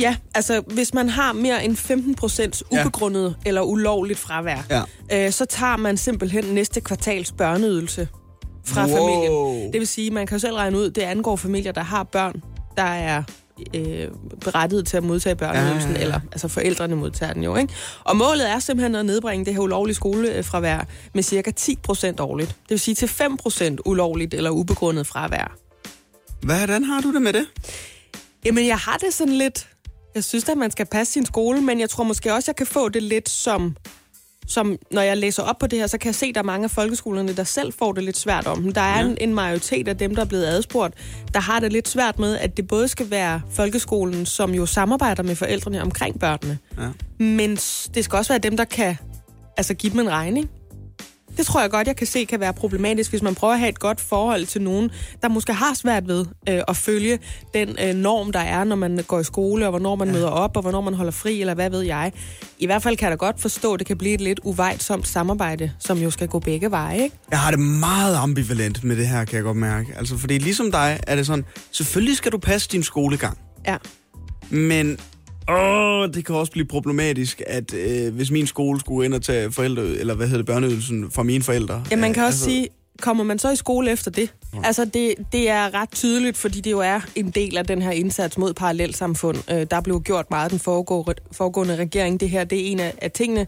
Ja, 0.00 0.16
altså 0.34 0.60
hvis 0.60 0.94
man 0.94 1.08
har 1.08 1.32
mere 1.32 1.64
end 1.64 1.76
15 1.76 2.14
procent 2.14 2.62
ubegrundet 2.72 3.36
ja. 3.44 3.48
eller 3.48 3.62
ulovligt 3.62 4.18
fravær, 4.18 4.62
Ja. 4.70 4.82
øh, 5.26 5.32
så 5.32 5.44
tager 5.44 5.76
man 5.76 5.96
simpelthen 5.96 6.44
næste 6.44 6.80
kvartals 6.80 7.32
børneydelse 7.32 8.08
fra 8.64 8.86
Wow. 8.86 8.96
familien. 8.96 9.72
Det 9.72 9.80
vil 9.80 9.86
sige, 9.88 10.10
man 10.10 10.26
kan 10.26 10.34
jo 10.34 10.40
selv 10.40 10.54
regne 10.54 10.78
ud, 10.78 10.90
det 10.90 11.02
angår 11.02 11.36
familier, 11.36 11.72
der 11.72 11.82
har 11.82 12.02
børn 12.02 12.42
der 12.76 12.82
er 12.82 13.22
øh, 13.74 14.08
berettiget 14.40 14.86
til 14.86 14.96
at 14.96 15.04
modtage 15.04 15.36
børneydelsen, 15.36 15.90
Ja, 15.90 15.96
ja, 15.96 15.98
ja. 15.98 16.04
eller 16.04 16.20
altså 16.32 16.48
forældrene 16.48 16.96
modtager 16.96 17.32
den 17.32 17.42
jo, 17.44 17.56
ikke? 17.56 17.72
Og 18.04 18.16
målet 18.16 18.50
er 18.50 18.58
simpelthen 18.58 18.94
at 18.94 19.06
nedbringe 19.06 19.44
det 19.44 19.54
her 19.54 19.60
ulovlige 19.60 19.94
skolefravær 19.94 20.86
med 21.14 21.22
cirka 21.22 21.50
10 21.50 21.76
procent 21.82 22.20
årligt. 22.20 22.48
Det 22.48 22.70
vil 22.70 22.80
sige 22.80 22.94
til 22.94 23.08
5 23.08 23.36
procent 23.36 23.80
ulovligt 23.84 24.34
eller 24.34 24.50
ubegrundet 24.50 25.06
fravær. 25.06 25.56
Hvordan 26.42 26.84
har 26.84 27.00
du 27.00 27.12
det 27.14 27.22
med 27.22 27.32
det? 27.32 27.46
Jamen, 28.44 28.66
jeg 28.66 28.78
har 28.78 28.96
det 28.96 29.14
sådan 29.14 29.34
lidt... 29.34 29.68
Jeg 30.16 30.24
synes 30.24 30.48
at 30.48 30.56
man 30.58 30.70
skal 30.70 30.86
passe 30.86 31.12
sin 31.12 31.26
skole, 31.26 31.60
men 31.62 31.80
jeg 31.80 31.90
tror 31.90 32.04
måske 32.04 32.34
også, 32.34 32.50
jeg 32.50 32.56
kan 32.56 32.66
få 32.66 32.88
det 32.88 33.02
lidt 33.02 33.28
som... 33.28 33.76
Som, 34.48 34.76
når 34.90 35.02
jeg 35.02 35.16
læser 35.16 35.42
op 35.42 35.58
på 35.58 35.66
det 35.66 35.78
her, 35.78 35.86
så 35.86 35.98
kan 35.98 36.06
jeg 36.08 36.14
se, 36.14 36.26
at 36.26 36.34
der 36.34 36.40
er 36.40 36.44
mange 36.44 36.64
af 36.64 36.70
folkeskolerne, 36.70 37.36
der 37.36 37.44
selv 37.44 37.72
får 37.78 37.92
det 37.92 38.04
lidt 38.04 38.16
svært 38.16 38.46
om 38.46 38.62
dem. 38.62 38.72
Der 38.72 38.80
er 38.80 38.98
ja. 39.00 39.06
en, 39.06 39.16
en 39.20 39.34
majoritet 39.34 39.88
af 39.88 39.96
dem, 39.98 40.14
der 40.14 40.22
er 40.22 40.26
blevet 40.26 40.44
adspurgt, 40.46 40.94
der 41.34 41.40
har 41.40 41.60
det 41.60 41.72
lidt 41.72 41.88
svært 41.88 42.18
med, 42.18 42.38
at 42.38 42.56
det 42.56 42.68
både 42.68 42.88
skal 42.88 43.10
være 43.10 43.40
folkeskolen, 43.50 44.26
som 44.26 44.54
jo 44.54 44.66
samarbejder 44.66 45.22
med 45.22 45.36
forældrene 45.36 45.82
omkring 45.82 46.20
børnene, 46.20 46.58
Ja. 46.78 46.88
men 47.24 47.56
det 47.94 48.04
skal 48.04 48.16
også 48.16 48.32
være 48.32 48.38
dem, 48.38 48.56
der 48.56 48.64
kan 48.64 48.96
altså, 49.56 49.74
give 49.74 49.92
dem 49.92 50.00
en 50.00 50.10
regning. 50.10 50.50
Det 51.36 51.46
tror 51.46 51.60
jeg 51.60 51.70
godt, 51.70 51.86
jeg 51.86 51.96
kan 51.96 52.06
se 52.06 52.24
kan 52.24 52.40
være 52.40 52.52
problematisk, 52.52 53.10
hvis 53.10 53.22
man 53.22 53.34
prøver 53.34 53.54
at 53.54 53.60
have 53.60 53.68
et 53.68 53.78
godt 53.78 54.00
forhold 54.00 54.46
til 54.46 54.62
nogen, 54.62 54.90
der 55.22 55.28
måske 55.28 55.52
har 55.52 55.74
svært 55.74 56.08
ved 56.08 56.26
øh, 56.48 56.60
at 56.68 56.76
følge 56.76 57.18
den 57.54 57.76
øh, 57.82 57.94
norm, 57.94 58.32
der 58.32 58.40
er, 58.40 58.64
når 58.64 58.76
man 58.76 59.04
går 59.08 59.20
i 59.20 59.24
skole, 59.24 59.66
og 59.66 59.70
hvornår 59.70 59.96
man 59.96 60.08
ja. 60.08 60.14
møder 60.14 60.28
op, 60.28 60.56
og 60.56 60.62
hvornår 60.62 60.80
man 60.80 60.94
holder 60.94 61.12
fri, 61.12 61.40
eller 61.40 61.54
hvad 61.54 61.70
ved 61.70 61.82
jeg. 61.82 62.12
I 62.58 62.66
hvert 62.66 62.82
fald 62.82 62.96
kan 62.96 63.10
jeg 63.10 63.10
da 63.10 63.26
godt 63.26 63.40
forstå, 63.40 63.72
at 63.72 63.78
det 63.78 63.86
kan 63.86 63.98
blive 63.98 64.14
et 64.14 64.20
lidt 64.20 64.40
uvejtsomt 64.44 65.08
samarbejde, 65.08 65.72
som 65.78 65.98
jo 65.98 66.10
skal 66.10 66.28
gå 66.28 66.38
begge 66.38 66.70
veje, 66.70 67.02
ikke? 67.02 67.16
Jeg 67.30 67.38
har 67.38 67.50
det 67.50 67.60
meget 67.60 68.16
ambivalent 68.16 68.84
med 68.84 68.96
det 68.96 69.08
her, 69.08 69.24
kan 69.24 69.36
jeg 69.36 69.42
godt 69.42 69.56
mærke. 69.56 69.94
Altså, 69.96 70.18
fordi 70.18 70.38
ligesom 70.38 70.72
dig 70.72 71.00
er 71.06 71.16
det 71.16 71.26
sådan, 71.26 71.44
selvfølgelig 71.70 72.16
skal 72.16 72.32
du 72.32 72.38
passe 72.38 72.68
din 72.72 72.82
skolegang. 72.82 73.38
Ja. 73.66 73.76
Men 74.50 74.98
åh, 75.48 76.08
det 76.14 76.24
kan 76.24 76.34
også 76.34 76.52
blive 76.52 76.66
problematisk, 76.66 77.42
at 77.46 77.74
øh, 77.74 78.14
hvis 78.14 78.30
min 78.30 78.46
skole 78.46 78.80
skulle 78.80 79.04
ind 79.06 79.14
og 79.14 79.22
tage 79.22 79.52
forældre, 79.52 79.82
eller 79.82 80.14
hvad 80.14 80.26
hedder 80.26 80.38
det, 80.38 80.46
børneydelsen 80.46 81.10
fra 81.10 81.22
mine 81.22 81.42
forældre. 81.42 81.84
Ja, 81.90 81.96
man 81.96 82.12
kan 82.12 82.22
øh, 82.22 82.26
også 82.26 82.38
sige, 82.38 82.68
kommer 83.00 83.24
man 83.24 83.38
så 83.38 83.50
i 83.50 83.56
skole 83.56 83.90
efter 83.90 84.10
det? 84.10 84.34
Altså, 84.64 84.84
det, 84.84 85.14
det 85.32 85.48
er 85.50 85.74
ret 85.74 85.90
tydeligt, 85.90 86.36
fordi 86.36 86.60
det 86.60 86.70
jo 86.70 86.80
er 86.80 87.00
en 87.14 87.30
del 87.30 87.56
af 87.56 87.64
den 87.66 87.82
her 87.82 87.90
indsats 87.90 88.38
mod 88.38 88.54
parallelsamfund. 88.54 89.36
Øh, 89.50 89.66
der 89.70 89.80
blev 89.80 90.00
gjort 90.02 90.30
meget 90.30 90.44
af 90.44 90.50
den 90.50 90.58
foregå, 90.58 91.12
foregående 91.32 91.76
regering. 91.76 92.20
Det 92.20 92.30
her, 92.30 92.44
det 92.44 92.60
er 92.66 92.70
en 92.72 92.80
af, 92.80 92.94
af 93.02 93.10
tingene, 93.10 93.46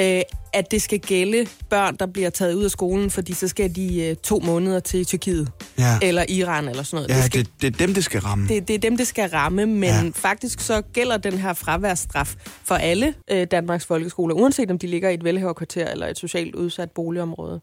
øh, 0.00 0.20
at 0.52 0.70
det 0.70 0.82
skal 0.82 0.98
gælde 0.98 1.46
børn, 1.70 1.96
der 1.96 2.06
bliver 2.06 2.30
taget 2.30 2.54
ud 2.54 2.64
af 2.64 2.70
skolen, 2.70 3.10
fordi 3.10 3.32
så 3.32 3.48
skal 3.48 3.76
de 3.76 4.04
øh, 4.04 4.16
to 4.16 4.40
måneder 4.44 4.80
til 4.80 5.04
Tyrkiet, 5.06 5.48
Ja, 5.78 5.98
eller 6.02 6.24
Iran, 6.28 6.68
eller 6.68 6.82
sådan 6.82 6.96
noget. 6.96 7.08
ja 7.10 7.16
det, 7.16 7.24
skal, 7.24 7.44
det, 7.44 7.60
det 7.60 7.66
er 7.74 7.86
dem, 7.86 7.94
det 7.94 8.04
skal 8.04 8.20
ramme. 8.20 8.48
det, 8.48 8.68
det 8.68 8.74
er 8.74 8.78
dem, 8.78 8.96
det 8.96 9.06
skal 9.06 9.30
ramme, 9.30 9.66
men 9.66 9.82
ja. 9.82 10.10
faktisk 10.14 10.60
så 10.60 10.82
gælder 10.92 11.16
den 11.16 11.32
her 11.38 11.52
fraværsstraf 11.52 12.34
for 12.64 12.74
alle 12.74 13.14
øh, 13.30 13.46
Danmarks 13.50 13.86
folkeskoler, 13.86 14.34
uanset 14.34 14.70
om 14.70 14.78
de 14.78 14.86
ligger 14.86 15.08
i 15.08 15.14
et 15.14 15.24
velhaverkvarter 15.24 15.90
eller 15.90 16.06
et 16.06 16.18
socialt 16.18 16.54
udsat 16.54 16.90
boligområde. 16.90 17.60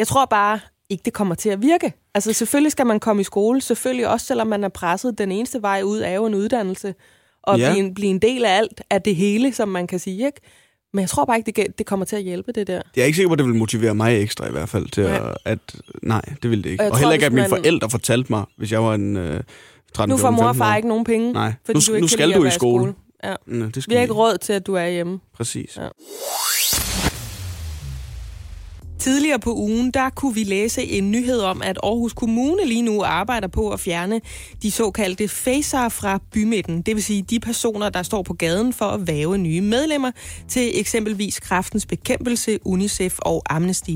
Jeg 0.00 0.06
tror 0.08 0.24
bare 0.24 0.60
ikke, 0.90 1.02
det 1.04 1.12
kommer 1.12 1.34
til 1.34 1.48
at 1.50 1.62
virke. 1.62 1.92
Altså 2.14 2.32
selvfølgelig 2.32 2.72
skal 2.72 2.86
man 2.86 3.00
komme 3.00 3.20
i 3.20 3.24
skole, 3.24 3.60
selvfølgelig 3.60 4.08
også 4.08 4.26
selvom 4.26 4.46
man 4.46 4.64
er 4.64 4.68
presset. 4.68 5.18
Den 5.18 5.32
eneste 5.32 5.62
vej 5.62 5.82
ud 5.84 5.98
er 6.00 6.10
jo 6.10 6.26
en 6.26 6.34
uddannelse, 6.34 6.94
og 7.42 7.58
Ja. 7.58 7.70
blive, 7.72 7.84
en, 7.86 7.94
blive 7.94 8.10
en 8.10 8.18
del 8.18 8.44
af 8.44 8.56
alt, 8.56 8.80
af 8.90 9.02
det 9.02 9.16
hele, 9.16 9.52
som 9.52 9.68
man 9.68 9.86
kan 9.86 9.98
sige, 9.98 10.26
ikke? 10.26 10.40
Men 10.92 11.00
jeg 11.00 11.08
tror 11.08 11.24
bare 11.24 11.38
ikke, 11.38 11.52
det, 11.52 11.78
det 11.78 11.86
kommer 11.86 12.06
til 12.06 12.16
at 12.16 12.22
hjælpe, 12.22 12.52
det 12.52 12.66
der. 12.66 12.82
Jeg 12.96 13.02
er 13.02 13.06
ikke 13.06 13.16
sikker 13.16 13.28
på, 13.28 13.32
at 13.32 13.38
det 13.38 13.46
vil 13.46 13.54
motivere 13.54 13.94
mig 13.94 14.22
ekstra 14.22 14.48
i 14.48 14.50
hvert 14.50 14.68
fald 14.68 14.88
til 14.88 15.02
Nej. 15.04 15.16
at, 15.30 15.36
at... 15.44 15.58
Nej, 16.02 16.22
det 16.42 16.50
vil 16.50 16.64
det 16.64 16.70
ikke. 16.70 16.84
Og 16.84 16.90
Og, 16.90 16.96
heller 16.96 17.08
tror, 17.08 17.12
ikke, 17.12 17.26
at 17.26 17.32
mine 17.32 17.40
man- 17.48 17.50
forældre 17.50 17.90
fortalte 17.90 18.32
mig, 18.32 18.44
hvis 18.56 18.72
jeg 18.72 18.82
var 18.84 18.94
en 18.94 19.16
øh, 19.16 19.40
13 19.94 20.10
Nu 20.10 20.16
får 20.16 20.22
14, 20.28 20.36
mor 20.36 20.42
og 20.48 20.54
15 20.54 20.58
far 20.58 20.76
ikke 20.76 20.88
nogen 20.88 21.04
penge, 21.04 21.32
Nej, 21.32 21.52
fordi 21.66 21.76
nu, 21.78 21.80
du 21.86 21.92
ikke 21.94 22.04
nu 22.04 22.08
skal 22.08 22.32
du 22.34 22.40
i 22.40 22.42
være 22.42 22.50
skole. 22.52 22.94
Ja. 23.24 23.34
Nå, 23.46 23.66
det 23.66 23.82
skal 23.82 23.90
Vi 23.90 23.94
har 23.94 24.02
ikke 24.02 24.14
råd 24.14 24.38
til, 24.38 24.52
at 24.52 24.66
du 24.66 24.74
er 24.74 24.88
hjemme. 24.88 25.20
Præcis. 25.34 25.76
Ja. 25.76 25.88
Tidligere 29.00 29.38
på 29.38 29.54
ugen, 29.54 29.90
der 29.90 30.10
kunne 30.10 30.34
vi 30.34 30.44
læse 30.44 30.82
en 30.82 31.10
nyhed 31.10 31.40
om, 31.40 31.62
at 31.62 31.78
Aarhus 31.82 32.12
Kommune 32.12 32.66
lige 32.66 32.82
nu 32.82 33.02
arbejder 33.02 33.48
på 33.48 33.70
at 33.70 33.80
fjerne 33.80 34.20
de 34.62 34.70
såkaldte 34.70 35.28
facer 35.28 35.88
fra 35.88 36.20
bymidten. 36.32 36.82
Det 36.82 36.94
vil 36.94 37.04
sige 37.04 37.22
de 37.22 37.40
personer, 37.40 37.88
der 37.88 38.02
står 38.02 38.22
på 38.22 38.34
gaden 38.34 38.72
for 38.72 38.84
at 38.84 39.06
væve 39.06 39.38
nye 39.38 39.60
medlemmer 39.60 40.10
til 40.48 40.80
eksempelvis 40.80 41.40
kraftens 41.40 41.86
bekæmpelse, 41.86 42.58
UNICEF 42.64 43.18
og 43.18 43.42
Amnesty. 43.50 43.90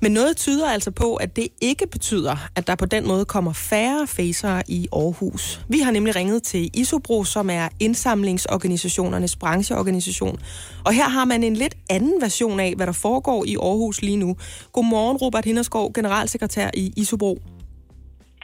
Men 0.00 0.12
noget 0.12 0.36
tyder 0.36 0.68
altså 0.70 0.90
på, 0.90 1.14
at 1.14 1.36
det 1.36 1.48
ikke 1.60 1.86
betyder, 1.86 2.36
at 2.56 2.66
der 2.66 2.74
på 2.74 2.86
den 2.86 3.06
måde 3.08 3.24
kommer 3.24 3.52
færre 3.52 4.06
facer 4.06 4.62
i 4.68 4.88
Aarhus. 4.92 5.60
Vi 5.68 5.78
har 5.78 5.90
nemlig 5.90 6.16
ringet 6.16 6.42
til 6.42 6.70
Isobro, 6.74 7.24
som 7.24 7.50
er 7.50 7.68
indsamlingsorganisationernes 7.80 9.36
brancheorganisation. 9.36 10.38
Og 10.84 10.92
her 10.92 11.08
har 11.08 11.24
man 11.24 11.44
en 11.44 11.54
lidt 11.54 11.74
anden 11.90 12.20
version 12.20 12.60
af, 12.60 12.74
hvad 12.76 12.86
der 12.86 12.92
foregår 12.92 13.44
i 13.44 13.56
Aarhus 13.56 14.02
lige 14.02 14.16
nu. 14.16 14.36
Godmorgen, 14.72 15.16
Robert 15.16 15.44
Hinderskov, 15.44 15.92
generalsekretær 15.92 16.70
i 16.74 16.92
Isobro. 16.96 17.38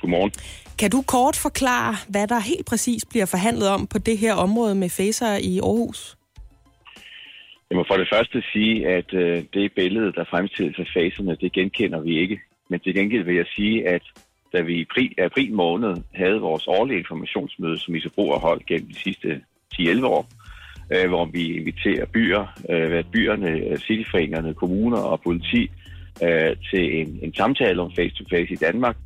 Godmorgen. 0.00 0.32
Kan 0.78 0.90
du 0.90 1.02
kort 1.02 1.36
forklare, 1.36 1.94
hvad 2.08 2.26
der 2.26 2.38
helt 2.40 2.66
præcis 2.66 3.04
bliver 3.04 3.26
forhandlet 3.26 3.68
om 3.68 3.86
på 3.86 3.98
det 3.98 4.18
her 4.18 4.34
område 4.34 4.74
med 4.74 4.88
facer 4.88 5.36
i 5.36 5.58
Aarhus? 5.58 6.16
Jeg 7.70 7.76
må 7.76 7.84
for 7.88 7.96
det 7.96 8.08
første 8.12 8.42
sige, 8.52 8.88
at 8.88 9.14
øh, 9.14 9.44
det 9.54 9.72
billede, 9.72 10.12
der 10.12 10.24
fremstilles 10.30 10.78
af 10.78 10.86
faserne, 10.94 11.36
det 11.40 11.52
genkender 11.52 12.00
vi 12.00 12.18
ikke. 12.18 12.40
Men 12.70 12.80
til 12.80 12.94
gengæld 12.94 13.24
vil 13.24 13.36
jeg 13.36 13.46
sige, 13.56 13.88
at 13.88 14.02
da 14.52 14.60
vi 14.60 14.74
i 14.80 14.86
pri- 14.92 15.24
april 15.24 15.52
måned 15.52 15.96
havde 16.14 16.40
vores 16.40 16.66
årlige 16.66 16.98
informationsmøde, 16.98 17.78
som 17.78 17.94
Isobro 17.94 18.32
har 18.32 18.38
holdt 18.38 18.66
gennem 18.66 18.88
de 18.88 18.94
sidste 18.94 19.40
10-11 19.74 20.06
år, 20.06 20.28
øh, 20.94 21.08
hvor 21.08 21.24
vi 21.24 21.56
inviterer 21.56 22.06
byer, 22.06 22.46
øh, 22.70 22.88
hvad 22.88 23.04
byerne, 23.04 23.50
øh, 23.50 23.78
cityforeningerne, 23.78 24.54
kommuner 24.54 24.98
og 24.98 25.20
politi 25.20 25.70
øh, 26.22 26.56
til 26.70 27.00
en, 27.00 27.18
en 27.22 27.34
samtale 27.34 27.82
om 27.82 27.92
face-to-face 27.96 28.52
i 28.52 28.56
Danmark, 28.56 28.96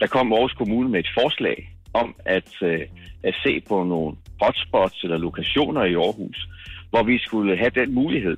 der 0.00 0.06
kom 0.06 0.32
Aarhus 0.32 0.52
Kommune 0.52 0.88
med 0.88 1.00
et 1.00 1.10
forslag 1.20 1.70
om 1.92 2.14
at, 2.24 2.52
øh, 2.62 2.80
at 3.22 3.34
se 3.42 3.60
på 3.68 3.84
nogle 3.84 4.16
hotspots 4.40 5.04
eller 5.04 5.18
lokationer 5.18 5.84
i 5.84 5.94
Aarhus, 5.94 6.48
hvor 6.90 7.02
vi 7.02 7.18
skulle 7.18 7.56
have 7.56 7.70
den 7.70 7.94
mulighed, 7.94 8.36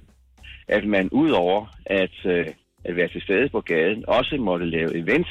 at 0.68 0.84
man 0.84 1.09
udover 1.12 1.66
at, 1.86 2.16
øh, 2.24 2.46
at 2.84 2.96
være 2.96 3.09
til 3.09 3.22
stede 3.22 3.48
på 3.48 3.61
gaden, 3.61 4.04
også 4.09 4.36
måtte 4.36 4.66
lave 4.66 4.96
events, 4.96 5.30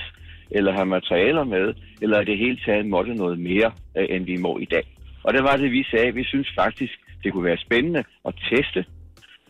eller 0.51 0.73
have 0.73 0.85
materialer 0.85 1.43
med, 1.43 1.73
eller 2.01 2.21
i 2.21 2.25
det 2.25 2.37
hele 2.37 2.59
taget 2.65 2.85
måtte 2.85 3.13
noget 3.13 3.39
mere, 3.39 3.71
øh, 3.97 4.05
end 4.09 4.25
vi 4.25 4.37
må 4.37 4.57
i 4.57 4.65
dag. 4.65 4.83
Og 5.23 5.33
det 5.33 5.43
var 5.43 5.57
det, 5.57 5.71
vi 5.71 5.83
sagde. 5.83 6.13
Vi 6.13 6.23
synes 6.23 6.49
faktisk, 6.55 6.93
det 7.23 7.33
kunne 7.33 7.43
være 7.43 7.57
spændende 7.57 8.03
at 8.25 8.33
teste, 8.49 8.85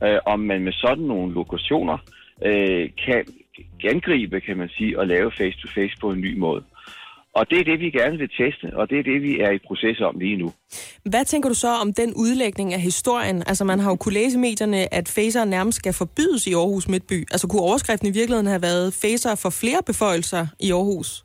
øh, 0.04 0.20
om 0.26 0.40
man 0.40 0.62
med 0.62 0.74
sådan 0.74 1.04
nogle 1.04 1.34
lokationer 1.34 1.98
øh, 2.46 2.90
kan 3.06 3.26
angribe, 3.84 4.42
kan 4.42 4.58
man 4.58 4.70
sige, 4.70 5.00
og 5.00 5.08
lave 5.08 5.32
face-to-face 5.32 5.96
på 6.02 6.12
en 6.12 6.22
ny 6.22 6.38
måde. 6.38 6.64
Og 7.34 7.50
det 7.50 7.60
er 7.60 7.64
det, 7.64 7.80
vi 7.80 7.90
gerne 7.90 8.18
vil 8.18 8.30
teste, 8.30 8.66
og 8.74 8.90
det 8.90 9.00
er 9.00 9.04
det, 9.04 9.22
vi 9.22 9.40
er 9.40 9.52
i 9.52 9.60
proces 9.68 10.02
om 10.02 10.20
lige 10.20 10.38
nu. 10.38 10.54
Hvad 11.04 11.26
tænker 11.26 11.50
du 11.50 11.56
så 11.56 11.72
om 11.84 11.94
den 11.94 12.14
udlægning 12.14 12.74
af 12.74 12.82
historien? 12.82 13.38
Altså 13.48 13.64
man 13.66 13.80
har 13.80 13.90
jo 13.90 13.96
kunne 13.96 14.14
læse 14.14 14.38
i 14.38 14.40
medierne, 14.40 14.94
at 14.94 15.08
facer 15.16 15.46
nærmest 15.46 15.76
skal 15.78 15.94
forbydes 15.94 16.48
i 16.48 16.54
Aarhus 16.54 16.88
Midtby. 16.88 17.20
Altså 17.32 17.48
kunne 17.48 17.62
overskriften 17.62 18.08
i 18.08 18.12
virkeligheden 18.12 18.48
have 18.48 18.62
været 18.62 18.94
facer 19.02 19.36
for 19.44 19.50
flere 19.50 19.82
beføjelser 19.86 20.48
i 20.60 20.72
Aarhus? 20.72 21.24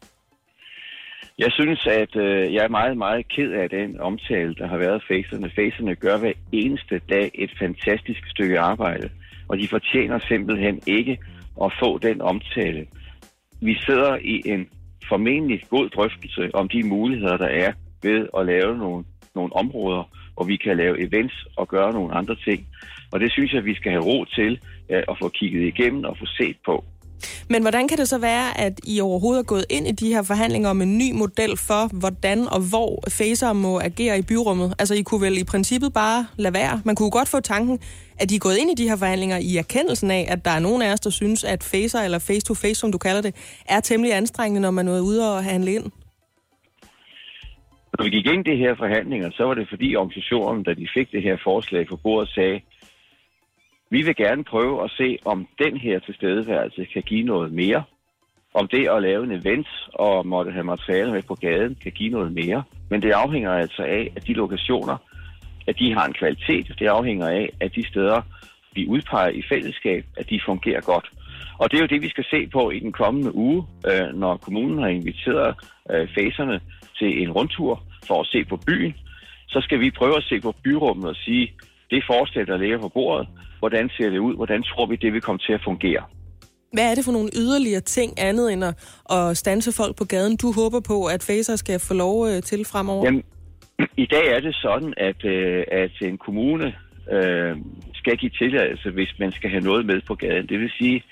Jeg 1.39 1.53
synes, 1.53 1.87
at 1.87 2.17
øh, 2.17 2.55
jeg 2.55 2.65
er 2.65 2.69
meget, 2.69 2.97
meget 2.97 3.29
ked 3.29 3.51
af 3.53 3.71
den 3.71 4.01
omtale, 4.01 4.55
der 4.55 4.67
har 4.69 4.79
været 4.79 5.01
af 5.01 5.05
facerne. 5.09 5.51
Facerne 5.57 5.95
gør 5.95 6.17
hver 6.19 6.33
eneste 6.53 7.01
dag 7.09 7.31
et 7.35 7.51
fantastisk 7.59 8.23
stykke 8.31 8.59
arbejde, 8.59 9.11
og 9.51 9.59
de 9.59 9.69
fortjener 9.69 10.19
simpelthen 10.19 10.81
ikke 10.87 11.19
at 11.65 11.73
få 11.83 11.99
den 11.99 12.21
omtale. 12.21 12.87
Vi 13.61 13.75
sidder 13.87 14.17
i 14.17 14.43
en 14.45 14.69
formentlig 15.09 15.63
god 15.71 15.89
drøftelse 15.89 16.51
om 16.55 16.69
de 16.69 16.83
muligheder, 16.83 17.37
der 17.37 17.47
er 17.47 17.73
ved 18.03 18.29
at 18.39 18.47
lave 18.47 18.79
nogle, 18.79 19.05
nogle 19.35 19.57
områder, 19.57 20.03
hvor 20.35 20.45
vi 20.45 20.57
kan 20.57 20.77
lave 20.77 21.01
events 21.07 21.47
og 21.57 21.69
gøre 21.69 21.93
nogle 21.93 22.15
andre 22.15 22.37
ting. 22.45 22.67
Og 23.13 23.21
det 23.21 23.33
synes 23.33 23.53
jeg, 23.53 23.65
vi 23.65 23.75
skal 23.75 23.93
have 23.93 24.05
ro 24.05 24.25
til 24.25 24.61
øh, 24.91 25.03
at 25.09 25.17
få 25.23 25.29
kigget 25.29 25.63
igennem 25.63 26.05
og 26.05 26.17
få 26.19 26.27
set 26.27 26.57
på. 26.67 26.85
Men 27.49 27.63
hvordan 27.63 27.89
kan 27.89 27.99
det 27.99 28.09
så 28.09 28.19
være, 28.19 28.61
at 28.61 28.81
I 28.87 29.01
overhovedet 29.01 29.41
er 29.41 29.45
gået 29.45 29.65
ind 29.71 29.87
i 29.89 29.93
de 29.93 30.09
her 30.09 30.23
forhandlinger 30.23 30.71
om 30.71 30.83
en 30.83 30.99
ny 30.99 31.13
model 31.13 31.57
for, 31.57 31.99
hvordan 31.99 32.39
og 32.49 32.61
hvor 32.71 33.03
facer 33.09 33.53
må 33.53 33.81
agere 33.81 34.19
i 34.19 34.23
byrummet? 34.23 34.75
Altså, 34.79 34.95
I 34.95 35.03
kunne 35.03 35.21
vel 35.21 35.39
i 35.39 35.45
princippet 35.45 35.93
bare 35.93 36.27
lade 36.37 36.55
være. 36.55 36.83
Man 36.85 36.97
kunne 36.97 37.11
godt 37.11 37.29
få 37.29 37.41
tanken, 37.41 37.79
at 38.19 38.31
I 38.31 38.35
er 38.35 38.39
gået 38.39 38.57
ind 38.57 38.71
i 38.71 38.75
de 38.83 38.89
her 38.89 38.97
forhandlinger 38.97 39.39
i 39.39 39.57
erkendelsen 39.57 40.11
af, 40.11 40.27
at 40.29 40.45
der 40.45 40.51
er 40.51 40.59
nogen 40.59 40.83
af 40.83 40.93
os, 40.93 41.01
der 41.01 41.11
synes, 41.11 41.45
at 41.45 41.63
facer, 41.63 42.01
eller 42.01 42.19
face-to-face, 42.19 42.81
som 42.81 42.93
du 42.93 42.99
kalder 42.99 43.23
det, 43.23 43.35
er 43.69 43.81
temmelig 43.81 44.17
anstrengende, 44.17 44.61
når 44.61 44.71
man 44.71 44.89
er 44.89 45.01
ude 45.01 45.37
og 45.37 45.45
handle 45.45 45.75
ind. 45.75 45.85
Når 47.99 48.05
vi 48.05 48.11
gik 48.11 48.27
ind 48.27 48.47
i 48.47 48.51
de 48.51 48.57
her 48.57 48.75
forhandlinger, 48.75 49.31
så 49.31 49.43
var 49.45 49.55
det 49.55 49.69
fordi 49.69 49.97
organisationen, 49.97 50.63
da 50.65 50.73
de 50.75 50.87
fik 50.97 51.13
det 51.13 51.23
her 51.23 51.37
forslag 51.45 51.87
på 51.87 51.97
bordet, 51.97 52.29
sagde, 52.29 52.61
vi 53.91 54.03
vil 54.03 54.17
gerne 54.17 54.45
prøve 54.45 54.85
at 54.85 54.91
se, 54.91 55.19
om 55.25 55.47
den 55.59 55.77
her 55.77 55.99
tilstedeværelse 55.99 56.85
kan 56.85 57.03
give 57.03 57.23
noget 57.23 57.53
mere. 57.53 57.83
om 58.55 58.69
det 58.69 58.89
at 58.89 59.03
lave 59.03 59.25
en 59.25 59.33
event 59.33 59.69
og 59.95 60.27
måtte 60.27 60.53
have 60.53 60.65
materiale 60.65 61.13
med 61.13 61.23
på 61.23 61.35
gaden 61.35 61.75
kan 61.83 61.93
give 61.93 62.11
noget 62.11 62.33
mere. 62.33 62.63
Men 62.91 63.03
det 63.03 63.11
afhænger 63.11 63.53
altså 63.53 63.83
af, 63.83 64.13
at 64.17 64.27
de 64.27 64.33
lokationer, 64.33 64.97
at 65.67 65.79
de 65.79 65.95
har 65.95 66.07
en 66.07 66.13
kvalitet. 66.13 66.75
Det 66.79 66.87
afhænger 66.87 67.29
af, 67.29 67.51
at 67.61 67.75
de 67.75 67.89
steder, 67.89 68.23
vi 68.75 68.87
udpeger 68.87 69.29
i 69.29 69.43
fællesskab, 69.49 70.05
at 70.17 70.31
de 70.31 70.41
fungerer 70.47 70.81
godt. 70.81 71.11
Og 71.59 71.71
det 71.71 71.77
er 71.77 71.81
jo 71.81 71.87
det, 71.87 72.03
vi 72.03 72.09
skal 72.09 72.25
se 72.31 72.47
på 72.47 72.71
i 72.71 72.79
den 72.79 72.93
kommende 72.93 73.35
uge, 73.35 73.67
øh, 73.91 74.15
når 74.15 74.37
kommunen 74.37 74.79
har 74.79 74.89
inviteret 74.89 75.55
øh, 75.91 76.09
faserne 76.09 76.61
til 76.99 77.23
en 77.23 77.33
rundtur 77.33 77.83
for 78.07 78.21
at 78.21 78.27
se 78.27 78.45
på 78.45 78.57
byen. 78.57 78.95
Så 79.49 79.61
skal 79.61 79.81
vi 79.81 79.91
prøve 79.91 80.17
at 80.17 80.25
se 80.25 80.41
på 80.41 80.55
byrummet 80.65 81.09
og 81.09 81.17
sige, 81.17 81.53
det 81.91 82.05
forslag, 82.07 82.47
der 82.47 82.57
ligger 82.57 82.79
på 82.79 82.89
bordet, 82.89 83.29
hvordan 83.61 83.91
ser 83.97 84.11
det 84.11 84.19
ud, 84.19 84.35
hvordan 84.37 84.63
tror 84.63 84.87
vi, 84.87 84.97
det 84.97 85.13
vil 85.13 85.21
komme 85.21 85.39
til 85.39 85.53
at 85.53 85.61
fungere. 85.65 86.03
Hvad 86.73 86.91
er 86.91 86.95
det 86.95 87.05
for 87.05 87.13
nogle 87.13 87.31
yderligere 87.37 87.81
ting 87.81 88.11
andet 88.19 88.53
end 88.53 88.65
at, 88.65 88.75
at 89.11 89.37
stanse 89.37 89.73
folk 89.73 89.97
på 89.97 90.05
gaden, 90.05 90.37
du 90.37 90.53
håber 90.53 90.81
på, 90.81 90.99
at 91.07 91.23
facer 91.23 91.57
skal 91.57 91.81
få 91.81 91.95
lov 91.95 92.29
øh, 92.29 92.43
til 92.43 92.65
fremover? 92.73 93.05
Jamen, 93.05 93.23
i 94.05 94.07
dag 94.07 94.27
er 94.37 94.41
det 94.41 94.55
sådan, 94.55 94.95
at, 94.97 95.25
øh, 95.25 95.65
at 95.73 95.91
en 96.03 96.19
kommune 96.19 96.75
øh, 97.13 97.57
skal 97.95 98.17
give 98.17 98.31
tilladelse, 98.31 98.91
hvis 98.91 99.13
man 99.19 99.33
skal 99.33 99.51
have 99.51 99.65
noget 99.71 99.87
med 99.87 100.01
på 100.07 100.15
gaden. 100.15 100.49
Det 100.49 100.61
vil 100.61 100.71
sige, 100.79 101.05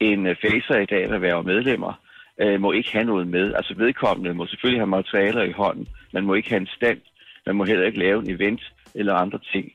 en 0.00 0.26
øh, 0.26 0.36
facer 0.42 0.78
i 0.80 0.86
dag, 0.86 1.08
der 1.08 1.18
være 1.18 1.42
medlemmer, 1.42 1.92
øh, 2.40 2.60
må 2.60 2.72
ikke 2.72 2.92
have 2.92 3.04
noget 3.04 3.26
med. 3.26 3.54
Altså 3.54 3.74
vedkommende 3.76 4.34
må 4.34 4.46
selvfølgelig 4.46 4.80
have 4.80 4.96
materialer 4.98 5.42
i 5.42 5.52
hånden. 5.52 5.88
Man 6.12 6.24
må 6.24 6.34
ikke 6.34 6.48
have 6.48 6.60
en 6.60 6.74
stand. 6.76 7.00
Man 7.46 7.56
må 7.56 7.64
heller 7.64 7.86
ikke 7.86 7.98
lave 7.98 8.18
en 8.22 8.30
event 8.30 8.62
eller 8.94 9.14
andre 9.14 9.38
ting. 9.52 9.72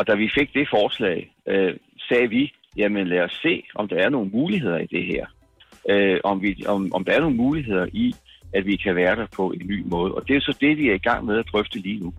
Og 0.00 0.06
da 0.06 0.14
vi 0.14 0.28
fik 0.38 0.54
det 0.54 0.68
forslag, 0.76 1.18
øh, 1.48 1.74
sagde 2.08 2.28
vi, 2.28 2.52
jamen 2.76 3.06
lad 3.06 3.20
os 3.20 3.38
se, 3.42 3.62
om 3.74 3.88
der 3.88 3.96
er 3.96 4.08
nogle 4.08 4.30
muligheder 4.30 4.78
i 4.78 4.86
det 4.86 5.04
her. 5.06 5.26
Øh, 5.90 6.20
om, 6.24 6.42
vi, 6.42 6.64
om, 6.66 6.92
om 6.94 7.04
der 7.04 7.12
er 7.12 7.20
nogle 7.20 7.36
muligheder 7.36 7.86
i, 7.92 8.14
at 8.52 8.66
vi 8.66 8.76
kan 8.76 8.94
være 8.94 9.16
der 9.16 9.26
på 9.36 9.50
en 9.50 9.66
ny 9.66 9.84
måde. 9.86 10.14
Og 10.14 10.28
det 10.28 10.36
er 10.36 10.40
så 10.40 10.56
det, 10.60 10.78
vi 10.78 10.88
er 10.88 10.94
i 10.94 11.06
gang 11.08 11.24
med 11.24 11.38
at 11.38 11.46
drøfte 11.52 11.78
lige 11.78 12.00
nu. 12.00 12.12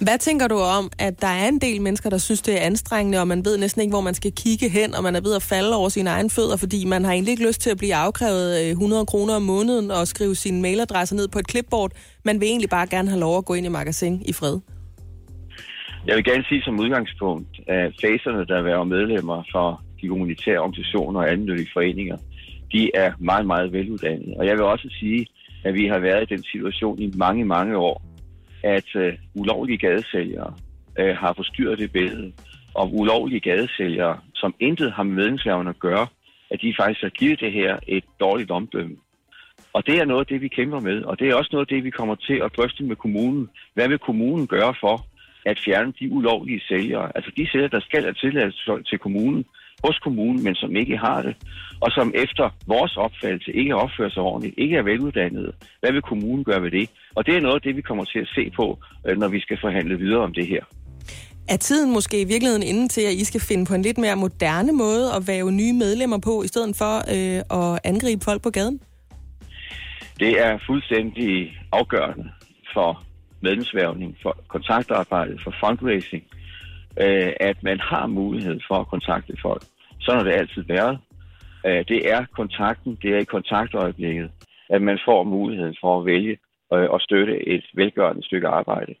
Hvad 0.00 0.18
tænker 0.18 0.48
du 0.48 0.58
om, 0.58 0.90
at 0.98 1.20
der 1.20 1.26
er 1.42 1.48
en 1.48 1.58
del 1.58 1.82
mennesker, 1.82 2.10
der 2.10 2.18
synes, 2.18 2.42
det 2.42 2.54
er 2.54 2.66
anstrengende, 2.66 3.20
og 3.20 3.28
man 3.28 3.44
ved 3.44 3.58
næsten 3.58 3.80
ikke, 3.82 3.92
hvor 3.92 4.00
man 4.00 4.14
skal 4.14 4.32
kigge 4.32 4.68
hen, 4.68 4.94
og 4.94 5.02
man 5.02 5.16
er 5.16 5.20
ved 5.20 5.34
at 5.36 5.42
falde 5.42 5.76
over 5.76 5.88
sine 5.88 6.10
egne 6.10 6.30
fødder, 6.30 6.56
fordi 6.56 6.84
man 6.84 7.04
har 7.04 7.12
egentlig 7.12 7.32
ikke 7.32 7.46
lyst 7.46 7.60
til 7.60 7.70
at 7.70 7.78
blive 7.78 7.94
afkrævet 7.94 8.64
øh, 8.64 8.70
100 8.70 9.06
kroner 9.06 9.34
om 9.34 9.42
måneden 9.42 9.90
og 9.90 10.08
skrive 10.08 10.34
sin 10.34 10.62
mailadresse 10.62 11.16
ned 11.16 11.28
på 11.28 11.38
et 11.38 11.46
klipbord. 11.46 11.92
Man 12.24 12.40
vil 12.40 12.48
egentlig 12.48 12.70
bare 12.70 12.86
gerne 12.86 13.08
have 13.08 13.20
lov 13.20 13.38
at 13.38 13.44
gå 13.44 13.54
ind 13.54 13.66
i 13.66 13.68
magasin 13.68 14.22
i 14.26 14.32
fred. 14.32 14.58
Jeg 16.06 16.16
vil 16.16 16.24
gerne 16.24 16.44
sige 16.48 16.62
som 16.62 16.80
udgangspunkt, 16.80 17.60
at 17.66 17.94
faserne, 18.00 18.46
der 18.46 18.56
er 18.56 18.84
medlemmer 18.84 19.42
for 19.52 19.82
de 20.00 20.08
humanitære 20.08 20.58
organisationer 20.58 21.20
og 21.20 21.32
annyttige 21.32 21.70
foreninger, 21.72 22.16
de 22.72 22.90
er 22.94 23.12
meget, 23.18 23.46
meget 23.46 23.72
veluddannede. 23.72 24.34
Og 24.38 24.46
jeg 24.46 24.56
vil 24.56 24.64
også 24.64 24.88
sige, 25.00 25.26
at 25.64 25.74
vi 25.74 25.86
har 25.86 25.98
været 25.98 26.22
i 26.22 26.34
den 26.34 26.44
situation 26.44 26.98
i 26.98 27.12
mange, 27.16 27.44
mange 27.44 27.76
år, 27.76 28.02
at 28.62 28.94
uh, 28.94 29.02
ulovlige 29.34 29.78
gadesælgere 29.78 30.54
uh, 31.00 31.16
har 31.16 31.32
forstyrret 31.32 31.78
det 31.78 31.92
billede. 31.92 32.32
Og 32.74 32.94
ulovlige 32.94 33.40
gadesælgere, 33.40 34.18
som 34.34 34.54
intet 34.60 34.92
har 34.92 35.02
med 35.02 35.14
medlemslaverne 35.14 35.70
at 35.70 35.78
gøre, 35.78 36.06
at 36.50 36.60
de 36.62 36.74
faktisk 36.80 37.02
har 37.02 37.08
givet 37.08 37.40
det 37.40 37.52
her 37.52 37.78
et 37.88 38.04
dårligt 38.20 38.50
omdømme. 38.50 38.96
Og 39.72 39.86
det 39.86 39.98
er 39.98 40.04
noget 40.04 40.20
af 40.20 40.26
det, 40.26 40.40
vi 40.40 40.48
kæmper 40.48 40.80
med, 40.80 41.02
og 41.02 41.18
det 41.18 41.28
er 41.28 41.34
også 41.34 41.50
noget 41.52 41.66
af 41.66 41.74
det, 41.74 41.84
vi 41.84 41.90
kommer 41.90 42.14
til 42.14 42.40
at 42.44 42.52
drøfte 42.56 42.84
med 42.84 42.96
kommunen. 42.96 43.48
Hvad 43.74 43.88
vil 43.88 43.98
kommunen 43.98 44.46
gøre 44.46 44.74
for 44.80 45.06
at 45.50 45.58
fjerne 45.64 45.92
de 46.00 46.12
ulovlige 46.12 46.60
sælgere? 46.68 47.06
Altså 47.16 47.30
de 47.36 47.48
sælgere, 47.50 47.74
der 47.76 47.80
skal 47.80 48.02
have 48.02 48.14
tilladelse 48.14 48.72
til 48.90 48.98
kommunen, 48.98 49.44
hos 49.84 49.98
kommunen, 49.98 50.44
men 50.44 50.54
som 50.54 50.76
ikke 50.76 50.96
har 50.96 51.22
det, 51.22 51.34
og 51.80 51.90
som 51.90 52.12
efter 52.14 52.46
vores 52.66 52.96
opfattelse 52.96 53.52
ikke 53.52 53.76
opfører 53.76 54.10
sig 54.10 54.22
ordentligt, 54.22 54.54
ikke 54.58 54.76
er 54.76 54.82
veluddannede. 54.82 55.52
Hvad 55.80 55.92
vil 55.92 56.02
kommunen 56.02 56.44
gøre 56.44 56.62
ved 56.62 56.70
det? 56.70 56.90
Og 57.14 57.26
det 57.26 57.36
er 57.36 57.40
noget 57.40 57.54
af 57.54 57.60
det, 57.60 57.76
vi 57.76 57.82
kommer 57.82 58.04
til 58.04 58.18
at 58.18 58.28
se 58.34 58.50
på, 58.56 58.78
øh, 59.06 59.18
når 59.18 59.28
vi 59.28 59.40
skal 59.40 59.58
forhandle 59.60 59.98
videre 59.98 60.20
om 60.20 60.34
det 60.34 60.46
her. 60.46 60.64
Er 61.48 61.56
tiden 61.56 61.92
måske 61.92 62.20
i 62.20 62.24
virkeligheden 62.24 62.62
inde 62.62 62.88
til, 62.88 63.00
at 63.00 63.12
I 63.12 63.24
skal 63.24 63.40
finde 63.40 63.66
på 63.66 63.74
en 63.74 63.82
lidt 63.82 63.98
mere 63.98 64.16
moderne 64.16 64.72
måde 64.72 65.06
at 65.16 65.22
være 65.28 65.52
nye 65.52 65.72
medlemmer 65.72 66.18
på, 66.18 66.42
i 66.42 66.48
stedet 66.48 66.76
for 66.76 66.94
øh, 67.16 67.38
at 67.60 67.80
angribe 67.84 68.24
folk 68.24 68.42
på 68.42 68.50
gaden? 68.50 68.80
Det 70.20 70.46
er 70.46 70.58
fuldstændig 70.66 71.58
afgørende 71.72 72.30
for 72.74 73.05
medlemsværvning, 73.40 74.16
for 74.22 74.36
kontaktarbejde, 74.48 75.38
for 75.44 75.54
fundraising, 75.60 76.24
øh, 77.00 77.32
at 77.40 77.62
man 77.62 77.80
har 77.80 78.06
mulighed 78.06 78.60
for 78.68 78.74
at 78.74 78.88
kontakte 78.88 79.36
folk. 79.42 79.62
Sådan 80.00 80.18
har 80.18 80.30
det 80.30 80.38
altid 80.38 80.62
været. 80.62 80.98
Øh, 81.66 81.84
det 81.88 82.10
er 82.12 82.24
kontakten, 82.32 82.98
det 83.02 83.10
er 83.14 83.18
i 83.18 83.24
kontaktøjeblikket, 83.24 84.30
at 84.68 84.82
man 84.82 84.98
får 85.04 85.24
muligheden 85.24 85.76
for 85.80 86.00
at 86.00 86.06
vælge 86.06 86.38
øh, 86.72 86.90
og 86.90 87.00
støtte 87.00 87.48
et 87.48 87.64
velgørende 87.74 88.24
stykke 88.24 88.48
arbejde. 88.48 88.94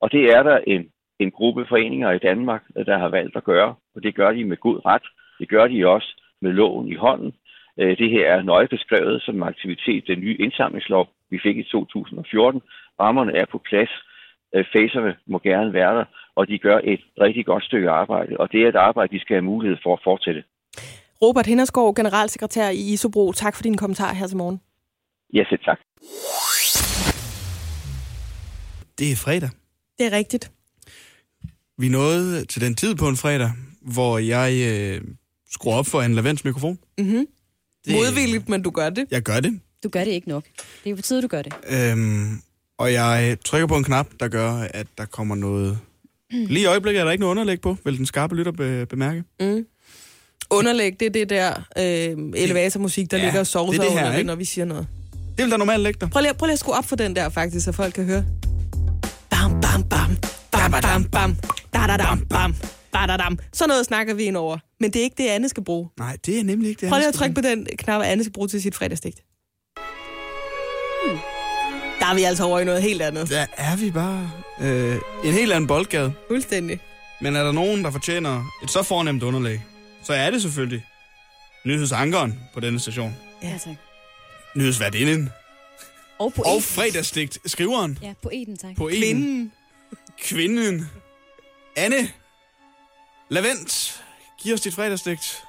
Og 0.00 0.12
det 0.12 0.24
er 0.24 0.42
der 0.42 0.58
en, 0.66 0.88
en 1.18 1.30
gruppe 1.30 1.66
foreninger 1.68 2.10
i 2.10 2.18
Danmark, 2.18 2.62
øh, 2.76 2.86
der 2.86 2.98
har 2.98 3.08
valgt 3.08 3.36
at 3.36 3.44
gøre, 3.44 3.74
og 3.94 4.02
det 4.02 4.14
gør 4.14 4.32
de 4.32 4.44
med 4.44 4.56
god 4.56 4.86
ret. 4.86 5.06
Det 5.38 5.48
gør 5.48 5.66
de 5.66 5.88
også 5.88 6.22
med 6.40 6.52
loven 6.52 6.88
i 6.88 6.94
hånden. 6.94 7.32
Øh, 7.80 7.98
det 7.98 8.10
her 8.10 8.26
er 8.34 8.42
nøje 8.42 8.68
beskrevet 8.68 9.22
som 9.22 9.42
aktivitet, 9.42 10.06
den 10.06 10.20
nye 10.20 10.36
indsamlingslov, 10.40 11.08
vi 11.30 11.38
fik 11.42 11.56
i 11.56 11.62
2014. 11.62 12.62
Rammerne 13.00 13.32
er 13.40 13.46
på 13.52 13.58
plads. 13.68 13.92
Øh, 14.54 14.64
facerne 14.72 15.12
må 15.26 15.38
gerne 15.38 15.72
være 15.72 15.94
der, 15.98 16.04
og 16.36 16.48
de 16.48 16.58
gør 16.58 16.78
et 16.84 17.00
rigtig 17.20 17.46
godt 17.46 17.64
stykke 17.64 17.90
arbejde. 17.90 18.36
Og 18.36 18.52
det 18.52 18.62
er 18.62 18.68
et 18.68 18.76
arbejde, 18.76 19.14
de 19.14 19.20
skal 19.20 19.34
have 19.34 19.50
mulighed 19.52 19.78
for 19.82 19.92
at 19.92 20.00
fortsætte. 20.04 20.42
Robert 21.22 21.46
Hindersgaard, 21.46 21.94
generalsekretær 21.94 22.68
i 22.68 22.92
Isobro. 22.92 23.32
Tak 23.32 23.54
for 23.56 23.62
din 23.62 23.76
kommentar 23.76 24.14
her 24.14 24.26
til 24.26 24.36
morgen. 24.36 24.60
Ja, 25.34 25.44
selv 25.50 25.60
tak. 25.64 25.78
Det 28.98 29.12
er 29.12 29.16
fredag. 29.16 29.50
Det 29.98 30.06
er 30.06 30.12
rigtigt. 30.12 30.52
Vi 31.78 31.88
nåede 31.88 32.44
til 32.44 32.62
den 32.62 32.74
tid 32.74 32.94
på 32.94 33.08
en 33.08 33.16
fredag, 33.16 33.50
hvor 33.94 34.18
jeg 34.18 34.50
øh, 34.70 35.00
skruer 35.50 35.76
op 35.76 35.86
for 35.86 36.02
en 36.02 36.14
lavens 36.14 36.44
mikrofon. 36.44 36.78
Mm-hmm. 36.98 37.26
Det... 37.84 37.94
Modvilligt, 37.94 38.48
men 38.48 38.62
du 38.62 38.70
gør 38.70 38.90
det. 38.90 39.06
Jeg 39.10 39.22
gør 39.22 39.40
det. 39.40 39.60
Du 39.84 39.88
gør 39.88 40.04
det 40.04 40.10
ikke 40.10 40.28
nok. 40.28 40.44
Det 40.44 40.86
er 40.86 40.90
jo 40.90 40.96
på 40.96 41.02
tide, 41.02 41.22
du 41.22 41.28
gør 41.28 41.42
det. 41.42 41.52
Øhm, 41.76 42.42
og 42.82 42.92
jeg 42.92 43.36
trykker 43.44 43.66
på 43.66 43.76
en 43.76 43.84
knap, 43.84 44.06
der 44.20 44.28
gør, 44.28 44.52
at 44.52 44.86
der 44.98 45.04
kommer 45.04 45.34
noget... 45.34 45.78
Lige 46.30 46.62
i 46.62 46.64
øjeblikket 46.64 47.00
er 47.00 47.04
der 47.04 47.12
ikke 47.12 47.20
noget 47.20 47.30
underlæg 47.30 47.60
på, 47.60 47.76
vil 47.84 47.98
den 47.98 48.06
skarpe 48.06 48.34
lytter 48.34 48.52
be- 48.52 48.86
bemærke. 48.86 49.24
Mm. 49.40 49.66
Underlæg, 50.50 51.00
det 51.00 51.06
er 51.06 51.10
det 51.10 51.30
der 51.30 51.54
øh, 51.78 52.42
elevatormusik, 52.42 53.10
der 53.10 53.16
ja, 53.18 53.24
ligger 53.24 53.40
og 53.40 53.46
sover 53.46 53.72
sig 53.72 53.88
under 53.88 54.16
det, 54.16 54.26
når 54.26 54.34
vi 54.34 54.44
siger 54.44 54.64
noget. 54.64 54.86
Det 55.36 55.44
vil 55.44 55.50
der 55.50 55.56
normalt 55.56 55.82
ligge 55.82 56.00
der. 56.00 56.08
Prøv 56.08 56.22
lige, 56.22 56.34
prøv 56.34 56.46
lige 56.46 56.52
at 56.52 56.58
skrue 56.58 56.74
op 56.74 56.84
for 56.84 56.96
den 56.96 57.16
der, 57.16 57.28
faktisk, 57.28 57.64
så 57.64 57.72
folk 57.72 57.94
kan 57.94 58.04
høre. 58.04 58.24
Bam, 59.30 59.60
bam, 59.60 59.82
bam. 59.82 60.16
Bam, 60.52 60.70
bam, 60.82 61.04
bam. 61.04 61.36
Da, 61.74 61.78
da, 61.78 61.96
dam, 61.96 62.26
bam. 62.26 62.54
Da, 62.92 62.98
da, 63.08 63.16
dam. 63.16 63.38
Så 63.52 63.66
noget 63.66 63.86
snakker 63.86 64.14
vi 64.14 64.22
ind 64.22 64.36
over. 64.36 64.58
Men 64.80 64.90
det 64.90 64.98
er 64.98 65.04
ikke 65.04 65.22
det, 65.22 65.28
Anne 65.28 65.48
skal 65.48 65.64
bruge. 65.64 65.88
Nej, 65.98 66.16
det 66.26 66.38
er 66.38 66.44
nemlig 66.44 66.68
ikke 66.68 66.80
det, 66.80 66.88
Prøv 66.88 66.98
lige 66.98 67.08
at 67.08 67.14
trykke 67.14 67.34
på 67.34 67.40
den 67.40 67.66
knap, 67.78 68.02
Anne 68.04 68.24
skal 68.24 68.32
bruge 68.32 68.48
til 68.48 68.62
sit 68.62 68.74
fredagsdigt. 68.74 69.22
Hmm. 71.06 71.18
Der 72.00 72.06
er 72.06 72.14
vi 72.14 72.22
altså 72.22 72.44
over 72.44 72.60
i 72.60 72.64
noget 72.64 72.82
helt 72.82 73.02
andet. 73.02 73.30
Der 73.30 73.46
er 73.56 73.76
vi 73.76 73.90
bare 73.90 74.30
øh, 74.60 74.96
en 75.24 75.32
helt 75.32 75.52
anden 75.52 75.66
boldgade. 75.68 76.12
Fuldstændig. 76.28 76.80
Men 77.20 77.36
er 77.36 77.44
der 77.44 77.52
nogen, 77.52 77.84
der 77.84 77.90
fortjener 77.90 78.44
et 78.62 78.70
så 78.70 78.82
fornemt 78.82 79.22
underlag, 79.22 79.64
så 80.04 80.12
er 80.12 80.30
det 80.30 80.42
selvfølgelig 80.42 80.86
nyhedsankeren 81.64 82.40
på 82.54 82.60
denne 82.60 82.80
station. 82.80 83.16
Ja, 83.42 83.58
tak. 83.64 83.74
Nyhedsværdinden. 84.56 85.30
Og 86.18 86.32
på 86.34 86.42
Og 86.42 86.62
fredagsdigt 86.62 87.38
skriveren. 87.46 87.98
Ja, 88.02 88.12
poeten, 88.22 88.56
tak. 88.56 88.76
Poeten. 88.76 89.00
Kvinden. 89.02 89.52
Kvinden. 90.22 90.90
Anne. 91.76 92.08
Lavent. 93.28 94.02
Giv 94.42 94.54
os 94.54 94.60
dit 94.60 94.74
fredagsdigt. 94.74 95.42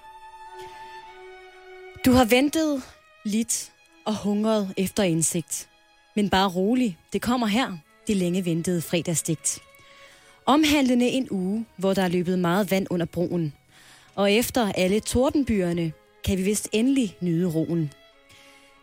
Du 2.06 2.12
har 2.12 2.26
ventet, 2.26 2.84
lidt 3.26 3.72
og 4.06 4.16
hungret 4.16 4.74
efter 4.78 5.04
indsigt. 5.04 5.68
Men 6.16 6.30
bare 6.30 6.50
rolig, 6.50 6.98
det 7.14 7.22
kommer 7.22 7.48
her, 7.48 7.78
det 8.08 8.18
længe 8.18 8.46
ventede 8.46 8.82
fredagsdigt. 8.82 9.60
Omhandlende 10.46 11.08
en 11.08 11.28
uge, 11.32 11.66
hvor 11.78 11.94
der 11.94 12.02
er 12.02 12.08
løbet 12.08 12.40
meget 12.40 12.72
vand 12.72 12.88
under 12.90 13.06
broen. 13.06 13.54
Og 14.16 14.32
efter 14.32 14.72
alle 14.72 15.00
tordenbyerne, 15.00 15.92
kan 16.24 16.38
vi 16.38 16.44
vist 16.44 16.70
endelig 16.72 17.18
nyde 17.22 17.48
roen. 17.48 17.92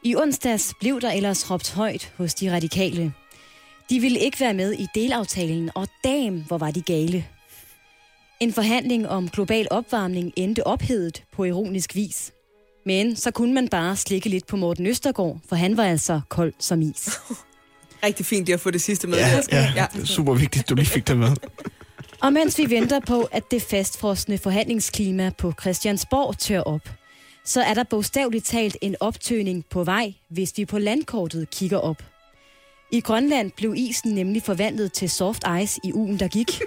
I 0.05 0.16
onsdags 0.16 0.74
blev 0.81 1.01
der 1.01 1.11
ellers 1.11 1.51
råbt 1.51 1.73
højt 1.73 2.12
hos 2.16 2.35
de 2.35 2.52
radikale. 2.52 3.12
De 3.90 4.01
ville 4.01 4.20
ikke 4.20 4.40
være 4.40 4.55
med 4.55 4.73
i 4.73 4.86
delaftalen, 4.94 5.70
og 5.74 5.89
dam, 6.05 6.44
hvor 6.47 6.59
var 6.59 6.70
de 6.70 6.82
gale. 6.82 7.27
En 8.40 8.52
forhandling 8.52 9.09
om 9.09 9.28
global 9.28 9.66
opvarmning 9.70 10.32
endte 10.36 10.66
ophedet 10.66 11.24
på 11.32 11.44
ironisk 11.44 11.94
vis. 11.94 12.32
Men 12.86 13.16
så 13.16 13.31
kunne 13.31 13.55
man 13.55 13.69
bare 13.69 13.97
slikke 13.97 14.28
lidt 14.28 14.47
på 14.47 14.57
Morten 14.57 14.86
Østergaard, 14.86 15.40
for 15.48 15.57
han 15.57 15.77
var 15.77 15.85
altså 15.85 16.20
kold 16.28 16.52
som 16.59 16.82
is. 16.82 17.11
Rigtig 18.05 18.27
fint 18.27 18.47
lige 18.47 18.55
at 18.55 18.61
få 18.61 18.70
det 18.70 18.82
sidste 18.82 19.07
med. 19.07 19.19
Ja, 19.19 19.40
ja, 19.52 19.73
ja. 19.77 19.86
det 19.93 20.02
er 20.02 20.07
super 20.07 20.35
vigtigt, 20.35 20.69
du 20.69 20.74
lige 20.74 20.86
fik 20.86 21.09
det 21.09 21.19
med. 21.19 21.36
Og 22.23 22.32
mens 22.32 22.59
vi 22.59 22.70
venter 22.70 23.01
på, 23.01 23.28
at 23.32 23.51
det 23.51 23.62
fastfrosne 23.62 24.39
forhandlingsklima 24.39 25.31
på 25.39 25.52
Christiansborg 25.61 26.39
tør 26.39 26.61
op, 26.61 26.89
så 27.44 27.62
er 27.62 27.74
der 27.74 27.85
bogstaveligt 27.85 28.44
talt 28.44 28.77
en 28.81 28.97
optøning 29.01 29.65
på 29.70 29.85
vej, 29.85 30.12
hvis 30.28 30.52
vi 30.57 30.65
på 30.65 30.78
landkortet 30.78 31.51
kigger 31.51 31.78
op. 31.78 32.02
I 32.93 33.01
Grønland 33.01 33.51
blev 33.57 33.74
isen 33.77 34.15
nemlig 34.15 34.43
forvandlet 34.43 34.93
til 34.93 35.11
soft 35.11 35.44
ice 35.62 35.81
i 35.85 35.93
ugen, 35.93 36.20
der 36.20 36.28
gik. 36.28 36.61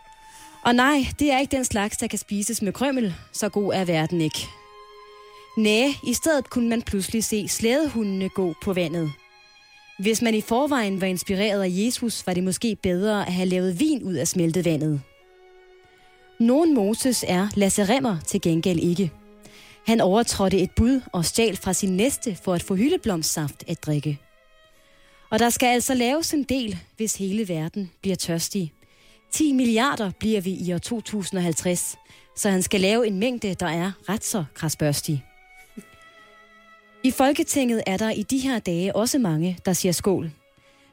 Og 0.66 0.74
nej, 0.74 1.06
det 1.18 1.32
er 1.32 1.38
ikke 1.38 1.56
den 1.56 1.64
slags, 1.64 1.96
der 1.96 2.06
kan 2.06 2.18
spises 2.18 2.62
med 2.62 2.72
krømmel. 2.72 3.14
Så 3.32 3.48
god 3.48 3.74
er 3.74 3.84
verden 3.84 4.20
ikke. 4.20 4.48
Næh, 5.56 5.90
i 6.02 6.14
stedet 6.14 6.50
kunne 6.50 6.68
man 6.68 6.82
pludselig 6.82 7.24
se 7.24 7.48
slædehundene 7.48 8.28
gå 8.28 8.54
på 8.62 8.72
vandet. 8.72 9.12
Hvis 9.98 10.22
man 10.22 10.34
i 10.34 10.40
forvejen 10.40 11.00
var 11.00 11.06
inspireret 11.06 11.62
af 11.62 11.68
Jesus, 11.70 12.26
var 12.26 12.34
det 12.34 12.44
måske 12.44 12.76
bedre 12.82 13.26
at 13.26 13.32
have 13.32 13.48
lavet 13.48 13.80
vin 13.80 14.02
ud 14.02 14.14
af 14.14 14.28
smeltet 14.28 14.64
vandet. 14.64 15.00
Nogen 16.40 16.74
Moses 16.74 17.24
er 17.28 17.48
Lasse 17.54 17.84
Remmer 17.84 18.16
til 18.26 18.40
gengæld 18.40 18.80
ikke. 18.80 19.10
Han 19.86 20.00
overtrådte 20.00 20.58
et 20.58 20.70
bud 20.70 21.00
og 21.12 21.24
stjal 21.24 21.56
fra 21.56 21.72
sin 21.72 21.96
næste 21.96 22.36
for 22.44 22.54
at 22.54 22.62
få 22.62 22.74
hyldeblomstsaft 22.74 23.64
at 23.66 23.82
drikke. 23.82 24.18
Og 25.30 25.38
der 25.38 25.50
skal 25.50 25.66
altså 25.66 25.94
laves 25.94 26.34
en 26.34 26.42
del, 26.42 26.78
hvis 26.96 27.16
hele 27.16 27.48
verden 27.48 27.90
bliver 28.02 28.16
tørstig. 28.16 28.72
10 29.32 29.52
milliarder 29.52 30.10
bliver 30.18 30.40
vi 30.40 30.50
i 30.50 30.72
år 30.72 30.78
2050, 30.78 31.96
så 32.36 32.50
han 32.50 32.62
skal 32.62 32.80
lave 32.80 33.06
en 33.06 33.18
mængde, 33.18 33.54
der 33.54 33.66
er 33.66 33.92
ret 34.08 34.24
så 34.24 34.44
krasbørstig. 34.54 35.24
I 37.04 37.10
Folketinget 37.10 37.82
er 37.86 37.96
der 37.96 38.10
i 38.10 38.22
de 38.22 38.38
her 38.38 38.58
dage 38.58 38.96
også 38.96 39.18
mange, 39.18 39.58
der 39.64 39.72
siger 39.72 39.92
skål. 39.92 40.30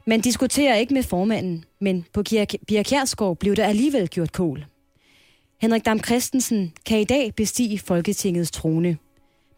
Man 0.06 0.20
diskuterer 0.20 0.74
ikke 0.74 0.94
med 0.94 1.02
formanden, 1.02 1.64
men 1.80 2.04
på 2.12 2.22
Pia 2.68 2.82
Kjærsgaard 2.82 3.36
blev 3.36 3.56
der 3.56 3.64
alligevel 3.64 4.08
gjort 4.08 4.32
kål. 4.32 4.64
Henrik 5.60 5.84
Dam 5.84 6.04
Christensen 6.04 6.72
kan 6.86 7.00
i 7.00 7.04
dag 7.04 7.34
bestige 7.34 7.78
Folketingets 7.78 8.50
trone. 8.50 8.98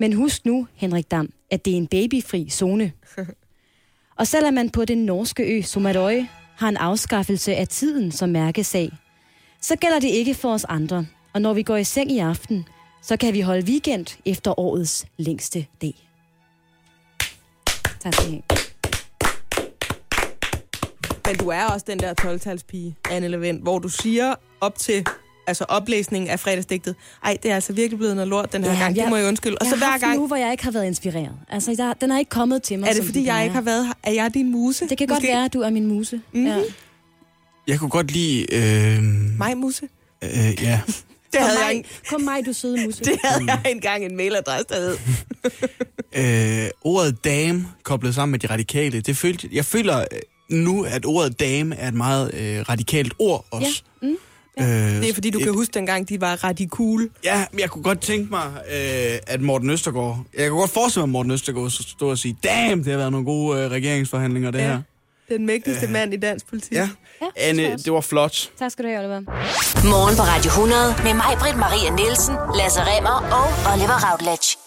Men 0.00 0.12
husk 0.12 0.44
nu, 0.46 0.66
Henrik 0.74 1.10
Dam, 1.10 1.32
at 1.50 1.64
det 1.64 1.72
er 1.72 1.76
en 1.76 1.86
babyfri 1.86 2.50
zone. 2.50 2.92
Og 4.18 4.26
selvom 4.26 4.54
man 4.54 4.70
på 4.70 4.84
den 4.84 4.98
norske 4.98 5.58
ø 5.58 5.62
Somadøje 5.62 6.28
har 6.56 6.68
en 6.68 6.76
afskaffelse 6.76 7.56
af 7.56 7.68
tiden 7.68 8.12
som 8.12 8.28
mærkesag, 8.28 8.90
så 9.60 9.76
gælder 9.76 9.98
det 9.98 10.08
ikke 10.08 10.34
for 10.34 10.52
os 10.52 10.64
andre. 10.64 11.06
Og 11.32 11.40
når 11.42 11.54
vi 11.54 11.62
går 11.62 11.76
i 11.76 11.84
seng 11.84 12.12
i 12.12 12.18
aften, 12.18 12.64
så 13.02 13.16
kan 13.16 13.34
vi 13.34 13.40
holde 13.40 13.66
weekend 13.66 14.18
efter 14.24 14.60
årets 14.60 15.06
længste 15.16 15.66
dag. 15.82 16.04
Tak 18.04 18.14
skal 18.14 18.28
I 18.28 18.30
have. 18.30 18.42
Men 21.26 21.36
du 21.36 21.48
er 21.48 21.64
også 21.64 21.86
den 21.88 21.98
der 21.98 22.14
12-talspige, 22.20 22.96
Anne 23.10 23.28
Levent, 23.28 23.62
hvor 23.62 23.78
du 23.78 23.88
siger 23.88 24.34
op 24.60 24.78
til 24.78 25.06
altså 25.46 25.64
oplæsningen 25.68 26.30
af 26.30 26.40
fredagsdigtet, 26.40 26.96
ej, 27.24 27.36
det 27.42 27.50
er 27.50 27.54
altså 27.54 27.72
virkelig 27.72 27.98
blevet 27.98 28.14
noget 28.14 28.28
lort 28.28 28.52
den 28.52 28.64
her 28.64 28.72
ja, 28.72 28.78
gang, 28.78 28.96
det 28.96 29.08
må 29.08 29.16
jeg 29.16 29.28
undskylde. 29.28 29.56
Og 29.60 29.66
så 29.66 29.76
hver 29.76 29.98
gang... 29.98 30.18
nu, 30.18 30.26
hvor 30.26 30.36
jeg 30.36 30.50
ikke 30.50 30.64
har 30.64 30.70
været 30.70 30.86
inspireret. 30.86 31.32
Altså, 31.48 31.74
der, 31.74 31.92
den 31.92 32.10
har 32.10 32.18
ikke 32.18 32.28
kommet 32.28 32.62
til 32.62 32.78
mig. 32.78 32.88
Er 32.88 32.92
det, 32.92 33.04
fordi 33.04 33.26
jeg 33.26 33.42
ikke 33.42 33.54
har 33.54 33.62
været 33.62 33.86
Er 34.02 34.12
jeg 34.12 34.34
din 34.34 34.50
muse? 34.52 34.88
Det 34.88 34.98
kan 34.98 35.06
Måske? 35.08 35.26
godt 35.26 35.34
være, 35.34 35.44
at 35.44 35.52
du 35.52 35.60
er 35.60 35.70
min 35.70 35.86
muse. 35.86 36.20
Mm-hmm. 36.32 36.46
Ja. 36.46 36.58
Jeg 37.66 37.78
kunne 37.78 37.90
godt 37.90 38.10
lide... 38.10 38.54
Øh... 38.54 39.02
Mig 39.38 39.56
muse? 39.56 39.88
Øh, 40.24 40.62
ja. 40.62 40.80
Det 41.34 41.42
kom, 41.42 41.48
havde 41.48 41.74
mig, 41.74 41.74
jeg, 41.74 42.08
kom 42.10 42.20
mig, 42.20 42.46
du 42.46 42.52
søde 42.52 42.76
muse. 42.84 43.04
det 43.04 43.18
havde 43.24 43.44
jeg 43.46 43.60
engang 43.70 44.04
en 44.04 44.16
mailadresse, 44.16 44.66
der 44.68 44.80
hed. 44.80 44.96
øh, 46.64 46.70
ordet 46.82 47.24
dame 47.24 47.66
koblet 47.82 48.14
sammen 48.14 48.30
med 48.30 48.38
de 48.38 48.46
radikale, 48.46 49.00
det 49.00 49.16
følte, 49.16 49.48
jeg 49.52 49.64
føler 49.64 49.98
øh, 49.98 50.04
nu, 50.50 50.84
at 50.84 51.06
ordet 51.06 51.40
dame 51.40 51.76
er 51.76 51.88
et 51.88 51.94
meget 51.94 52.34
øh, 52.34 52.60
radikalt 52.68 53.14
ord 53.18 53.46
også. 53.50 53.82
Ja. 54.02 54.08
Mm. 54.08 54.16
Ja. 54.58 54.64
Øh, 54.64 55.00
det 55.00 55.08
er 55.08 55.14
fordi, 55.14 55.30
du 55.30 55.38
et, 55.38 55.44
kan 55.44 55.54
huske 55.54 55.74
dengang, 55.74 56.08
de 56.08 56.20
var 56.20 56.54
cool. 56.68 57.10
Ja, 57.24 57.44
men 57.52 57.60
jeg 57.60 57.70
kunne 57.70 57.82
godt 57.82 58.00
tænke 58.00 58.30
mig, 58.30 58.52
øh, 58.72 59.18
at 59.26 59.40
Morten 59.40 59.70
Østergaard... 59.70 60.24
Jeg 60.38 60.48
kunne 60.50 60.60
godt 60.60 60.70
forestille 60.70 61.00
mig, 61.00 61.08
at 61.08 61.12
Morten 61.12 61.32
Østergaard 61.32 61.70
stod 61.70 62.10
og 62.10 62.18
sige, 62.18 62.36
damn, 62.44 62.84
det 62.84 62.90
har 62.92 62.98
været 62.98 63.12
nogle 63.12 63.26
gode 63.26 63.60
øh, 63.60 63.70
regeringsforhandlinger, 63.70 64.50
det 64.50 64.58
ja. 64.58 64.66
her. 64.66 64.80
Den 65.28 65.46
mægtigste 65.46 65.86
øh, 65.86 65.92
mand 65.92 66.14
i 66.14 66.16
dansk 66.16 66.46
politik. 66.46 66.72
Ja, 66.72 66.88
ja 67.22 67.26
Anne, 67.36 67.76
det 67.76 67.92
var 67.92 68.00
flot. 68.00 68.50
Tak 68.58 68.70
skal 68.70 68.84
du 68.84 68.88
have, 68.90 69.00
Oliver. 69.00 69.20
Morgen 69.90 70.16
på 70.16 70.22
Radio 70.22 70.48
100 70.48 70.94
med 71.04 71.14
mig, 71.14 71.36
Britt 71.40 71.56
Maria 71.56 71.90
Nielsen, 71.90 72.34
Lasse 72.58 72.80
Remmer 72.80 73.16
og 73.38 73.72
Oliver 73.72 73.98
Routledge. 74.10 74.63